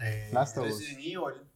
eh, 0.00 0.30
Last 0.32 0.56
of 0.58 0.66
Us. 0.66 0.78
Resident 0.78 0.98
Evil 1.00 1.48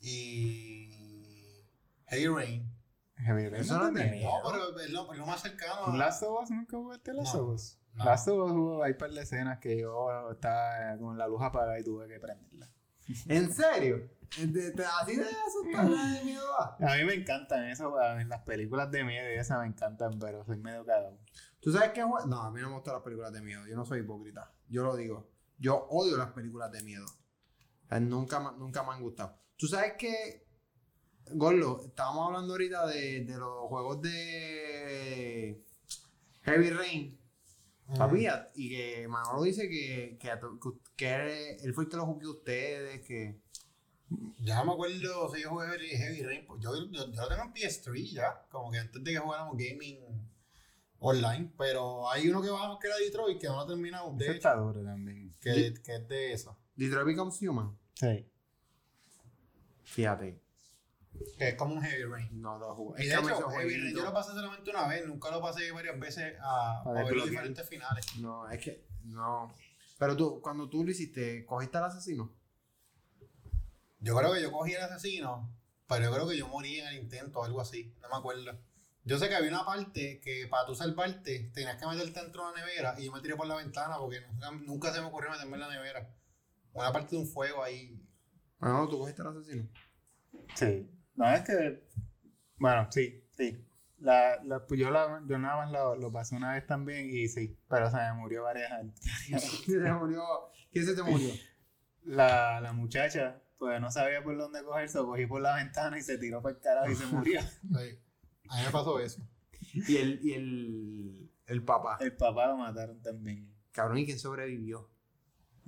y 0.00 1.64
Heavy 2.06 2.28
Rain. 2.28 2.72
Heavy 3.16 3.48
Rain 3.48 3.62
Eso 3.62 3.78
no 3.78 3.90
miedo. 3.92 4.30
No, 4.42 4.50
pero 4.50 4.80
es 4.80 4.90
lo, 4.90 5.12
lo 5.12 5.26
más 5.26 5.42
cercano. 5.42 5.86
a- 5.86 5.96
Last 5.96 6.22
of 6.22 6.42
Us 6.42 6.50
nunca 6.50 6.76
jugaste 6.76 7.12
Last 7.12 7.34
No, 7.34 7.40
of 7.42 7.54
Us. 7.54 7.78
no. 7.94 8.04
Last 8.04 8.28
of 8.28 8.38
Us 8.46 8.52
hubo, 8.52 8.82
hay 8.84 8.94
par 8.94 9.10
de 9.10 9.22
escenas 9.22 9.58
que 9.58 9.78
yo 9.78 10.30
estaba 10.30 10.96
con 10.98 11.18
la 11.18 11.26
luz 11.26 11.42
apagada 11.42 11.78
y 11.78 11.84
tuve 11.84 12.08
que 12.08 12.18
prenderla. 12.20 12.70
¿En 13.28 13.52
serio? 13.52 14.10
¿Te- 14.34 14.46
te- 14.72 14.84
¿Así 14.84 15.16
de 15.16 15.24
asustar 15.24 15.88
de 15.88 16.24
miedo 16.24 16.44
va? 16.52 16.76
A 16.92 16.96
mí 16.96 17.04
me 17.04 17.14
encantan 17.14 17.64
eso, 17.64 17.96
las 17.98 18.42
películas 18.42 18.90
de 18.90 19.02
miedo 19.02 19.26
y 19.32 19.38
esas 19.38 19.60
me 19.60 19.66
encantan, 19.66 20.18
pero 20.18 20.44
soy 20.44 20.58
medio 20.58 20.84
cagado. 20.84 21.18
¿Tú 21.60 21.72
sabes 21.72 21.90
qué 21.90 22.02
juego? 22.02 22.26
No, 22.26 22.42
a 22.42 22.50
mí 22.52 22.60
no 22.60 22.68
me 22.68 22.74
gustan 22.74 22.94
las 22.94 23.02
películas 23.02 23.32
de 23.32 23.40
miedo. 23.40 23.66
Yo 23.66 23.74
no 23.74 23.84
soy 23.84 24.00
hipócrita. 24.00 24.52
Yo 24.68 24.84
lo 24.84 24.94
digo. 24.96 25.28
Yo 25.58 25.86
odio 25.90 26.16
las 26.18 26.30
películas 26.32 26.70
de 26.70 26.82
miedo. 26.82 27.06
Nunca, 28.00 28.38
nunca 28.58 28.82
me 28.82 28.90
han 28.92 29.02
gustado. 29.02 29.36
¿Tú 29.56 29.66
sabes 29.66 29.94
qué? 29.98 30.46
Gorlo, 31.32 31.82
estábamos 31.84 32.26
hablando 32.28 32.54
ahorita 32.54 32.86
de, 32.86 33.24
de 33.24 33.36
los 33.36 33.66
juegos 33.68 34.00
de 34.02 35.62
Heavy 36.42 36.70
Rain. 36.70 37.18
Papi, 37.96 38.26
a- 38.26 38.50
y 38.54 38.68
que 38.68 39.08
Manolo 39.08 39.42
dice 39.42 39.68
que, 39.68 40.18
que, 40.20 40.28
que- 40.28 40.78
que 40.96 41.56
él, 41.62 41.72
fue 41.74 41.84
el 41.84 41.90
que 41.90 41.96
lo 41.96 42.04
juzgó 42.06 42.28
a 42.28 42.32
ustedes, 42.32 43.06
que... 43.06 43.40
Ya 44.40 44.62
me 44.64 44.72
acuerdo 44.72 44.94
si 45.34 45.42
yo 45.42 45.50
jugué 45.50 45.66
Heavy 45.96 46.22
Rain. 46.22 46.46
pues 46.46 46.60
Yo, 46.62 46.74
yo, 46.90 47.10
yo 47.12 47.22
lo 47.22 47.28
tengo 47.28 47.42
en 47.44 47.52
PS3 47.52 48.12
ya. 48.12 48.42
Como 48.50 48.70
que 48.70 48.78
antes 48.78 49.02
de 49.04 49.12
que 49.12 49.18
jugáramos 49.18 49.56
gaming 49.56 49.98
online. 50.98 51.52
Pero 51.58 52.10
hay 52.10 52.28
uno 52.28 52.40
que 52.42 52.48
bajamos 52.50 52.78
que 52.78 52.86
era 52.88 52.96
Detroit 52.96 53.38
que 53.40 53.46
no 53.48 53.56
lo 53.56 53.64
he 53.64 53.66
terminado. 53.68 54.10
De 54.16 54.24
hecho, 54.36 54.48
también. 54.84 55.34
que, 55.40 55.74
que 55.84 55.94
es 55.96 56.08
de 56.08 56.32
eso. 56.32 56.57
Detroit 56.78 57.06
Becomes 57.06 57.42
Human. 57.42 57.76
Sí. 57.94 58.24
Fíjate, 59.82 60.40
Que 61.36 61.48
es 61.48 61.54
como 61.56 61.74
un 61.74 61.82
Heavy 61.82 62.04
Rain. 62.04 62.40
no 62.40 62.56
lo 62.56 62.74
jugué. 62.76 63.04
Y 63.04 63.08
Es 63.08 63.16
de 63.16 63.20
hecho, 63.20 63.50
Heavy 63.50 63.76
Rain 63.76 63.96
yo 63.96 64.04
lo 64.04 64.12
pasé 64.12 64.30
solamente 64.30 64.70
una 64.70 64.86
vez. 64.86 65.04
Nunca 65.04 65.30
lo 65.32 65.42
pasé 65.42 65.72
varias 65.72 65.98
veces 65.98 66.36
a, 66.40 66.84
ver 66.94 67.16
los 67.16 67.28
diferentes 67.28 67.68
finales. 67.68 68.06
No, 68.18 68.48
es 68.48 68.62
que 68.62 68.86
no. 69.02 69.52
Pero 69.98 70.16
tú, 70.16 70.40
cuando 70.40 70.68
tú 70.68 70.84
lo 70.84 70.90
hiciste, 70.92 71.44
¿cogiste 71.44 71.78
al 71.78 71.84
asesino? 71.84 72.32
Yo 73.98 74.16
creo 74.16 74.32
que 74.32 74.40
yo 74.40 74.52
cogí 74.52 74.74
el 74.74 74.82
asesino, 74.82 75.52
pero 75.88 76.04
yo 76.04 76.12
creo 76.12 76.28
que 76.28 76.36
yo 76.36 76.46
morí 76.46 76.78
en 76.78 76.86
el 76.86 76.98
intento 76.98 77.40
o 77.40 77.44
algo 77.44 77.60
así, 77.60 77.92
no 78.00 78.08
me 78.08 78.16
acuerdo. 78.16 78.56
Yo 79.02 79.18
sé 79.18 79.28
que 79.28 79.34
había 79.34 79.50
una 79.50 79.64
parte 79.64 80.20
que 80.20 80.46
para 80.46 80.64
tú 80.64 80.76
salvarte 80.76 81.50
tenías 81.52 81.76
que 81.76 81.86
meterte 81.88 82.22
dentro 82.22 82.46
de 82.46 82.52
la 82.52 82.60
nevera 82.60 82.94
y 82.98 83.06
yo 83.06 83.12
me 83.12 83.20
tiré 83.20 83.34
por 83.34 83.48
la 83.48 83.56
ventana 83.56 83.98
porque 83.98 84.20
nunca, 84.20 84.52
nunca 84.52 84.92
se 84.92 85.00
me 85.00 85.08
ocurrió 85.08 85.30
meterme 85.30 85.54
en 85.54 85.60
la 85.60 85.70
nevera. 85.70 86.14
Una 86.78 86.92
parte 86.92 87.16
de 87.16 87.22
un 87.22 87.28
fuego 87.28 87.62
ahí. 87.62 88.00
Bueno, 88.58 88.88
tú 88.88 88.98
cogiste 88.98 89.22
al 89.22 89.28
asesino. 89.28 89.68
Sí. 90.54 90.90
No, 91.14 91.32
es 91.32 91.42
que. 91.42 91.84
Bueno, 92.56 92.86
sí, 92.90 93.24
sí. 93.36 93.64
La, 93.98 94.42
la- 94.44 94.64
pues 94.66 94.78
yo, 94.80 94.90
la, 94.90 95.22
yo 95.26 95.38
nada 95.38 95.56
más 95.56 95.72
lo, 95.72 95.96
lo 95.96 96.12
pasé 96.12 96.36
una 96.36 96.52
vez 96.54 96.66
también 96.66 97.08
y 97.10 97.26
sí, 97.28 97.58
pero 97.68 97.90
se 97.90 97.96
me 97.96 98.12
murió 98.14 98.44
varias 98.44 98.70
¿Quién 99.26 99.40
se 99.40 99.80
te 99.80 99.92
murió? 99.92 100.22
¿Quién 100.70 100.86
se 100.86 100.94
te 100.94 101.02
murió? 101.02 101.34
La, 102.04 102.60
la 102.60 102.72
muchacha, 102.72 103.42
pues 103.58 103.80
no 103.80 103.90
sabía 103.90 104.22
por 104.22 104.36
dónde 104.38 104.62
cogerse, 104.62 104.98
cogí 104.98 105.26
por 105.26 105.40
la 105.40 105.56
ventana 105.56 105.98
y 105.98 106.02
se 106.02 106.16
tiró 106.16 106.40
por 106.40 106.52
el 106.52 106.60
carajo 106.60 106.90
y 106.90 106.94
se 106.94 107.06
murió. 107.06 107.40
Sí. 107.62 107.98
A 108.50 108.56
mí 108.56 108.62
me 108.66 108.70
pasó 108.70 108.98
eso. 109.00 109.20
Y 109.74 109.96
el, 109.96 110.20
y 110.22 110.32
el, 110.32 111.30
el 111.46 111.64
papá. 111.64 111.98
el 112.00 112.16
papá 112.16 112.46
lo 112.46 112.56
mataron 112.56 113.02
también. 113.02 113.52
Cabrón, 113.72 113.98
¿y 113.98 114.06
quién 114.06 114.18
sobrevivió? 114.18 114.88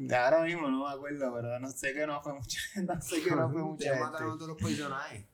Ahora 0.08 0.42
mismo 0.42 0.70
no 0.70 0.86
me 0.86 0.92
acuerdo, 0.94 1.32
pero 1.34 1.60
no 1.60 1.70
sé 1.70 1.92
que 1.92 2.06
no 2.06 2.22
fue 2.22 2.32
mucha 2.32 2.58
no 2.82 3.02
sé 3.02 3.22
que 3.22 3.30
no 3.30 3.50
fue 3.50 3.62
mucha 3.62 3.84
Te 3.84 3.90
gente. 3.90 4.00
mataron 4.00 4.32
a 4.32 4.34
todos 4.34 4.48
los 4.48 4.62
personajes. 4.62 5.26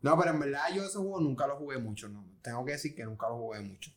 No, 0.00 0.18
pero 0.18 0.30
en 0.30 0.40
verdad 0.40 0.62
yo 0.74 0.84
ese 0.84 0.98
juego 0.98 1.20
nunca 1.20 1.46
lo 1.46 1.56
jugué 1.56 1.78
mucho, 1.78 2.08
¿no? 2.08 2.24
Tengo 2.42 2.64
que 2.64 2.72
decir 2.72 2.94
que 2.94 3.04
nunca 3.04 3.28
lo 3.28 3.36
jugué 3.36 3.60
mucho. 3.60 3.90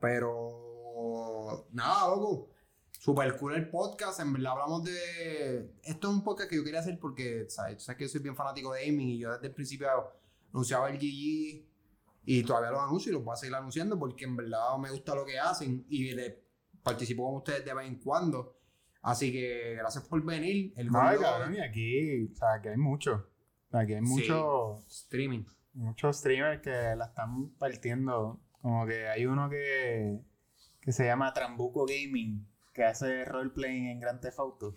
Pero... 0.00 1.66
Nada, 1.72 2.08
loco. 2.08 2.50
Super 2.90 3.36
cool 3.36 3.54
el 3.54 3.70
podcast. 3.70 4.20
En 4.20 4.32
verdad 4.32 4.52
hablamos 4.52 4.84
de... 4.84 5.74
Esto 5.82 6.08
es 6.08 6.14
un 6.14 6.22
podcast 6.22 6.50
que 6.50 6.56
yo 6.56 6.64
quería 6.64 6.80
hacer 6.80 6.98
porque, 6.98 7.46
¿sabes? 7.48 7.78
Tú 7.78 7.84
sabes 7.84 7.98
que 7.98 8.04
yo 8.04 8.10
soy 8.10 8.20
bien 8.20 8.36
fanático 8.36 8.72
de 8.72 8.86
gaming 8.86 9.08
y 9.08 9.18
yo 9.18 9.32
desde 9.32 9.46
el 9.46 9.54
principio 9.54 9.88
anunciaba 10.52 10.90
el 10.90 10.98
GG 10.98 11.64
y 12.24 12.42
todavía 12.44 12.70
los 12.70 12.80
anuncio 12.80 13.10
y 13.10 13.14
los 13.14 13.24
voy 13.24 13.32
a 13.32 13.36
seguir 13.36 13.54
anunciando 13.54 13.98
porque 13.98 14.24
en 14.24 14.36
verdad 14.36 14.76
me 14.78 14.90
gusta 14.90 15.14
lo 15.14 15.24
que 15.24 15.38
hacen 15.38 15.86
y 15.88 16.12
le 16.12 16.41
participo 16.82 17.24
con 17.26 17.36
ustedes 17.36 17.64
de 17.64 17.74
vez 17.74 17.86
en 17.86 17.96
cuando. 17.96 18.56
Así 19.02 19.32
que 19.32 19.74
gracias 19.76 20.04
por 20.04 20.24
venir. 20.24 20.72
El 20.76 20.86
No, 20.86 20.92
cabrón, 21.20 21.54
y 21.56 21.60
aquí, 21.60 22.24
o 22.30 22.34
sea, 22.36 22.54
aquí 22.54 22.68
hay 22.68 22.76
mucho. 22.76 23.28
Aquí 23.72 23.94
hay 23.94 24.04
Sí. 24.04 24.12
mucho. 24.12 24.78
Streaming. 24.88 25.44
muchos 25.74 26.18
streamers 26.18 26.60
que 26.60 26.70
la 26.70 27.06
están 27.06 27.48
partiendo. 27.54 28.38
Como 28.60 28.86
que 28.86 29.08
hay 29.08 29.24
uno 29.26 29.48
que, 29.48 30.20
que 30.80 30.92
se 30.92 31.06
llama 31.06 31.32
Trambuco 31.32 31.86
Gaming, 31.86 32.46
que 32.72 32.84
hace 32.84 33.24
roleplaying 33.24 33.88
en 33.88 34.00
Grand 34.00 34.20
Theft 34.20 34.38
Auto. 34.38 34.74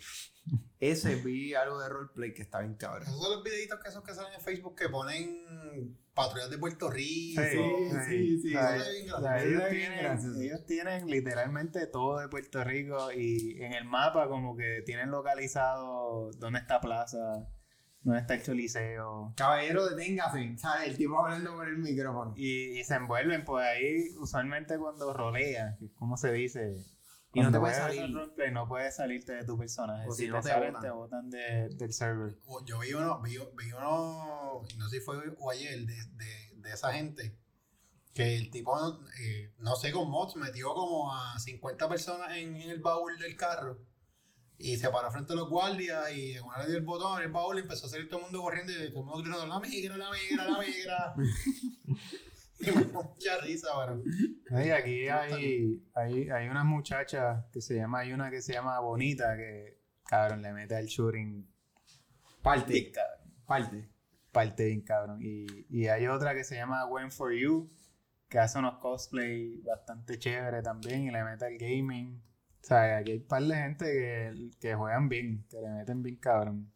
Ese 0.80 1.16
vi 1.16 1.54
algo 1.54 1.80
de 1.80 1.90
roleplay 1.90 2.34
que 2.34 2.42
está 2.42 2.60
bien 2.60 2.76
cabrón. 2.76 3.04
Esos 3.04 3.22
son 3.22 3.32
los 3.36 3.44
videitos 3.44 3.80
que 3.80 3.90
esos 3.90 4.04
que 4.04 4.14
salen 4.14 4.34
en 4.34 4.42
Facebook 4.42 4.76
que 4.76 4.90
ponen 4.90 5.98
patrullas 6.14 6.50
de 6.50 6.58
Puerto 6.58 6.90
Rico. 6.90 7.42
sí, 8.08 8.40
sí. 8.42 8.52
Sea, 8.52 8.72
gracioso. 8.72 9.36
ellos, 9.38 9.70
tienen, 9.70 10.42
ellos 10.42 10.66
tienen 10.66 11.08
literalmente 11.08 11.88
todo 11.88 12.20
de 12.20 12.28
Puerto 12.28 12.64
Rico 12.64 13.12
y 13.12 13.62
en 13.62 13.74
el 13.74 13.86
mapa 13.86 14.28
como 14.28 14.56
que 14.56 14.82
tienen 14.86 15.12
localizado 15.12 16.32
dónde 16.38 16.60
está 16.60 16.82
Plaza, 16.82 17.48
dónde 18.02 18.20
está 18.20 18.36
el 18.36 18.44
Choliseo. 18.44 19.34
Caballero, 19.38 19.90
deténgase. 19.90 20.58
¿Sabes? 20.58 20.90
El 20.90 20.98
tipo 20.98 21.18
hablando 21.24 21.54
por 21.56 21.68
el 21.68 21.78
micrófono. 21.78 22.34
Y, 22.36 22.80
y 22.80 22.84
se 22.84 22.96
envuelven 22.96 23.46
pues 23.46 23.66
ahí 23.66 24.10
usualmente 24.18 24.78
cuando 24.78 25.14
rolea, 25.14 25.76
que 25.80 25.86
es 25.86 25.94
como 25.94 26.18
se 26.18 26.32
dice. 26.34 26.76
Y 27.36 27.42
no 27.42 27.52
te 27.52 27.60
puedes 27.60 27.78
salir. 27.78 28.14
roleplay, 28.14 28.52
no 28.52 28.68
puedes 28.68 28.96
salirte 28.96 29.34
de 29.34 29.44
tu 29.46 29.58
personaje. 29.58 30.08
O 30.08 30.12
si, 30.14 30.24
si 30.24 30.30
no 30.30 30.38
te, 30.38 30.44
te 30.44 30.50
salen, 30.50 30.74
botan. 30.74 30.82
te 30.82 30.90
botan 30.92 31.30
de- 31.30 31.70
del 31.76 31.94
server. 31.94 32.36
Yo 32.66 32.80
vi 32.80 32.94
uno, 32.94 33.22
vi, 33.22 33.38
vi 33.38 33.72
uno, 33.74 34.64
no 34.78 34.90
sé 34.90 34.98
si 35.00 35.02
fue 35.06 35.18
o 35.38 35.52
ayer, 35.52 35.86
de, 35.86 35.94
de, 35.94 36.52
de 36.56 36.72
esa 36.74 36.94
gente, 36.94 37.38
que 38.14 38.38
el 38.38 38.50
tipo, 38.50 38.76
eh, 39.22 39.52
no 39.60 39.76
sé, 39.76 39.92
con 39.92 40.10
mods, 40.10 40.36
metió 40.38 40.74
como 40.74 41.14
a 41.14 41.38
50 41.38 41.90
personas 41.90 42.36
en, 42.38 42.56
en 42.56 42.70
el 42.70 42.80
baúl 42.80 43.18
del 43.20 43.36
carro 43.36 43.78
y 44.58 44.78
se 44.78 44.90
paró 44.90 45.12
frente 45.12 45.34
a 45.34 45.36
los 45.36 45.50
guardias 45.50 46.10
y 46.14 46.40
una 46.40 46.60
le 46.64 46.68
dio 46.70 46.78
el 46.78 46.86
botón 46.86 47.18
en 47.18 47.26
el 47.26 47.32
baúl 47.34 47.58
y 47.58 47.62
empezó 47.64 47.88
a 47.88 47.90
salir 47.90 48.08
todo 48.08 48.20
el 48.20 48.24
mundo 48.28 48.42
corriendo 48.42 48.72
y 48.72 48.76
todo 48.76 49.02
el 49.02 49.06
mundo 49.06 49.18
gritando, 49.22 49.48
la 49.48 49.60
migra, 49.60 49.98
la 49.98 50.10
migra, 50.12 50.46
la 50.50 50.60
migra. 50.60 51.16
me 52.76 52.86
mucha 52.86 53.38
risa, 53.42 53.68
pero 53.78 54.64
Y 54.64 54.70
aquí 54.70 55.08
hay, 55.10 55.84
hay, 55.94 56.30
hay 56.30 56.48
unas 56.48 56.66
muchachas 56.66 57.46
que 57.52 57.62
se 57.62 57.76
llama, 57.76 58.00
hay 58.00 58.14
una 58.14 58.30
que 58.30 58.42
se 58.42 58.54
llama 58.54 58.80
Bonita 58.80 59.36
que, 59.36 59.80
cabrón, 60.06 60.42
le 60.42 60.54
mete 60.54 60.76
al 60.76 60.86
shooting 60.86 61.48
Parte. 62.46 62.92
Cabrón. 62.92 63.34
Parte. 63.48 63.90
parte 64.32 64.66
bien 64.66 64.82
cabrón. 64.82 65.20
Y, 65.20 65.66
y 65.70 65.88
hay 65.88 66.06
otra 66.06 66.36
que 66.36 66.44
se 66.44 66.56
llama 66.56 66.86
When 66.86 67.12
For 67.12 67.34
You, 67.34 67.72
que 68.30 68.38
hace 68.38 68.60
unos 68.60 68.78
cosplay 68.78 69.62
bastante 69.62 70.20
chévere 70.20 70.62
también 70.62 71.04
y 71.04 71.12
le 71.12 71.24
mete 71.24 71.46
al 71.46 71.58
gaming. 71.58 72.22
O 72.62 72.68
sea, 72.68 72.98
aquí 72.98 73.14
hay 73.14 73.18
un 73.18 73.28
par 73.28 73.42
de 73.42 73.56
gente 73.56 73.86
que, 73.86 74.52
que 74.60 74.76
juegan 74.76 75.10
bien, 75.10 75.46
que 75.50 75.60
le 75.60 75.70
meten 75.70 76.04
bien 76.04 76.18
cabrón. 76.18 76.72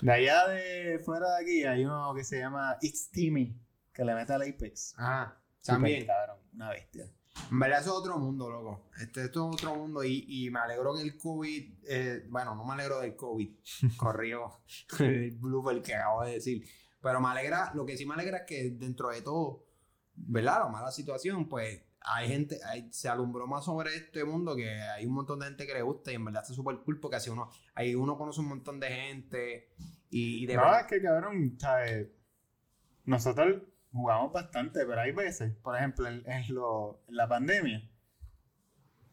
De 0.00 0.10
allá 0.10 0.48
de 0.48 0.98
fuera 1.00 1.36
de 1.36 1.42
aquí 1.42 1.64
hay 1.64 1.84
uno 1.84 2.14
que 2.14 2.24
se 2.24 2.38
llama 2.38 2.78
It's 2.80 3.10
Timmy, 3.10 3.54
que 3.92 4.04
le 4.04 4.14
mete 4.14 4.32
al 4.32 4.42
Apex. 4.42 4.94
Ajá. 4.98 5.38
Súper 5.60 5.74
También. 5.74 6.06
cabrón, 6.06 6.38
una 6.54 6.70
bestia. 6.70 7.10
En 7.50 7.58
verdad, 7.58 7.80
eso 7.80 7.90
es 7.92 7.96
otro 7.96 8.18
mundo, 8.18 8.50
loco. 8.50 8.90
Este, 9.00 9.24
esto 9.24 9.48
es 9.48 9.54
otro 9.54 9.74
mundo 9.74 10.04
y, 10.04 10.24
y 10.28 10.50
me 10.50 10.60
alegro 10.60 10.94
que 10.94 11.02
el 11.02 11.16
COVID, 11.16 11.74
eh, 11.88 12.26
bueno, 12.28 12.54
no 12.54 12.64
me 12.64 12.74
alegro 12.74 13.00
del 13.00 13.16
COVID, 13.16 13.50
corrió 13.96 14.60
el 14.98 15.30
blooper 15.38 15.80
que 15.82 15.94
acabo 15.94 16.24
de 16.24 16.32
decir, 16.32 16.64
pero 17.00 17.20
me 17.20 17.28
alegra, 17.28 17.72
lo 17.74 17.86
que 17.86 17.96
sí 17.96 18.04
me 18.06 18.14
alegra 18.14 18.38
es 18.38 18.44
que 18.46 18.70
dentro 18.72 19.08
de 19.10 19.22
todo, 19.22 19.64
¿verdad? 20.14 20.60
La 20.64 20.68
mala 20.68 20.90
situación, 20.90 21.48
pues 21.48 21.82
hay 22.00 22.28
gente, 22.28 22.58
hay- 22.66 22.92
se 22.92 23.08
alumbró 23.08 23.46
más 23.46 23.64
sobre 23.64 23.94
este 23.96 24.24
mundo 24.24 24.54
que 24.56 24.68
hay 24.68 25.06
un 25.06 25.14
montón 25.14 25.38
de 25.38 25.46
gente 25.46 25.66
que 25.66 25.72
le 25.74 25.82
gusta 25.82 26.12
y 26.12 26.16
en 26.16 26.24
verdad 26.24 26.42
está 26.42 26.52
súper 26.54 26.78
cool 26.84 27.00
porque 27.00 27.16
así 27.16 27.30
uno, 27.30 27.48
ahí 27.74 27.94
uno 27.94 28.18
conoce 28.18 28.40
un 28.40 28.48
montón 28.48 28.78
de 28.80 28.88
gente 28.88 29.70
y, 30.10 30.42
y 30.42 30.46
de 30.46 30.54
No, 30.56 30.62
verdad- 30.62 30.80
es 30.80 30.86
que 30.88 31.00
cabrón, 31.02 31.56
¿sabes? 31.58 32.08
Nosotros 33.04 33.62
jugamos 33.92 34.32
bastante, 34.32 34.84
pero 34.86 35.00
hay 35.00 35.12
veces, 35.12 35.54
por 35.62 35.76
ejemplo, 35.76 36.06
en, 36.08 36.22
en 36.30 36.54
lo- 36.54 37.02
en 37.08 37.16
la 37.16 37.28
pandemia, 37.28 37.88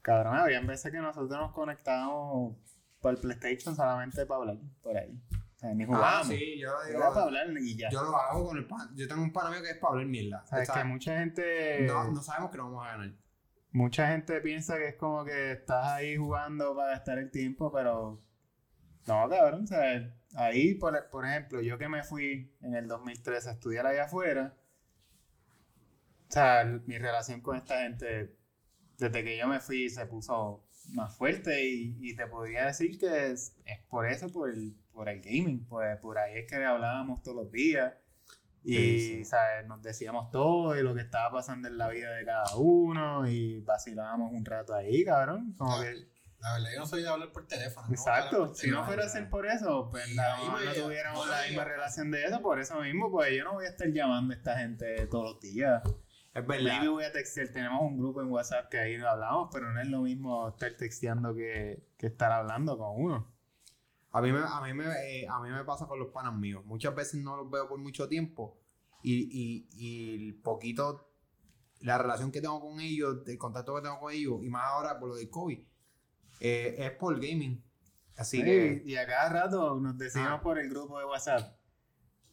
cabrón, 0.01 0.35
había 0.37 0.61
veces 0.61 0.91
que 0.91 0.97
nosotros 0.99 1.37
nos 1.39 1.51
conectábamos 1.51 2.55
por 3.01 3.13
el 3.13 3.19
PlayStation 3.19 3.75
solamente 3.75 4.25
para 4.25 4.39
hablar 4.41 4.57
por 4.81 4.97
ahí. 4.97 5.21
O 5.55 5.59
sea, 5.59 5.73
ni 5.73 5.83
Ah, 5.83 5.87
jugábamos. 5.87 6.27
sí, 6.27 6.59
yo 6.59 6.71
digo, 6.85 6.99
Era 6.99 7.09
para 7.09 7.23
hablar 7.23 7.47
y 7.59 7.75
ya. 7.77 7.89
yo 7.89 8.03
lo 8.03 8.15
hago 8.15 8.45
con 8.47 8.57
el 8.57 8.65
pan, 8.65 8.89
yo 8.95 9.07
tengo 9.07 9.21
un 9.21 9.33
pan 9.33 9.51
mío 9.51 9.61
que 9.61 9.71
es 9.71 9.77
para 9.77 9.91
hablar 9.93 10.07
mierda. 10.07 10.41
o 10.43 10.47
sea, 10.47 10.63
es 10.63 10.69
que 10.71 10.83
mucha 10.85 11.17
gente, 11.19 11.85
no, 11.87 12.11
no 12.11 12.21
sabemos 12.21 12.51
que 12.51 12.57
no 12.57 12.63
vamos 12.71 12.85
a 12.87 12.91
ganar. 12.91 13.11
mucha 13.71 14.07
gente 14.07 14.39
piensa 14.41 14.77
que 14.77 14.87
es 14.89 14.95
como 14.95 15.25
que 15.25 15.51
estás 15.51 15.85
ahí 15.87 16.15
jugando 16.15 16.75
para 16.75 16.91
gastar 16.91 17.17
el 17.19 17.29
tiempo, 17.29 17.71
pero 17.73 18.21
no, 19.07 19.27
cabrón, 19.29 19.63
o 19.63 19.67
sea, 19.67 20.15
ahí, 20.35 20.75
por, 20.75 21.09
por 21.09 21.25
ejemplo, 21.25 21.59
yo 21.61 21.77
que 21.77 21.89
me 21.89 22.03
fui 22.03 22.55
en 22.61 22.75
el 22.75 22.87
2013 22.87 23.49
a 23.49 23.53
estudiar 23.53 23.85
allá 23.85 24.05
afuera, 24.05 24.55
o 26.29 26.31
sea, 26.31 26.63
mi 26.85 26.97
relación 26.97 27.41
con 27.41 27.57
esta 27.57 27.81
gente, 27.81 28.35
desde 28.97 29.23
que 29.23 29.37
yo 29.37 29.47
me 29.47 29.59
fui, 29.59 29.89
se 29.89 30.05
puso 30.05 30.65
más 30.93 31.15
fuerte 31.17 31.63
y, 31.65 31.97
y 32.01 32.15
te 32.15 32.27
podría 32.27 32.65
decir 32.67 32.97
que 32.99 33.31
es, 33.31 33.55
es 33.65 33.79
por 33.89 34.07
eso, 34.07 34.29
por 34.31 34.49
el, 34.49 34.75
por 34.91 35.09
el 35.09 35.21
gaming, 35.21 35.65
pues 35.67 35.97
por 35.97 36.17
ahí 36.17 36.37
es 36.39 36.47
que 36.49 36.55
hablábamos 36.63 37.21
todos 37.23 37.37
los 37.43 37.51
días. 37.51 37.93
Y, 38.63 38.75
Sí, 38.75 38.99
sí. 38.99 39.25
¿sabes? 39.25 39.65
Nos 39.67 39.81
decíamos 39.81 40.29
todo 40.31 40.77
y 40.77 40.83
lo 40.83 40.93
que 40.93 41.01
estaba 41.01 41.31
pasando 41.31 41.67
en 41.69 41.77
la 41.77 41.87
vida 41.89 42.11
de 42.11 42.25
cada 42.25 42.55
uno 42.57 43.25
y 43.27 43.61
vacilábamos 43.61 44.33
un 44.33 44.43
rato 44.43 44.75
ahí, 44.75 45.05
cabrón. 45.05 45.53
Como 45.57 45.77
Ah, 45.77 45.81
que, 45.81 45.93
la 46.39 46.53
verdad 46.53 46.69
yo 46.73 46.79
no 46.81 46.85
soy 46.85 47.01
de 47.03 47.07
hablar 47.09 47.31
por 47.31 47.47
teléfono. 47.47 47.87
¿no? 47.87 47.93
exacto, 47.93 48.53
si 48.53 48.69
no 48.69 48.83
fuera 48.85 49.05
a 49.05 49.09
ser 49.09 49.29
por 49.29 49.47
eso, 49.47 49.87
pues 49.89 50.13
la- 50.13 50.37
no, 50.37 50.57
me- 50.57 50.73
tuviéramos 50.73 51.25
no 51.25 51.31
la 51.31 51.41
misma 51.47 51.63
relación 51.63 52.11
de 52.11 52.25
eso, 52.25 52.41
por 52.41 52.59
eso 52.59 52.81
mismo, 52.81 53.09
pues 53.09 53.31
yo 53.35 53.45
no 53.45 53.53
voy 53.53 53.65
a 53.65 53.69
estar 53.69 53.87
llamando 53.87 54.33
a 54.33 54.37
esta 54.37 54.57
gente 54.59 55.07
todos 55.07 55.33
los 55.35 55.39
días. 55.41 55.81
Es 56.33 56.45
verdad. 56.45 56.77
Maybe 56.77 56.87
voy 56.89 57.03
a 57.03 57.11
textear, 57.11 57.49
tenemos 57.49 57.81
un 57.81 57.97
grupo 57.97 58.21
en 58.21 58.29
WhatsApp 58.29 58.69
que 58.69 58.77
ahí 58.79 58.95
hablamos, 58.95 59.49
pero 59.51 59.71
no 59.73 59.81
es 59.81 59.87
lo 59.87 60.01
mismo 60.01 60.47
estar 60.49 60.71
texteando 60.77 61.33
que, 61.35 61.83
que 61.97 62.07
estar 62.07 62.31
hablando 62.31 62.77
con 62.77 62.89
uno. 63.03 63.31
A 64.11 64.21
mí, 64.21 64.31
me, 64.31 64.39
a, 64.39 64.61
mí 64.61 64.73
me, 64.73 64.85
eh, 64.85 65.27
a 65.27 65.39
mí 65.39 65.49
me 65.49 65.63
pasa 65.63 65.87
con 65.87 65.99
los 65.99 66.09
panas 66.09 66.33
míos. 66.33 66.63
Muchas 66.65 66.95
veces 66.95 67.21
no 67.21 67.35
los 67.35 67.49
veo 67.49 67.67
por 67.67 67.77
mucho 67.79 68.07
tiempo 68.07 68.59
y, 69.03 69.15
y, 69.31 69.67
y 69.73 70.27
el 70.29 70.35
poquito, 70.35 71.11
la 71.81 71.97
relación 71.97 72.31
que 72.31 72.41
tengo 72.41 72.59
con 72.59 72.79
ellos, 72.79 73.19
el 73.27 73.37
contacto 73.37 73.75
que 73.75 73.81
tengo 73.81 73.99
con 73.99 74.11
ellos, 74.13 74.43
y 74.43 74.49
más 74.49 74.63
ahora 74.65 74.99
por 74.99 75.09
lo 75.09 75.15
del 75.15 75.29
COVID, 75.29 75.59
eh, 76.41 76.75
es 76.77 76.91
por 76.91 77.15
gaming. 77.19 77.63
Así 78.17 78.37
Sí, 78.37 78.43
que, 78.43 78.83
y 78.85 78.95
a 78.97 79.05
cada 79.07 79.29
rato 79.29 79.79
nos 79.79 79.97
decimos 79.97 80.29
Ah. 80.31 80.41
por 80.41 80.59
el 80.59 80.69
grupo 80.69 80.99
de 80.99 81.05
WhatsApp, 81.05 81.55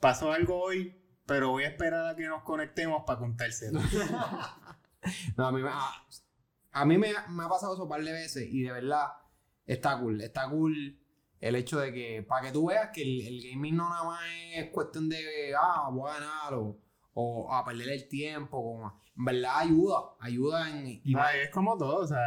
pasó 0.00 0.32
algo 0.32 0.60
hoy, 0.60 0.96
pero 1.26 1.50
voy 1.50 1.64
a 1.64 1.68
esperar 1.68 2.06
a 2.06 2.16
que 2.16 2.26
nos 2.26 2.42
conectemos 2.42 3.02
para 3.06 3.18
contárselo. 3.18 3.80
no, 5.36 5.46
a 5.46 5.52
mí, 5.52 5.62
me, 5.62 5.68
a, 5.68 5.90
a 6.72 6.84
mí 6.84 6.98
me, 6.98 7.08
me 7.28 7.44
ha 7.44 7.48
pasado 7.48 7.74
eso 7.74 7.82
un 7.84 7.88
par 7.88 8.02
de 8.02 8.12
veces 8.12 8.48
y 8.50 8.62
de 8.62 8.72
verdad 8.72 9.08
está 9.66 9.98
cool. 9.98 10.20
Está 10.20 10.48
cool 10.48 10.98
el 11.40 11.54
hecho 11.56 11.78
de 11.80 11.92
que, 11.92 12.22
para 12.22 12.46
que 12.46 12.52
tú 12.52 12.68
veas 12.68 12.90
que 12.92 13.02
el, 13.02 13.26
el 13.26 13.42
gaming 13.50 13.76
no 13.76 13.88
nada 13.88 14.04
más 14.04 14.20
es 14.54 14.70
cuestión 14.70 15.08
de, 15.08 15.52
ah, 15.60 15.88
voy 15.92 16.10
a 16.10 16.14
ganar 16.14 16.54
o, 16.54 16.78
o 17.14 17.52
a 17.52 17.64
perder 17.64 17.88
el 17.90 18.08
tiempo. 18.08 18.62
Como, 18.62 19.00
en 19.16 19.24
verdad 19.24 19.58
ayuda, 19.58 19.96
ayuda 20.20 20.70
en... 20.70 20.86
y 20.86 21.14
Ah, 21.16 21.36
es 21.36 21.50
como 21.50 21.76
todo, 21.76 21.98
o 22.02 22.06
sea, 22.06 22.20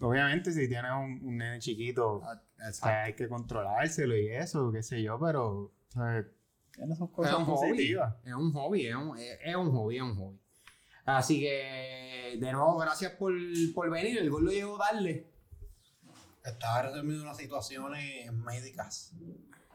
obviamente 0.00 0.52
si 0.52 0.68
tienes 0.68 0.90
un, 0.92 1.20
un 1.24 1.36
nene 1.36 1.58
chiquito, 1.58 2.22
Ah, 2.24 2.40
o 2.68 2.72
sea, 2.72 3.02
hay 3.04 3.14
que 3.14 3.28
controlárselo 3.28 4.16
y 4.16 4.28
eso, 4.28 4.72
qué 4.72 4.82
sé 4.82 5.02
yo, 5.02 5.18
pero, 5.20 5.48
o 5.50 5.72
sea, 5.88 6.24
tiene 6.78 6.94
sus 6.94 7.08
Es 7.08 7.14
cosas 7.14 7.34
un 7.34 7.44
hobby, 7.44 7.96
es 8.24 8.34
un 8.34 8.52
hobby, 8.52 8.86
es 8.86 8.94
un, 8.94 9.18
es, 9.18 9.38
es 9.44 9.56
un 9.56 9.70
hobby, 9.72 9.96
es 9.96 10.02
un 10.02 10.16
hobby. 10.16 10.40
Así 11.04 11.40
que, 11.40 12.36
de 12.38 12.52
nuevo, 12.52 12.76
gracias 12.78 13.12
por, 13.12 13.32
por 13.74 13.90
venir. 13.90 14.18
El 14.18 14.30
gol 14.30 14.44
lo 14.44 14.50
llegó 14.50 14.78
tarde. 14.78 15.26
Estaba 16.44 16.82
resolviendo 16.82 17.24
unas 17.24 17.36
situaciones 17.36 18.32
médicas. 18.32 19.12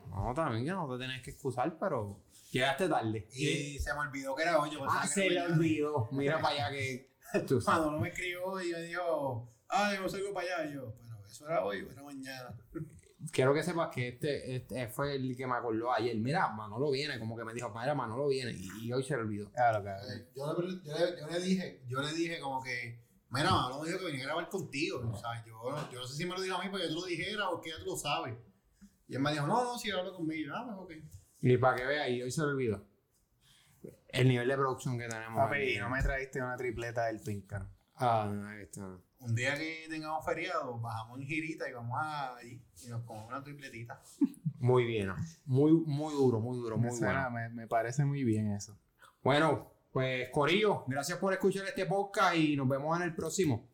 No, 0.10 0.34
también 0.34 0.64
que 0.64 0.72
no 0.72 0.90
te 0.92 1.04
tenés 1.04 1.22
que 1.24 1.32
excusar, 1.32 1.78
pero 1.80 2.20
llegaste 2.52 2.88
tarde. 2.88 3.28
Y 3.34 3.80
se 3.80 3.94
me 3.94 4.00
olvidó 4.00 4.36
que 4.36 4.44
era 4.44 4.60
hoy. 4.60 4.72
yo 4.72 4.86
Ah, 4.88 5.06
se 5.06 5.30
le 5.30 5.42
olvidó. 5.42 6.08
Mira 6.12 6.40
para 6.40 6.68
allá 6.68 6.70
que. 6.72 7.10
tú 7.48 7.60
sabes. 7.60 7.66
Cuando 7.66 7.92
no 7.92 8.00
me 8.00 8.10
escribió 8.10 8.62
y 8.62 8.72
me 8.72 8.82
dijo, 8.84 9.52
ay, 9.68 9.98
yo 9.98 10.08
salgo 10.08 10.34
para 10.34 10.56
allá. 10.56 10.70
Y 10.70 10.74
yo, 10.76 10.94
pero 11.02 11.26
eso 11.26 11.48
era 11.48 11.66
hoy 11.66 11.82
o 11.82 11.92
era 11.92 12.04
mañana. 12.04 12.56
Quiero 13.32 13.54
que 13.54 13.64
sepas 13.64 13.90
que 13.94 14.10
este, 14.10 14.56
este 14.56 14.88
fue 14.90 15.16
el 15.16 15.36
que 15.38 15.48
me 15.48 15.54
acordó 15.56 15.92
ayer. 15.92 16.16
Mira, 16.18 16.50
Manolo 16.50 16.92
viene, 16.92 17.20
como 17.20 17.38
que 17.38 17.44
me 17.46 17.54
dijo, 17.54 17.70
mira, 17.70 17.94
Manolo 17.96 18.28
viene. 18.28 18.52
Y, 18.52 18.86
y 18.88 18.94
hoy 18.94 19.04
se 19.04 19.16
le 19.16 19.22
olvidó. 19.22 19.52
Claro, 19.52 19.84
cabrón. 19.84 20.12
Eh, 20.12 20.28
Yo 20.36 20.54
le, 20.54 20.84
yo, 20.84 20.94
le, 20.94 21.20
yo 21.22 21.28
le 21.28 21.40
dije, 21.40 21.82
yo 21.88 22.02
le 22.02 22.14
dije 22.14 22.40
como 22.40 22.62
que, 22.62 23.00
mira, 23.30 23.52
Manolo 23.52 23.82
me 23.82 23.88
dijo 23.88 24.00
que 24.00 24.06
venía 24.06 24.22
a 24.24 24.26
grabar 24.28 24.50
contigo. 24.50 25.02
O 25.10 25.18
sea, 25.18 25.44
yo, 25.46 25.54
yo 25.92 26.00
no 26.00 26.06
sé 26.08 26.16
si 26.16 26.26
me 26.26 26.36
lo 26.36 26.42
dijo 26.42 26.56
a 26.58 26.64
mí 26.64 26.70
porque 26.70 26.88
tú 26.88 26.96
lo 26.96 27.06
dijeras 27.06 27.48
o 27.52 27.62
que 27.62 27.70
ya 27.70 27.78
tú 27.80 27.86
lo 27.86 27.96
sabes. 27.96 28.36
Y 29.08 29.16
él 29.16 29.22
me 29.22 29.32
dijo, 29.32 29.48
no, 29.48 29.64
no, 29.64 29.78
si 29.78 29.92
habla 29.92 30.12
conmigo. 30.12 30.54
Ah, 30.56 30.64
pues 30.66 31.00
ok. 31.00 31.06
Y 31.42 31.58
para 31.58 31.76
que 31.78 31.86
vea, 31.86 32.10
y 32.10 32.22
hoy 32.22 32.32
se 32.32 32.42
le 32.42 32.48
olvidó. 32.48 32.86
El 34.10 34.28
nivel 34.28 34.48
de 34.48 34.56
producción 34.56 34.98
que 34.98 35.08
tenemos. 35.08 35.38
Papi, 35.38 35.78
no 35.78 35.90
me 35.90 36.02
trajiste 36.02 36.42
una 36.42 36.56
tripleta 36.56 37.06
del 37.06 37.20
Pincan. 37.20 37.70
Ah, 37.96 38.30
no, 38.32 38.48
ahí 38.48 38.62
está. 38.62 38.98
Un 39.24 39.36
día 39.36 39.58
que 39.58 39.86
tengamos 39.90 40.26
feriado, 40.26 40.78
bajamos 40.80 41.20
en 41.20 41.26
girita 41.26 41.70
y 41.70 41.74
vamos 41.74 41.98
a 41.98 42.36
allí 42.36 42.62
y 42.86 42.90
nos 42.90 43.04
comemos 43.04 43.30
una 43.30 43.42
tripletita. 43.44 44.02
Muy 44.60 44.86
bien, 44.86 45.12
muy, 45.46 45.72
muy 45.72 46.14
duro, 46.14 46.40
muy 46.40 46.58
duro, 46.58 46.78
muy 46.78 46.98
bueno. 46.98 47.32
me, 47.32 47.50
me 47.50 47.68
parece 47.68 48.06
muy 48.06 48.24
bien 48.24 48.52
eso. 48.52 48.78
Bueno, 49.24 49.72
pues 49.92 50.30
Corillo, 50.30 50.84
gracias 50.88 51.18
por 51.20 51.34
escuchar 51.34 51.66
este 51.66 51.86
podcast 51.86 52.36
y 52.36 52.56
nos 52.56 52.68
vemos 52.68 52.98
en 52.98 53.04
el 53.04 53.16
próximo. 53.16 53.68